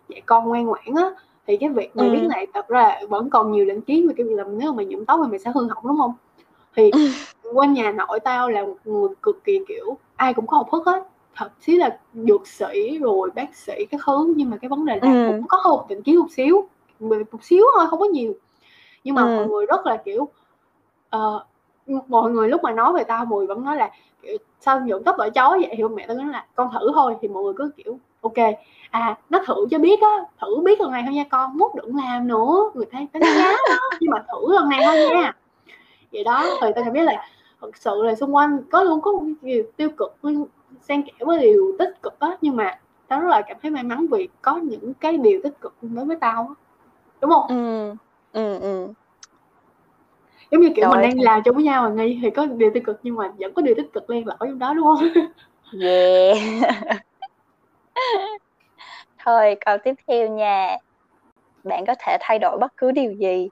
dạy 0.09 0.21
con 0.25 0.47
ngoan 0.47 0.65
ngoãn 0.65 0.95
á 0.95 1.09
thì 1.47 1.57
cái 1.57 1.69
việc 1.69 1.95
mày 1.95 2.07
Ừ. 2.09 2.11
biết 2.13 2.21
này 2.29 2.47
thật 2.53 2.67
ra 2.67 2.99
vẫn 3.09 3.29
còn 3.29 3.51
nhiều 3.51 3.65
định 3.65 3.81
kiến 3.81 4.07
về 4.07 4.13
cái 4.17 4.25
việc 4.25 4.35
là 4.35 4.43
nếu 4.43 4.71
mà 4.71 4.75
mày 4.75 4.85
nhuộm 4.85 5.05
tóc 5.05 5.19
thì 5.23 5.29
mày 5.29 5.39
sẽ 5.39 5.51
hư 5.55 5.67
hỏng 5.67 5.83
đúng 5.87 5.97
không? 5.97 6.13
Thì 6.75 6.91
quanh 7.53 7.73
nhà 7.73 7.91
nội 7.91 8.19
tao 8.19 8.49
là 8.49 8.61
một 8.65 8.75
người 8.85 9.09
cực 9.21 9.43
kỳ 9.43 9.59
kiểu 9.67 9.97
ai 10.15 10.33
cũng 10.33 10.47
có 10.47 10.57
học 10.57 10.67
thức 10.71 10.85
á 10.85 11.01
thậm 11.35 11.47
chí 11.61 11.75
là 11.75 11.99
dược 12.13 12.47
sĩ 12.47 12.97
rồi 12.97 13.29
bác 13.35 13.55
sĩ 13.55 13.85
các 13.91 14.01
thứ 14.05 14.33
nhưng 14.37 14.49
mà 14.49 14.57
cái 14.57 14.69
vấn 14.69 14.85
đề 14.85 14.99
là 15.01 15.01
Ừ. 15.25 15.27
cũng 15.27 15.47
có 15.47 15.61
một 15.69 15.85
định 15.89 16.01
kiến 16.03 16.19
một 16.19 16.27
xíu 16.31 16.67
một 16.99 17.43
xíu 17.43 17.63
thôi 17.77 17.87
không 17.89 17.99
có 17.99 18.05
nhiều. 18.05 18.33
Nhưng 19.03 19.15
mà 19.15 19.21
Ừ. 19.21 19.35
mọi 19.35 19.47
người 19.47 19.65
rất 19.65 19.85
là 19.85 19.97
kiểu 19.97 20.27
ờ, 21.09 21.45
mọi 22.07 22.31
người 22.31 22.49
lúc 22.49 22.63
mà 22.63 22.71
nói 22.71 22.93
về 22.93 23.03
tao 23.03 23.25
mùi 23.25 23.45
vẫn 23.47 23.65
nói 23.65 23.75
là 23.75 23.91
kiểu 24.21 24.37
sao 24.59 24.79
nhuộm 24.79 25.03
tóc 25.03 25.17
đỏ 25.17 25.29
chó 25.29 25.49
vậy? 25.49 25.73
Thì 25.77 25.83
mẹ 25.83 26.07
tao 26.07 26.17
nói 26.17 26.25
là 26.31 26.45
con 26.55 26.69
thử 26.73 26.91
thôi. 26.93 27.15
Thì 27.21 27.27
mọi 27.27 27.43
người 27.43 27.53
cứ 27.57 27.71
kiểu 27.77 27.99
ok 28.21 28.33
à 28.95 29.17
nó 29.29 29.39
thử 29.45 29.55
cho 29.71 29.79
biết 29.79 30.01
á 30.01 30.17
thử 30.41 30.61
biết 30.63 30.81
lần 30.81 30.91
này 30.91 31.03
thôi 31.05 31.13
nha 31.13 31.23
con 31.29 31.57
mốt 31.57 31.71
đừng 31.75 31.95
làm 31.95 32.27
nữa. 32.27 32.71
Người 32.73 32.85
ta 32.85 32.99
đánh 33.13 33.23
giá 33.37 33.51
đó 33.69 33.79
nhưng 33.99 34.11
mà 34.11 34.23
thử 34.31 34.53
lần 34.53 34.69
này 34.69 34.81
thôi 34.85 34.95
nha. 34.97 35.33
Vậy 36.11 36.23
đó 36.23 36.43
thì 36.61 36.67
tao 36.75 36.83
cảm 36.83 36.93
biết 36.93 37.03
là 37.03 37.27
thật 37.61 37.77
sự 37.77 38.03
là 38.03 38.15
xung 38.15 38.35
quanh 38.35 38.59
có 38.71 38.83
luôn 38.83 39.01
có 39.01 39.11
nhiều 39.41 39.63
tiêu 39.77 39.89
cực 39.97 40.15
xen 40.81 41.03
kẽ 41.03 41.11
với 41.19 41.39
điều 41.39 41.75
tích 41.79 42.01
cực 42.03 42.19
á 42.19 42.37
nhưng 42.41 42.55
mà 42.55 42.79
tao 43.07 43.21
rất 43.21 43.29
là 43.29 43.41
cảm 43.41 43.57
thấy 43.61 43.71
may 43.71 43.83
mắn 43.83 44.07
vì 44.11 44.27
có 44.41 44.57
những 44.57 44.93
cái 44.93 45.17
điều 45.17 45.39
tích 45.43 45.61
cực 45.61 45.73
đối 45.81 46.05
với 46.05 46.17
tao 46.21 46.47
á. 46.49 46.53
Đúng 47.21 47.31
không? 47.31 47.47
Ừ 47.47 47.93
ừ 48.33 48.59
ừ. 48.59 48.87
Giống 50.51 50.61
như 50.61 50.69
kiểu 50.75 50.85
Trời 50.91 50.91
mình 50.91 51.01
đang 51.01 51.21
làm 51.21 51.43
chung 51.43 51.55
với 51.55 51.63
nhau 51.63 51.89
mà 51.89 52.03
nghi 52.03 52.19
thì 52.21 52.29
có 52.29 52.45
điều 52.45 52.71
tiêu 52.73 52.83
cực 52.85 52.99
nhưng 53.03 53.15
mà 53.15 53.31
vẫn 53.37 53.53
có 53.53 53.61
điều 53.61 53.75
tích 53.75 53.93
cực 53.93 54.09
len 54.09 54.27
lỏi 54.27 54.37
trong 54.39 54.59
đó 54.59 54.73
đúng 54.73 54.85
không? 54.85 55.07
Yeah 55.81 56.37
thôi 59.25 59.55
câu 59.65 59.77
tiếp 59.83 59.93
theo 60.07 60.29
nha. 60.29 60.77
Bạn 61.63 61.85
có 61.85 61.95
thể 61.99 62.17
thay 62.21 62.39
đổi 62.39 62.57
bất 62.57 62.71
cứ 62.77 62.91
điều 62.91 63.11
gì 63.11 63.49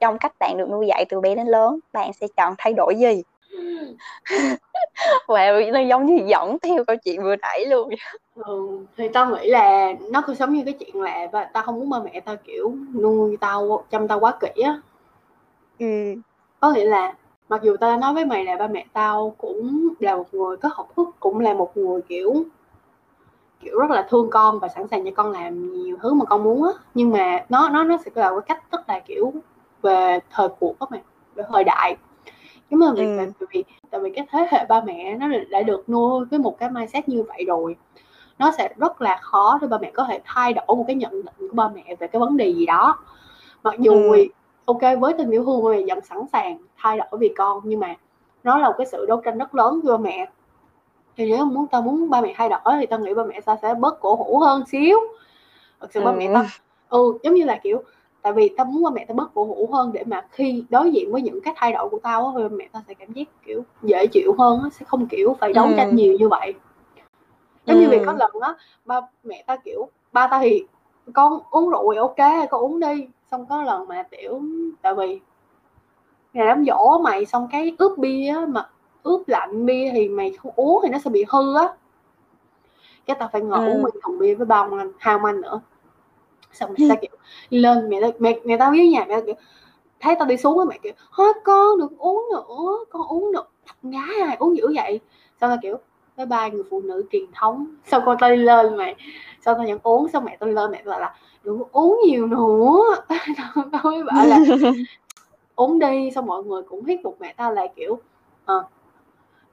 trong 0.00 0.18
cách 0.18 0.32
bạn 0.40 0.56
được 0.58 0.68
nuôi 0.70 0.86
dạy 0.86 1.04
từ 1.08 1.20
bé 1.20 1.34
đến 1.34 1.46
lớn. 1.46 1.78
Bạn 1.92 2.12
sẽ 2.12 2.26
chọn 2.36 2.54
thay 2.58 2.72
đổi 2.72 2.94
gì? 2.94 3.22
Wow 5.26 5.72
nó 5.72 5.80
giống 5.80 6.06
như 6.06 6.24
dẫn 6.26 6.58
theo 6.62 6.84
câu 6.86 6.96
chuyện 7.04 7.22
vừa 7.22 7.36
nãy 7.36 7.66
luôn. 7.66 7.88
Ừ, 8.34 8.78
thì 8.96 9.08
tao 9.08 9.30
nghĩ 9.30 9.48
là 9.48 9.92
nó 10.10 10.22
cứ 10.26 10.34
giống 10.34 10.52
như 10.52 10.62
cái 10.64 10.74
chuyện 10.74 11.02
là 11.02 11.26
và 11.32 11.44
tao 11.44 11.62
không 11.62 11.74
muốn 11.74 11.90
ba 11.90 11.98
mẹ 12.04 12.20
tao 12.20 12.36
kiểu 12.36 12.74
nuôi 12.94 13.36
tao 13.40 13.84
chăm 13.90 14.08
tao 14.08 14.20
quá 14.20 14.38
kỹ 14.40 14.62
á. 14.62 14.80
Ừ. 15.78 16.14
Có 16.60 16.72
nghĩa 16.72 16.84
là 16.84 17.14
mặc 17.48 17.62
dù 17.62 17.76
tao 17.76 17.98
nói 17.98 18.14
với 18.14 18.24
mày 18.24 18.44
là 18.44 18.56
ba 18.56 18.66
mẹ 18.66 18.86
tao 18.92 19.34
cũng 19.38 19.88
là 20.00 20.16
một 20.16 20.34
người 20.34 20.56
có 20.56 20.70
học 20.72 20.88
thức 20.96 21.08
cũng 21.20 21.40
là 21.40 21.54
một 21.54 21.76
người 21.76 22.00
kiểu 22.08 22.44
kiểu 23.62 23.78
rất 23.78 23.90
là 23.90 24.06
thương 24.10 24.30
con 24.30 24.58
và 24.58 24.68
sẵn 24.68 24.88
sàng 24.88 25.04
cho 25.04 25.10
con 25.16 25.30
làm 25.30 25.72
nhiều 25.82 25.96
thứ 26.02 26.14
mà 26.14 26.24
con 26.24 26.42
muốn 26.44 26.64
á 26.64 26.72
nhưng 26.94 27.10
mà 27.10 27.44
nó 27.48 27.68
nó 27.68 27.84
nó 27.84 27.96
sẽ 28.04 28.10
là 28.14 28.30
cái 28.30 28.40
cách 28.46 28.62
rất 28.72 28.88
là 28.88 29.00
kiểu 29.00 29.32
về 29.82 30.18
thời 30.30 30.48
cuộc 30.60 30.76
các 30.80 30.90
mày 30.90 31.00
về 31.34 31.44
thời 31.52 31.64
đại 31.64 31.96
nhưng 32.70 32.80
mà 32.80 32.86
vì 32.96 33.04
Ừ. 33.06 33.16
tại 33.18 33.26
vì 33.52 33.64
tại 33.90 34.00
vì 34.00 34.10
cái 34.10 34.26
thế 34.30 34.46
hệ 34.50 34.64
ba 34.68 34.80
mẹ 34.80 35.14
nó 35.16 35.26
đã 35.50 35.62
được 35.62 35.88
nuôi 35.88 36.24
với 36.24 36.38
một 36.38 36.58
cái 36.58 36.70
mindset 36.70 37.08
như 37.08 37.22
vậy 37.22 37.44
rồi 37.46 37.76
nó 38.38 38.52
sẽ 38.58 38.74
rất 38.76 39.02
là 39.02 39.18
khó 39.22 39.58
để 39.60 39.68
ba 39.68 39.78
mẹ 39.78 39.90
có 39.90 40.04
thể 40.08 40.20
thay 40.24 40.52
đổi 40.52 40.64
một 40.76 40.84
cái 40.86 40.96
nhận 40.96 41.12
định 41.12 41.34
của 41.38 41.46
ba 41.52 41.68
mẹ 41.68 41.94
về 41.98 42.06
cái 42.06 42.20
vấn 42.20 42.36
đề 42.36 42.54
gì 42.54 42.66
đó 42.66 42.98
mặc 43.62 43.74
dù 43.78 44.12
Ừ. 44.12 44.24
ok 44.64 44.80
với 45.00 45.12
tình 45.12 45.30
yêu 45.30 45.44
thương 45.44 45.64
ba 45.64 45.70
mẹ 45.70 45.82
vẫn 45.88 46.00
sẵn 46.04 46.18
sàng 46.32 46.58
thay 46.76 46.98
đổi 46.98 47.18
vì 47.20 47.34
con 47.36 47.60
nhưng 47.64 47.80
mà 47.80 47.94
nó 48.44 48.58
là 48.58 48.68
một 48.68 48.74
cái 48.78 48.86
sự 48.86 49.06
đấu 49.06 49.20
tranh 49.24 49.38
rất 49.38 49.54
lớn 49.54 49.80
với 49.84 49.96
ba 49.98 50.02
mẹ 50.02 50.30
thì 51.16 51.30
nếu 51.30 51.44
muốn 51.44 51.66
tao 51.66 51.82
muốn 51.82 52.10
ba 52.10 52.20
mẹ 52.20 52.34
thay 52.36 52.48
đổi 52.48 52.60
thì 52.80 52.86
tao 52.86 52.98
nghĩ 52.98 53.14
ba 53.14 53.24
mẹ 53.24 53.40
tao 53.40 53.58
sẽ 53.62 53.74
bớt 53.74 54.00
cổ 54.00 54.14
hủ 54.14 54.38
hơn 54.38 54.64
xíu 54.66 54.98
thật 55.80 55.88
sự 55.94 56.00
ba 56.04 56.12
mẹ 56.12 56.26
Ừ. 56.28 56.32
tao 56.34 56.44
ừ 56.88 57.18
giống 57.22 57.34
như 57.34 57.44
là 57.44 57.60
kiểu 57.62 57.82
tại 58.22 58.32
vì 58.32 58.48
tao 58.56 58.66
muốn 58.66 58.82
ba 58.84 58.90
mẹ 58.90 59.04
tao 59.08 59.14
bớt 59.14 59.34
cổ 59.34 59.44
hủ 59.44 59.68
hơn 59.72 59.92
để 59.92 60.04
mà 60.06 60.26
khi 60.30 60.64
đối 60.70 60.92
diện 60.92 61.12
với 61.12 61.22
những 61.22 61.40
cái 61.40 61.54
thay 61.56 61.72
đổi 61.72 61.88
của 61.88 61.98
tao 62.02 62.34
thì 62.38 62.56
mẹ 62.56 62.68
tao 62.72 62.82
sẽ 62.88 62.94
cảm 62.94 63.12
giác 63.12 63.28
kiểu 63.46 63.62
dễ 63.82 64.06
chịu 64.12 64.34
hơn 64.38 64.70
sẽ 64.72 64.84
không 64.88 65.06
kiểu 65.06 65.36
phải 65.40 65.52
đấu 65.52 65.66
Ừ. 65.66 65.72
tranh 65.76 65.96
nhiều 65.96 66.14
như 66.18 66.28
vậy 66.28 66.54
giống 67.66 67.78
như 67.80 67.86
Ừ. 67.86 67.90
việc 67.90 68.02
có 68.06 68.12
lần 68.12 68.30
á 68.40 68.54
ba 68.84 69.00
mẹ 69.24 69.44
tao 69.46 69.56
kiểu 69.64 69.88
ba 70.12 70.26
tao 70.26 70.40
thì 70.40 70.64
con 71.12 71.40
uống 71.50 71.70
rượu 71.70 71.92
thì 71.92 71.98
ok 71.98 72.48
con 72.50 72.60
uống 72.62 72.80
đi 72.80 73.06
xong 73.30 73.46
có 73.46 73.62
lần 73.62 73.88
mà 73.88 74.02
tiểu 74.10 74.40
tại 74.82 74.94
vì 74.94 75.20
ngày 76.32 76.46
đám 76.46 76.64
dỗ 76.64 76.98
mày 76.98 77.26
xong 77.26 77.48
cái 77.52 77.74
ướp 77.78 77.98
bia 77.98 78.28
á, 78.28 78.46
mà 78.48 78.68
ướp 79.02 79.28
lạnh 79.28 79.66
bia 79.66 79.90
thì 79.94 80.08
mày 80.08 80.32
không 80.32 80.52
uống 80.56 80.80
thì 80.82 80.88
nó 80.88 80.98
sẽ 80.98 81.10
bị 81.10 81.24
hư 81.28 81.56
á. 81.56 81.68
Cái 83.06 83.16
tao 83.20 83.28
phải 83.32 83.42
ngồi 83.42 83.58
Ừ. 83.60 83.66
uống 83.66 83.80
nguyên 83.82 83.94
thùng 84.02 84.18
bia 84.18 84.34
với 84.34 84.46
ba 84.46 84.56
ông 84.56 84.78
anh 84.78 84.92
hai 84.98 85.14
ông 85.14 85.24
anh 85.24 85.40
nữa. 85.40 85.60
Xong 86.52 86.74
mẹ 86.78 86.86
tao 86.88 86.96
kiểu 87.00 87.10
đi 87.50 87.58
lên 87.58 87.88
mẹ 87.88 88.00
tao 88.00 88.10
mẹ, 88.18 88.40
mẹ 88.44 88.56
tao 88.56 88.70
với 88.70 88.88
nhà 88.88 89.00
mẹ 89.08 89.14
tao 89.14 89.22
kiểu 89.26 89.34
thấy 90.00 90.14
tao 90.18 90.28
đi 90.28 90.36
xuống 90.36 90.58
á 90.58 90.64
mẹ 90.68 90.78
kiểu 90.82 90.92
thôi 91.16 91.32
con 91.44 91.78
đừng 91.78 91.98
uống 91.98 92.28
nữa 92.32 92.84
con 92.90 93.02
uống 93.08 93.32
được 93.32 93.50
gái 93.82 94.20
ai 94.26 94.36
uống 94.36 94.56
dữ 94.56 94.66
vậy. 94.74 95.00
Xong 95.40 95.50
tao 95.50 95.58
kiểu 95.62 95.76
với 96.16 96.26
ba 96.26 96.48
người 96.48 96.62
phụ 96.70 96.80
nữ 96.80 97.04
truyền 97.12 97.24
thống. 97.34 97.66
Xong 97.86 98.02
con 98.06 98.16
tao 98.20 98.30
đi 98.30 98.36
lên 98.36 98.76
mày 98.76 98.94
xong 99.40 99.56
tao 99.58 99.66
nhận 99.66 99.78
uống 99.82 100.08
xong 100.08 100.24
mẹ 100.24 100.36
tao 100.40 100.48
lên 100.48 100.70
mẹ 100.70 100.82
tao 100.86 101.00
là 101.00 101.14
đừng 101.44 101.62
uống 101.72 102.00
nhiều 102.06 102.26
nữa. 102.26 102.78
Tao, 103.72 103.82
mới 103.84 104.02
bảo 104.04 104.26
là 104.26 104.38
uống 105.56 105.78
đi. 105.78 106.10
Xong 106.14 106.26
mọi 106.26 106.42
người 106.44 106.62
cũng 106.62 106.84
thuyết 106.84 107.00
phục 107.04 107.16
mẹ 107.20 107.34
tao 107.36 107.52
là 107.52 107.66
kiểu 107.76 107.98
ờ, 108.44 108.64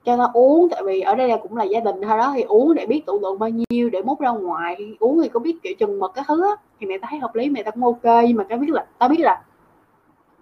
cho 0.04 0.16
tao 0.16 0.30
uống 0.34 0.68
tại 0.70 0.82
vì 0.84 1.00
ở 1.00 1.14
đây 1.14 1.28
là 1.28 1.36
cũng 1.36 1.56
là 1.56 1.64
gia 1.64 1.80
đình 1.80 1.96
thôi 2.02 2.18
đó 2.18 2.32
thì 2.36 2.42
uống 2.42 2.74
để 2.74 2.86
biết 2.86 3.06
tụ 3.06 3.20
lượng 3.20 3.38
bao 3.38 3.50
nhiêu 3.50 3.90
để 3.90 4.02
múc 4.02 4.20
ra 4.20 4.30
ngoài 4.30 4.96
uống 5.00 5.22
thì 5.22 5.28
có 5.28 5.40
biết 5.40 5.58
kiểu 5.62 5.74
chừng 5.78 5.98
mực 5.98 6.14
cái 6.14 6.24
thứ 6.28 6.42
á 6.42 6.56
thì 6.80 6.86
mẹ 6.86 6.98
tao 6.98 7.08
thấy 7.10 7.18
hợp 7.18 7.34
lý 7.34 7.48
mẹ 7.50 7.62
tao 7.62 7.72
cũng 7.72 7.84
ok 7.84 8.24
nhưng 8.26 8.36
mà 8.36 8.44
tao 8.48 8.58
biết 8.58 8.70
là 8.70 8.86
tao 8.98 9.08
biết 9.08 9.20
là 9.20 9.42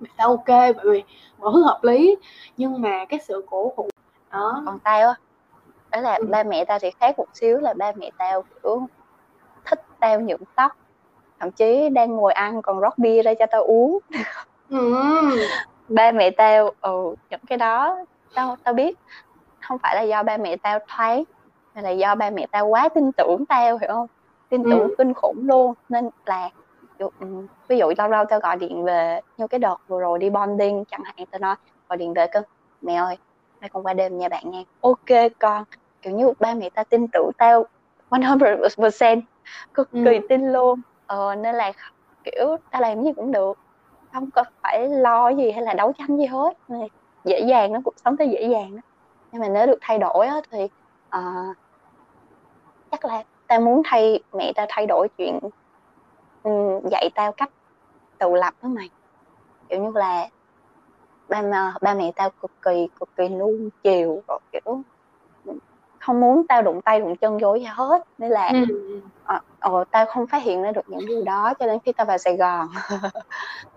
mẹ 0.01 0.09
tao 0.17 0.29
ok 0.29 0.47
bởi 0.49 0.85
vì 0.85 1.03
mọi 1.39 1.51
thứ 1.55 1.63
hợp 1.63 1.79
lý 1.83 2.17
nhưng 2.57 2.83
mà 2.83 3.05
cái 3.09 3.21
sự 3.29 3.45
cổ 3.51 3.73
hủ 3.77 3.89
đó 4.33 4.63
còn 4.67 4.79
tao 4.79 5.09
á 5.09 5.15
đó 5.91 6.01
là 6.01 6.15
Ừ. 6.17 6.27
ba 6.31 6.43
mẹ 6.43 6.65
tao 6.65 6.79
thì 6.79 6.91
khác 7.01 7.19
một 7.19 7.27
xíu 7.35 7.59
là 7.59 7.75
ba 7.75 7.93
mẹ 7.97 8.11
tao 8.19 8.43
kiểu 8.63 8.89
thích 9.65 9.81
tao 10.01 10.21
nhuộm 10.21 10.41
tóc 10.57 10.73
thậm 11.41 11.51
chí 11.51 11.89
đang 11.89 12.11
ngồi 12.11 12.33
ăn 12.33 12.63
còn 12.63 12.81
rót 12.81 12.99
bia 12.99 13.23
ra 13.23 13.35
cho 13.39 13.47
tao 13.51 13.65
uống 13.65 13.99
ừ. 14.71 14.95
ba 15.89 16.13
mẹ 16.13 16.31
tao 16.31 16.71
ừ 16.81 17.15
những 17.31 17.41
cái 17.47 17.59
đó 17.59 17.97
tao 18.35 18.57
tao 18.65 18.75
biết 18.75 18.99
không 19.69 19.79
phải 19.83 19.95
là 19.97 20.03
do 20.03 20.23
ba 20.23 20.37
mẹ 20.37 20.57
tao 20.63 20.79
thấy 20.89 21.27
mà 21.75 21.83
là 21.83 21.91
do 21.91 22.15
ba 22.15 22.31
mẹ 22.31 22.47
tao 22.51 22.67
quá 22.69 22.89
tin 22.95 23.13
tưởng 23.17 23.45
tao 23.49 23.79
hiểu 23.79 23.89
không? 23.93 24.07
Tin 24.49 24.65
Ừ. 24.65 24.71
tưởng 24.71 24.89
kinh 24.99 25.15
khủng 25.15 25.47
luôn. 25.49 25.75
Nên 25.89 26.11
là 26.27 26.51
ví 26.83 26.89
dụ, 26.99 27.11
ừ, 27.19 27.27
ví 27.69 27.79
dụ 27.79 27.93
lâu 27.99 28.09
lâu 28.09 28.25
tao 28.31 28.41
gọi 28.41 28.57
điện 28.57 28.85
về 28.85 29.21
như 29.37 29.47
cái 29.49 29.59
đợt 29.61 29.77
vừa 29.87 30.01
rồi 30.01 30.19
đi 30.19 30.31
bonding 30.31 30.85
chẳng 30.89 31.01
hạn 31.05 31.15
tao 31.31 31.39
nói 31.39 31.57
gọi 31.89 31.97
điện 31.97 32.15
về 32.15 32.27
cơ. 32.33 32.43
Mẹ 32.81 32.95
ơi 32.95 33.17
nay 33.61 33.71
con 33.73 33.87
qua 33.87 33.95
đêm 33.95 34.19
nhà 34.19 34.29
bạn 34.29 34.51
nha. 34.51 34.63
Ok 34.81 35.33
con. 35.41 35.65
Kiểu 36.03 36.13
như 36.17 36.33
ba 36.39 36.55
mẹ 36.55 36.71
tao 36.75 36.85
tin 36.91 37.07
tưởng 37.13 37.31
tao 37.39 37.67
100% 38.11 39.21
cực 39.75 39.91
Ừ. 39.93 39.99
kỳ 40.03 40.19
tin 40.29 40.53
luôn. 40.53 40.81
Ờ, 41.07 41.35
nên 41.35 41.55
là 41.55 41.73
kiểu 42.25 42.57
tao 42.71 42.83
làm 42.83 43.03
gì 43.05 43.11
cũng 43.17 43.33
được. 43.33 43.59
Không 44.13 44.31
có 44.31 44.45
phải 44.63 44.89
lo 44.89 45.29
gì 45.29 45.51
hay 45.51 45.63
là 45.63 45.75
đấu 45.75 45.93
tranh 45.99 46.17
gì 46.19 46.27
hết. 46.27 46.55
Dễ 47.25 47.41
dàng 47.49 47.73
nó 47.73 47.81
cuộc 47.85 47.95
sống 48.05 48.17
tao 48.17 48.29
dễ 48.29 48.49
dàng 48.53 48.77
đó 48.77 48.83
nhưng 49.33 49.41
mà 49.43 49.49
nếu 49.49 49.67
được 49.67 49.79
thay 49.81 49.99
đổi 49.99 50.27
á, 50.27 50.41
thì 50.53 50.59
ờ, 51.09 51.21
chắc 52.91 53.05
là 53.05 53.25
tao 53.47 53.61
muốn 53.61 53.83
thay 53.85 54.23
mẹ 54.39 54.53
tao 54.57 54.67
thay 54.69 54.87
đổi 54.87 55.09
chuyện 55.19 55.39
ừ, 56.43 56.51
dạy 56.91 57.11
tao 57.15 57.33
cách 57.37 57.51
tự 58.19 58.29
lập 58.35 58.55
với 58.61 58.71
mày. 58.71 58.91
Kiểu 59.69 59.83
như 59.85 59.91
là 59.95 60.29
ba 61.29 61.43
mà 61.43 61.75
ba 61.83 61.95
mẹ 61.95 62.13
tao 62.17 62.31
cực 62.41 62.51
kỳ 62.63 62.89
cực 63.01 63.09
kỳ 63.17 63.29
nuông 63.29 63.71
chiều 63.83 64.23
rồi 64.29 64.41
kiểu 64.53 64.83
không 66.01 66.21
muốn 66.21 66.47
tao 66.49 66.63
đụng 66.63 66.81
tay 66.85 67.01
đụng 67.01 67.17
chân 67.21 67.39
vô 67.43 67.55
gì 67.55 67.65
hết. 67.65 68.03
Nên 68.19 68.31
là 68.31 68.49
Ừ. 68.53 68.65
ờ, 69.23 69.39
ờ, 69.59 69.85
tao 69.91 70.07
không 70.07 70.27
phát 70.27 70.43
hiện 70.43 70.63
ra 70.63 70.73
được 70.73 70.81
những 70.87 71.07
điều 71.07 71.23
đó 71.25 71.55
cho 71.59 71.67
đến 71.67 71.79
khi 71.85 71.93
tao 71.97 72.07
vào 72.07 72.19
Sài 72.19 72.37
Gòn. 72.37 72.69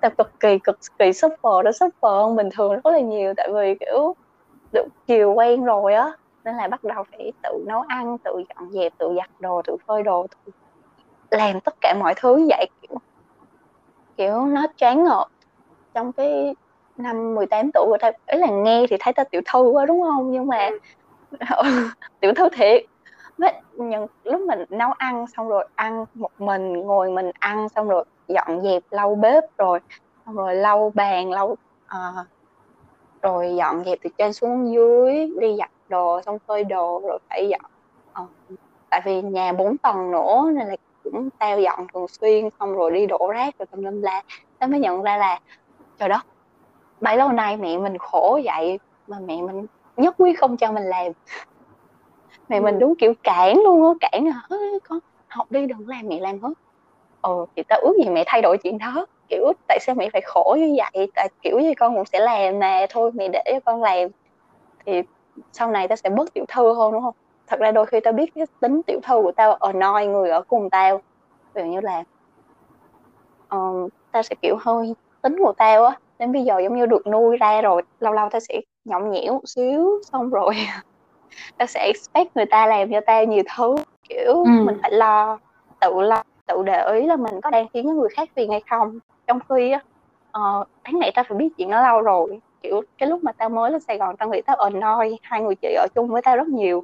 Tao 0.02 0.12
cực 0.18 0.28
kỳ 0.40 0.60
cực 0.64 0.76
kỳ 1.00 1.06
suffer 1.06 1.62
đó 1.62 1.72
suffer 1.72 2.22
hơn 2.28 2.36
bình 2.36 2.50
thường 2.58 2.74
rất 2.74 2.92
là 2.92 3.00
nhiều. 3.00 3.34
Tại 3.38 3.50
vì 3.56 3.76
kiểu 3.80 4.16
được 4.74 4.86
chiều 5.08 5.34
quen 5.34 5.64
rồi 5.64 5.94
á 5.94 6.12
nên 6.44 6.56
là 6.56 6.68
bắt 6.68 6.84
đầu 6.84 7.04
phải 7.12 7.32
tự 7.44 7.64
nấu 7.68 7.82
ăn 7.88 8.18
tự 8.24 8.44
dọn 8.50 8.72
dẹp 8.72 8.94
tự 8.98 9.14
giặt 9.18 9.30
đồ 9.40 9.62
tự 9.66 9.78
phơi 9.88 10.04
đồ 10.04 10.28
tự 10.46 10.52
làm 11.32 11.60
tất 11.60 11.74
cả 11.82 11.96
mọi 12.00 12.14
thứ 12.18 12.48
vậy 12.50 12.70
kiểu 12.82 12.98
kiểu 14.18 14.46
nó 14.46 14.66
choáng 14.78 15.04
ngợp. 15.04 15.28
Trong 15.94 16.14
cái 16.14 16.56
năm 16.98 17.36
18 17.36 17.72
tuổi 17.74 17.86
của 17.86 17.98
ấy 18.26 18.40
là 18.40 18.48
nghe 18.48 18.86
thì 18.90 18.96
thấy 19.00 19.14
tao 19.14 19.26
tiểu 19.32 19.42
thư 19.54 19.60
quá 19.64 19.86
đúng 19.86 20.02
không? 20.02 20.32
Nhưng 20.32 20.48
mà 20.48 20.70
tiểu 22.20 22.34
thư 22.36 22.50
thiệt. 22.50 22.82
Với 23.38 23.54
những 23.72 24.08
lúc 24.24 24.42
mình 24.42 24.66
nấu 24.70 24.92
ăn 24.92 25.26
xong 25.38 25.50
rồi 25.50 25.68
ăn 25.76 26.06
một 26.14 26.30
mình 26.38 26.74
ngồi 26.74 27.10
mình 27.10 27.32
ăn 27.40 27.70
xong 27.70 27.90
rồi 27.90 28.06
dọn 28.28 28.62
dẹp 28.62 28.84
lau 28.90 29.16
bếp 29.16 29.44
rồi 29.58 29.80
xong 30.26 30.36
rồi 30.36 30.56
lau 30.56 30.92
bàn 30.96 31.32
lau 31.32 31.56
ờ, 31.86 32.26
rồi 33.22 33.56
dọn 33.58 33.84
dẹp 33.86 33.98
từ 34.04 34.10
trên 34.18 34.34
xuống 34.34 34.74
dưới 34.74 35.28
đi 35.42 35.56
giặt 35.60 35.70
đồ 35.88 36.22
xong 36.26 36.38
phơi 36.48 36.64
đồ 36.64 37.02
rồi 37.08 37.20
phải 37.30 37.50
dọn. 37.52 37.72
Ờ, 38.12 38.28
tại 38.90 39.02
vì 39.06 39.22
nhà 39.22 39.54
bốn 39.54 39.78
tầng 39.78 40.12
nữa 40.12 40.44
nên 40.56 40.68
là 40.68 40.76
cũng 41.04 41.30
tao 41.40 41.60
dọn 41.62 41.88
thường 41.94 42.06
xuyên 42.22 42.50
xong 42.60 42.74
rồi 42.74 42.92
đi 42.92 43.06
đổ 43.08 43.32
rác 43.34 43.54
rồi 43.60 43.66
tùm 43.72 43.82
lum 43.84 44.02
la. 44.02 44.24
Tao 44.60 44.70
mới 44.70 44.80
nhận 44.80 45.02
ra 45.04 45.18
là 45.18 45.40
trời 45.98 46.10
đất 46.10 46.22
bấy 47.02 47.18
lâu 47.18 47.30
nay 47.30 47.58
mẹ 47.58 47.78
mình 47.78 47.98
khổ 48.00 48.40
vậy 48.46 48.80
mà 49.08 49.18
mẹ 49.28 49.42
mình 49.42 49.68
nhất 49.98 50.16
quyết 50.18 50.40
không 50.40 50.58
cho 50.58 50.72
mình 50.72 50.84
làm. 50.84 51.12
Mẹ 52.48 52.60
mình 52.60 52.76
Ừ. 52.76 52.80
đúng 52.80 52.94
kiểu 53.00 53.14
cản 53.24 53.58
luôn 53.64 53.84
á 53.88 53.90
cản 54.12 54.26
là 54.28 54.42
"Ơ, 54.50 54.58
con 54.84 55.00
học 55.30 55.52
đi 55.52 55.66
đừng 55.68 55.88
làm 55.88 56.08
mẹ 56.08 56.20
làm 56.20 56.40
hết. 56.42 56.54
Ừ 57.22 57.46
thì 57.56 57.64
tao 57.70 57.80
ước 57.82 57.94
gì 58.04 58.10
mẹ 58.10 58.24
thay 58.28 58.42
đổi 58.42 58.58
chuyện 58.64 58.78
đó 58.78 59.06
kiểu 59.32 59.54
tại 59.68 59.80
sao 59.82 59.96
mẹ 59.96 60.10
phải 60.14 60.22
khổ 60.26 60.56
như 60.60 60.76
vậy? 60.78 61.08
Tại 61.16 61.30
kiểu 61.42 61.60
gì 61.60 61.74
con 61.74 61.96
cũng 61.96 62.06
sẽ 62.06 62.20
làm 62.20 62.60
mà 62.60 62.86
thôi 62.90 63.12
mẹ 63.14 63.28
để 63.28 63.44
cho 63.46 63.60
con 63.66 63.84
làm. 63.84 64.10
Thì 64.86 65.02
sau 65.52 65.72
này 65.72 65.88
tao 65.88 65.96
sẽ 65.96 66.10
bớt 66.10 66.34
tiểu 66.34 66.46
thư 66.48 66.74
hơn 66.74 66.92
đúng 66.92 67.02
không? 67.02 67.16
Thật 67.48 67.60
ra 67.60 67.72
đôi 67.72 67.86
khi 67.86 68.00
tao 68.00 68.14
biết 68.14 68.30
cái 68.36 68.46
tính 68.60 68.82
tiểu 68.88 69.00
thư 69.04 69.22
của 69.22 69.32
tao 69.32 69.54
ở 69.54 69.74
noi 69.74 70.08
người 70.08 70.30
ở 70.30 70.42
cùng 70.48 70.70
tao. 70.70 71.02
Ví 71.54 71.62
dụ 71.62 71.68
như 71.68 71.80
là 71.82 72.04
ờ, 73.48 73.58
tao 74.12 74.24
sẽ 74.24 74.36
kiểu 74.42 74.56
hơi 74.60 74.94
tính 75.22 75.36
của 75.38 75.54
tao 75.58 75.86
á 75.86 75.98
đến 76.20 76.32
bây 76.32 76.44
giờ 76.44 76.60
giống 76.64 76.76
như 76.76 76.86
được 76.86 77.08
nuôi 77.08 77.38
ra 77.38 77.62
rồi 77.62 77.82
lâu 78.00 78.14
lâu 78.14 78.30
tao 78.32 78.40
sẽ 78.40 78.62
nhõng 78.86 79.12
nhẽo 79.12 79.42
xíu 79.46 80.02
xong 80.12 80.30
rồi 80.30 80.56
tao 81.58 81.68
sẽ 81.68 81.80
expect 81.86 82.36
người 82.36 82.46
ta 82.46 82.68
làm 82.68 82.92
cho 82.92 83.00
tao 83.06 83.26
nhiều 83.26 83.44
thứ. 83.58 83.76
Kiểu 84.10 84.34
Ừ. 84.34 84.66
mình 84.66 84.78
phải 84.82 84.92
lo 84.92 85.40
tự 85.82 86.02
lo 86.02 86.24
tự 86.48 86.64
để 86.64 86.92
ý 86.94 87.06
là 87.06 87.16
mình 87.16 87.42
có 87.42 87.50
đang 87.50 87.68
khiến 87.74 87.86
người 87.86 88.10
khác 88.16 88.30
phiền 88.36 88.52
hay 88.52 88.62
không 88.70 89.00
trong 89.32 89.40
khi 89.50 89.72
á 89.72 89.80
ờ, 90.32 90.64
đáng 90.84 91.00
lẽ 91.00 91.12
tao 91.16 91.26
phải 91.30 91.38
biết 91.38 91.50
chuyện 91.58 91.72
đó 91.72 91.82
lâu 91.84 92.02
rồi 92.02 92.40
kiểu 92.62 92.82
cái 92.98 93.10
lúc 93.10 93.24
mà 93.24 93.32
tao 93.32 93.50
mới 93.50 93.72
lên 93.72 93.82
Sài 93.82 93.98
Gòn 93.98 94.18
tao 94.18 94.30
nghĩ 94.30 94.42
tao 94.46 94.56
annoy 94.56 95.18
hai 95.22 95.42
người 95.42 95.56
chị 95.62 95.74
ở 95.74 95.88
chung 95.96 96.08
với 96.08 96.22
tao 96.22 96.38
rất 96.38 96.48
nhiều 96.48 96.84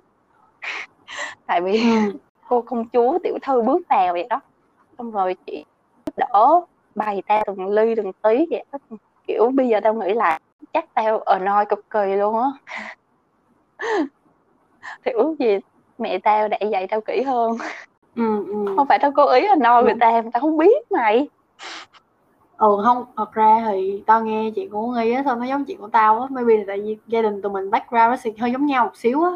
tại 1.48 1.62
vì 1.62 1.82
Ừ. 1.82 2.14
cô 2.50 2.62
công 2.62 2.90
chúa 2.90 3.20
tiểu 3.24 3.38
thư 3.42 3.62
bước 3.62 3.82
vào 3.90 4.14
vậy 4.14 4.28
đó 4.30 4.42
xong 4.98 5.12
rồi 5.12 5.36
chị 5.46 5.66
giúp 6.06 6.14
đỡ 6.18 6.62
bày 6.96 7.24
tao 7.26 7.44
từng 7.48 7.68
ly 7.70 7.96
từng 7.96 8.12
tí 8.22 8.46
vậy 8.50 8.66
đó 8.72 8.80
kiểu 9.28 9.52
bây 9.56 9.68
giờ 9.68 9.80
tao 9.84 9.94
nghĩ 9.94 10.14
lại 10.14 10.42
chắc 10.74 10.86
tao 10.94 11.20
annoy 11.20 11.66
cực 11.70 11.80
kỳ 11.90 12.16
luôn 12.16 12.36
á 12.40 12.48
thì 15.06 15.12
ước 15.12 15.36
gì 15.40 15.58
mẹ 15.98 16.20
tao 16.24 16.48
đã 16.48 16.58
dạy 16.72 16.88
tao 16.88 17.02
kỹ 17.02 17.22
hơn 17.22 17.52
Ừ. 18.16 18.46
Ừ. 18.48 18.74
không 18.76 18.88
phải 18.88 19.00
tao 19.00 19.12
cố 19.16 19.34
ý 19.34 19.46
annoy 19.48 19.84
người 19.84 19.94
Ừ. 19.94 19.98
ta 20.00 20.22
tao 20.34 20.42
không 20.42 20.58
biết 20.58 20.92
mày 20.92 21.28
ừ 22.58 22.78
không 22.84 23.06
thật 23.18 23.32
ra 23.32 23.64
thì 23.68 24.04
tao 24.06 24.24
nghe 24.24 24.52
chuyện 24.56 24.70
của 24.70 24.88
nghi 24.88 25.12
á 25.12 25.22
sao 25.26 25.36
nó 25.36 25.46
giống 25.46 25.66
chuyện 25.66 25.78
của 25.78 25.88
tao 25.88 26.22
á 26.22 26.28
maybe 26.30 26.58
là 26.58 26.64
tại 26.68 26.82
vì 26.82 26.98
gia 27.08 27.22
đình 27.22 27.42
tụi 27.42 27.52
mình 27.52 27.72
background 27.72 28.10
nó 28.10 28.16
sẽ 28.16 28.32
hơi 28.40 28.52
giống 28.52 28.66
nhau 28.66 28.86
một 28.86 28.98
xíu 28.98 29.24
á. 29.24 29.32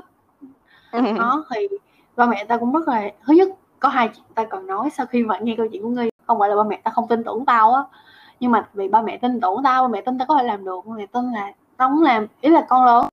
Đó 1.17 1.45
thì 1.55 1.67
ba 2.15 2.25
mẹ 2.25 2.45
tao 2.45 2.59
cũng 2.59 2.73
rất 2.73 2.87
là 2.87 3.11
thứ 3.25 3.33
nhất 3.33 3.49
có 3.79 3.89
hai 3.89 4.07
chuyện 4.07 4.25
tao 4.35 4.45
cần 4.45 4.67
nói 4.67 4.89
sau 4.89 5.05
khi 5.05 5.23
mà 5.23 5.39
nghe 5.41 5.55
câu 5.57 5.67
chuyện 5.71 5.81
của 5.81 5.89
nghi 5.89 6.09
không 6.27 6.39
phải 6.39 6.49
là 6.49 6.55
ba 6.55 6.63
mẹ 6.63 6.81
tao 6.83 6.93
không 6.93 7.07
tin 7.07 7.23
tưởng 7.23 7.45
tao 7.45 7.73
á 7.73 7.83
nhưng 8.39 8.51
mà 8.51 8.69
vì 8.73 8.87
ba 8.87 9.01
mẹ 9.01 9.17
tin 9.17 9.41
tưởng 9.41 9.63
tao 9.63 9.83
ba 9.83 9.87
mẹ 9.87 10.01
tin 10.01 10.17
tao 10.17 10.25
có 10.25 10.37
thể 10.37 10.43
làm 10.43 10.65
được 10.65 10.85
ba 10.85 10.95
mẹ 10.95 11.05
tin 11.05 11.31
là 11.31 11.53
tao 11.77 11.89
muốn 11.89 12.03
làm 12.03 12.27
ý 12.41 12.49
là 12.49 12.65
con 12.69 12.85
lớn 12.85 13.05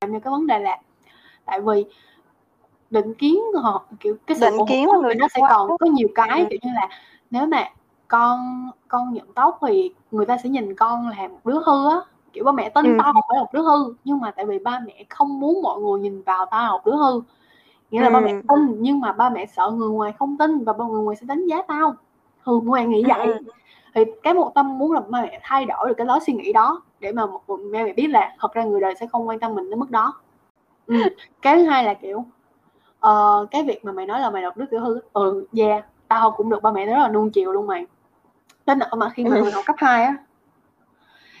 làm 0.00 0.12
nhưng 0.12 0.20
cái 0.20 0.30
vấn 0.30 0.46
đề 0.46 0.58
là 0.58 0.78
tại 1.44 1.60
vì 1.60 1.84
định 2.90 3.14
kiến 3.14 3.40
họ 3.62 3.84
kiểu 4.00 4.16
cái 4.26 4.36
sự 4.38 4.46
Định 4.46 4.66
kiến 4.68 4.86
của 4.86 5.00
người 5.02 5.14
nó 5.14 5.28
sẽ 5.34 5.40
quá 5.40 5.48
còn 5.50 5.70
có 5.78 5.86
nhiều 5.86 6.08
cái 6.14 6.46
kiểu 6.50 6.58
như 6.62 6.70
là 6.74 6.88
nếu 7.30 7.46
mà 7.46 7.70
con 8.10 8.70
con 8.88 9.14
nhuộm 9.14 9.32
tóc 9.34 9.58
thì 9.66 9.94
người 10.10 10.26
ta 10.26 10.36
sẽ 10.42 10.48
nhìn 10.48 10.74
con 10.74 11.08
là 11.08 11.28
một 11.28 11.38
đứa 11.44 11.60
hư 11.66 11.90
á 11.90 12.00
kiểu 12.32 12.44
ba 12.44 12.52
mẹ 12.52 12.68
tin 12.70 12.84
Ừ. 12.84 12.94
tao 12.98 13.12
không 13.12 13.22
phải 13.28 13.38
một 13.40 13.52
đứa 13.52 13.62
hư 13.62 13.94
nhưng 14.04 14.20
mà 14.20 14.30
tại 14.30 14.46
vì 14.46 14.58
ba 14.58 14.80
mẹ 14.86 15.04
không 15.10 15.40
muốn 15.40 15.62
mọi 15.62 15.80
người 15.80 16.00
nhìn 16.00 16.22
vào 16.22 16.46
tao 16.50 16.64
là 16.66 16.72
một 16.72 16.86
đứa 16.86 16.96
hư 16.96 17.20
nghĩa 17.90 18.00
là 18.00 18.10
ba 18.10 18.20
mẹ 18.20 18.32
Ừ. 18.32 18.40
tin 18.48 18.82
nhưng 18.82 19.00
mà 19.00 19.12
ba 19.12 19.30
mẹ 19.30 19.46
sợ 19.46 19.70
người 19.70 19.88
ngoài 19.90 20.12
không 20.18 20.38
tin 20.38 20.64
và 20.64 20.72
ba 20.72 20.84
người 20.84 21.02
ngoài 21.02 21.16
sẽ 21.16 21.26
đánh 21.26 21.46
giá 21.46 21.62
tao 21.68 21.94
thường 22.44 22.64
người 22.64 22.84
nghĩ 22.84 23.04
vậy 23.08 23.26
Ừ. 23.26 23.38
thì 23.94 24.04
cái 24.22 24.34
một 24.34 24.52
tâm 24.54 24.78
muốn 24.78 24.92
là 24.92 25.00
ba 25.08 25.22
mẹ 25.22 25.40
thay 25.42 25.66
đổi 25.66 25.88
được 25.88 25.94
cái 25.98 26.06
lối 26.06 26.18
suy 26.26 26.32
nghĩ 26.32 26.52
đó 26.52 26.82
để 27.00 27.12
mà 27.12 27.26
một 27.26 27.40
ba 27.46 27.84
mẹ 27.84 27.92
biết 27.92 28.06
là 28.10 28.36
thật 28.40 28.52
ra 28.52 28.64
người 28.64 28.80
đời 28.80 28.94
sẽ 29.00 29.06
không 29.06 29.28
quan 29.28 29.40
tâm 29.40 29.54
mình 29.54 29.70
đến 29.70 29.80
mức 29.80 29.90
đó 29.90 30.14
ừ. 30.86 30.94
cái 31.42 31.56
thứ 31.56 31.64
hai 31.64 31.84
là 31.84 31.94
kiểu 31.94 32.24
ờ, 33.00 33.46
cái 33.50 33.62
việc 33.64 33.84
mà 33.84 33.92
mày 33.92 34.06
nói 34.06 34.20
là 34.20 34.30
mày 34.30 34.42
đọc 34.42 34.56
đứa 34.56 34.66
tiểu 34.70 34.80
hư 34.80 35.00
ừ 35.12 35.46
yeah 35.56 35.84
tao 36.08 36.30
cũng 36.30 36.50
được 36.50 36.62
ba 36.62 36.72
mẹ 36.72 36.86
rất 36.86 36.98
là 36.98 37.08
nuông 37.08 37.30
chiều 37.30 37.52
luôn 37.52 37.66
mày 37.66 37.86
đến 38.70 38.78
nỗi 38.78 38.88
mà 38.98 39.08
khi 39.10 39.24
mà 39.24 39.36
Ừ. 39.36 39.42
mình 39.44 39.54
học 39.54 39.64
cấp 39.66 39.76
2 39.78 40.04
á 40.04 40.16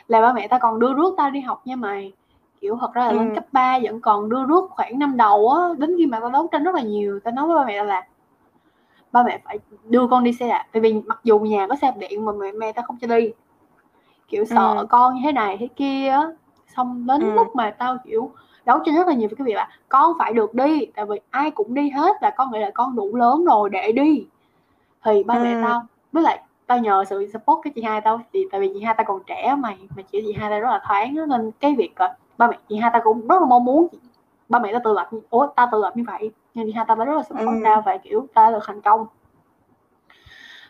là 0.08 0.20
ba 0.20 0.32
mẹ 0.32 0.48
tao 0.48 0.60
còn 0.60 0.80
đưa 0.80 0.94
rước 0.94 1.14
tao 1.16 1.30
đi 1.30 1.40
học 1.40 1.62
nha 1.64 1.76
mày 1.76 2.12
kiểu 2.60 2.76
thật 2.80 2.92
ra 2.94 3.06
là 3.06 3.12
lên 3.12 3.28
Ừ. 3.30 3.34
cấp 3.34 3.44
3 3.52 3.78
vẫn 3.82 4.00
còn 4.00 4.28
đưa 4.28 4.44
rước 4.44 4.70
khoảng 4.70 4.98
năm 4.98 5.16
đầu 5.16 5.48
á 5.50 5.62
đến 5.78 5.94
khi 5.98 6.06
mà 6.06 6.20
tao 6.20 6.30
đấu 6.30 6.48
tranh 6.52 6.64
rất 6.64 6.74
là 6.74 6.82
nhiều 6.82 7.20
tao 7.24 7.34
nói 7.34 7.46
với 7.46 7.56
ba 7.56 7.64
mẹ 7.64 7.76
tao 7.78 7.84
là 7.86 8.06
ba 9.12 9.22
mẹ 9.22 9.40
phải 9.44 9.58
đưa 9.88 10.06
con 10.06 10.24
đi 10.24 10.32
xe 10.32 10.48
đạp 10.48 10.64
tại 10.72 10.80
vì 10.80 10.92
mặc 11.06 11.20
dù 11.24 11.38
nhà 11.38 11.66
có 11.68 11.76
xe 11.76 11.90
đạp 11.90 11.96
điện 11.98 12.24
mà 12.24 12.32
mẹ 12.32 12.52
mẹ 12.52 12.72
tao 12.72 12.84
không 12.86 12.96
cho 13.00 13.06
đi 13.06 13.32
kiểu 14.28 14.44
sợ 14.44 14.74
Ừ. 14.78 14.86
con 14.90 15.14
như 15.14 15.20
thế 15.24 15.32
này 15.32 15.56
thế 15.60 15.68
kia 15.76 16.08
á 16.08 16.26
xong 16.76 17.06
đến 17.06 17.20
Ừ. 17.20 17.30
lúc 17.36 17.56
mà 17.56 17.70
tao 17.78 17.96
kiểu 18.04 18.30
đấu 18.64 18.78
tranh 18.84 18.94
rất 18.94 19.06
là 19.08 19.14
nhiều 19.14 19.28
với 19.28 19.36
cái 19.36 19.44
việc 19.44 19.54
là 19.54 19.68
con 19.88 20.12
phải 20.18 20.32
được 20.32 20.54
đi 20.54 20.86
tại 20.96 21.04
vì 21.06 21.20
ai 21.30 21.50
cũng 21.50 21.74
đi 21.74 21.90
hết 21.90 22.16
là 22.22 22.30
con 22.30 22.52
nghĩ 22.52 22.58
là 22.58 22.70
con 22.74 22.96
đủ 22.96 23.16
lớn 23.16 23.44
rồi 23.44 23.70
để 23.70 23.92
đi 23.92 24.26
thì 25.04 25.22
ba 25.24 25.38
mẹ 25.38 25.54
Ừ. 25.54 25.58
tao 25.62 25.82
với 26.12 26.22
lại 26.22 26.40
tao 26.70 26.78
nhờ 26.78 27.04
sự 27.04 27.26
support 27.32 27.60
cái 27.62 27.72
chị 27.76 27.82
hai 27.82 28.00
tao 28.00 28.20
thì 28.32 28.46
tại 28.52 28.60
vì 28.60 28.70
chị 28.74 28.80
hai 28.82 28.94
tao 28.98 29.04
còn 29.04 29.20
trẻ 29.26 29.54
mày 29.58 29.78
mà 29.96 30.02
chị 30.02 30.22
chị 30.26 30.32
hai 30.32 30.50
tao 30.50 30.60
rất 30.60 30.68
là 30.70 30.80
thoáng 30.88 31.16
á, 31.16 31.26
nên 31.28 31.50
cái 31.60 31.74
việc 31.78 31.92
ờ, 31.96 32.14
ba 32.38 32.46
mẹ 32.48 32.58
chị 32.68 32.76
hai 32.76 32.90
tao 32.92 33.00
cũng 33.04 33.28
rất 33.28 33.40
là 33.40 33.46
mong 33.46 33.64
muốn 33.64 33.86
ba 34.48 34.58
mẹ 34.58 34.72
tao 34.72 34.80
tự 34.84 34.92
lập 34.92 35.10
ủa 35.30 35.46
tao 35.56 35.68
tự 35.72 35.78
lập 35.82 35.96
như 35.96 36.04
vậy 36.06 36.30
nhưng 36.54 36.66
chị 36.66 36.72
hai 36.72 36.84
tao 36.88 36.96
rất 36.96 37.14
là 37.16 37.22
support 37.22 37.46
Ừ. 37.48 37.60
tao 37.64 37.82
và 37.86 37.96
kiểu 37.96 38.26
tao 38.34 38.52
được 38.52 38.58
thành 38.66 38.80
công 38.80 39.06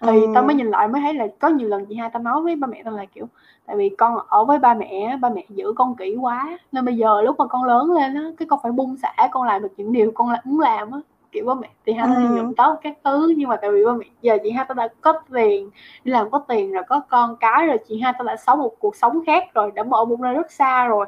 thì 0.01 0.21
Ừ. 0.27 0.27
tao 0.35 0.43
mới 0.43 0.55
nhìn 0.57 0.67
lại 0.71 0.89
mới 0.89 1.01
thấy 1.01 1.15
là 1.15 1.27
có 1.41 1.49
nhiều 1.49 1.69
lần 1.69 1.87
chị 1.87 1.95
hai 1.95 2.11
tao 2.11 2.23
nói 2.23 2.43
với 2.43 2.57
ba 2.57 2.67
mẹ 2.67 2.83
tao 2.85 2.95
là 2.95 3.05
kiểu 3.05 3.27
tại 3.67 3.77
vì 3.77 3.89
con 3.99 4.19
ở 4.29 4.45
với 4.45 4.59
ba 4.59 4.75
mẹ 4.75 5.17
ba 5.21 5.29
mẹ 5.29 5.45
giữ 5.49 5.73
con 5.77 5.95
kỹ 5.97 6.17
quá 6.21 6.59
nên 6.73 6.85
bây 6.85 6.97
giờ 6.97 7.23
lúc 7.23 7.37
mà 7.39 7.47
con 7.47 7.65
lớn 7.65 7.93
lên 7.93 8.15
á 8.15 8.23
cái 8.37 8.49
con 8.51 8.61
phải 8.63 8.73
bung 8.73 8.97
xả 8.97 9.29
con 9.31 9.43
làm 9.43 9.63
được 9.63 9.73
những 9.77 9.93
điều 9.93 10.13
con 10.15 10.31
là- 10.31 10.41
muốn 10.45 10.61
làm 10.61 10.91
á 10.91 10.99
kiểu 11.33 11.45
ba 11.47 11.55
mẹ 11.55 11.68
thì 11.87 11.93
hai 11.93 12.09
Ừ. 12.09 12.28
nhuộm 12.31 12.55
tóc 12.55 12.78
các 12.83 12.99
thứ 13.05 13.35
nhưng 13.37 13.49
mà 13.49 13.57
tại 13.57 13.70
vì 13.72 13.85
ba 13.85 13.93
mẹ 13.93 14.07
giờ 14.22 14.39
chị 14.45 14.51
hai 14.51 14.64
tao 14.68 14.74
đã 14.74 14.89
có 15.01 15.12
tiền 15.35 15.70
đi 16.05 16.12
làm 16.12 16.31
có 16.31 16.39
tiền 16.49 16.72
rồi 16.72 16.83
có 16.89 17.01
con 17.09 17.37
cái 17.37 17.66
rồi 17.66 17.76
chị 17.89 18.01
hai 18.01 18.12
tao 18.18 18.24
đã 18.24 18.37
sống 18.37 18.59
một 18.59 18.74
cuộc 18.78 18.97
sống 18.97 19.20
khác 19.26 19.45
rồi 19.55 19.70
đã 19.74 19.83
mở 19.83 20.05
bụng 20.05 20.20
ra 20.22 20.33
rất 20.33 20.53
xa 20.53 20.87
rồi 20.87 21.07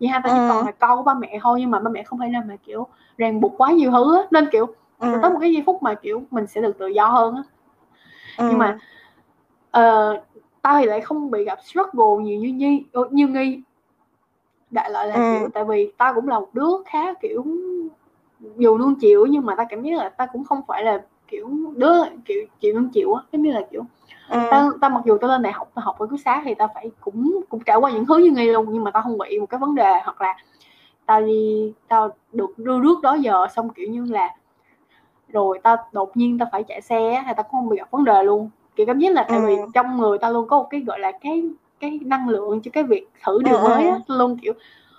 chị 0.00 0.06
hai 0.06 0.20
tao 0.24 0.32
chỉ 0.34 0.40
Ừ. 0.40 0.44
còn 0.48 0.66
là 0.66 0.72
con 0.72 0.96
của 0.98 1.02
ba 1.04 1.14
mẹ 1.14 1.38
thôi 1.42 1.60
nhưng 1.60 1.70
mà 1.70 1.78
ba 1.80 1.90
mẹ 1.90 2.02
không 2.02 2.18
phải 2.18 2.30
là 2.30 2.42
mà 2.48 2.56
kiểu 2.66 2.86
ràng 3.18 3.40
buộc 3.40 3.52
quá 3.58 3.72
nhiều 3.72 3.90
thứ 3.90 4.16
á 4.16 4.22
nên 4.30 4.48
kiểu 4.52 4.66
Ừ. 4.98 5.08
tới 5.22 5.30
một 5.30 5.38
cái 5.40 5.52
giây 5.52 5.62
phút 5.66 5.82
mà 5.82 5.94
kiểu 5.94 6.22
mình 6.30 6.46
sẽ 6.46 6.60
được 6.60 6.78
tự 6.78 6.86
do 6.86 7.08
hơn 7.08 7.34
á 7.36 7.42
Ừ. 8.38 8.44
nhưng 8.48 8.58
mà 8.58 8.78
ờ, 9.70 10.16
tao 10.62 10.78
thì 10.80 10.86
lại 10.86 11.00
không 11.00 11.30
bị 11.30 11.44
gặp 11.44 11.58
struggle 11.64 12.24
nhiều 12.24 12.40
như 12.40 12.48
nhi 12.48 12.84
ờ, 12.92 13.08
như 13.10 13.28
nghi 13.28 13.60
đại 14.70 14.90
loại 14.90 15.06
là 15.08 15.14
Ừ. 15.14 15.20
kiểu 15.32 15.48
tại 15.54 15.64
vì 15.64 15.92
tao 15.98 16.14
cũng 16.14 16.28
là 16.28 16.40
một 16.40 16.48
đứa 16.54 16.70
khá 16.86 17.14
kiểu 17.14 17.44
dù 18.56 18.78
nuông 18.78 18.94
chịu 19.00 19.26
nhưng 19.26 19.46
mà 19.46 19.54
tao 19.56 19.66
cảm 19.70 19.82
giác 19.82 19.96
là 19.98 20.08
tao 20.08 20.26
cũng 20.32 20.44
không 20.44 20.60
phải 20.68 20.84
là 20.84 21.02
kiểu 21.28 21.48
đứa 21.76 21.94
kiểu 22.24 22.44
chịu 22.60 22.74
nuông 22.74 22.88
chịu 22.88 23.14
á 23.14 23.22
giống 23.32 23.42
như 23.42 23.52
là 23.52 23.62
kiểu 23.70 23.82
Ừ. 24.28 24.38
tao 24.50 24.70
tao 24.80 24.90
mặc 24.90 25.02
dù 25.06 25.18
tao 25.18 25.30
lên 25.30 25.42
đại 25.42 25.52
học 25.52 25.70
tao 25.74 25.84
học 25.84 25.98
ở 25.98 26.06
ký 26.06 26.16
xá 26.18 26.42
thì 26.44 26.54
tao 26.54 26.68
phải 26.74 26.90
cũng 27.00 27.40
cũng 27.48 27.60
trải 27.60 27.76
qua 27.76 27.90
những 27.90 28.06
thứ 28.06 28.16
như 28.18 28.30
nghi 28.30 28.50
luôn 28.50 28.66
nhưng 28.72 28.84
mà 28.84 28.90
tao 28.90 29.02
không 29.02 29.18
bị 29.18 29.38
một 29.40 29.46
cái 29.50 29.60
vấn 29.60 29.74
đề 29.74 30.00
hoặc 30.04 30.20
là 30.20 30.36
tao 31.06 31.20
đi 31.22 31.72
tao 31.88 32.10
được 32.32 32.58
đưa 32.58 32.80
rước 32.80 33.00
đó 33.02 33.14
giờ 33.14 33.46
xong 33.56 33.70
kiểu 33.70 33.88
như 33.90 34.04
là 34.04 34.34
rồi 35.28 35.60
tao 35.62 35.76
đột 35.92 36.16
nhiên 36.16 36.38
tao 36.38 36.48
phải 36.52 36.64
chạy 36.64 36.80
xe 36.80 37.22
thì 37.26 37.32
tao 37.36 37.42
cũng 37.44 37.60
không 37.60 37.68
bị 37.68 37.76
gặp 37.76 37.90
vấn 37.90 38.04
đề 38.04 38.22
luôn 38.22 38.50
kiểu 38.76 38.86
cảm 38.86 38.98
giác 38.98 39.12
là 39.12 39.26
tại 39.30 39.40
vì 39.40 39.56
Ừ. 39.56 39.62
trong 39.74 39.98
người 39.98 40.18
tao 40.18 40.32
luôn 40.32 40.48
có 40.48 40.58
một 40.58 40.66
cái 40.70 40.80
gọi 40.80 40.98
là 40.98 41.12
cái 41.20 41.44
cái 41.80 42.00
năng 42.04 42.28
lượng 42.28 42.60
cho 42.60 42.70
cái 42.74 42.84
việc 42.84 43.08
thử 43.24 43.42
điều 43.42 43.58
Ừ, 43.58 43.62
mới 43.62 43.88
á 43.88 43.98
luôn 44.06 44.38
kiểu 44.42 44.52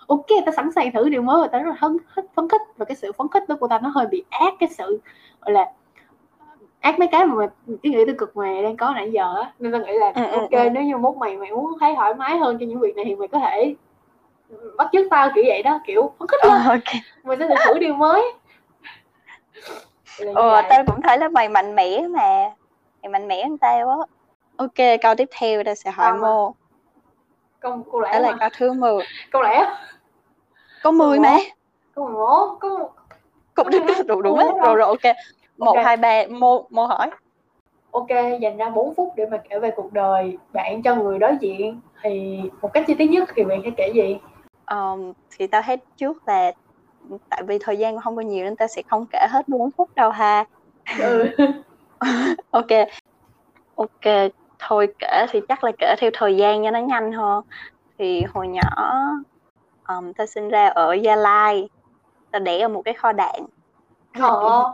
ok 0.09 0.25
tao 0.45 0.53
sẵn 0.55 0.71
sàng 0.75 0.91
thử 0.91 1.09
điều 1.09 1.21
mới 1.21 1.41
và 1.41 1.47
tao 1.47 1.61
rất 1.63 1.69
là 1.69 1.75
hứng 1.79 1.97
khích 2.15 2.25
phấn 2.35 2.49
khích 2.49 2.61
và 2.77 2.85
cái 2.85 2.95
sự 2.95 3.11
phấn 3.11 3.27
khích 3.33 3.49
đó 3.49 3.55
của 3.59 3.67
tao 3.67 3.79
nó 3.81 3.89
hơi 3.89 4.05
bị 4.07 4.23
ác 4.29 4.53
cái 4.59 4.69
sự 4.69 4.99
gọi 5.41 5.51
là 5.51 5.71
ác 6.79 6.99
mấy 6.99 7.07
cái 7.11 7.25
mà 7.25 7.35
mày- 7.35 7.77
cái 7.83 7.91
nghĩ 7.91 8.05
tiêu 8.05 8.15
cực 8.17 8.37
mà 8.37 8.61
đang 8.63 8.77
có 8.77 8.91
nãy 8.95 9.11
giờ 9.11 9.35
á 9.41 9.53
nên 9.59 9.71
tao 9.71 9.81
nghĩ 9.81 9.93
là 9.93 10.11
Ừ, 10.15 10.21
ừ, 10.31 10.31
ok 10.39 10.51
ừ. 10.51 10.69
nếu 10.73 10.83
như 10.83 10.97
mốt 10.97 11.17
mày 11.17 11.37
mày 11.37 11.51
muốn 11.51 11.73
thấy 11.79 11.93
thoải 11.95 12.13
mái 12.13 12.37
hơn 12.37 12.57
cho 12.59 12.65
những 12.65 12.79
việc 12.79 12.95
này 12.95 13.05
thì 13.05 13.15
mày 13.15 13.27
có 13.27 13.39
thể 13.39 13.75
bắt 14.77 14.87
chước 14.93 15.07
tao 15.11 15.29
kiểu 15.35 15.43
vậy 15.47 15.63
đó 15.63 15.79
kiểu 15.85 16.11
phấn 16.19 16.27
khích 16.27 16.39
Ờ, 16.41 16.49
lên 16.49 16.67
ok. 16.67 16.83
mày 17.23 17.37
sẽ 17.39 17.55
thử 17.65 17.79
điều 17.79 17.93
mới 17.95 18.33
Ừ, 20.17 20.25
vậy. 20.35 20.63
tao 20.69 20.83
cũng 20.85 21.01
thấy 21.01 21.17
là 21.17 21.29
mày 21.29 21.49
mạnh 21.49 21.75
mẽ 21.75 22.07
mà. 22.07 22.49
Mày 23.01 23.09
mạnh 23.09 23.27
mẽ 23.27 23.43
hơn 23.47 23.57
tao 23.57 23.89
á. 23.89 23.97
Ok, 24.57 24.99
câu 25.01 25.15
tiếp 25.15 25.27
theo 25.39 25.63
tao 25.63 25.75
sẽ 25.75 25.91
hỏi 25.91 26.13
mà. 26.13 26.19
Mô. 26.19 26.53
câu 27.59 27.83
câu 27.91 28.01
Đó 28.01 28.09
lẻ 28.11 28.19
là 28.19 28.37
câu 28.39 28.49
thứ 28.57 28.73
10. 28.73 29.03
câu 29.31 29.41
lẻ 29.41 29.65
Có 30.83 30.91
10 30.91 31.17
Ủa? 31.17 31.23
mà. 31.23 31.37
mười 31.95 32.07
một 32.13 32.57
câu 32.59 32.77
Cũng 33.55 33.67
Có 33.71 33.79
11. 33.79 33.93
đủ 34.07 34.21
đủ 34.21 34.31
Ủa, 34.31 34.37
hết. 34.37 34.43
đúng 34.49 34.57
Rồi 34.59 34.67
rồi. 34.67 34.75
rồi 34.75 34.87
ok. 34.87 35.15
1 35.57 35.65
Ok. 35.75 35.85
2 35.85 35.97
3 35.97 36.23
Mô 36.29 36.67
Mô 36.69 36.85
hỏi. 36.85 37.09
ok 37.91 38.07
dành 38.41 38.57
ra 38.57 38.69
4 38.69 38.95
phút 38.95 39.13
để 39.15 39.25
mà 39.25 39.37
kể 39.49 39.59
về 39.59 39.71
cuộc 39.75 39.93
đời 39.93 40.37
bạn 40.53 40.81
cho 40.83 40.95
người 40.95 41.19
đối 41.19 41.37
diện 41.41 41.81
thì 42.01 42.39
một 42.61 42.73
cách 42.73 42.83
chi 42.87 42.93
tiết 42.93 43.07
nhất 43.07 43.29
thì 43.35 43.43
bạn 43.43 43.61
sẽ 43.63 43.69
kể 43.77 43.91
gì 43.95 44.17
Ờm, 44.65 45.13
thì 45.37 45.47
tao 45.47 45.61
thấy 45.61 45.77
trước 45.97 46.27
là 46.27 46.51
tại 47.29 47.43
vì 47.47 47.57
thời 47.61 47.77
gian 47.77 47.99
không 47.99 48.15
có 48.15 48.21
nhiều 48.21 48.43
nên 48.45 48.55
tao 48.55 48.67
sẽ 48.67 48.81
không 48.87 49.05
kể 49.11 49.27
hết 49.29 49.47
4 49.47 49.71
phút 49.77 49.89
đâu 49.95 50.09
ha. 50.09 50.45
ừ. 50.99 51.29
Ok. 52.51 52.67
Ok, 53.75 54.13
thôi 54.59 54.87
kể 54.99 55.25
thì 55.29 55.39
chắc 55.47 55.63
là 55.63 55.71
kể 55.79 55.95
theo 55.99 56.11
thời 56.13 56.37
gian 56.37 56.63
cho 56.63 56.71
nó 56.71 56.79
nhanh 56.79 57.11
hơn. 57.11 57.43
Thì 57.97 58.23
hồi 58.33 58.47
nhỏ 58.47 58.69
um, 59.89 60.13
tao 60.13 60.27
sinh 60.27 60.49
ra 60.49 60.67
ở 60.67 60.93
Gia 60.93 61.15
Lai. 61.15 61.69
Tao 62.31 62.39
đẻ 62.39 62.59
ở 62.59 62.67
một 62.67 62.81
cái 62.85 62.93
kho 62.93 63.11
đạn. 63.11 63.45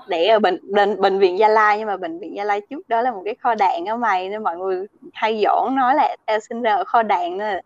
Đẻ 0.07 0.27
ở 0.27 0.39
bệnh, 0.39 0.59
bệnh 0.73 1.01
bệnh 1.01 1.19
viện 1.19 1.37
Gia 1.37 1.47
Lai 1.47 1.77
nhưng 1.79 1.87
mà 1.87 1.97
bệnh 1.97 2.19
viện 2.19 2.35
Gia 2.35 2.43
Lai 2.43 2.61
trước 2.69 2.89
đó 2.89 3.01
là 3.01 3.11
một 3.11 3.21
cái 3.25 3.35
kho 3.35 3.55
đạn 3.55 3.85
á 3.85 3.95
mày 3.95 4.29
nên 4.29 4.43
mọi 4.43 4.57
người 4.57 4.85
hay 5.13 5.43
giỡn 5.43 5.75
nói 5.75 5.95
là 5.95 6.15
tao 6.25 6.39
sinh 6.39 6.61
ra 6.61 6.75
ở 6.75 6.83
kho 6.83 7.03
đạn 7.03 7.37
nên 7.37 7.59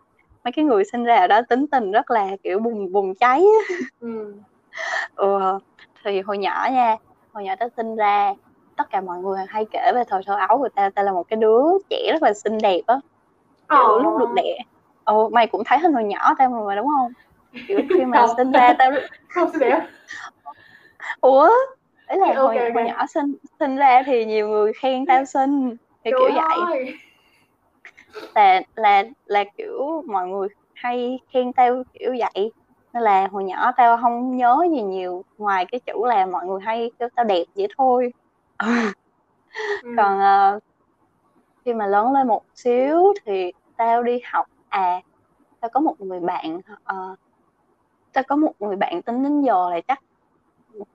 mấy 0.43 0.51
cái 0.51 0.65
người 0.65 0.83
sinh 0.91 1.03
ra 1.03 1.15
ở 1.15 1.27
đó 1.27 1.41
tính 1.49 1.67
tình 1.67 1.91
rất 1.91 2.11
là 2.11 2.27
kiểu 2.43 2.59
bùng 2.59 2.91
bùng 2.91 3.15
cháy 3.15 3.43
ừ. 3.99 4.33
ừ. 5.15 5.39
thì 6.03 6.21
hồi 6.21 6.37
nhỏ 6.37 6.67
nha 6.71 6.95
hồi 7.33 7.43
nhỏ 7.43 7.53
tao 7.59 7.69
sinh 7.77 7.95
ra 7.95 8.33
tất 8.77 8.89
cả 8.89 9.01
mọi 9.01 9.19
người 9.19 9.39
hay 9.47 9.65
kể 9.71 9.91
về 9.95 10.03
thời 10.07 10.21
thơ 10.25 10.35
ấu 10.47 10.57
của 10.57 10.69
tao 10.75 10.89
tao 10.89 11.05
là 11.05 11.11
một 11.11 11.23
cái 11.29 11.37
đứa 11.37 11.63
trẻ 11.89 12.11
rất 12.11 12.23
là 12.23 12.33
xinh 12.33 12.57
đẹp 12.57 12.81
á 12.87 12.99
lúc 14.03 14.17
được 14.19 14.33
đẻ 14.35 14.57
ồ 15.03 15.29
mày 15.29 15.47
cũng 15.47 15.63
thấy 15.65 15.79
hình 15.79 15.93
hồi 15.93 16.03
nhỏ 16.03 16.33
tao 16.37 16.49
mà 16.49 16.75
đúng 16.75 16.87
không 16.87 17.11
kiểu 17.67 17.81
khi 17.97 18.05
mà 18.05 18.25
Không. 18.27 18.37
sinh 18.37 18.51
ra 18.51 18.73
tao 18.79 18.91
không 19.35 19.51
đẹp 19.59 19.79
ủa 21.21 21.49
ấy 22.05 22.17
là 22.19 22.27
Ok, 22.27 22.35
hồi, 22.35 22.57
ok. 22.57 22.73
hồi 22.73 22.83
nhỏ 22.83 23.05
sinh 23.13 23.35
sinh 23.59 23.75
ra 23.75 24.03
thì 24.05 24.25
nhiều 24.25 24.47
người 24.47 24.71
khen 24.81 25.05
tao 25.05 25.25
xinh 25.25 25.75
thì 26.03 26.11
kiểu 26.11 26.29
vậy 26.35 26.59
là 28.35 28.61
là 28.75 29.03
là 29.25 29.43
kiểu 29.57 30.03
mọi 30.07 30.27
người 30.27 30.47
hay 30.73 31.17
khen 31.33 31.53
tao 31.53 31.83
kiểu 31.93 32.11
vậy 32.19 32.51
nên 32.93 33.03
là 33.03 33.27
hồi 33.27 33.43
nhỏ 33.43 33.71
tao 33.77 33.97
không 34.01 34.37
nhớ 34.37 34.57
gì 34.71 34.81
nhiều 34.81 35.23
ngoài 35.37 35.65
cái 35.71 35.81
chữ 35.85 35.93
là 36.07 36.25
mọi 36.25 36.45
người 36.45 36.59
hay 36.65 36.91
kêu 36.99 37.09
tao 37.15 37.25
đẹp 37.25 37.43
vậy 37.55 37.67
thôi 37.77 38.11
Ừ. 39.81 39.89
còn 39.97 40.19
ờ, 40.19 40.59
khi 41.65 41.73
mà 41.73 41.87
lớn 41.87 42.13
lên 42.13 42.27
một 42.27 42.41
xíu 42.55 43.13
thì 43.25 43.51
tao 43.75 44.03
đi 44.03 44.19
học 44.33 44.45
à 44.67 45.01
tao 45.59 45.69
có 45.73 45.79
một 45.79 45.95
người 45.99 46.19
bạn 46.19 46.61
ờ, 46.83 47.15
tao 48.19 48.23
có 48.27 48.35
một 48.35 48.53
người 48.59 48.75
bạn 48.75 49.01
tính 49.01 49.23
đến 49.23 49.41
giờ 49.41 49.69
là 49.69 49.81
chắc 49.87 49.99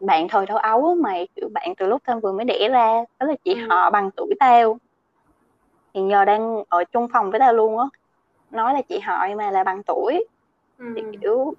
bạn 0.00 0.28
thời 0.28 0.46
thơ 0.46 0.58
ấu 0.62 0.86
á 0.88 0.94
mày 1.00 1.28
kiểu 1.36 1.48
bạn 1.54 1.74
từ 1.76 1.86
lúc 1.86 2.02
tao 2.04 2.20
vừa 2.20 2.32
mới 2.32 2.44
đẻ 2.44 2.68
ra 2.68 3.04
đó 3.18 3.26
là 3.26 3.34
chị 3.44 3.54
Ừ. 3.54 3.66
họ 3.68 3.90
bằng 3.90 4.10
tuổi 4.16 4.34
tao 4.40 4.78
hiện 5.94 6.10
giờ 6.10 6.24
đang 6.24 6.62
ở 6.68 6.84
chung 6.84 7.08
phòng 7.12 7.30
với 7.30 7.40
tao 7.40 7.52
luôn 7.52 7.78
á 7.78 7.84
nói 8.50 8.74
là 8.74 8.82
chị 8.88 8.98
họ 8.98 9.26
mà 9.38 9.50
là 9.50 9.64
bằng 9.64 9.82
tuổi 9.82 10.24
ừ. 10.78 10.84
thì 10.96 11.02
kiểu 11.20 11.54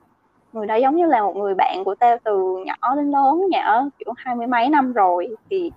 người 0.52 0.68
đó 0.68 0.76
giống 0.76 0.96
như 0.96 1.06
là 1.06 1.24
một 1.24 1.36
người 1.36 1.54
bạn 1.56 1.84
của 1.86 1.96
tao 1.96 2.18
từ 2.24 2.58
nhỏ 2.66 2.96
đến 2.96 3.12
lớn 3.12 3.42
nhỏ 3.52 3.84
kiểu 3.98 4.14
hai 4.18 4.36
mươi 4.36 4.48
mấy 4.48 4.70
năm 4.70 4.94
rồi 4.94 5.28
thì 5.50 5.72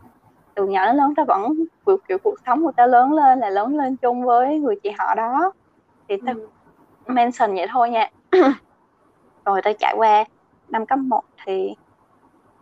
từ 0.54 0.66
nhỏ 0.66 0.86
đến 0.86 0.96
lớn 0.96 1.12
tao 1.16 1.26
vẫn 1.28 1.52
kiểu, 1.86 1.98
kiểu 2.08 2.18
cuộc 2.24 2.34
sống 2.46 2.62
của 2.64 2.72
tao 2.76 2.86
lớn 2.86 3.12
lên 3.12 3.38
là 3.38 3.50
lớn 3.50 3.76
lên 3.76 3.96
chung 3.96 4.24
với 4.24 4.58
người 4.58 4.76
chị 4.82 4.90
họ 4.98 5.14
đó 5.14 5.52
thì 6.08 6.14
tao 6.26 6.34
ừ. 6.34 7.14
mention 7.14 7.54
vậy 7.54 7.66
thôi 7.70 7.90
nha 7.90 8.10
rồi 9.44 9.60
tao 9.64 9.72
trải 9.78 9.94
qua 9.96 10.24
năm 10.68 10.86
cấp 10.86 10.98
1 10.98 11.22
thì 11.46 11.74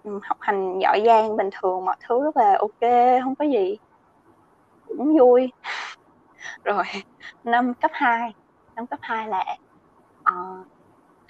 ừ, 0.03 0.21
học 0.23 0.37
hành 0.41 0.79
giỏi 0.83 1.03
giang 1.07 1.37
bình 1.37 1.51
thường 1.53 1.85
mọi 1.85 1.97
thứ 2.09 2.25
rất 2.25 2.37
là 2.37 2.57
ok 2.61 2.91
không 3.25 3.35
có 3.37 3.45
gì 3.45 3.77
cũng 4.89 5.19
vui 5.19 5.53
rồi 6.65 6.85
năm 7.45 7.75
cấp 7.75 7.91
2 7.95 8.33
năm 8.77 8.87
cấp 8.87 8.99
2 9.03 9.29
là 9.29 9.57
uh, 10.31 10.67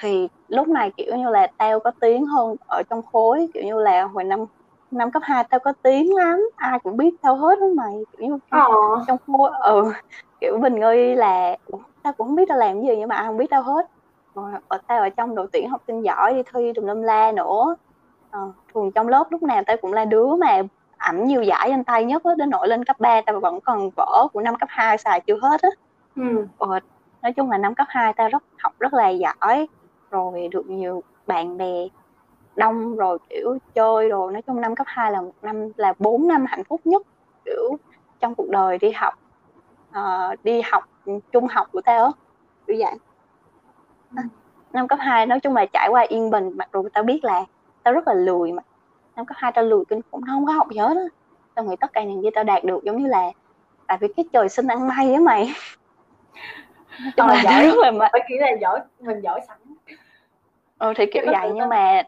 thì 0.03 0.29
lúc 0.49 0.69
này 0.69 0.91
kiểu 0.97 1.17
như 1.17 1.29
là 1.31 1.47
tao 1.59 1.81
có 1.81 1.91
tiếng 2.01 2.27
hơn 2.27 2.57
ở 2.69 2.83
trong 2.91 3.03
khối 3.13 3.49
kiểu 3.55 3.63
như 3.65 3.79
là 3.81 4.05
hồi 4.05 4.25
năm 4.25 4.41
năm 4.91 5.11
cấp 5.13 5.23
2 5.27 5.45
tao 5.51 5.61
có 5.61 5.73
tiếng 5.83 6.15
lắm 6.15 6.39
ai 6.57 6.79
cũng 6.83 6.97
biết 6.97 7.15
tao 7.23 7.37
hết 7.37 7.59
đó 7.61 7.67
mày 7.77 7.95
kiểu 8.13 8.29
như 8.31 8.39
trong, 8.51 8.61
Ờ. 8.63 9.05
trong 9.09 9.19
khối 9.27 9.51
ừ 9.65 9.93
kiểu 10.41 10.59
bình 10.59 10.75
nghi 10.75 11.15
là 11.15 11.57
"Ủa, 11.65 11.79
tao 12.03 12.13
cũng 12.13 12.27
không 12.27 12.37
biết 12.37 12.45
tao 12.49 12.59
làm 12.59 12.83
gì 12.83 12.97
nhưng 12.99 13.09
mà 13.09 13.17
ai 13.17 13.27
không 13.27 13.37
biết 13.37 13.47
tao 13.51 13.63
hết 13.63 13.87
ở 14.69 14.79
tao 14.87 14.99
ở 15.01 15.09
trong 15.09 15.35
đội 15.35 15.47
tuyển 15.53 15.69
học 15.71 15.83
sinh 15.87 16.03
giỏi 16.03 16.35
đi 16.35 16.43
thi 16.55 16.73
tùm 16.75 16.87
lum 16.87 17.03
la 17.03 17.33
nữa 17.33 17.77
ờ, 18.31 18.53
thường 18.75 18.93
trong 18.93 19.09
lớp 19.09 19.25
lúc 19.31 19.43
nào 19.43 19.63
tao 19.67 19.77
cũng 19.77 19.93
là 19.93 20.05
đứa 20.05 20.37
mà 20.37 20.63
ảnh 20.97 21.25
nhiều 21.25 21.43
giải 21.43 21.69
trên 21.71 21.85
tay 21.85 22.05
nhất 22.05 22.25
á 22.25 22.31
đến 22.39 22.51
nỗi 22.51 22.69
lên 22.69 22.85
cấp 22.85 23.01
3 23.01 23.21
tao 23.27 23.41
vẫn 23.41 23.61
còn 23.61 23.91
vở 23.97 24.29
của 24.33 24.41
năm 24.41 24.57
cấp 24.57 24.69
2 24.73 24.99
xài 24.99 25.21
chưa 25.21 25.39
hết 25.43 25.63
á 25.63 25.69
ừ. 26.17 26.47
Ờ, 26.59 26.81
nói 27.23 27.33
chung 27.33 27.51
là 27.51 27.59
năm 27.59 27.75
cấp 27.75 27.87
2 27.91 28.13
tao 28.13 28.29
rất 28.29 28.43
học 28.59 28.73
rất 28.79 28.95
là 28.95 29.09
giỏi 29.09 29.67
rồi 30.11 30.49
được 30.51 30.67
nhiều 30.71 31.03
bạn 31.27 31.57
bè 31.57 31.89
đông 32.57 32.97
rồi 32.97 33.19
kiểu 33.31 33.59
chơi 33.75 34.09
rồi 34.09 34.33
nói 34.33 34.43
chung 34.43 34.61
năm 34.61 34.75
cấp 34.75 34.87
2 34.91 35.13
là 35.13 35.21
một 35.21 35.33
năm 35.43 35.69
là 35.77 35.95
4 35.99 36.29
năm 36.29 36.47
hạnh 36.49 36.65
phúc 36.65 36.81
nhất 36.85 37.03
kiểu 37.45 37.77
trong 38.21 38.35
cuộc 38.35 38.49
đời 38.51 38.79
đi 38.79 38.91
học 38.91 39.15
ờ, 39.93 40.37
đi 40.43 40.61
học 40.73 40.85
trung 41.33 41.47
học 41.51 41.69
của 41.73 41.81
tao 41.85 42.05
á 42.05 42.11
kiểu 42.67 42.77
vậy. 42.81 42.99
Năm 44.73 44.89
cấp 44.89 44.99
2 45.03 45.27
nói 45.27 45.41
chung 45.41 45.55
là 45.55 45.67
trải 45.73 45.89
qua 45.91 46.01
yên 46.09 46.31
bình 46.31 46.51
mặc 46.57 46.69
dù 46.73 46.89
tao 46.93 47.05
biết 47.05 47.25
là 47.25 47.45
tao 47.83 47.95
rất 47.95 48.09
là 48.09 48.15
lười 48.15 48.53
mà. 48.53 48.63
Năm 49.17 49.27
cấp 49.27 49.37
2 49.41 49.53
tao 49.55 49.65
lười 49.65 49.85
kinh 49.89 50.01
khủng 50.11 50.21
không 50.31 50.47
có 50.47 50.53
học 50.53 50.67
gì 50.73 50.79
hết 50.79 50.97
á. 50.97 51.03
Tao 51.55 51.65
nghĩ 51.65 51.77
tất 51.81 51.93
cả 51.93 52.05
những 52.05 52.23
gì 52.23 52.29
tao 52.35 52.45
đạt 52.45 52.65
được 52.65 52.85
giống 52.85 53.03
như 53.03 53.07
là 53.07 53.31
tại 53.87 53.99
vì 54.01 54.09
cái 54.17 54.25
trời 54.33 54.49
sinh 54.49 54.67
ăn 54.67 54.89
may 54.89 55.15
á 55.15 55.21
mày. 55.21 55.53
Chung 57.17 57.27
Ờ, 57.27 57.35
là 57.35 57.43
giỏi. 57.43 57.65
rất 57.67 57.75
là 57.83 57.91
mà 57.91 58.09
phải 58.13 58.21
kiểu 58.29 58.39
là 58.41 58.51
giỏi 58.61 58.81
mình 59.01 59.21
giỏi 59.21 59.41
sẵn. 59.49 59.59
Ừ 60.79 60.93
thì 60.97 61.07
kiểu 61.13 61.23
vậy 61.33 61.51
nhưng 61.55 61.69
mà 61.69 62.03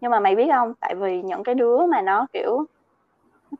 nhưng 0.00 0.10
mà 0.10 0.20
mày 0.20 0.36
biết 0.36 0.48
không? 0.52 0.72
Tại 0.80 0.94
vì 0.94 1.22
những 1.22 1.44
cái 1.44 1.54
đứa 1.54 1.86
mà 1.86 2.02
nó 2.02 2.26
kiểu 2.32 2.66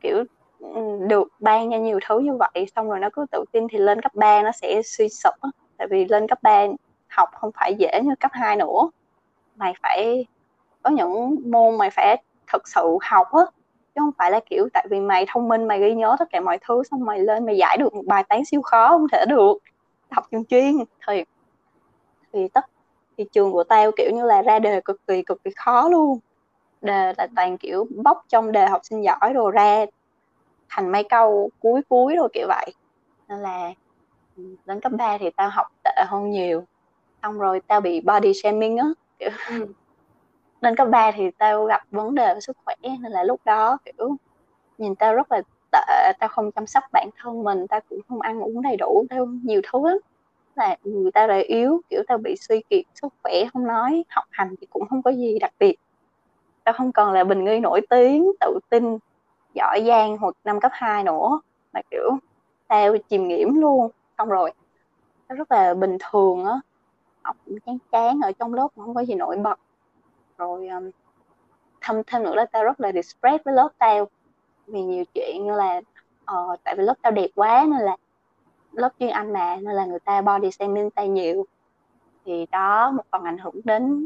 kiểu 0.01 0.23
ừ, 0.59 0.99
được 1.07 1.27
ban 1.39 1.71
cho 1.71 1.77
nhiều 1.77 1.99
thứ 2.09 2.19
như 2.19 2.31
vậy 2.39 2.65
xong 2.75 2.89
rồi 2.89 2.99
nó 2.99 3.09
cứ 3.13 3.25
tự 3.31 3.45
tin 3.51 3.67
thì 3.71 3.77
lên 3.77 4.01
cấp 4.01 4.11
3 4.15 4.41
nó 4.43 4.51
sẽ 4.51 4.81
suy 4.85 5.09
sụp 5.09 5.33
á. 5.41 5.49
Tại 5.77 5.87
vì 5.91 6.05
lên 6.05 6.27
cấp 6.27 6.37
3 6.41 6.65
học 7.11 7.29
không 7.33 7.51
phải 7.55 7.75
dễ 7.79 8.01
như 8.03 8.15
cấp 8.19 8.31
2 8.33 8.55
nữa. 8.55 8.89
Mày 9.55 9.73
phải, 9.83 10.25
có 10.83 10.89
những 10.89 11.35
môn 11.51 11.77
mày 11.77 11.89
phải 11.89 12.23
thực 12.53 12.67
sự 12.67 12.97
học 13.01 13.27
á, 13.31 13.41
chứ 13.95 14.01
không 14.01 14.11
phải 14.17 14.31
là 14.31 14.39
kiểu 14.49 14.69
tại 14.73 14.87
vì 14.89 14.99
mày 14.99 15.25
thông 15.29 15.47
minh, 15.47 15.67
mày 15.67 15.79
ghi 15.79 15.93
nhớ 15.93 16.15
tất 16.19 16.25
cả 16.31 16.39
mọi 16.41 16.57
thứ, 16.67 16.83
xong 16.91 17.05
mày 17.05 17.19
lên 17.19 17.45
mày 17.45 17.57
giải 17.57 17.77
được 17.77 17.93
một 17.93 18.03
bài 18.07 18.23
toán 18.29 18.45
siêu 18.45 18.61
khó 18.61 18.89
không 18.89 19.07
thể 19.11 19.25
được. 19.29 19.57
Học 20.11 20.25
trường 20.31 20.45
chuyên 20.45 20.75
thì 21.07 21.23
thì 22.33 22.47
tất, 22.53 22.65
thì 23.17 23.25
trường 23.31 23.51
của 23.51 23.63
tao 23.63 23.91
kiểu 23.97 24.11
như 24.13 24.23
là 24.25 24.41
ra 24.41 24.59
đề 24.59 24.81
cực 24.85 25.07
kỳ 25.07 25.21
cực 25.23 25.43
kỳ 25.43 25.51
khó 25.55 25.89
luôn. 25.89 26.19
Đề 26.81 27.13
là 27.17 27.27
toàn 27.35 27.57
kiểu 27.57 27.87
bóc 28.03 28.23
trong 28.27 28.51
đề 28.51 28.67
học 28.67 28.81
sinh 28.83 29.03
giỏi 29.03 29.33
rồi 29.33 29.51
ra, 29.51 29.85
thành 30.69 30.91
mấy 30.91 31.03
câu 31.03 31.49
cuối 31.59 31.81
cuối 31.89 32.15
rồi 32.15 32.29
kiểu 32.33 32.47
vậy. 32.47 32.73
Nên 33.29 33.39
là 33.39 33.73
ừ, 34.35 34.43
đến 34.65 34.79
cấp 34.81 34.91
3 34.97 35.17
thì 35.17 35.29
tao 35.35 35.49
học 35.49 35.67
tệ 35.83 35.91
hơn 36.07 36.29
nhiều 36.31 36.63
xong 37.21 37.39
rồi 37.39 37.61
tao 37.67 37.81
bị 37.81 38.01
body 38.01 38.33
shaming 38.33 38.77
á 38.77 38.85
kiểu 39.19 39.29
ừ. 39.49 39.65
lên 40.61 40.75
cấp 40.75 40.87
3 40.91 41.11
thì 41.11 41.23
tao 41.37 41.65
gặp 41.65 41.81
vấn 41.91 42.15
đề 42.15 42.33
về 42.33 42.39
sức 42.39 42.57
khỏe 42.65 42.75
nên 42.81 43.11
là 43.11 43.23
lúc 43.23 43.41
đó 43.45 43.77
kiểu 43.85 44.17
nhìn 44.77 44.95
tao 44.95 45.15
rất 45.15 45.31
là 45.31 45.41
tệ 45.71 46.11
tao 46.19 46.29
không 46.29 46.51
chăm 46.51 46.67
sóc 46.67 46.83
bản 46.93 47.09
thân 47.17 47.43
mình 47.43 47.67
tao 47.69 47.79
cũng 47.89 47.99
không 48.09 48.21
ăn 48.21 48.41
uống 48.41 48.61
đầy 48.61 48.77
đủ 48.77 49.05
tao 49.09 49.25
nhiều 49.25 49.61
thứ 49.71 49.79
lắm. 49.89 49.97
Là 50.55 50.77
người 50.83 51.11
ta 51.11 51.27
lại 51.27 51.43
yếu 51.43 51.81
kiểu 51.89 52.03
tao 52.07 52.17
bị 52.17 52.35
suy 52.39 52.63
kiệt 52.69 52.85
sức 53.01 53.07
khỏe 53.23 53.33
không 53.53 53.67
nói 53.67 54.03
học 54.09 54.25
hành 54.31 54.55
thì 54.61 54.67
cũng 54.69 54.83
không 54.89 55.03
có 55.03 55.11
gì 55.11 55.39
đặc 55.39 55.51
biệt. 55.59 55.75
Tao 56.63 56.73
không 56.73 56.91
còn 56.91 57.13
là 57.13 57.23
bình 57.23 57.45
nghi 57.45 57.59
nổi 57.59 57.81
tiếng 57.89 58.25
tự 58.41 58.59
tin 58.69 58.83
giỏi 59.55 59.83
giang 59.87 60.17
hồi 60.17 60.33
năm 60.43 60.59
cấp 60.59 60.71
2 60.75 61.03
nữa 61.03 61.41
mà 61.73 61.81
kiểu 61.91 62.09
tao 62.67 62.97
chìm 63.09 63.27
nghiễm 63.27 63.55
luôn. 63.55 63.91
Xong 64.17 64.29
rồi 64.29 64.53
tao 65.27 65.37
rất 65.37 65.51
là 65.51 65.73
bình 65.73 65.97
thường 66.11 66.45
á 66.45 66.53
học 67.23 67.35
cũng 67.45 67.59
chán 67.65 67.77
chán 67.91 68.19
ở 68.23 68.31
trong 68.39 68.53
lớp 68.53 68.67
cũng 68.75 68.85
không 68.85 68.95
có 68.95 69.05
gì 69.05 69.15
nổi 69.15 69.37
bật. 69.37 69.55
Rồi 70.37 70.67
um, 70.67 70.91
thêm 71.81 72.01
thêm 72.07 72.23
nữa 72.23 72.35
là 72.35 72.45
tao 72.51 72.63
rất 72.63 72.79
là 72.79 72.91
distress 72.91 73.43
với 73.45 73.53
lớp 73.53 73.69
tao 73.77 74.09
vì 74.67 74.81
nhiều 74.83 75.03
chuyện 75.13 75.45
như 75.45 75.55
là 75.55 75.81
ờ, 76.25 76.35
tại 76.63 76.75
vì 76.77 76.83
lớp 76.83 76.95
tao 77.01 77.11
đẹp 77.11 77.27
quá 77.35 77.65
nên 77.71 77.81
là 77.81 77.97
lớp 78.71 78.89
chuyên 78.99 79.09
Anh 79.09 79.33
mà 79.33 79.55
nên 79.55 79.75
là 79.75 79.85
người 79.85 79.99
ta 80.05 80.21
body 80.21 80.51
shaming 80.51 80.91
tao 80.91 81.05
nhiều. 81.07 81.45
Thì 82.25 82.45
đó 82.51 82.91
một 82.91 83.03
phần 83.11 83.23
ảnh 83.23 83.37
hưởng 83.37 83.61
đến 83.63 84.05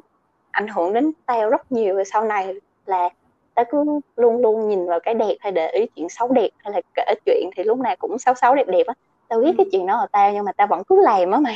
ảnh 0.51 0.68
hưởng 0.68 0.93
đến 0.93 1.11
tao 1.26 1.49
rất 1.49 1.72
nhiều. 1.72 1.95
Rồi 1.95 2.05
sau 2.05 2.26
này 2.26 2.53
là 2.86 3.09
tao 3.53 3.66
cứ 3.72 3.86
luôn 4.16 4.41
luôn 4.41 4.70
nhìn 4.70 4.88
vào 4.88 4.99
cái 5.03 5.13
đẹp 5.13 5.36
hay 5.39 5.51
để 5.51 5.68
ý 5.72 5.86
chuyện 5.95 6.09
xấu 6.09 6.28
đẹp 6.32 6.49
hay 6.59 6.74
là 6.74 6.82
kể 6.93 7.16
chuyện 7.26 7.49
thì 7.57 7.63
lúc 7.63 7.80
nào 7.80 7.95
cũng 7.99 8.20
xấu 8.20 8.34
xấu 8.36 8.55
đẹp 8.55 8.66
đẹp 8.68 8.84
á. 8.88 8.93
Tao 9.28 9.39
biết 9.39 9.51
Ừ. 9.51 9.55
cái 9.57 9.66
chuyện 9.72 9.86
đó 9.88 9.97
là 9.97 10.07
tao 10.11 10.34
nhưng 10.34 10.45
mà 10.45 10.51
tao 10.57 10.68
vẫn 10.68 10.84
cứ 10.88 11.01
làm 11.01 11.32
á 11.32 11.39
mày 11.39 11.55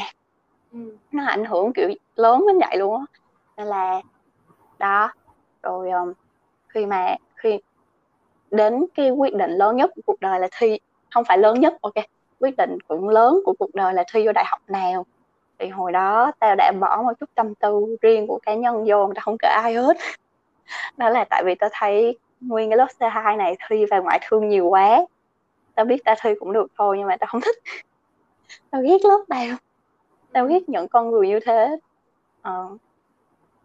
Ừ. 0.72 0.80
nó 1.12 1.26
ảnh 1.26 1.46
hưởng 1.46 1.74
kiểu 1.74 1.90
lớn 2.16 2.44
đến 2.48 2.60
vậy 2.60 2.78
luôn 2.78 3.00
á. 3.00 3.06
Nên 3.58 3.68
là 3.68 4.02
đó. 4.80 5.12
Rồi 5.64 5.92
um, 5.92 6.14
khi 6.68 6.86
mà 6.86 7.16
khi 7.36 7.60
đến 8.52 8.86
cái 8.96 9.10
quyết 9.10 9.36
định 9.36 9.52
lớn 9.52 9.76
nhất 9.76 9.92
của 9.96 10.02
cuộc 10.06 10.20
đời 10.20 10.40
là 10.40 10.48
thi 10.58 10.80
không 11.14 11.24
phải 11.26 11.38
lớn 11.38 11.60
nhất 11.60 11.74
ok 11.82 11.94
quyết 12.40 12.58
định 12.58 12.78
cũng 12.88 13.10
lớn 13.10 13.40
của 13.46 13.54
cuộc 13.60 13.76
đời 13.76 13.94
là 13.94 14.04
thi 14.14 14.26
vô 14.26 14.32
đại 14.32 14.46
học 14.48 14.62
nào. 14.68 15.06
Thì 15.60 15.68
hồi 15.68 15.92
đó 15.92 16.32
tao 16.40 16.56
đã 16.56 16.72
bỏ 16.80 17.02
một 17.02 17.14
chút 17.20 17.30
tâm 17.36 17.56
tư 17.56 17.96
riêng 18.02 18.28
của 18.28 18.40
cá 18.42 18.54
nhân 18.54 18.86
vô 18.88 19.12
tao 19.16 19.22
không 19.22 19.38
kể 19.40 19.48
ai 19.48 19.74
hết. 19.74 19.98
Đó 20.98 21.10
là 21.10 21.26
tại 21.30 21.44
vì 21.46 21.56
tao 21.56 21.70
thấy 21.74 22.20
nguyên 22.40 22.70
cái 22.70 22.78
lớp 22.78 22.88
C2 23.00 23.38
này 23.38 23.56
thi 23.70 23.86
về 23.92 24.00
ngoại 24.00 24.20
thương 24.28 24.50
nhiều 24.50 24.68
quá. 24.68 25.06
Tao 25.76 25.86
biết 25.86 25.98
tao 26.06 26.16
thi 26.22 26.30
cũng 26.40 26.54
được 26.54 26.68
thôi 26.78 26.96
nhưng 27.00 27.08
mà 27.08 27.18
tao 27.18 27.28
không 27.28 27.42
thích. 27.42 27.56
Tao 28.72 28.82
ghét 28.82 28.98
lớp 29.04 29.24
tao 29.30 29.58
tao 30.32 30.46
ghét 30.46 30.70
những 30.70 30.88
con 30.88 31.12
người 31.12 31.28
như 31.28 31.40
thế. 31.46 31.78
Ờ. 32.42 32.68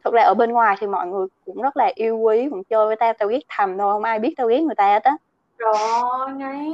thực 0.04 0.14
ra 0.14 0.22
ở 0.22 0.34
bên 0.34 0.52
ngoài 0.52 0.76
thì 0.80 0.86
mọi 0.86 1.06
người 1.06 1.26
cũng 1.44 1.62
rất 1.62 1.76
là 1.76 1.92
yêu 1.94 2.18
quý 2.18 2.48
cũng 2.50 2.64
chơi 2.64 2.86
với 2.86 2.96
tao 2.96 3.12
tao 3.18 3.28
ghét 3.28 3.40
thầm 3.48 3.78
thôi 3.78 3.92
không 3.92 4.02
ai 4.02 4.18
biết 4.18 4.34
tao 4.36 4.46
ghét 4.46 4.60
người 4.60 4.74
ta 4.74 4.86
hết 4.86 5.02
á. 5.02 5.16
Rồi 5.58 6.32
ngay. 6.32 6.72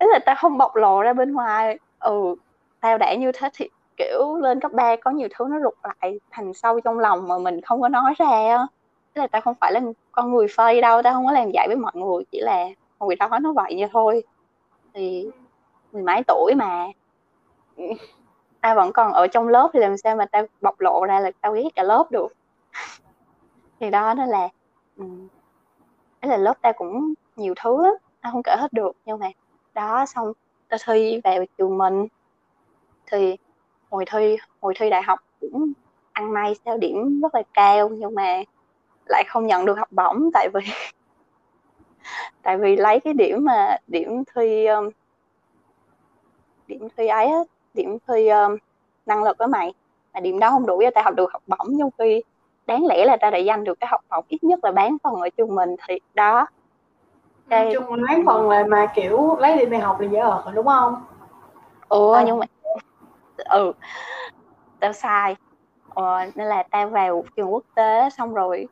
Thế 0.00 0.06
là 0.12 0.18
tao 0.26 0.36
không 0.38 0.58
bộc 0.58 0.76
lộ 0.76 1.02
ra 1.02 1.12
bên 1.12 1.32
ngoài. 1.32 1.78
Ừ 1.98 2.36
tao 2.80 2.98
đã 2.98 3.14
như 3.14 3.32
thế 3.32 3.48
thì 3.54 3.68
kiểu 3.96 4.36
lên 4.36 4.60
cấp 4.60 4.72
3 4.72 4.96
có 4.96 5.10
nhiều 5.10 5.28
thứ 5.38 5.46
nó 5.50 5.60
rụt 5.60 5.74
lại 5.82 6.20
thành 6.30 6.54
sâu 6.54 6.80
trong 6.80 6.98
lòng 6.98 7.28
mà 7.28 7.38
mình 7.38 7.60
không 7.60 7.80
có 7.80 7.88
nói 7.88 8.14
ra 8.18 8.26
á. 8.26 8.66
Thế 9.14 9.20
là 9.20 9.26
tao 9.26 9.40
không 9.40 9.54
phải 9.60 9.72
là 9.72 9.80
con 10.12 10.32
người 10.32 10.46
phơi 10.56 10.80
đâu 10.80 11.02
tao 11.02 11.14
không 11.14 11.26
có 11.26 11.32
làm 11.32 11.50
vậy 11.54 11.66
với 11.66 11.76
mọi 11.76 11.92
người 11.94 12.24
chỉ 12.30 12.40
là 12.40 12.66
hồi 12.98 13.16
đó 13.16 13.38
nó 13.42 13.52
vậy 13.52 13.74
như 13.74 13.86
thôi. 13.92 14.22
Thì 14.94 15.30
mười 15.92 16.02
mấy 16.02 16.22
tuổi 16.26 16.54
mà 16.56 16.86
ta 18.60 18.74
vẫn 18.74 18.92
còn 18.92 19.12
ở 19.12 19.26
trong 19.26 19.48
lớp 19.48 19.70
thì 19.72 19.80
làm 19.80 19.96
sao 19.96 20.16
mà 20.16 20.26
ta 20.26 20.42
bộc 20.60 20.80
lộ 20.80 21.04
ra 21.04 21.20
là 21.20 21.30
tao 21.40 21.52
ghét 21.52 21.68
cả 21.74 21.82
lớp 21.82 22.04
được. 22.10 22.32
Thì 23.80 23.90
đó 23.90 24.14
nó 24.14 24.26
là 24.26 24.48
ừ, 24.96 25.04
là 26.22 26.36
lớp 26.36 26.54
ta 26.62 26.72
cũng 26.72 27.14
nhiều 27.36 27.54
thứ 27.62 27.82
lắm 27.82 27.94
tao 28.20 28.32
không 28.32 28.42
kể 28.42 28.56
hết 28.58 28.72
được. 28.72 28.96
Nhưng 29.04 29.18
mà 29.18 29.26
đó 29.74 30.06
xong 30.06 30.32
tao 30.68 30.78
thi 30.86 31.20
về 31.24 31.46
trường 31.58 31.78
mình. 31.78 32.06
Thì 33.06 33.36
hồi 33.90 34.04
thi 34.12 34.36
hồi 34.60 34.74
thi 34.76 34.90
đại 34.90 35.02
học 35.02 35.18
cũng 35.40 35.72
ăn 36.12 36.32
may 36.32 36.54
sao 36.64 36.78
điểm 36.78 37.20
rất 37.20 37.34
là 37.34 37.42
cao 37.54 37.88
nhưng 37.88 38.14
mà 38.14 38.42
lại 39.06 39.24
không 39.28 39.46
nhận 39.46 39.64
được 39.64 39.78
học 39.78 39.92
bổng 39.92 40.30
tại 40.34 40.48
vì 40.54 40.60
tại 42.42 42.58
vì 42.58 42.76
lấy 42.76 43.00
cái 43.00 43.14
điểm 43.14 43.44
mà 43.44 43.76
điểm 43.86 44.22
thi 44.34 44.66
um, 44.66 44.90
điểm 46.66 46.88
thi 46.96 47.06
ấy 47.06 47.28
điểm 47.76 47.98
thi 48.08 48.28
um, 48.28 48.56
năng 49.06 49.22
lực 49.22 49.38
á 49.38 49.46
mày. 49.46 49.74
Mà 50.14 50.20
điểm 50.20 50.38
đó 50.38 50.50
không 50.50 50.66
đủ 50.66 50.82
cho 50.84 50.90
tao 50.94 51.04
học 51.04 51.14
được 51.14 51.32
học 51.32 51.42
bổng 51.46 51.78
trong 51.78 51.90
khi 51.98 52.22
đáng 52.66 52.86
lẽ 52.86 53.04
là 53.04 53.16
tao 53.20 53.30
đã 53.30 53.38
giành 53.46 53.64
được 53.64 53.80
cái 53.80 53.88
học 53.90 54.00
bổng 54.10 54.24
ít 54.28 54.44
nhất 54.44 54.64
là 54.64 54.72
bán 54.72 54.96
phần 55.02 55.14
ở 55.14 55.28
trường 55.36 55.54
mình 55.54 55.76
thì 55.88 55.98
đó. 56.14 56.46
Cái- 57.48 57.70
chung 57.74 57.94
là 57.94 58.06
mấy 58.08 58.22
phần 58.26 58.48
là 58.48 58.64
mà 58.68 58.86
kiểu 58.94 59.36
lấy 59.38 59.56
điểm 59.56 59.70
đại 59.70 59.80
học 59.80 60.00
là 60.00 60.08
dễ 60.08 60.18
ợt 60.18 60.44
rồi 60.44 60.54
đúng 60.54 60.66
không? 60.66 61.04
Ủa 61.88 62.14
Tao 62.14 62.26
nhưng 62.26 62.38
mà 62.38 62.46
ừ 63.44 63.72
tao 64.80 64.92
sai. 64.92 65.36
Ờ, 65.94 66.18
nên 66.34 66.46
là 66.46 66.62
tao 66.70 66.88
vào 66.88 67.24
trường 67.36 67.52
quốc 67.52 67.64
tế 67.74 68.08
xong 68.10 68.34
rồi 68.34 68.66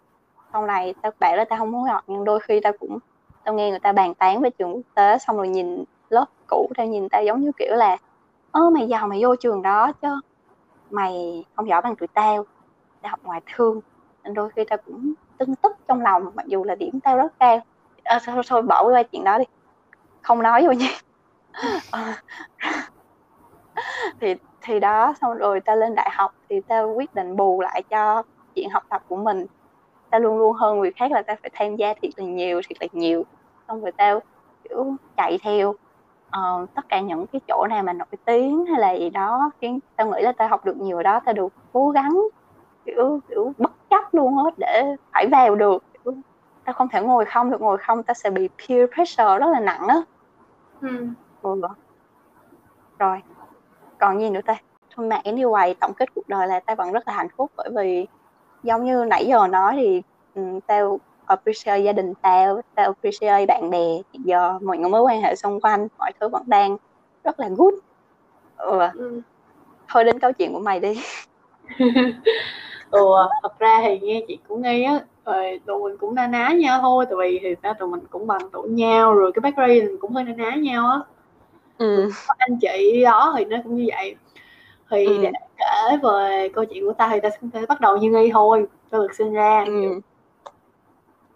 sau 0.53 0.67
này 0.67 0.95
tao 1.03 1.13
bảo 1.21 1.37
là 1.37 1.45
tao 1.45 1.59
không 1.59 1.75
hối 1.75 1.89
hận 1.91 2.05
nhưng 2.07 2.25
đôi 2.25 2.41
khi 2.41 2.61
tao 2.61 2.73
cũng 2.81 2.99
tao 3.45 3.55
nghe 3.55 3.71
người 3.71 3.79
ta 3.79 3.93
bàn 3.93 4.15
tán 4.15 4.41
về 4.41 4.51
trường 4.59 4.73
quốc 4.73 4.83
tế 4.95 5.19
xong 5.19 5.37
rồi 5.37 5.49
nhìn 5.49 5.85
lớp 6.09 6.27
cũ 6.47 6.71
tao 6.77 6.87
nhìn 6.87 7.09
tao 7.09 7.23
giống 7.25 7.41
như 7.41 7.51
kiểu 7.59 7.75
là 7.75 7.97
ơ 8.55 8.71
mày 8.71 8.89
giàu 8.89 9.09
mày 9.09 9.23
vô 9.23 9.37
trường 9.37 9.63
đó 9.63 9.93
chứ. 10.03 10.09
Mày 10.91 11.45
không 11.57 11.69
giỏi 11.69 11.83
bằng 11.83 11.97
tụi 11.97 12.07
tao 12.09 12.45
tao 13.03 13.11
học 13.11 13.21
ngoại 13.23 13.41
thương. 13.55 13.81
Nên 14.25 14.35
đôi 14.35 14.51
khi 14.57 14.65
tao 14.65 14.79
cũng 14.87 15.15
tưng 15.39 15.55
tức 15.55 15.77
trong 15.89 16.01
lòng 16.01 16.31
mặc 16.35 16.47
dù 16.47 16.65
là 16.65 16.75
điểm 16.75 17.01
tao 17.01 17.17
rất 17.17 17.33
cao. 17.39 17.61
À, 18.05 18.21
thôi, 18.27 18.43
thôi 18.49 18.63
bỏ 18.63 18.85
qua 18.85 19.03
chuyện 19.03 19.25
đó 19.25 19.39
đi. 19.39 19.45
Không 20.23 20.43
nói 20.43 20.63
rồi 20.67 20.77
nha. 20.77 20.89
Ờ. 21.91 22.13
Thì 24.21 24.35
thì 24.63 24.81
đó 24.81 25.15
xong 25.21 25.39
rồi 25.39 25.61
tao 25.61 25.77
lên 25.77 25.95
đại 25.95 26.11
học 26.13 26.35
thì 26.49 26.61
tao 26.61 26.95
quyết 26.97 27.15
định 27.15 27.37
bù 27.37 27.61
lại 27.61 27.83
cho 27.91 28.23
chuyện 28.55 28.71
học 28.71 28.83
tập 28.89 29.03
của 29.09 29.17
mình. 29.17 29.47
Tao 30.11 30.21
luôn 30.21 30.39
luôn 30.39 30.53
hơn 30.53 30.79
người 30.79 30.93
khác 30.97 31.13
là 31.13 31.23
tao 31.23 31.37
phải 31.43 31.51
tham 31.55 31.77
gia 31.77 31.95
thiệt 31.95 32.11
là 32.17 32.25
nhiều 32.25 32.61
thiệt 32.69 32.77
là 32.81 32.87
nhiều. 32.93 33.25
Xong 33.69 33.81
rồi 33.81 33.93
tao 33.93 34.21
kiểu 34.65 34.95
chạy 35.17 35.39
theo 35.43 35.75
ờ, 36.35 36.67
tất 36.75 36.89
cả 36.89 37.01
những 37.01 37.27
cái 37.27 37.41
chỗ 37.49 37.67
nào 37.71 37.83
mà 37.83 37.93
nổi 37.93 38.07
tiếng 38.25 38.67
hay 38.67 38.81
là 38.81 38.93
gì 38.93 39.11
đó 39.11 39.51
khiến 39.61 39.81
tao 39.97 40.07
nghĩ 40.07 40.23
là 40.23 40.33
tao 40.33 40.49
học 40.49 40.65
được 40.65 40.77
nhiều 40.77 41.03
đó 41.03 41.21
tao 41.25 41.35
được 41.35 41.53
cố 41.73 41.91
gắng 41.91 42.29
kiểu 42.85 43.21
kiểu 43.29 43.53
bất 43.59 43.73
chấp 43.91 44.15
luôn 44.15 44.45
á 44.45 44.51
để 44.57 44.97
phải 45.13 45.27
vào 45.27 45.55
được 45.55 45.85
kiểu, 46.05 46.15
tao 46.65 46.73
không 46.73 46.89
thể 46.89 47.03
ngồi 47.03 47.25
không 47.25 47.51
được 47.51 47.61
ngồi 47.61 47.79
không 47.79 48.03
tao 48.03 48.15
sẽ 48.15 48.31
bị 48.31 48.49
peer 48.49 48.91
pressure 48.95 49.39
rất 49.39 49.47
là 49.53 49.61
nặng 49.61 49.89
á 49.89 49.97
ừ. 50.81 51.07
ừ. 51.43 51.61
rồi 52.99 53.23
còn 53.99 54.21
gì 54.21 54.31
nữa 54.31 54.41
ta 54.47 54.57
thôi 54.97 55.07
mà 55.07 55.21
anyway 55.25 55.75
tổng 55.81 55.95
kết 55.95 56.15
cuộc 56.15 56.29
đời 56.29 56.47
là 56.47 56.61
tao 56.61 56.77
vẫn 56.77 56.93
rất 56.93 57.09
là 57.09 57.15
hạnh 57.15 57.29
phúc 57.37 57.51
bởi 57.57 57.69
vì 57.77 58.07
giống 58.63 58.85
như 58.85 59.05
nãy 59.05 59.27
giờ 59.27 59.47
nói 59.47 59.75
thì 59.77 60.03
um, 60.35 60.61
tao 60.61 61.01
appreciate 61.27 61.81
gia 61.85 61.93
đình 61.93 62.15
tao 62.23 62.61
tao 62.75 62.87
appreciate 62.87 63.47
bạn 63.47 63.71
bè 63.71 63.87
giờ 64.13 64.59
mọi 64.63 64.79
người 64.79 64.91
mối 64.91 65.03
quan 65.03 65.21
hệ 65.23 65.35
xung 65.37 65.61
quanh 65.61 65.89
mọi 65.99 66.13
thứ 66.21 66.29
vẫn 66.29 66.43
đang 66.47 66.77
rất 67.25 67.41
là 67.41 67.49
good 67.57 67.75
ừ. 68.57 68.79
Ừ. 68.95 69.21
thôi 69.89 70.05
đến 70.05 70.19
câu 70.21 70.33
chuyện 70.33 70.53
của 70.53 70.59
mày 70.61 70.81
đi 70.81 71.01
ừ 72.91 73.01
thật 73.43 73.59
ra 73.59 73.79
thì 73.83 73.99
nghe 74.01 74.23
chị 74.29 74.39
cũng 74.49 74.63
nghe 74.63 74.83
á 74.83 75.01
rồi 75.25 75.61
tụi 75.67 75.83
mình 75.83 75.99
cũng 75.99 76.15
na 76.15 76.27
ná 76.27 76.53
nhau 76.53 76.79
thôi 76.83 77.07
tại 77.07 77.15
vì 77.19 77.39
thì 77.43 77.55
ra 77.63 77.73
tụi 77.73 77.89
mình 77.89 78.01
cũng 78.11 78.27
bằng 78.27 78.51
tuổi 78.53 78.69
nhau 78.69 79.15
rồi 79.15 79.33
cái 79.35 79.41
background 79.41 80.01
cũng 80.01 80.13
hơi 80.13 80.25
na 80.25 80.33
ná 80.37 80.55
nhau 80.57 80.89
á 80.91 81.01
ừ. 81.79 82.11
anh 82.39 82.59
chị 82.61 83.03
đó 83.05 83.35
thì 83.39 83.45
nó 83.45 83.57
cũng 83.65 83.77
như 83.77 83.87
vậy 83.89 84.15
thì 84.91 85.07
Ừ. 85.07 85.19
để 85.23 85.31
kể 85.57 85.97
về 86.03 86.49
câu 86.55 86.65
chuyện 86.65 86.87
của 86.87 86.93
ta 86.93 87.09
thì 87.13 87.21
ta 87.21 87.29
sẽ 87.53 87.67
bắt 87.69 87.81
đầu 87.81 87.97
như 87.97 88.11
nghi 88.11 88.31
thôi 88.33 88.67
ta 88.91 88.99
được 88.99 89.15
sinh 89.15 89.33
ra 89.33 89.65
Ừ. 89.67 90.01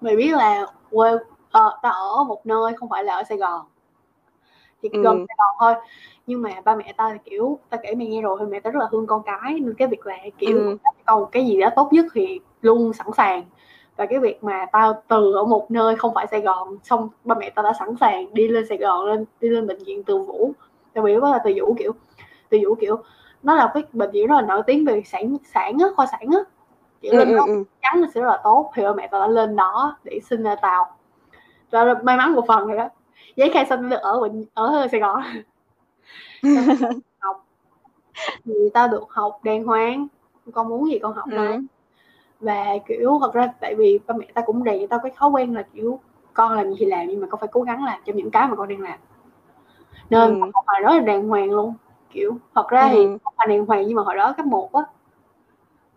mày 0.00 0.16
biết 0.16 0.34
là 0.34 0.66
quê 0.90 1.10
ờ, 1.50 1.78
ta 1.82 1.88
ở 1.88 2.24
một 2.24 2.46
nơi 2.46 2.72
không 2.76 2.88
phải 2.88 3.04
là 3.04 3.14
ở 3.16 3.22
Sài 3.28 3.38
Gòn. 3.38 3.60
Chỉ 4.82 4.88
Ừ. 4.92 5.02
gần 5.02 5.26
Sài 5.28 5.36
Gòn 5.38 5.56
thôi. 5.60 5.84
Nhưng 6.26 6.42
mà 6.42 6.50
ba 6.64 6.74
mẹ 6.74 6.92
ta 6.96 7.10
thì 7.12 7.30
kiểu 7.30 7.58
ta 7.68 7.76
kể 7.82 7.94
mày 7.94 8.06
nghe 8.06 8.22
rồi 8.22 8.36
thì 8.40 8.46
mẹ 8.46 8.60
ta 8.60 8.70
rất 8.70 8.80
là 8.80 8.88
thương 8.90 9.06
con 9.06 9.22
cái. 9.22 9.60
Nên 9.60 9.74
cái 9.74 9.88
việc 9.88 10.06
là 10.06 10.16
kiểu 10.38 10.58
Ừ. 10.58 10.76
cầu 11.06 11.24
cái 11.24 11.46
gì 11.46 11.60
đó 11.60 11.68
tốt 11.76 11.88
nhất 11.92 12.06
thì 12.14 12.40
luôn 12.62 12.92
sẵn 12.92 13.06
sàng. 13.16 13.44
Và 13.96 14.06
cái 14.06 14.18
việc 14.18 14.44
mà 14.44 14.66
tao 14.72 15.02
từ 15.08 15.32
ở 15.32 15.44
một 15.44 15.70
nơi 15.70 15.96
không 15.96 16.14
phải 16.14 16.26
Sài 16.26 16.40
Gòn 16.40 16.78
xong 16.82 17.08
ba 17.24 17.34
mẹ 17.34 17.50
tao 17.50 17.62
đã 17.62 17.72
sẵn 17.78 17.96
sàng 18.00 18.34
đi 18.34 18.48
lên 18.48 18.66
Sài 18.68 18.78
Gòn 18.78 19.04
lên 19.06 19.24
đi 19.40 19.48
lên 19.48 19.66
bệnh 19.66 19.84
viện 19.84 20.04
Từ 20.04 20.18
Vũ. 20.18 20.52
Tao 20.92 21.06
đó 21.06 21.30
là 21.30 21.38
Từ 21.44 21.52
Vũ 21.56 21.74
kiểu 21.78 21.92
Từ 22.48 22.58
Vũ 22.64 22.74
kiểu 22.74 22.96
nó 23.42 23.54
là 23.54 23.70
cái 23.74 23.82
bệnh 23.92 24.10
viện 24.10 24.26
rất 24.26 24.34
là 24.34 24.42
nổi 24.42 24.62
tiếng 24.66 24.84
về 24.84 25.02
sản 25.06 25.36
sản 25.44 25.78
á 25.80 25.86
khoa 25.96 26.06
sản 26.06 26.28
á 26.32 26.38
kiểu 27.00 27.12
Ừ. 27.12 27.18
lên 27.18 27.28
Ừ. 27.28 27.36
đó 27.36 27.44
Ừ. 27.46 27.64
chắn 27.82 28.00
là 28.00 28.08
sẽ 28.14 28.20
rất 28.20 28.26
là 28.28 28.40
tốt 28.44 28.70
thì 28.74 28.82
ba 28.82 28.92
mẹ 28.92 29.08
tao 29.10 29.20
đã 29.20 29.26
lên 29.26 29.56
đó 29.56 29.96
để 30.04 30.20
sinh 30.30 30.42
ra 30.42 30.54
tao 30.62 30.86
cho 31.72 31.84
nên 31.84 31.96
may 32.04 32.16
mắn 32.16 32.32
một 32.32 32.44
phần 32.48 32.66
rồi 32.66 32.76
đó 32.76 32.88
giấy 33.36 33.50
khai 33.54 33.66
sinh 33.68 33.88
được 33.88 34.00
ở 34.00 34.20
bệnh 34.20 34.44
ở 34.54 34.86
Sài 34.90 35.00
Gòn 35.00 35.22
học 37.18 37.44
thì 38.44 38.52
tao 38.74 38.88
được 38.88 39.04
học 39.08 39.38
đàng 39.42 39.64
hoàng 39.64 40.06
con 40.52 40.68
muốn 40.68 40.90
gì 40.90 40.98
con 40.98 41.14
học 41.14 41.26
đó 41.28 41.42
Ừ. 41.42 41.60
và 42.40 42.64
kiểu 42.86 43.18
thật 43.20 43.32
ra 43.34 43.52
tại 43.60 43.74
vì 43.74 43.98
ba 44.06 44.14
mẹ 44.14 44.26
tao 44.34 44.44
cũng 44.46 44.62
rèn 44.64 44.80
cho 44.80 44.86
tao 44.90 45.00
cái 45.02 45.12
thói 45.16 45.30
quen 45.30 45.54
là 45.54 45.62
kiểu 45.74 46.00
con 46.34 46.52
làm 46.52 46.70
gì 46.70 46.76
thì 46.78 46.86
làm 46.86 47.06
nhưng 47.08 47.20
mà 47.20 47.26
con 47.30 47.40
phải 47.40 47.48
cố 47.52 47.62
gắng 47.62 47.84
làm 47.84 48.00
trong 48.04 48.16
những 48.16 48.30
cái 48.30 48.48
mà 48.48 48.56
con 48.56 48.68
đang 48.68 48.80
làm 48.80 48.98
nên 50.10 50.40
Ừ. 50.40 50.50
con 50.52 50.64
bài 50.66 50.80
rất 50.82 50.92
là 50.94 51.00
đàng 51.00 51.28
hoàng 51.28 51.50
luôn 51.50 51.74
kiểu 52.10 52.38
thật 52.54 52.68
ra 52.68 52.88
thì 52.92 52.96
Ừ. 53.04 53.18
không 53.24 53.34
phải 53.36 53.46
đàng 53.48 53.66
hoàng 53.66 53.86
nhưng 53.86 53.96
mà 53.96 54.02
hồi 54.02 54.14
đó 54.14 54.32
cấp 54.36 54.46
1 54.46 54.72
á 54.72 54.82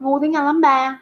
ngu 0.02 0.19
tiếng 0.19 0.36
Anh 0.36 0.45
lắm 0.45 0.61
ba. 0.61 0.99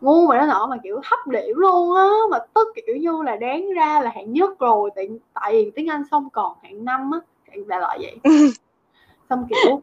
Ngu 0.00 0.26
mà 0.26 0.38
nó 0.38 0.46
nọ 0.46 0.66
mà 0.70 0.76
kiểu 0.82 1.00
thấp 1.10 1.18
điểm 1.26 1.56
luôn 1.56 1.96
á 1.96 2.08
mà 2.30 2.38
tức 2.54 2.68
kiểu 2.86 2.96
như 2.96 3.22
là 3.22 3.36
đáng 3.36 3.68
ra 3.76 4.00
là 4.00 4.10
hạng 4.14 4.32
nhất 4.32 4.58
rồi 4.58 4.90
tại 4.96 5.08
tại 5.34 5.52
vì 5.52 5.70
tiếng 5.74 5.90
Anh 5.90 6.02
xong 6.10 6.30
còn 6.30 6.56
hạng 6.62 6.84
năm 6.84 7.10
á 7.10 7.20
đại 7.66 7.80
loại 7.80 7.98
vậy. 8.02 8.18
Xong 9.30 9.46
kiểu 9.50 9.82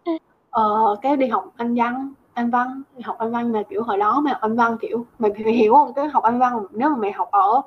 ờ, 0.49 0.95
cái 1.01 1.17
đi 1.17 1.27
học 1.27 1.53
anh 1.57 1.75
văn 1.75 2.13
anh 2.33 2.49
văn 2.51 2.81
đi 2.97 3.01
học 3.01 3.17
anh 3.19 3.31
văn 3.31 3.51
mà 3.51 3.63
kiểu 3.69 3.83
hồi 3.83 3.97
đó 3.97 4.21
mà 4.21 4.31
học 4.31 4.41
anh 4.41 4.55
văn 4.55 4.77
kiểu 4.81 5.05
mày 5.19 5.31
phải 5.43 5.53
hiểu 5.53 5.73
không? 5.73 5.93
Cái 5.93 6.07
học 6.07 6.23
anh 6.23 6.39
văn 6.39 6.65
nếu 6.71 6.89
mà 6.89 6.95
mày 6.95 7.11
học 7.11 7.31
ở 7.31 7.61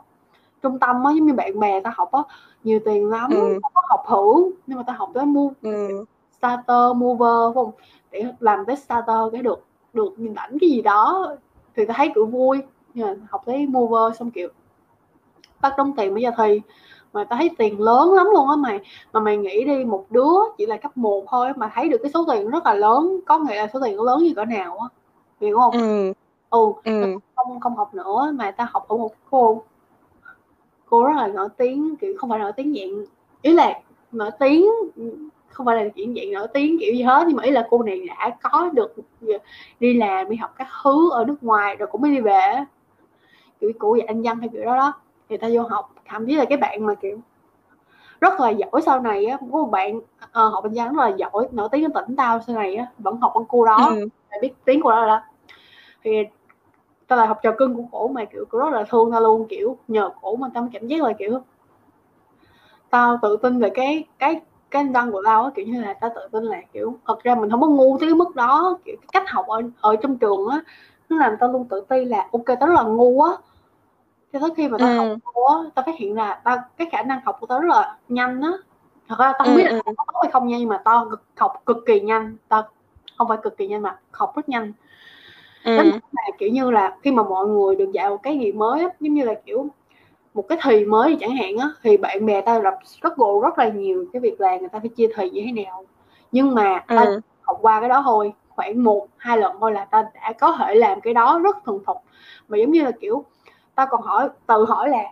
trung 0.63 0.79
tâm 0.79 1.05
á 1.05 1.13
giống 1.13 1.27
như 1.27 1.33
bạn 1.35 1.61
bè 1.61 1.81
tao 1.81 1.93
học 1.97 2.13
á 2.13 2.21
nhiều 2.65 2.81
tiền 2.85 3.11
lắm 3.11 3.31
Ừ. 3.31 3.59
không 3.63 3.73
có 3.75 3.83
học 3.89 4.05
thử 4.09 4.51
nhưng 4.67 4.79
mà 4.79 4.85
tao 4.87 4.97
học 4.97 5.11
tới 5.15 5.27
mua 5.27 5.51
Ừ. 5.63 6.05
starter 6.39 6.97
mover 6.97 7.55
không? 7.55 7.71
Để 8.11 8.27
làm 8.41 8.65
tới 8.67 8.77
starter 8.77 9.19
cái 9.33 9.43
được 9.43 9.65
được 9.93 10.15
nhìn 10.17 10.35
ảnh 10.35 10.59
cái 10.61 10.71
gì 10.71 10.83
đó 10.83 11.35
thì 11.77 11.85
tao 11.87 11.97
thấy 11.97 12.13
kiểu 12.15 12.27
vui. 12.27 12.63
Nhưng 12.95 13.07
mà 13.07 13.15
học 13.31 13.43
tới 13.47 13.67
mover 13.67 14.19
xong 14.19 14.31
kiểu 14.31 14.49
bắt 15.61 15.75
đóng 15.79 15.93
tiền 15.97 16.15
bây 16.15 16.23
giờ 16.23 16.31
thi. 16.39 16.61
Mà 17.13 17.25
tao 17.25 17.37
thấy 17.37 17.51
tiền 17.59 17.81
lớn 17.81 18.13
lắm 18.13 18.27
luôn 18.33 18.51
á 18.51 18.57
mày. 18.57 18.81
Mà 19.13 19.21
mày 19.21 19.37
nghĩ 19.37 19.65
đi 19.65 19.85
một 19.85 20.07
đứa 20.11 20.33
chỉ 20.59 20.67
là 20.67 20.77
cấp 20.77 20.97
1 20.97 21.25
thôi 21.29 21.53
mà 21.57 21.71
thấy 21.75 21.89
được 21.89 21.99
cái 22.03 22.11
số 22.15 22.25
tiền 22.33 22.51
rất 22.51 22.67
là 22.67 22.75
lớn. 22.75 23.21
Có 23.27 23.39
nghĩa 23.39 23.57
là 23.57 23.69
số 23.73 23.81
tiền 23.85 24.01
lớn 24.01 24.19
như 24.23 24.35
cỡ 24.37 24.45
nào 24.45 24.79
á. 24.79 24.89
Hiểu 25.41 25.59
không? 25.59 25.73
Ừ. 25.73 26.13
ừ. 26.51 26.73
Ừ. 26.85 27.19
không 27.37 27.61
không 27.61 27.77
học 27.77 27.95
nữa 27.95 28.33
mà 28.35 28.51
tao 28.51 28.67
học 28.71 28.89
ở 28.89 28.97
một 28.97 29.13
cô 29.31 29.63
cô 30.91 31.05
rất 31.05 31.17
là 31.17 31.27
nổi 31.27 31.49
tiếng 31.57 31.97
kiểu 31.97 32.15
không 32.19 32.31
phải 32.31 32.39
nổi 32.39 32.53
tiếng 32.53 32.75
dạng 32.75 33.05
ý 33.43 33.53
là 33.53 33.81
nổi 34.13 34.31
tiếng 34.39 34.67
không 35.53 35.67
phải 35.67 35.77
là 35.85 35.91
chuyện 35.95 36.15
dạng 36.15 36.33
nổi 36.33 36.49
tiếng 36.55 36.77
kiểu 36.81 36.95
gì 36.95 37.03
hết 37.03 37.25
nhưng 37.29 37.37
mà 37.37 37.43
ý 37.43 37.51
là 37.51 37.67
cô 37.71 37.83
này 37.83 38.07
đã 38.09 38.37
có 38.43 38.71
được 38.73 38.95
đi 39.81 39.95
làm 39.95 40.31
đi 40.31 40.37
học 40.37 40.55
các 40.57 40.69
thứ 40.85 41.11
ở 41.11 41.25
nước 41.25 41.37
ngoài 41.43 41.77
rồi 41.77 41.89
cũng 41.93 42.01
mới 42.01 42.11
đi 42.11 42.21
về 42.21 42.65
kiểu 43.61 43.73
cụ 43.79 43.95
dạy 43.97 44.07
anh 44.07 44.23
văn 44.23 44.39
hay 44.41 44.49
kiểu 44.53 44.65
đó 44.65 44.77
đó 44.77 44.93
thì 45.29 45.37
ta 45.37 45.49
vô 45.53 45.63
học 45.63 45.95
thậm 46.05 46.27
chí 46.27 46.35
là 46.35 46.45
cái 46.45 46.59
bạn 46.59 46.87
mà 46.87 46.95
kiểu 46.95 47.19
rất 48.21 48.41
là 48.41 48.51
giỏi 48.51 48.83
sau 48.87 49.01
này 49.01 49.27
á 49.27 49.37
có 49.41 49.47
một 49.59 49.71
bạn 49.71 50.01
ờ, 50.33 50.49
học 50.49 50.65
anh 50.65 50.73
văn 50.75 50.95
rất 50.95 51.03
là 51.03 51.09
giỏi 51.17 51.49
nổi 51.53 51.69
tiếng 51.73 51.85
ở 51.85 52.03
tỉnh 52.03 52.17
tao 52.17 52.41
sau 52.47 52.57
này 52.57 52.77
á 52.77 52.87
vẫn 52.99 53.17
học 53.21 53.31
con 53.35 53.45
cô 53.49 53.65
đó 53.65 53.79
Ừ. 53.89 54.09
biết 54.43 54.53
tiếng 54.65 54.81
của 54.83 54.91
đó 54.91 55.07
đó 55.07 55.23
thì 56.03 56.11
tao 57.07 57.19
là 57.19 57.27
học 57.27 57.39
trò 57.43 57.53
cưng 57.59 57.75
của 57.75 57.85
cổ 57.93 58.09
mà 58.09 58.25
kiểu 58.25 58.45
cổ 58.51 58.59
rất 58.59 58.71
là 58.71 58.85
thương 58.91 59.13
tao 59.13 59.21
luôn 59.21 59.47
kiểu 59.49 59.77
nhờ 59.89 60.11
cổ 60.23 60.37
mà 60.37 60.49
tao 60.55 60.69
cảm 60.73 60.87
giác 60.87 61.03
là 61.03 61.13
kiểu 61.19 61.41
tao 62.91 63.19
tự 63.23 63.37
tin 63.37 63.59
về 63.59 63.71
cái 63.75 64.05
cái 64.19 64.41
cái 64.71 64.85
văn 64.95 65.13
của 65.13 65.23
tao 65.25 65.45
á 65.45 65.51
kiểu 65.55 65.67
như 65.67 65.81
là 65.81 65.95
tao 65.95 66.11
tự 66.15 66.21
tin 66.33 66.45
là 66.45 66.61
kiểu 66.73 66.99
thật 67.07 67.23
ra 67.23 67.35
mình 67.35 67.51
không 67.51 67.61
có 67.61 67.67
ngu 67.67 67.99
tới 68.01 68.09
cái 68.09 68.15
mức 68.15 68.37
đó 68.37 68.79
kiểu 68.85 68.97
cái 69.01 69.09
cách 69.13 69.31
học 69.31 69.47
ở 69.49 69.63
ở 69.81 69.97
trong 69.97 70.19
trường 70.19 70.49
á 70.49 70.61
nó 71.09 71.17
làm 71.17 71.37
tao 71.41 71.53
luôn 71.53 71.67
tự 71.71 71.81
ti 71.89 72.05
là 72.05 72.29
ok 72.33 72.45
tao 72.61 72.69
rất 72.69 72.75
là 72.75 72.83
ngu 72.83 73.23
á 73.23 73.33
cho 74.33 74.39
tới 74.41 74.51
khi 74.57 74.69
mà 74.69 74.79
tao 74.79 74.89
học 74.97 75.07
Ừ. 75.09 75.17
cô 75.35 75.45
á 75.47 75.55
tao 75.75 75.83
phát 75.87 75.95
hiện 75.99 76.17
là 76.17 76.41
tao 76.45 76.59
cái 76.77 76.89
khả 76.93 77.03
năng 77.03 77.21
học 77.25 77.37
của 77.41 77.47
tao 77.47 77.61
rất 77.61 77.69
là 77.69 77.97
nhanh 78.09 78.41
á 78.43 78.51
thật 79.09 79.17
ra 79.19 79.33
tao 79.33 79.39
không 79.39 79.49
Ừ. 79.49 79.55
biết 79.57 79.65
là 79.65 79.71
Ừ. 79.71 79.81
tao 79.97 80.05
có 80.07 80.21
hay 80.23 80.31
không 80.33 80.49
nha 80.49 80.59
nhưng 80.59 80.69
mà 80.69 80.83
tao 80.85 81.11
học 81.37 81.63
cực 81.67 81.77
kỳ 81.87 82.01
nhanh 82.01 82.37
tao 82.49 82.63
không 83.19 83.29
phải 83.29 83.39
cực 83.43 83.57
kỳ 83.57 83.67
nhanh 83.69 83.83
mà 83.83 83.99
học 84.13 84.37
rất 84.37 84.49
nhanh 84.49 84.73
Ừ. 85.65 85.73
mà 86.13 86.23
kiểu 86.39 86.49
như 86.49 86.71
là 86.71 86.97
khi 87.03 87.11
mà 87.13 87.23
mọi 87.23 87.47
người 87.47 87.77
được 87.77 87.93
dạy 87.93 88.11
một 88.11 88.23
cái 88.23 88.39
gì 88.39 88.53
mới 88.53 88.81
á, 88.81 88.89
giống 89.01 89.15
như 89.15 89.25
là 89.25 89.35
kiểu 89.47 89.67
một 90.35 90.49
cái 90.49 90.59
thì 90.63 90.85
mới 90.85 91.17
chẳng 91.21 91.37
hạn 91.37 91.57
á 91.57 91.69
thì 91.83 91.97
bạn 91.97 92.27
bè 92.27 92.41
tao 92.41 92.61
gặp 92.61 92.75
struggle 92.85 93.41
rất 93.43 93.59
là 93.59 93.69
nhiều 93.69 94.05
cái 94.13 94.21
việc 94.21 94.41
là 94.41 94.57
người 94.59 94.69
ta 94.69 94.79
phải 94.79 94.89
chia 94.89 95.09
thì 95.17 95.31
như 95.31 95.43
thế 95.47 95.65
nào 95.65 95.85
nhưng 96.33 96.55
mà 96.55 96.85
tao 96.89 97.07
Ừ. 97.07 97.21
học 97.43 97.59
qua 97.63 97.81
cái 97.81 97.89
đó 97.89 98.03
thôi 98.05 98.33
khoảng 98.49 98.85
một 98.85 99.07
hai 99.17 99.39
lần 99.39 99.57
thôi 99.61 99.73
là 99.73 99.85
tao 99.85 100.03
đã 100.15 100.33
có 100.41 100.53
thể 100.59 100.75
làm 100.75 101.01
cái 101.01 101.15
đó 101.15 101.39
rất 101.45 101.57
thuần 101.65 101.79
thục 101.87 101.97
mà 102.49 102.59
giống 102.59 102.71
như 102.71 102.83
là 102.83 102.91
kiểu 103.01 103.25
tao 103.75 103.87
còn 103.91 104.03
hỏi 104.03 104.29
tự 104.47 104.65
hỏi 104.65 104.89
là 104.89 105.03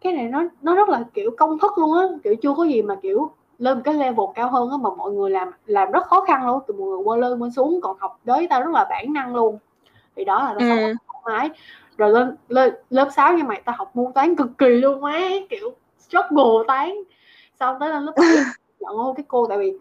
cái 0.00 0.12
này 0.12 0.28
nó 0.28 0.42
nó 0.62 0.74
rất 0.74 0.88
là 0.88 1.04
kiểu 1.14 1.30
công 1.38 1.58
thức 1.58 1.78
luôn 1.78 1.98
á 1.98 2.06
kiểu 2.24 2.34
chưa 2.42 2.54
có 2.54 2.64
gì 2.64 2.82
mà 2.82 2.96
kiểu 3.02 3.30
lên 3.58 3.76
một 3.78 3.82
cái 3.84 3.94
level 3.94 4.26
cao 4.34 4.50
hơn 4.50 4.70
á 4.70 4.76
mà 4.76 4.90
mọi 4.96 5.12
người 5.12 5.30
làm 5.30 5.50
làm 5.66 5.90
rất 5.90 6.06
khó 6.06 6.20
khăn 6.20 6.46
luôn 6.46 6.60
từ 6.66 6.74
mọi 6.74 6.88
người 6.88 6.98
qua 7.04 7.16
lên 7.16 7.38
qua 7.38 7.48
xuống 7.56 7.80
còn 7.82 7.96
học 8.00 8.20
tới 8.24 8.46
tao 8.50 8.60
rất 8.62 8.70
là 8.72 8.86
bản 8.90 9.12
năng 9.12 9.34
luôn 9.36 9.58
thì 10.16 10.24
đó 10.24 10.38
là 10.44 10.54
tao 10.54 10.60
sống 10.68 10.78
Ừ. 10.78 10.94
thoải 11.06 11.22
mái 11.38 11.50
rồi 12.02 12.10
lên 12.12 12.36
lên 12.48 12.74
lớp 12.90 13.08
6 13.16 13.36
như 13.36 13.44
mày 13.44 13.62
tao 13.64 13.74
học 13.78 13.96
môn 13.96 14.12
toán 14.12 14.36
cực 14.36 14.48
kỳ 14.58 14.68
luôn 14.68 15.00
má 15.00 15.18
kiểu 15.50 15.70
struggle 15.98 16.64
toán. 16.68 16.90
Xong 17.60 17.76
tới 17.80 17.90
lên 17.90 18.02
lớp 18.02 18.12
7 18.16 18.26
nhận 18.80 18.96
ô 18.98 19.12
cái 19.16 19.24
cô 19.28 19.46
tại 19.46 19.58
vì 19.58 19.72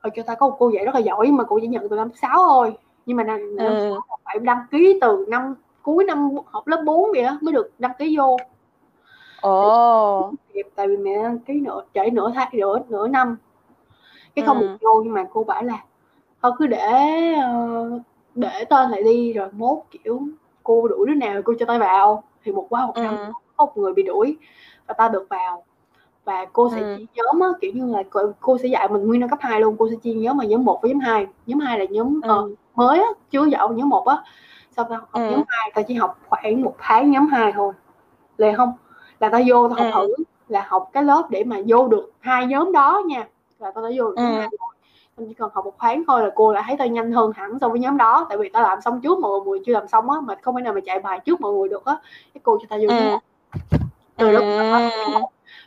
ở 0.00 0.10
cho 0.16 0.22
ta 0.22 0.34
có 0.34 0.48
một 0.48 0.56
cô 0.58 0.70
dạy 0.70 0.84
rất 0.84 0.94
là 0.94 1.00
giỏi 1.00 1.30
mà 1.30 1.44
cô 1.44 1.58
chỉ 1.60 1.66
nhận 1.66 1.88
từ 1.88 1.96
năm 1.96 2.08
6 2.22 2.30
thôi. 2.48 2.76
Nhưng 3.06 3.16
mà 3.16 3.24
năm, 3.24 3.56
năm 3.56 3.66
ừ. 3.66 3.90
6 3.92 4.18
phải 4.24 4.38
đăng 4.38 4.58
ký 4.70 4.98
từ 5.00 5.24
năm 5.28 5.54
cuối 5.82 6.04
năm 6.04 6.30
học 6.46 6.66
lớp 6.66 6.82
4 6.84 7.10
vậy 7.12 7.22
đó 7.22 7.38
mới 7.40 7.52
được 7.52 7.70
đăng 7.78 7.92
ký 7.98 8.16
vô. 8.18 8.36
Ồ. 9.40 10.32
Kịp 10.52 10.66
tại 10.74 10.88
vì 10.88 10.96
mẹ 10.96 11.22
đăng 11.22 11.38
ký 11.38 11.60
nửa 11.60 11.80
trễ 11.94 12.10
nửa 12.10 12.32
tháng 12.34 12.48
nửa 12.52 12.78
nửa 12.88 13.08
năm. 13.08 13.36
Cái 14.34 14.44
không 14.46 14.60
Ừ. 14.60 14.66
được 14.66 14.76
vô 14.80 15.02
nhưng 15.04 15.12
mà 15.14 15.24
cô 15.32 15.44
bảo 15.44 15.62
là 15.62 15.84
thôi 16.42 16.52
cứ 16.58 16.66
để 16.66 16.88
ờ, 17.42 17.90
để 18.34 18.64
tên 18.70 18.90
lại 18.90 19.02
đi 19.02 19.32
rồi 19.32 19.48
mốt 19.52 19.78
kiểu 19.90 20.20
cô 20.68 20.88
đuổi 20.88 21.06
đứa 21.06 21.14
nào 21.14 21.42
cô 21.44 21.54
cho 21.58 21.66
tay 21.66 21.78
vào 21.78 22.22
thì 22.44 22.52
một 22.52 22.66
quá 22.70 22.86
một 22.86 22.92
năm 22.96 23.16
ừ. 23.16 23.32
có 23.56 23.66
một 23.66 23.76
người 23.76 23.92
bị 23.92 24.02
đuổi 24.02 24.36
và 24.86 24.94
ta 24.94 25.08
được 25.08 25.26
vào 25.30 25.64
và 26.24 26.44
cô 26.52 26.70
sẽ 26.74 26.80
Ừ. 26.80 26.96
chia 26.96 27.04
nhóm 27.14 27.40
á, 27.40 27.48
kiểu 27.60 27.72
như 27.74 27.92
là 27.92 28.02
cô, 28.10 28.20
cô 28.40 28.58
sẽ 28.58 28.68
dạy 28.68 28.88
mình 28.88 29.06
nguyên 29.06 29.20
năm 29.20 29.28
cấp 29.30 29.38
2 29.42 29.60
luôn 29.60 29.76
cô 29.78 29.88
sẽ 29.90 29.96
chia 30.02 30.12
nhóm 30.12 30.36
mà 30.36 30.44
nhóm 30.44 30.64
1 30.64 30.82
với 30.82 30.90
nhóm 30.90 31.00
2 31.00 31.26
nhóm 31.46 31.60
2 31.60 31.78
là 31.78 31.84
nhóm 31.90 32.20
Ừ. 32.20 32.54
mới 32.74 32.98
á, 32.98 33.08
chưa 33.30 33.44
dạo 33.44 33.68
nhóm 33.68 33.88
1 33.88 34.06
á 34.06 34.22
sau 34.76 34.84
ta 34.84 34.96
học 34.96 35.08
Ừ. 35.12 35.20
nhóm 35.30 35.42
2 35.48 35.70
ta 35.74 35.82
chỉ 35.82 35.94
học 35.94 36.18
khoảng 36.28 36.62
một 36.62 36.74
tháng 36.78 37.10
nhóm 37.10 37.26
2 37.26 37.52
thôi 37.52 37.72
lệ 38.36 38.52
không 38.52 38.72
là 39.20 39.28
ta 39.28 39.40
vô 39.46 39.68
ta 39.68 39.74
học 39.84 39.86
Ừ. 39.94 40.06
thử 40.16 40.24
là 40.48 40.64
học 40.68 40.90
cái 40.92 41.02
lớp 41.02 41.30
để 41.30 41.44
mà 41.44 41.56
vô 41.66 41.88
được 41.88 42.10
hai 42.20 42.46
nhóm 42.46 42.72
đó 42.72 43.02
nha 43.06 43.28
là 43.58 43.70
ta 43.70 43.80
đã 43.80 43.88
vô 43.96 44.04
được 44.08 44.14
nhóm 44.16 44.32
Ừ. 44.34 44.38
2 44.38 44.48
rồi 44.50 44.68
Tao 45.18 45.26
chỉ 45.28 45.34
cần 45.34 45.50
học 45.54 45.64
một 45.64 45.74
tháng 45.78 46.04
thôi 46.06 46.22
là 46.22 46.30
cô 46.34 46.54
đã 46.54 46.64
thấy 46.66 46.76
tao 46.78 46.88
nhanh 46.88 47.12
hơn 47.12 47.32
hẳn 47.34 47.58
so 47.60 47.68
với 47.68 47.80
nhóm 47.80 47.96
đó. 47.96 48.26
Tại 48.28 48.38
vì 48.38 48.48
tao 48.48 48.62
làm 48.62 48.80
xong 48.80 49.00
trước 49.00 49.18
mọi 49.18 49.40
người 49.40 49.58
chưa 49.66 49.72
làm 49.72 49.88
xong 49.88 50.10
á 50.10 50.16
mà 50.20 50.34
không 50.42 50.56
thể 50.56 50.62
nào 50.62 50.72
mà 50.72 50.80
chạy 50.86 51.00
bài 51.00 51.20
trước 51.20 51.40
mọi 51.40 51.52
người 51.52 51.68
được 51.68 51.84
á. 51.84 51.96
Cái 52.34 52.40
cô 52.44 52.58
cho 52.60 52.66
tao 52.68 52.78
vô 52.78 52.88
Ừ. 52.88 53.18
từ 54.16 54.30
lúc 54.30 54.44
đó 54.58 54.78
Ừ. 55.04 55.20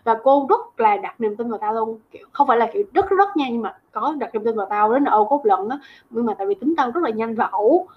và 0.03 0.17
cô 0.23 0.45
rất 0.49 0.79
là 0.79 0.97
đặt 0.97 1.21
niềm 1.21 1.35
tin 1.35 1.49
vào 1.49 1.57
tao 1.59 1.73
luôn. 1.73 1.99
Kiểu 2.11 2.27
không 2.31 2.47
phải 2.47 2.57
là 2.57 2.69
kiểu 2.73 2.83
rất 2.93 3.09
rất 3.09 3.37
nha 3.37 3.45
nhưng 3.51 3.61
mà 3.61 3.77
có 3.91 4.15
đặt 4.17 4.33
niềm 4.33 4.43
tin 4.45 4.55
vào 4.55 4.67
tao 4.69 4.93
đến 4.93 5.03
ở 5.03 5.25
cốt 5.29 5.41
lần 5.43 5.69
á. 5.69 5.77
Nhưng 6.09 6.25
mà 6.25 6.33
tại 6.37 6.47
vì 6.47 6.55
tính 6.55 6.73
tao 6.77 6.91
rất 6.91 7.03
là 7.03 7.09
nhanh 7.09 7.35
và 7.35 7.45
ẩu. 7.51 7.87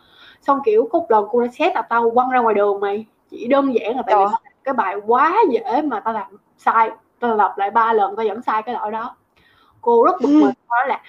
Xong 0.42 0.60
kiểu 0.64 0.88
cốt 0.92 1.06
lần 1.08 1.26
cô 1.30 1.40
đã 1.40 1.48
xét 1.52 1.74
là 1.74 1.82
tao 1.82 2.10
quăng 2.10 2.30
ra 2.30 2.40
ngoài 2.40 2.54
đường 2.54 2.80
mày. 2.80 3.06
Chỉ 3.30 3.46
đơn 3.48 3.74
giản 3.74 3.96
là 3.96 4.02
tại 4.06 4.14
vì 4.16 4.24
Trời. 4.24 4.32
làm 4.32 4.42
cái 4.64 4.74
bài 4.74 4.96
quá 5.06 5.36
dễ 5.50 5.82
mà 5.82 6.00
tao 6.00 6.14
làm 6.14 6.36
sai. 6.58 6.90
Tao 7.20 7.36
lặp 7.36 7.58
lại 7.58 7.70
ba 7.70 7.92
lần 7.92 8.16
tao 8.16 8.26
vẫn 8.28 8.42
sai 8.42 8.62
cái 8.62 8.74
lỗi 8.74 8.90
đó. 8.90 9.16
Cô 9.80 10.04
rất 10.04 10.20
bực 10.20 10.28
mình 10.28 10.54
nói 10.68 10.88
là 10.88 11.00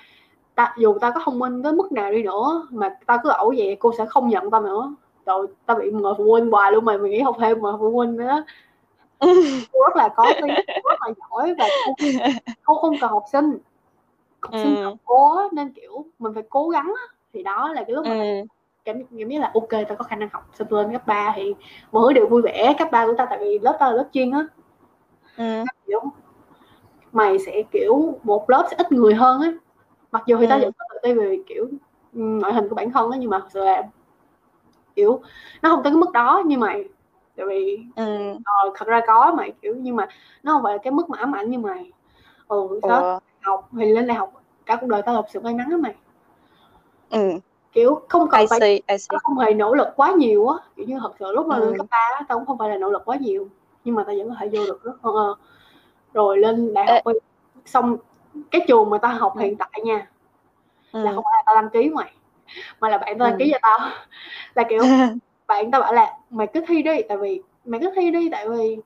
ta, 0.56 0.74
dù 0.78 0.98
tao 1.02 1.12
có 1.12 1.22
thông 1.24 1.40
minh 1.40 1.64
tới 1.64 1.74
mức 1.74 1.92
nào 1.92 2.12
đi 2.12 2.24
nữa 2.24 2.68
mà 2.72 2.98
tao 3.06 3.18
cứ 3.24 3.30
ẩu 3.30 3.54
vậy 3.58 3.78
cô 3.80 3.94
sẽ 3.98 4.06
không 4.06 4.30
nhận 4.30 4.52
tao 4.52 4.62
nữa 4.62 4.96
rồi 5.26 5.48
tao 5.66 5.78
bị 5.78 5.92
mời 5.92 6.14
phụ 6.18 6.32
huynh 6.32 6.52
hoài 6.52 6.72
luôn 6.72 6.86
mày 6.86 6.98
mày 6.98 7.12
nghĩ 7.12 7.20
học 7.22 7.36
thêm 7.40 7.62
mà 7.62 7.70
phụ 7.80 7.92
huynh 7.92 8.18
nữa 8.18 8.44
cô 9.72 9.80
rất 9.88 9.96
là 9.96 10.10
có 10.16 10.34
cô 10.42 10.48
rất 10.90 10.98
là 11.02 11.14
giỏi 11.30 11.54
và 11.58 11.70
cô, 11.86 11.96
cô 12.66 12.74
không 12.74 13.00
cần 13.00 13.12
học 13.12 13.24
sinh 13.32 13.58
học 14.42 14.54
sinh 14.64 14.76
Ừ. 14.76 14.90
á, 15.38 15.44
nên 15.52 15.72
kiểu 15.72 16.06
mình 16.20 16.34
phải 16.34 16.44
cố 16.50 16.70
gắng 16.70 16.94
thì 17.34 17.44
đó 17.44 17.74
là 17.74 17.84
cái 17.84 17.96
lúc 17.96 18.06
mà 18.06 18.16
Ừ. 18.16 18.46
cảm 18.86 19.04
cảm 19.20 19.30
giác 19.30 19.40
là 19.40 19.52
ok 19.54 19.70
tao 19.70 19.98
có 19.98 20.04
khả 20.04 20.16
năng 20.16 20.30
học 20.32 20.50
xong 20.54 20.68
lên 20.72 20.92
cấp 20.92 21.08
3 21.08 21.34
thì 21.36 21.56
mọi 21.92 22.04
thứ 22.08 22.14
đều 22.14 22.28
vui 22.28 22.42
vẻ 22.42 22.76
cấp 22.80 22.88
3 22.92 23.06
của 23.06 23.14
tao 23.18 23.28
tại 23.30 23.40
vì 23.42 23.60
lớp 23.60 23.78
tao 23.80 23.90
là 23.92 23.98
lớp 23.98 24.10
chuyên 24.14 24.32
á 24.32 24.48
Ừ. 25.38 25.64
mày 27.12 27.40
sẽ 27.40 27.64
kiểu 27.72 28.20
một 28.24 28.50
lớp 28.50 28.68
sẽ 28.72 28.76
ít 28.78 28.92
người 28.92 29.14
hơn 29.14 29.42
á 29.42 29.52
mặc 30.16 30.24
dù 30.26 30.38
thì 30.40 30.48
tao 30.50 30.58
Ừ. 30.60 30.64
vẫn 30.64 30.72
có 30.78 30.86
tự 30.90 30.98
ti 31.04 31.14
về 31.14 31.40
kiểu 31.48 31.66
ừ, 32.14 32.20
ngoại 32.20 32.54
hình 32.54 32.70
của 32.70 32.76
bản 32.76 32.92
thân 32.92 33.12
á 33.12 33.18
nhưng 33.22 33.30
mà 33.30 33.40
thật 33.40 33.48
sự 33.54 33.60
là 33.66 33.84
kiểu 34.96 35.22
nó 35.62 35.70
không 35.70 35.84
tới 35.84 35.92
cái 35.92 35.98
mức 35.98 36.12
đó 36.12 36.42
như 36.46 36.58
mày 36.58 36.84
tại 37.36 37.46
vì 37.50 37.80
Ừ. 37.96 38.04
ờ, 38.44 38.54
thật 38.76 38.88
ra 38.88 39.02
có 39.08 39.34
mày 39.38 39.54
kiểu 39.62 39.76
nhưng 39.80 39.96
mà 39.96 40.08
nó 40.44 40.54
không 40.54 40.64
phải 40.64 40.74
là 40.74 40.80
cái 40.84 40.92
mức 40.92 41.10
mà 41.10 41.18
ám 41.18 41.36
ảnh 41.36 41.50
như 41.52 41.60
mày 41.60 41.92
ừ 42.48 42.80
đó 42.84 43.02
Ủa. 43.02 43.20
học 43.42 43.70
thì 43.80 43.86
lên 43.94 44.08
đại 44.08 44.18
học 44.18 44.32
cả 44.66 44.78
cuộc 44.82 44.88
đời 44.88 45.02
tao 45.06 45.16
gặp 45.16 45.26
sự 45.34 45.40
may 45.40 45.54
mắn 45.54 45.68
á 45.72 45.78
mày 45.78 45.96
Ừ. 47.10 47.40
kiểu 47.74 48.02
không 48.10 48.30
cần 48.30 48.42
I 48.42 48.48
phải 48.50 48.60
see, 48.60 48.70
I 48.72 48.98
see. 48.98 49.08
tao 49.10 49.20
không 49.24 49.38
hề 49.38 49.54
nỗ 49.54 49.74
lực 49.76 49.88
quá 49.96 50.12
nhiều 50.18 50.48
á 50.48 50.58
kiểu 50.76 50.86
như 50.86 50.98
thật 51.02 51.12
sự 51.20 51.32
lúc 51.32 51.48
mà 51.48 51.60
Ừ. 51.60 51.66
lên 51.66 51.78
cấp 51.78 51.86
ba 51.92 52.22
tao 52.28 52.38
cũng 52.38 52.46
không 52.48 52.58
phải 52.58 52.70
là 52.70 52.78
nỗ 52.78 52.92
lực 52.92 53.02
quá 53.06 53.16
nhiều 53.22 53.48
nhưng 53.84 53.96
mà 53.96 54.04
tao 54.08 54.16
vẫn 54.18 54.30
có 54.30 54.36
thể 54.40 54.48
vô 54.54 54.66
được 54.66 54.84
rất 54.84 55.02
ờ, 55.02 55.36
rồi 56.14 56.38
lên 56.38 56.74
đại 56.74 56.86
học 56.88 57.14
đi. 57.14 57.20
xong 57.66 57.98
cái 58.52 58.62
trường 58.68 58.90
mà 58.90 58.98
tao 58.98 59.12
học 59.16 59.34
Ừ. 59.36 59.42
hiện 59.42 59.56
tại 59.58 59.82
nha 59.84 60.08
Ừ. 60.92 61.04
là 61.04 61.12
không 61.16 61.24
phải 61.24 61.34
là 61.38 61.44
tao 61.46 61.56
đăng 61.56 61.70
ký 61.70 61.90
mày 61.90 62.12
mà 62.80 62.90
là 62.90 62.98
bạn 62.98 63.20
tao 63.20 63.30
đăng 63.30 63.40
ký 63.40 63.46
Ừ. 63.46 63.52
cho 63.54 63.60
tao 63.62 63.90
là 64.56 64.64
kiểu 64.70 64.80
bạn 65.48 65.72
tao 65.72 65.82
bảo 65.82 65.94
là 65.94 66.14
mày 66.30 66.48
cứ 66.48 66.62
thi 66.68 66.84
đi 66.84 67.02
tại 67.10 67.18
vì 67.18 67.42
mày 67.66 67.80
cứ 67.80 67.92
thi 67.96 68.12
đi 68.12 68.30
tại 68.32 68.50
vì 68.50 68.78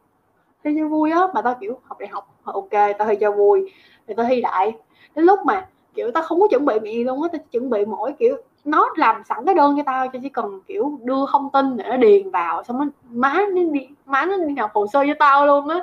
thi 0.64 0.72
cho 0.80 0.88
vui 0.88 1.12
á 1.12 1.20
mà 1.34 1.42
tao 1.42 1.56
kiểu 1.62 1.80
học 1.84 2.00
đại 2.00 2.10
học 2.10 2.28
ok 2.46 2.70
tao 2.72 3.08
thi 3.08 3.16
cho 3.22 3.32
vui 3.32 3.74
thì 4.08 4.14
tao 4.18 4.26
thi 4.26 4.42
đại 4.42 4.72
đến 5.16 5.26
lúc 5.26 5.40
mà 5.46 5.68
kiểu 5.94 6.12
tao 6.12 6.24
không 6.24 6.40
có 6.42 6.48
chuẩn 6.48 6.66
bị 6.66 6.74
gì 6.84 7.04
luôn 7.04 7.24
á 7.24 7.30
tao 7.32 7.42
chuẩn 7.52 7.70
bị 7.70 7.86
mỗi 7.86 8.14
kiểu 8.20 8.38
nó 8.66 8.90
làm 8.96 9.24
sẵn 9.30 9.38
cái 9.46 9.56
đơn 9.56 9.76
cho 9.78 9.84
tao 9.86 10.08
cho 10.08 10.20
chỉ 10.24 10.30
cần 10.30 10.62
kiểu 10.68 11.00
đưa 11.04 11.26
thông 11.32 11.50
tin 11.54 11.78
để 11.78 11.84
nó 11.90 11.98
điền 11.98 12.30
vào 12.32 12.64
xong 12.64 12.80
nó 12.80 12.86
má 13.10 13.34
nó 13.56 13.62
đi 13.74 13.88
má 14.06 14.26
nó 14.26 14.38
đi 14.38 14.54
nộp 14.54 14.72
hồ 14.74 14.88
sơ 14.88 15.04
cho 15.08 15.14
tao 15.20 15.46
luôn 15.46 15.68
á 15.70 15.80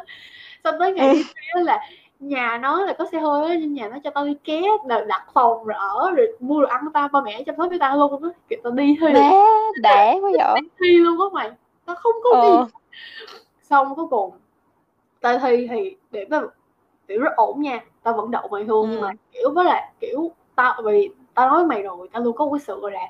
xong 0.65 0.75
tới 0.81 0.93
ngày 0.93 1.09
thi 1.15 1.23
á 1.55 1.61
là 1.61 1.81
nhà 2.21 2.59
nó 2.63 2.85
là 2.85 2.93
có 2.99 3.07
xe 3.13 3.21
hơi 3.21 3.49
á 3.49 3.57
nhưng 3.61 3.75
nhà 3.75 3.89
nó 3.89 3.97
cho 4.05 4.11
tao 4.11 4.27
đi 4.27 4.35
ké 4.45 4.63
là 4.87 5.05
đặt 5.09 5.27
phòng 5.35 5.65
rồi 5.65 5.77
ở 5.79 6.11
rồi 6.17 6.37
mua 6.41 6.61
đồ 6.63 6.69
ăn 6.69 6.81
cho 6.85 6.91
tao 6.95 7.09
ba 7.09 7.21
mẹ 7.21 7.43
chăm 7.47 7.55
sóc 7.59 7.67
cho 7.71 7.77
tao 7.81 7.97
luôn 7.97 8.23
á 8.23 8.29
kiểu 8.49 8.61
tao 8.65 8.73
đi 8.73 8.97
thi 9.01 9.07
Má, 9.15 9.31
đã 9.83 10.15
quá 10.23 10.31
vậy. 10.39 10.61
thi 10.81 10.93
luôn 10.99 11.21
á 11.21 11.27
mày 11.33 11.51
tao 11.85 11.97
không 11.97 12.13
có 12.25 12.31
Ờ. 12.33 12.43
gì 12.43 12.59
xong 13.63 13.95
cuối 13.95 14.07
cùng 14.11 14.31
tao 15.21 15.39
thi 15.39 15.69
thì 15.71 15.97
điểm 16.11 16.29
tao 16.31 16.43
kiểu 17.09 17.21
rất 17.21 17.37
ổn 17.37 17.61
nha 17.63 17.85
tao 18.03 18.15
vẫn 18.15 18.31
đậu 18.31 18.49
mày 18.49 18.65
nhưng 18.69 18.83
Ừ. 18.83 19.01
mà 19.01 19.11
kiểu 19.33 19.51
với 19.55 19.65
lại 19.65 19.93
kiểu 20.01 20.31
tao 20.55 20.83
vì 20.85 21.11
tao 21.35 21.49
nói 21.49 21.59
với 21.59 21.67
mày 21.67 21.83
rồi 21.83 22.09
tao 22.13 22.23
luôn 22.23 22.37
có 22.37 22.49
cái 22.53 22.61
sự 22.61 22.81
gọi 22.81 22.91
là 22.93 23.01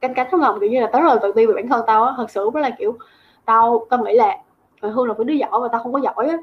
canh 0.00 0.14
cánh 0.14 0.28
trong 0.30 0.40
lòng 0.40 0.60
kiểu 0.60 0.70
như 0.70 0.80
là 0.80 0.90
tao 0.92 1.02
rất 1.02 1.08
là 1.08 1.18
tự 1.22 1.32
ti 1.32 1.46
về 1.46 1.54
bản 1.54 1.68
thân 1.68 1.84
tao 1.86 2.04
á 2.04 2.14
thật 2.16 2.30
sự 2.30 2.50
với 2.50 2.62
là 2.62 2.70
kiểu 2.78 2.98
tao 3.44 3.86
tao 3.90 4.04
nghĩ 4.04 4.14
là 4.14 4.38
mày 4.82 4.90
hương 4.92 5.08
là 5.08 5.14
cái 5.14 5.24
đứa 5.24 5.34
giỏi 5.34 5.60
và 5.60 5.68
tao 5.72 5.82
không 5.82 5.92
có 5.92 6.00
giỏi 6.00 6.26
á 6.28 6.36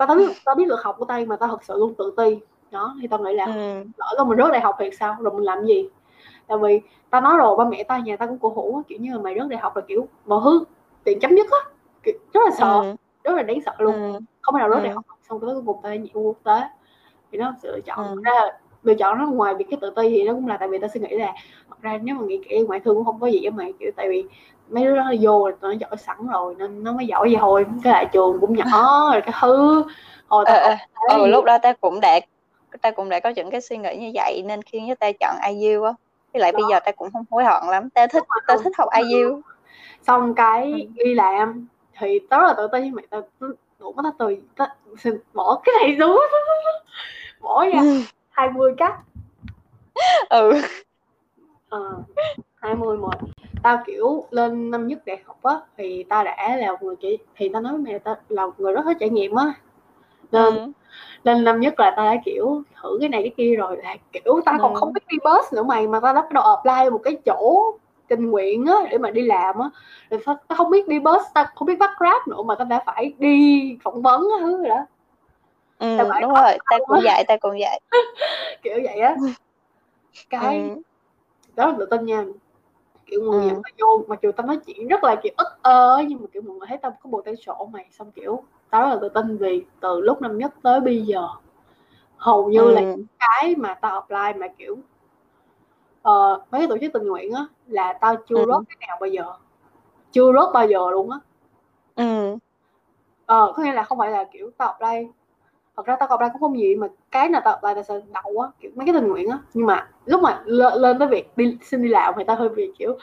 tao 0.00 0.06
tao 0.06 0.16
biết 0.16 0.24
tao 0.44 0.54
biết 0.54 0.68
được 0.68 0.82
học 0.82 0.96
của 0.98 1.04
tao 1.04 1.20
mà 1.26 1.36
tao 1.36 1.48
thật 1.48 1.64
sự 1.64 1.74
luôn 1.78 1.94
tự 1.98 2.14
ti 2.16 2.40
đó 2.70 2.94
thì 3.02 3.08
tao 3.08 3.18
nghĩ 3.20 3.32
là 3.34 3.44
Ừ. 3.44 3.84
lỡ 3.96 4.06
đâu 4.16 4.26
mình 4.26 4.38
rớt 4.38 4.52
đại 4.52 4.60
học 4.60 4.76
thì 4.78 4.90
sao 4.98 5.16
rồi 5.20 5.32
mình 5.34 5.44
làm 5.44 5.64
gì 5.64 5.88
tại 6.46 6.58
vì 6.58 6.80
tao 7.10 7.20
nói 7.20 7.36
rồi 7.36 7.56
ba 7.56 7.64
mẹ 7.64 7.84
tao 7.84 7.98
nhà 8.00 8.16
tao 8.16 8.28
cũng 8.28 8.38
cổ 8.38 8.48
hủ 8.48 8.82
kiểu 8.88 8.98
như 9.00 9.12
là 9.12 9.18
mày 9.22 9.36
rớt 9.38 9.48
đại 9.48 9.60
học 9.60 9.76
là 9.76 9.82
kiểu 9.88 10.08
mọi 10.26 10.40
thứ 10.44 10.64
tiền 11.04 11.20
chấm 11.20 11.30
dứt 11.36 11.46
á 11.50 11.58
rất 12.32 12.40
là 12.44 12.50
sợ 12.58 12.80
Ừ. 12.82 12.94
rất 13.24 13.32
là 13.36 13.42
đáng 13.42 13.60
sợ 13.66 13.72
luôn 13.78 13.94
Ừ. 13.94 14.18
không 14.40 14.54
thể 14.54 14.58
nào 14.58 14.68
rớt 14.70 14.78
Ừ. 14.78 14.84
đại 14.84 14.92
học 14.94 15.04
xong 15.28 15.40
tới 15.40 15.54
cuối 15.54 15.62
cùng 15.66 15.80
tao 15.82 15.92
vụ 16.14 16.22
quốc 16.22 16.36
tế 16.44 16.62
thì 17.32 17.38
nó 17.38 17.54
sự 17.62 17.72
lựa 17.72 17.80
chọn 17.80 17.98
Ừ. 18.08 18.20
Ra 18.24 18.32
lựa 18.82 18.94
chọn 18.94 19.18
nó 19.18 19.26
ngoài 19.26 19.54
việc 19.54 19.64
cái 19.70 19.78
tự 19.80 19.90
ti 19.96 20.08
thì 20.08 20.22
nó 20.22 20.32
cũng 20.32 20.46
là 20.48 20.56
tại 20.56 20.68
vì 20.68 20.78
tao 20.78 20.88
suy 20.94 21.00
nghĩ 21.00 21.16
là 21.16 21.34
thật 21.68 21.76
ra 21.82 21.98
nếu 22.02 22.14
mà 22.14 22.22
nghĩ 22.26 22.40
kỹ 22.48 22.58
ngoại 22.60 22.80
thương 22.80 22.94
cũng 22.94 23.04
không 23.04 23.20
có 23.20 23.26
gì 23.26 23.40
với 23.42 23.50
mày 23.50 23.72
kiểu 23.80 23.90
tại 23.96 24.08
vì 24.08 24.24
mấy 24.68 24.84
đứa 24.84 24.96
đó 24.96 25.02
nó 25.02 25.12
vô 25.20 25.44
rồi 25.44 25.52
tụi 25.60 25.74
nó 25.74 25.78
giỏi 25.80 25.96
sẵn 25.96 26.16
rồi 26.32 26.54
nên 26.58 26.84
nó 26.84 26.92
mới 26.92 27.06
giỏi 27.06 27.28
vậy 27.28 27.36
thôi 27.40 27.66
cái 27.84 27.92
lại 27.92 28.06
trường 28.12 28.40
cũng 28.40 28.56
nhỏ 28.56 28.64
rồi 29.12 29.20
cái 29.20 29.34
thứ 29.40 29.84
hồi 30.28 30.44
tao 30.46 30.56
ờ. 30.56 30.76
Ừ, 31.08 31.24
gì 31.24 31.30
lúc 31.30 31.44
đó 31.44 31.58
ta 31.58 31.72
cũng 31.72 32.00
đã 32.00 32.20
ta 32.82 32.90
cũng 32.90 33.08
đã 33.08 33.20
có 33.20 33.30
những 33.30 33.50
cái 33.50 33.60
suy 33.60 33.76
nghĩ 33.76 33.96
như 33.96 34.10
vậy 34.14 34.42
nên 34.46 34.62
khiến 34.62 34.84
cho 34.88 34.94
ta 34.94 35.10
chọn 35.20 35.36
IU 35.48 35.82
á. 35.82 35.92
Với 36.32 36.40
lại 36.40 36.52
bây 36.52 36.62
giờ 36.70 36.80
ta 36.80 36.92
cũng 36.92 37.08
không 37.12 37.24
hối 37.30 37.44
hận 37.44 37.62
lắm. 37.70 37.90
Ta 37.90 38.06
thích 38.06 38.22
ta 38.46 38.56
thích 38.64 38.72
học 38.78 38.88
IU. 38.92 39.40
xong 40.06 40.34
cái 40.34 40.72
Ừ. 40.72 41.04
đi 41.04 41.14
làm 41.14 41.66
thì 41.98 42.20
rất 42.30 42.38
là 42.46 42.54
tự 42.56 42.68
ti 42.72 42.90
mày 42.90 43.06
tao 43.10 43.22
đủ 43.78 43.92
mất 43.92 44.02
tao 44.04 44.12
từ 44.18 44.36
bỏ 45.34 45.60
cái 45.64 45.74
này 45.82 45.96
xuống 45.98 46.22
bỏ 47.40 47.64
ra 47.64 47.82
20 48.40 48.74
cắt 48.78 48.94
Ừ. 50.30 50.52
ờ, 51.68 52.02
20 52.54 52.96
một 52.96 53.14
tao 53.62 53.78
kiểu 53.86 54.24
lên 54.30 54.70
năm 54.70 54.86
nhất 54.86 54.98
đại 55.06 55.22
học 55.26 55.42
á 55.42 55.54
thì 55.76 56.04
tao 56.08 56.24
đã 56.24 56.56
là 56.56 56.72
một 56.72 56.82
người 56.82 56.96
chỉ 56.96 57.18
thì 57.36 57.48
tao 57.52 57.62
nói 57.62 57.72
với 57.72 57.82
mẹ 57.82 57.98
tao 57.98 58.16
là 58.28 58.46
một 58.46 58.52
người 58.58 58.72
rất 58.72 58.80
thích 58.84 58.96
trải 59.00 59.10
nghiệm 59.10 59.34
á 59.34 59.52
nên 60.32 60.54
Ừ. 60.54 60.72
lên 61.24 61.44
năm 61.44 61.60
nhất 61.60 61.80
là 61.80 61.92
tao 61.96 62.04
đã 62.14 62.20
kiểu 62.24 62.62
thử 62.82 62.96
cái 63.00 63.08
này 63.08 63.22
cái 63.22 63.32
kia 63.36 63.56
rồi 63.56 63.76
là 63.76 63.96
kiểu 64.12 64.40
tao 64.44 64.58
còn 64.62 64.74
Ừ. 64.74 64.78
không 64.80 64.92
biết 64.92 65.00
đi 65.08 65.16
bus 65.24 65.52
nữa 65.52 65.62
mày 65.62 65.88
mà 65.88 66.00
tao 66.00 66.14
bắt 66.14 66.32
đầu 66.32 66.42
apply 66.56 66.90
một 66.90 67.00
cái 67.04 67.16
chỗ 67.26 67.72
tình 68.08 68.30
nguyện 68.30 68.66
á 68.66 68.74
để 68.90 68.98
mà 68.98 69.10
đi 69.10 69.22
làm 69.22 69.58
á 69.58 69.70
rồi 70.10 70.20
tao, 70.26 70.36
tao 70.48 70.56
không 70.56 70.70
biết 70.70 70.88
đi 70.88 70.98
bus 70.98 71.22
tao 71.34 71.44
không 71.54 71.66
biết 71.66 71.78
bắt 71.78 71.90
grab 71.98 72.28
nữa 72.28 72.42
mà 72.42 72.54
tao 72.54 72.66
đã 72.66 72.82
phải 72.86 73.14
đi 73.18 73.78
phỏng 73.84 74.02
vấn 74.02 74.20
á 74.20 74.36
thứ 74.40 74.56
rồi 74.58 74.68
đó 74.68 74.86
Ừ, 75.80 75.96
Tao 75.98 76.06
phải 76.10 76.22
đúng 76.22 76.34
rồi, 76.34 76.42
ta 76.42 76.58
đầu 76.70 76.84
cũng 76.86 77.00
vậy, 77.04 77.24
ta 77.28 77.36
cũng 77.36 77.50
vậy. 77.60 77.80
kiểu 78.62 78.74
vậy 78.84 78.98
á 79.00 79.16
cái 80.30 80.70
Ừ. 80.74 80.82
đó 81.56 81.66
là 81.66 81.74
tự 81.78 81.86
tin 81.90 82.06
nha 82.06 82.24
kiểu 83.06 83.20
mọi 83.24 83.30
người 83.34 83.42
Ừ. 83.42 83.48
nhận 83.48 83.62
tao 83.62 83.72
vô 83.78 84.04
mặc 84.08 84.18
dù 84.22 84.32
tao 84.32 84.46
nói 84.46 84.58
chuyện 84.66 84.88
rất 84.88 85.04
là 85.04 85.16
kiểu 85.22 85.32
ức 85.36 85.48
ơ 85.62 86.02
nhưng 86.08 86.20
mà 86.20 86.26
kiểu 86.32 86.42
mọi 86.42 86.56
người 86.56 86.68
thấy 86.68 86.78
tao 86.82 86.98
có 87.02 87.10
bộ 87.10 87.22
tay 87.22 87.36
sổ 87.36 87.68
mày 87.72 87.86
xong 87.92 88.12
kiểu 88.12 88.44
tao 88.70 88.82
rất 88.82 88.88
là 88.90 88.98
tự 89.02 89.08
tin 89.08 89.36
vì 89.38 89.64
từ 89.80 90.00
lúc 90.00 90.22
năm 90.22 90.38
nhất 90.38 90.54
tới 90.62 90.80
bây 90.80 91.02
giờ 91.02 91.28
hầu 92.16 92.48
như 92.50 92.70
là 92.70 92.80
Ừ. 92.80 93.04
cái 93.18 93.54
mà 93.56 93.74
tao 93.74 94.00
apply 94.00 94.40
mà 94.40 94.48
kiểu 94.58 94.78
ờ, 96.02 96.42
mấy 96.50 96.60
cái 96.60 96.68
tổ 96.68 96.78
chức 96.80 96.92
tình 96.92 97.06
nguyện 97.08 97.32
á 97.32 97.46
là 97.66 97.92
tao 98.00 98.16
chưa 98.28 98.36
Ừ. 98.36 98.44
rớt 98.48 98.62
cái 98.68 98.76
nào 98.88 98.96
bao 99.00 99.08
giờ 99.10 99.24
chưa 100.12 100.32
rớt 100.32 100.54
bao 100.54 100.66
giờ 100.68 100.90
luôn 100.90 101.10
á 101.10 101.18
Ừ. 101.96 102.36
ờ 103.26 103.52
có 103.56 103.62
nghĩa 103.62 103.72
là 103.72 103.82
không 103.82 103.98
phải 103.98 104.10
là 104.10 104.24
kiểu 104.32 104.50
tao 104.58 104.72
apply 104.72 105.08
thật 105.76 105.86
ra 105.86 105.96
tao 105.96 106.08
apply 106.08 106.28
cũng 106.32 106.40
không 106.40 106.52
nhiều 106.52 106.78
mà 106.78 106.86
cái 107.10 107.28
nào 107.28 107.40
tao 107.44 107.54
apply 107.54 107.74
tao 107.74 107.82
sẽ 107.82 107.94
đậu 108.12 108.40
á 108.40 108.48
kiểu 108.60 108.70
mấy 108.74 108.86
cái 108.86 108.94
tình 108.94 109.08
nguyện 109.08 109.28
á. 109.28 109.38
Nhưng 109.54 109.66
mà 109.66 109.88
lúc 110.06 110.22
mà 110.22 110.40
lên, 110.44 110.74
lên 110.74 110.98
tới 110.98 111.08
việc 111.08 111.36
đi 111.36 111.58
xin 111.62 111.82
đi 111.82 111.88
làm 111.88 112.14
thì 112.18 112.24
tao 112.24 112.36
hơi 112.36 112.48
bị 112.48 112.72
kiểu 112.78 112.98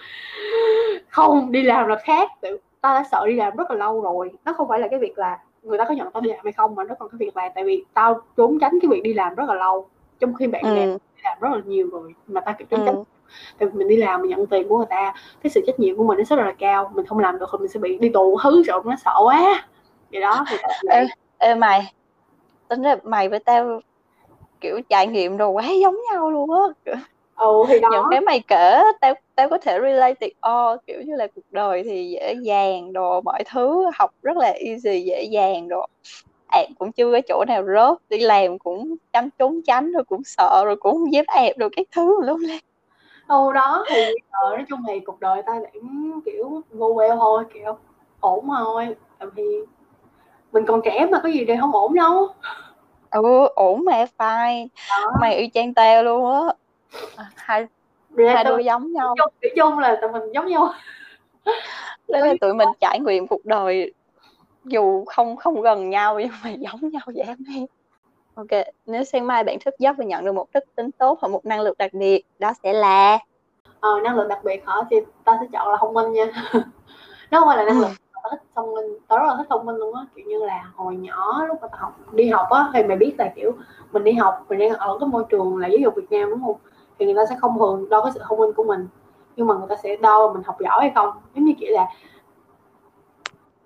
không 1.09 1.51
đi 1.51 1.63
làm 1.63 1.87
là 1.87 1.95
khác. 1.95 2.31
Tự 2.41 2.57
tao 2.81 2.93
đã 2.93 3.03
sợ 3.11 3.23
đi 3.27 3.35
làm 3.35 3.55
rất 3.55 3.71
là 3.71 3.77
lâu 3.77 4.01
rồi. 4.01 4.31
Nó 4.45 4.53
không 4.53 4.67
phải 4.67 4.79
là 4.79 4.87
cái 4.87 4.99
việc 4.99 5.17
là 5.17 5.39
người 5.63 5.77
ta 5.77 5.85
có 5.85 5.93
nhận 5.93 6.11
tao 6.11 6.21
đi 6.21 6.29
làm 6.29 6.39
hay 6.43 6.53
không 6.53 6.75
mà 6.75 6.83
nó 6.83 6.95
còn 6.99 7.09
cái 7.09 7.17
việc 7.17 7.37
là 7.37 7.49
tại 7.55 7.63
vì 7.63 7.85
tao 7.93 8.21
trốn 8.37 8.59
tránh 8.59 8.79
cái 8.81 8.89
việc 8.89 9.01
đi 9.03 9.13
làm 9.13 9.35
rất 9.35 9.49
là 9.49 9.55
lâu. 9.55 9.87
Trong 10.19 10.33
khi 10.33 10.47
bạn 10.47 10.63
bè 10.63 10.85
ừ 10.85 10.97
đi 11.15 11.21
làm 11.23 11.37
rất 11.41 11.49
là 11.51 11.61
nhiều 11.65 11.89
rồi 11.91 12.15
mà 12.27 12.41
tao 12.41 12.55
kiểu 12.57 12.67
trốn 12.71 12.79
ừ. 12.79 12.85
Tránh 12.85 13.03
tại 13.59 13.69
vì 13.69 13.77
mình 13.77 13.87
đi 13.87 13.97
làm 13.97 14.21
mình 14.21 14.29
nhận 14.29 14.47
tiền 14.47 14.67
của 14.67 14.77
người 14.77 14.87
ta 14.89 15.13
cái 15.43 15.49
sự 15.49 15.61
trách 15.67 15.79
nhiệm 15.79 15.97
của 15.97 16.03
mình 16.03 16.17
nó 16.17 16.23
rất 16.23 16.45
là 16.45 16.53
cao. 16.59 16.91
Mình 16.95 17.05
không 17.05 17.19
làm 17.19 17.39
được 17.39 17.45
thì 17.51 17.57
mình 17.57 17.67
sẽ 17.67 17.79
bị 17.79 17.97
đi 17.97 18.09
tù 18.09 18.37
hứ 18.43 18.63
rồi 18.63 18.81
nó 18.85 18.95
sợ 19.05 19.13
quá. 19.23 19.67
Vậy 20.11 20.21
đó 20.21 20.45
thì 20.49 20.57
ê, 20.89 21.05
ê 21.37 21.55
mày 21.55 21.93
tính 22.69 22.81
ra 22.81 22.95
mày 23.03 23.29
với 23.29 23.39
tao 23.39 23.79
kiểu 24.61 24.81
trải 24.89 25.07
nghiệm 25.07 25.37
đồ 25.37 25.49
quá 25.49 25.65
giống 25.81 25.97
nhau 26.11 26.31
luôn 26.31 26.49
á. 26.51 26.93
Ừ 27.35 27.63
thì 27.67 27.73
những 27.73 27.91
đó 27.91 28.07
cái 28.11 28.21
mày 28.21 28.43
kể 28.47 28.81
tao 29.01 29.13
tao 29.35 29.49
có 29.49 29.57
thể 29.57 29.79
relate 29.81 30.27
it 30.27 30.33
all 30.41 30.77
kiểu 30.87 31.01
như 31.05 31.15
là 31.15 31.27
cuộc 31.35 31.51
đời 31.51 31.83
thì 31.83 32.09
dễ 32.09 32.35
dàng 32.41 32.93
đồ 32.93 33.21
mọi 33.21 33.43
thứ 33.51 33.85
học 33.95 34.11
rất 34.21 34.37
là 34.37 34.47
easy 34.47 35.01
dễ 35.01 35.23
dàng 35.23 35.67
đồ. 35.67 35.85
Ẹp 36.51 36.67
cũng 36.79 36.91
chưa 36.91 37.11
có 37.11 37.21
chỗ 37.27 37.45
nào 37.47 37.63
rớt 37.75 38.09
đi 38.09 38.19
làm 38.19 38.59
cũng 38.59 38.95
chăm 39.13 39.29
trốn 39.39 39.61
tránh 39.67 39.91
rồi 39.91 40.03
cũng 40.03 40.21
sợ 40.25 40.63
rồi 40.65 40.75
cũng 40.75 40.93
không 40.93 41.13
dám 41.13 41.25
ẹp 41.35 41.57
được 41.57 41.69
các 41.75 41.87
thứ 41.95 42.21
lúc 42.23 42.39
lên 42.39 42.59
đâu 43.27 43.53
đó 43.53 43.85
thì 43.89 43.95
giờ 44.31 44.49
nói 44.49 44.65
chung 44.69 44.79
thì 44.87 44.99
cuộc 44.99 45.19
đời 45.19 45.41
ta 45.45 45.59
vẫn 45.59 46.21
kiểu 46.25 46.61
vô 46.69 46.93
queo 46.93 47.15
thôi 47.15 47.43
kiểu 47.53 47.77
ổn 48.19 48.45
thôi. 48.47 48.95
Vì 49.35 49.43
mình 50.51 50.65
còn 50.67 50.81
trẻ 50.85 51.07
mà 51.11 51.19
có 51.23 51.29
gì 51.29 51.45
để 51.45 51.57
không 51.61 51.71
ổn 51.71 51.95
đâu. 51.95 52.27
Ừ 53.09 53.47
ổn 53.55 53.85
mà 53.85 54.05
đó. 54.19 55.11
Mày 55.21 55.35
y 55.35 55.49
chang 55.53 55.73
tao 55.73 56.03
luôn 56.03 56.31
á. 56.33 56.53
Hai 57.35 57.65
Rồi 58.09 58.29
hai 58.29 58.43
đứa 58.43 58.57
giống 58.57 58.93
nhau. 58.93 59.15
nói 59.17 59.51
chung 59.55 59.79
là 59.79 59.97
tụi 60.01 60.11
mình 60.11 60.31
giống 60.33 60.47
nhau. 60.47 60.73
Đó 62.07 62.19
là 62.19 62.33
tụi 62.41 62.53
mình 62.53 62.69
trải 62.79 62.99
nghiệm 62.99 63.27
cuộc 63.27 63.45
đời 63.45 63.93
dù 64.63 65.05
không 65.05 65.35
không 65.35 65.61
gần 65.61 65.89
nhau 65.89 66.19
nhưng 66.19 66.31
mà 66.43 66.49
giống 66.49 66.89
nhau 66.89 67.01
vậy 67.05 67.23
em 67.27 67.37
ok 68.35 68.63
nếu 68.85 69.03
sáng 69.03 69.27
mai 69.27 69.43
bạn 69.43 69.57
thức 69.59 69.73
giấc 69.79 69.97
và 69.97 70.05
nhận 70.05 70.25
được 70.25 70.31
một 70.31 70.47
đức 70.53 70.63
tính 70.75 70.91
tốt 70.91 71.17
hoặc 71.21 71.27
một 71.27 71.45
năng 71.45 71.61
lực 71.61 71.77
đặc 71.77 71.93
biệt 71.93 72.23
đó 72.39 72.53
sẽ 72.63 72.73
là? 72.73 73.19
Ờ, 73.79 73.89
năng 74.03 74.15
lực 74.15 74.27
đặc 74.27 74.39
biệt 74.43 74.63
hả? 74.65 74.75
Thì 74.91 74.97
ta 75.23 75.37
sẽ 75.41 75.47
chọn 75.53 75.71
là 75.71 75.77
thông 75.79 75.93
minh 75.93 76.13
nha. 76.13 76.25
Nó 77.31 77.39
không 77.39 77.47
phải 77.47 77.57
là 77.57 77.65
năng 77.65 77.79
lực 77.79 77.91
tao 78.27 78.37
thích 78.37 78.47
thông 78.55 78.73
minh 78.73 78.85
tao 79.07 79.19
rất 79.19 79.25
là 79.27 79.35
thích 79.37 79.47
thông 79.49 79.65
minh 79.65 79.75
luôn 79.75 79.95
á. 79.95 80.01
Kiểu 80.15 80.25
như 80.25 80.45
là 80.45 80.71
hồi 80.75 80.95
nhỏ 80.95 81.45
lúc 81.47 81.57
mà 81.61 81.67
tao 81.67 81.81
học 81.81 82.13
đi 82.13 82.29
học 82.29 82.49
á 82.49 82.69
thì 82.73 82.83
mày 82.83 82.97
biết 82.97 83.15
là 83.17 83.31
kiểu 83.35 83.51
mình 83.91 84.03
đi 84.03 84.13
học 84.13 84.45
mình 84.49 84.59
đang 84.59 84.73
ở 84.73 84.97
cái 84.99 85.09
môi 85.09 85.23
trường 85.29 85.57
là 85.57 85.67
giáo 85.67 85.77
dục 85.77 85.93
Việt 85.95 86.11
Nam 86.11 86.29
đúng 86.29 86.41
không? 86.45 86.55
Thì 86.99 87.05
người 87.05 87.15
ta 87.15 87.25
sẽ 87.29 87.35
không 87.39 87.59
thường 87.59 87.89
đo 87.89 88.01
cái 88.01 88.11
sự 88.15 88.21
thông 88.23 88.39
minh 88.39 88.53
của 88.53 88.63
mình 88.63 88.87
nhưng 89.35 89.47
mà 89.47 89.55
người 89.55 89.67
ta 89.69 89.75
sẽ 89.75 89.95
đo 89.95 90.33
mình 90.33 90.43
học 90.43 90.57
giỏi 90.59 90.79
hay 90.81 90.91
không? 90.95 91.09
Giống 91.35 91.45
như 91.45 91.53
kiểu 91.59 91.69
là 91.73 91.87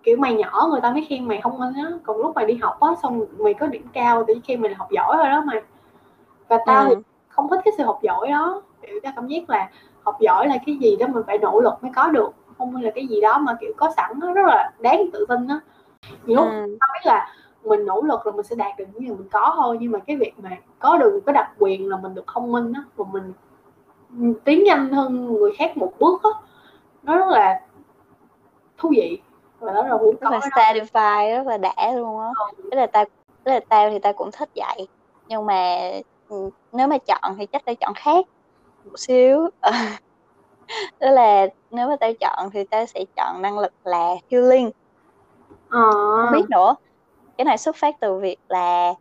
kiểu 0.03 0.17
mày 0.17 0.33
nhỏ 0.33 0.67
người 0.71 0.81
ta 0.81 0.91
mới 0.91 1.05
khen 1.09 1.27
mày 1.27 1.39
thông 1.43 1.59
minh 1.59 1.73
á. 1.73 1.91
Còn 2.03 2.17
lúc 2.17 2.35
mày 2.35 2.45
đi 2.45 2.55
học 2.55 2.79
á 2.79 2.88
xong 3.03 3.25
mày 3.38 3.53
có 3.53 3.67
điểm 3.67 3.88
cao 3.93 4.23
thì 4.27 4.33
khi 4.43 4.57
mình 4.57 4.73
học 4.73 4.91
giỏi 4.91 5.17
rồi 5.17 5.29
đó 5.29 5.43
mày. 5.45 5.61
Và 6.47 6.59
tao 6.65 6.85
thì 6.85 6.93
ừ. 6.95 7.01
không 7.27 7.49
thích 7.49 7.59
cái 7.65 7.73
sự 7.77 7.83
học 7.83 7.99
giỏi 8.01 8.27
đó. 8.27 8.61
Kiểu 8.81 8.99
tao 9.03 9.13
cảm 9.15 9.27
giác 9.27 9.49
là 9.49 9.69
học 10.03 10.17
giỏi 10.19 10.47
là 10.47 10.57
cái 10.65 10.75
gì 10.75 10.95
đó 10.95 11.07
mình 11.07 11.23
phải 11.27 11.38
nỗ 11.38 11.59
lực 11.59 11.73
mới 11.81 11.91
có 11.95 12.07
được 12.07 12.31
không 12.61 12.75
là 12.75 12.91
cái 12.95 13.07
gì 13.07 13.21
đó 13.21 13.38
mà 13.38 13.57
kiểu 13.61 13.73
có 13.77 13.91
sẵn 13.97 14.19
nó 14.19 14.33
rất 14.33 14.47
là 14.47 14.71
đáng 14.79 15.05
tự 15.13 15.25
tin 15.29 15.47
á. 15.47 15.59
Nhiều 16.25 16.38
lúc 16.38 16.47
Ừ. 16.47 16.77
tao 16.79 16.89
biết 16.93 17.05
là 17.05 17.35
mình 17.63 17.85
nỗ 17.85 18.01
lực 18.01 18.23
rồi 18.25 18.33
mình 18.33 18.45
sẽ 18.45 18.55
đạt 18.55 18.77
được 18.77 18.85
những 18.93 19.01
gì 19.01 19.09
mình 19.09 19.29
có 19.31 19.53
thôi 19.55 19.77
nhưng 19.81 19.91
mà 19.91 19.99
cái 19.99 20.17
việc 20.17 20.33
mà 20.38 20.49
có 20.79 20.97
được 20.97 21.13
một 21.13 21.19
cái 21.25 21.33
đặc 21.33 21.51
quyền 21.59 21.89
là 21.89 21.97
mình 21.97 22.15
được 22.15 22.25
thông 22.33 22.51
minh 22.51 22.73
á 22.73 22.83
và 22.95 23.05
mình 23.11 23.33
tiến 24.43 24.63
nhanh 24.63 24.93
hơn 24.93 25.33
người 25.33 25.51
khác 25.57 25.77
một 25.77 25.93
bước 25.99 26.23
á 26.23 26.29
nó 27.03 27.17
rất 27.17 27.27
là 27.29 27.61
thú 28.77 28.89
vị. 28.95 29.19
Và 29.59 29.73
nó 29.73 29.83
là 29.83 29.97
muốn 29.97 30.15
rất 30.21 30.29
có 30.29 30.29
là 30.29 30.39
satisfy 30.39 31.38
rất 31.38 31.47
là 31.47 31.57
đã 31.57 31.91
luôn 31.95 32.19
á. 32.19 32.29
Tức 32.57 32.77
là 32.77 32.88
tao 32.88 33.05
tức 33.43 33.51
là 33.51 33.59
tao 33.69 33.89
thì 33.89 33.99
tao 33.99 34.13
cũng 34.13 34.29
thích 34.31 34.49
vậy 34.55 34.88
nhưng 35.27 35.45
mà 35.45 35.77
ừ, 36.29 36.49
nếu 36.71 36.88
mà 36.88 36.97
chọn 36.97 37.35
thì 37.38 37.45
chắc 37.45 37.65
tao 37.65 37.75
chọn 37.75 37.93
khác 37.95 38.25
một 38.85 38.99
xíu 38.99 39.49
đó 40.99 41.11
là 41.11 41.47
nếu 41.69 41.88
mà 41.89 41.95
tao 41.99 42.11
chọn 42.19 42.49
thì 42.53 42.63
tao 42.71 42.85
sẽ 42.85 43.05
chọn 43.15 43.41
năng 43.41 43.59
lực 43.59 43.73
là 43.83 44.15
healing. 44.31 44.71
Ờ. 45.69 45.79
Không 46.21 46.31
biết 46.31 46.45
nữa. 46.49 46.75
Cái 47.38 47.45
này 47.45 47.57
xuất 47.57 47.75
phát 47.75 47.95
từ 48.01 48.19
việc 48.19 48.38
là 48.49 48.93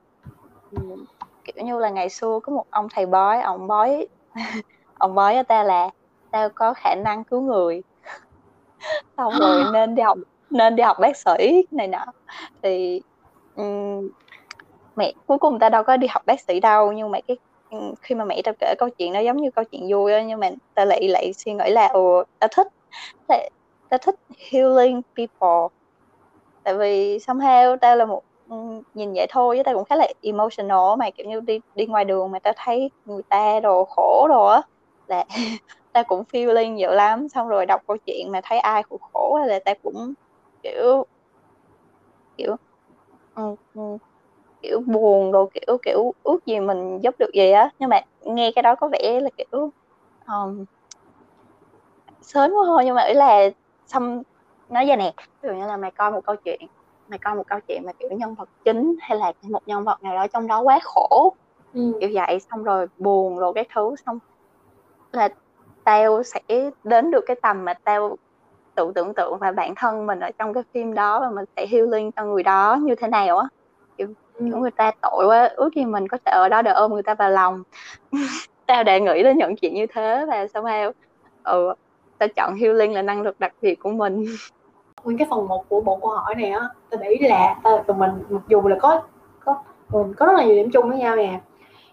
kiểu 1.44 1.64
như 1.66 1.78
là 1.78 1.90
ngày 1.90 2.08
xưa 2.10 2.40
có 2.42 2.52
một 2.52 2.64
ông 2.70 2.86
thầy 2.94 3.06
bói 3.06 3.40
ông 3.40 3.66
bói 3.66 4.08
ông 4.94 5.14
bói 5.14 5.34
cho 5.34 5.42
ta 5.42 5.62
là 5.62 5.90
tao 6.30 6.48
có 6.54 6.74
khả 6.74 6.94
năng 7.04 7.24
cứu 7.24 7.40
người. 7.42 7.82
Xong 9.16 9.38
rồi 9.38 9.64
nên 9.64 9.94
đi 9.94 10.02
học 10.02 10.18
nên 10.50 10.76
đi 10.76 10.82
học 10.82 10.96
bác 11.00 11.16
sĩ 11.16 11.62
này 11.70 11.88
nọ. 11.88 12.04
Thì 12.62 13.02
ừm, 13.54 14.00
mẹ 14.96 15.14
cuối 15.26 15.38
cùng 15.38 15.58
ta 15.58 15.68
đâu 15.68 15.84
có 15.84 15.96
đi 15.96 16.06
học 16.10 16.22
bác 16.26 16.40
sĩ 16.40 16.60
đâu 16.60 16.92
nhưng 16.92 17.10
mà 17.10 17.18
cái 17.28 17.38
Ừ, 17.70 17.94
khi 18.02 18.14
mà 18.14 18.24
mẹ 18.24 18.40
tao 18.44 18.54
kể 18.60 18.74
câu 18.78 18.88
chuyện 18.98 19.12
nó 19.12 19.20
giống 19.20 19.36
như 19.36 19.50
câu 19.54 19.64
chuyện 19.70 19.82
vui 19.90 20.12
đó, 20.12 20.18
nhưng 20.26 20.40
mà 20.40 20.50
tao 20.74 20.86
lại 20.86 21.08
lại 21.08 21.32
suy 21.36 21.52
nghĩ 21.52 21.70
là 21.70 21.86
ồ 21.88 22.24
tao 22.38 22.48
thích 22.56 22.66
tao, 23.26 23.98
thích 24.02 24.14
healing 24.52 25.02
people. 25.16 25.68
Tại 26.62 26.74
vì 26.78 27.18
somehow 27.18 27.76
tao 27.80 27.96
là 27.96 28.04
một 28.04 28.22
ừ, 28.50 28.56
nhìn 28.94 29.12
vậy 29.14 29.26
thôi 29.30 29.56
chứ 29.58 29.62
tao 29.64 29.74
cũng 29.74 29.84
khá 29.84 29.96
là 29.96 30.06
emotional 30.22 30.78
mà 30.98 31.10
kiểu 31.16 31.26
như 31.30 31.40
đi 31.40 31.60
đi 31.74 31.86
ngoài 31.86 32.04
đường 32.04 32.30
mà 32.30 32.38
tao 32.38 32.52
thấy 32.56 32.90
người 33.04 33.22
ta 33.28 33.60
đồ 33.60 33.84
khổ 33.84 34.26
đồ 34.30 34.46
á 34.46 34.62
là 35.06 35.24
tao 35.92 36.04
cũng 36.08 36.22
feeling 36.32 36.74
nhiều 36.74 36.90
lắm. 36.92 37.28
Xong 37.28 37.48
rồi 37.48 37.66
đọc 37.66 37.80
câu 37.86 37.96
chuyện 38.06 38.32
mà 38.32 38.40
thấy 38.44 38.58
ai 38.58 38.82
khổ 38.82 38.98
khổ 39.12 39.38
là 39.48 39.60
tao 39.64 39.74
cũng 39.82 40.14
kiểu 40.62 41.06
kiểu 42.36 42.56
ừ, 43.34 43.56
kiểu 44.62 44.80
buồn 44.86 45.32
đồ 45.32 45.50
kiểu 45.54 45.78
kiểu 45.82 46.12
ước 46.22 46.46
gì 46.46 46.60
mình 46.60 46.98
giúp 47.02 47.14
được 47.18 47.30
gì 47.34 47.50
á 47.50 47.70
nhưng 47.78 47.88
mà 47.88 48.00
nghe 48.20 48.52
cái 48.54 48.62
đó 48.62 48.74
có 48.74 48.88
vẻ 48.92 49.20
là 49.20 49.30
kiểu 49.36 49.70
um, 50.26 50.64
sớm 52.22 52.50
quá 52.50 52.64
thôi 52.66 52.82
nhưng 52.84 52.94
mà 52.94 53.02
ý 53.02 53.14
là 53.14 53.50
xong 53.86 54.22
nói 54.68 54.86
vậy 54.86 54.96
nè 54.96 55.12
ví 55.42 55.48
dụ 55.48 55.54
như 55.54 55.66
là 55.66 55.76
mày 55.76 55.90
coi 55.90 56.10
một 56.10 56.20
câu 56.24 56.36
chuyện 56.36 56.60
mày 57.08 57.18
coi 57.18 57.34
một 57.34 57.44
câu 57.46 57.58
chuyện 57.68 57.82
mà 57.86 57.92
kiểu 57.98 58.08
nhân 58.12 58.34
vật 58.34 58.48
chính 58.64 58.96
hay 59.00 59.18
là 59.18 59.32
một 59.42 59.60
nhân 59.66 59.84
vật 59.84 60.02
nào 60.02 60.14
đó 60.14 60.26
trong 60.32 60.46
đó 60.46 60.60
quá 60.60 60.78
khổ 60.82 61.34
ừ. 61.72 61.92
kiểu 62.00 62.10
vậy 62.14 62.38
xong 62.50 62.64
rồi 62.64 62.86
buồn 62.96 63.38
rồi 63.38 63.52
cái 63.54 63.68
thứ 63.74 63.94
xong 64.06 64.18
là 65.12 65.28
tao 65.84 66.22
sẽ 66.22 66.40
đến 66.84 67.10
được 67.10 67.24
cái 67.26 67.36
tầm 67.42 67.64
mà 67.64 67.74
tao 67.84 68.16
tự 68.74 68.92
tưởng 68.94 69.14
tượng 69.14 69.38
và 69.40 69.52
bản 69.52 69.74
thân 69.76 70.06
mình 70.06 70.20
ở 70.20 70.30
trong 70.38 70.54
cái 70.54 70.62
phim 70.74 70.94
đó 70.94 71.20
và 71.20 71.30
mình 71.30 71.44
sẽ 71.56 71.66
healing 71.70 72.12
cho 72.12 72.24
người 72.24 72.42
đó 72.42 72.78
như 72.82 72.94
thế 72.94 73.08
nào 73.08 73.38
á 73.38 73.48
kiểu. 73.98 74.08
Kiểu 74.46 74.58
người 74.58 74.70
ta 74.70 74.90
tội 75.02 75.26
quá 75.26 75.50
ước 75.56 75.74
gì 75.74 75.84
mình 75.84 76.08
có 76.08 76.18
thể 76.24 76.32
ở 76.32 76.48
đó 76.48 76.62
để 76.62 76.70
ôm 76.70 76.92
người 76.92 77.02
ta 77.02 77.14
vào 77.14 77.30
lòng. 77.30 77.62
Tao 78.66 78.84
đã 78.84 78.98
nghĩ 78.98 79.22
đến 79.22 79.38
những 79.38 79.56
chuyện 79.56 79.74
như 79.74 79.86
thế 79.86 80.26
và 80.28 80.46
sao 80.46 80.64
ừ 81.42 81.74
tao 82.18 82.28
chọn 82.36 82.54
healing 82.54 82.94
là 82.94 83.02
năng 83.02 83.22
lực 83.22 83.40
đặc 83.40 83.52
biệt 83.60 83.74
của 83.74 83.90
mình. 83.90 84.24
Nguyên 85.04 85.18
cái 85.18 85.26
phần 85.30 85.48
một 85.48 85.68
của 85.68 85.80
bộ 85.80 85.98
câu 86.02 86.10
hỏi 86.10 86.34
này 86.34 86.50
á 86.50 86.68
tôi 86.90 87.00
nghĩ 87.00 87.18
là 87.28 87.56
ta, 87.64 87.70
tụi 87.86 87.96
mình 87.96 88.10
mặc 88.28 88.42
dù 88.48 88.68
là 88.68 88.76
có 88.80 89.02
có 89.44 89.62
mình 89.88 90.14
có 90.14 90.26
rất 90.26 90.32
là 90.36 90.44
nhiều 90.44 90.54
điểm 90.54 90.70
chung 90.70 90.88
với 90.88 90.98
nhau 90.98 91.16
nè 91.16 91.40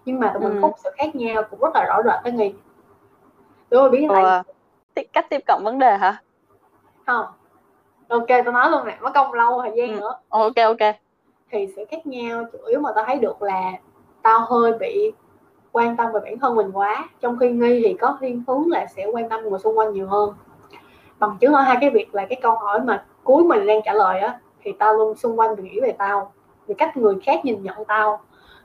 nhưng 0.06 0.20
mà 0.20 0.32
tụi 0.34 0.44
mình 0.44 0.56
Ừ. 0.56 0.60
có 0.62 0.68
một 0.68 0.76
sự 0.84 0.90
khác 0.98 1.16
nhau 1.16 1.44
cũng 1.50 1.60
rất 1.60 1.76
là 1.76 1.86
rõ 1.86 1.98
rệt 2.04 2.24
đó 2.24 2.38
nghi. 2.38 2.54
Đúng 3.70 3.82
rồi 3.82 3.90
biết 3.90 4.08
ừ. 4.10 4.42
Tiếp- 4.94 5.08
cách 5.14 5.26
tiếp 5.30 5.42
cận 5.46 5.64
vấn 5.64 5.80
đề 5.80 5.98
hả? 5.98 6.24
Không. 7.06 7.26
Ok 8.08 8.28
tôi 8.28 8.54
nói 8.54 8.70
luôn 8.70 8.88
nè 8.88 8.98
mất 9.02 9.12
công 9.14 9.34
lâu 9.34 9.62
thời 9.62 9.72
gian 9.76 9.94
Ừ. 9.96 10.00
nữa. 10.00 10.20
Ok 10.30 10.56
ok 10.56 10.96
thì 11.52 11.68
sự 11.76 11.86
khác 11.90 12.08
nhau. 12.08 12.44
Chủ 12.52 12.58
yếu 12.68 12.80
mà 12.80 12.90
tao 12.96 13.06
thấy 13.06 13.18
được 13.18 13.42
là 13.42 13.72
tao 14.22 14.40
hơi 14.40 14.74
bị 14.80 15.12
quan 15.72 15.98
tâm 15.98 16.12
về 16.14 16.20
bản 16.24 16.40
thân 16.40 16.56
mình 16.56 16.72
quá. 16.72 17.10
Trong 17.22 17.38
khi 17.40 17.50
nghi 17.50 17.82
thì 17.86 17.94
có 17.94 18.18
thiên 18.22 18.44
hướng 18.48 18.68
là 18.68 18.86
sẽ 18.86 19.06
quan 19.06 19.30
tâm 19.30 19.44
người 19.44 19.60
xung 19.60 19.78
quanh 19.78 19.94
nhiều 19.94 20.08
hơn. 20.08 20.34
Bằng 21.20 21.38
chứng 21.40 21.54
ở 21.54 21.62
hai 21.62 21.78
cái 21.82 21.90
việc 21.90 22.16
là 22.16 22.26
cái 22.26 22.40
câu 22.42 22.56
hỏi 22.56 22.80
mà 22.80 23.06
cuối 23.24 23.44
mình 23.44 23.68
đang 23.68 23.82
trả 23.86 23.94
lời 23.94 24.20
á, 24.20 24.40
thì 24.64 24.72
tao 24.80 24.94
luôn 24.94 25.16
xung 25.16 25.40
quanh 25.40 25.56
nghĩ 25.64 25.80
về 25.80 25.92
tao 25.98 26.32
về 26.68 26.76
cách 26.78 26.98
người 26.98 27.16
khác 27.24 27.46
nhìn 27.46 27.64
nhận 27.64 27.86
tao. 27.88 28.20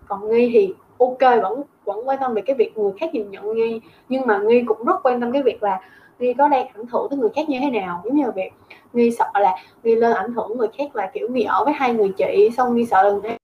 Còn 0.08 0.30
nghi 0.30 0.50
thì 0.52 0.74
ok, 0.98 1.42
vẫn 1.42 1.62
vẫn 1.84 2.08
quan 2.08 2.18
tâm 2.20 2.34
về 2.34 2.42
cái 2.42 2.56
việc 2.56 2.78
người 2.78 2.92
khác 3.00 3.14
nhìn 3.14 3.30
nhận 3.30 3.54
nghi, 3.54 3.80
nhưng 4.08 4.26
mà 4.26 4.38
nghi 4.38 4.62
cũng 4.66 4.84
rất 4.84 4.96
quan 5.02 5.20
tâm 5.20 5.32
cái 5.32 5.42
việc 5.42 5.62
là 5.62 5.80
nghi 6.18 6.34
có 6.34 6.48
đang 6.48 6.66
ảnh 6.66 6.86
hưởng 6.86 7.06
tới 7.10 7.18
người 7.18 7.30
khác 7.34 7.48
như 7.48 7.58
thế 7.60 7.70
nào. 7.70 8.00
Giống 8.04 8.16
như 8.16 8.24
là 8.24 8.30
việc 8.30 8.50
nghi 8.92 9.10
sợ 9.10 9.30
là 9.34 9.56
nghi 9.82 9.94
lên 9.94 10.12
ảnh 10.12 10.32
hưởng 10.32 10.58
người 10.58 10.68
khác 10.78 10.96
là 10.96 11.10
kiểu 11.14 11.28
nghi 11.30 11.42
ở 11.42 11.64
với 11.64 11.74
hai 11.74 11.94
người 11.94 12.12
chị 12.16 12.50
xong 12.56 12.76
nghi 12.76 12.86
sợ 12.86 13.02
là 13.02 13.10
người 13.10 13.36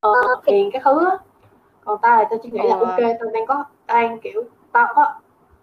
ờ, 0.00 0.10
tiền 0.46 0.70
cái 0.72 0.82
thứ 0.84 1.06
á. 1.10 1.16
Còn 1.84 1.98
tao 2.02 2.16
là 2.16 2.24
tao 2.30 2.38
chỉ 2.42 2.50
nghĩ 2.50 2.60
là 2.68 2.74
Ừ. 2.74 2.84
ok 2.84 2.96
tao 2.98 3.30
đang 3.32 3.46
có 3.46 3.64
đang 3.86 4.18
kiểu 4.20 4.42
tao 4.72 4.92
có 4.94 5.12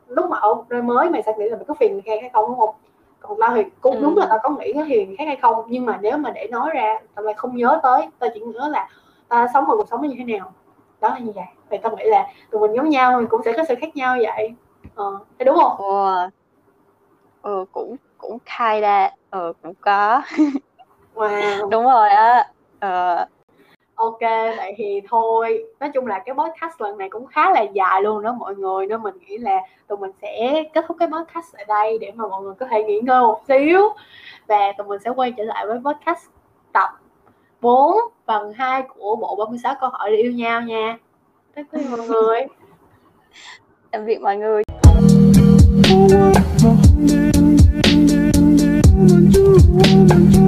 lúc 0.07 0.29
mà 0.29 0.37
ở 0.37 0.55
nơi 0.69 0.81
mới 0.81 1.09
mày 1.09 1.23
sẽ 1.23 1.33
nghĩ 1.37 1.49
là 1.49 1.55
mày 1.57 1.65
có 1.65 1.73
phiền 1.73 1.93
người 1.93 2.01
khác 2.05 2.17
hay 2.21 2.29
không 2.33 2.45
đúng 2.47 2.59
không? 2.59 2.75
Còn 3.19 3.37
tao 3.41 3.55
thì 3.55 3.63
cũng 3.81 3.95
Ừ. 3.95 4.01
đúng 4.01 4.17
là 4.17 4.25
tao 4.29 4.39
có 4.43 4.49
nghĩ 4.49 4.73
cái 4.73 4.85
hiền 4.85 5.15
khác 5.17 5.23
hay 5.27 5.35
không 5.35 5.65
nhưng 5.67 5.85
mà 5.85 5.99
nếu 6.01 6.17
mà 6.17 6.31
để 6.31 6.47
nói 6.51 6.69
ra 6.73 6.99
tao 7.15 7.25
lại 7.25 7.33
không 7.33 7.55
nhớ 7.55 7.79
tới. 7.83 8.07
Tao 8.19 8.29
chỉ 8.33 8.39
nhớ 8.39 8.67
là 8.69 8.89
tao 9.27 9.47
sống 9.53 9.65
một 9.67 9.73
cuộc 9.77 9.87
sống 9.89 10.07
như 10.07 10.15
thế 10.17 10.23
nào. 10.37 10.53
Đó 11.01 11.09
là 11.09 11.19
như 11.19 11.31
vậy. 11.35 11.45
Thì 11.69 11.77
tao 11.77 11.95
nghĩ 11.95 12.03
là 12.05 12.27
tụi 12.51 12.61
mình 12.61 12.75
giống 12.75 12.89
nhau 12.89 13.21
thì 13.21 13.27
cũng 13.29 13.41
sẽ 13.45 13.53
có 13.57 13.63
sự 13.67 13.75
khác 13.81 13.95
nhau 13.95 14.17
vậy. 14.21 14.53
Ờ 14.95 15.19
đúng 15.45 15.55
không? 15.55 15.77
Wow. 15.77 16.29
Ừ, 17.45 17.65
cũng 17.71 17.95
cũng 18.17 18.37
khai 18.45 18.81
ra. 18.81 19.09
Ừ, 19.31 19.53
cũng 19.61 19.73
có. 19.81 20.21
Wow. 21.15 21.69
Đúng 21.69 21.83
rồi 21.83 22.09
á. 22.09 22.47
Ờ, 22.79 23.25
ok 23.95 24.19
vậy 24.57 24.73
thì 24.77 25.01
thôi. 25.09 25.65
Nói 25.79 25.89
chung 25.93 26.07
là 26.07 26.23
cái 26.25 26.35
podcast 26.35 26.81
lần 26.81 26.97
này 26.97 27.09
cũng 27.09 27.27
khá 27.27 27.51
là 27.51 27.61
dài 27.61 28.01
luôn 28.01 28.23
đó 28.23 28.33
mọi 28.33 28.55
người 28.55 28.87
nên 28.87 29.01
mình 29.01 29.13
nghĩ 29.19 29.37
là 29.37 29.59
tụi 29.87 29.97
mình 29.97 30.11
sẽ 30.21 30.63
kết 30.73 30.85
thúc 30.87 30.97
cái 30.99 31.07
podcast 31.07 31.55
ở 31.55 31.63
đây 31.67 31.97
để 32.01 32.11
mà 32.15 32.27
mọi 32.27 32.43
người 32.43 32.53
có 32.59 32.65
thể 32.71 32.83
nghỉ 32.83 32.99
ngơi 32.99 33.21
một 33.21 33.41
xíu. 33.47 33.81
Và 34.47 34.71
tụi 34.77 34.87
mình 34.87 34.99
sẽ 35.03 35.09
quay 35.09 35.33
trở 35.37 35.43
lại 35.43 35.67
với 35.67 35.79
podcast 35.85 36.29
tập 36.73 36.89
4 37.61 37.95
phần 38.25 38.53
2 38.53 38.81
của 38.81 39.15
bộ 39.15 39.35
36 39.35 39.75
câu 39.81 39.89
hỏi 39.89 40.11
để 40.11 40.17
yêu 40.17 40.31
nhau 40.31 40.61
nha. 40.61 40.97
Thank 41.55 41.71
you 41.71 41.81
mọi 41.97 42.07
người. 42.07 42.47
Tạm 43.91 44.05
biệt 44.05 44.21
mọi 44.21 44.37
người 44.37 44.64
you, 50.15 50.44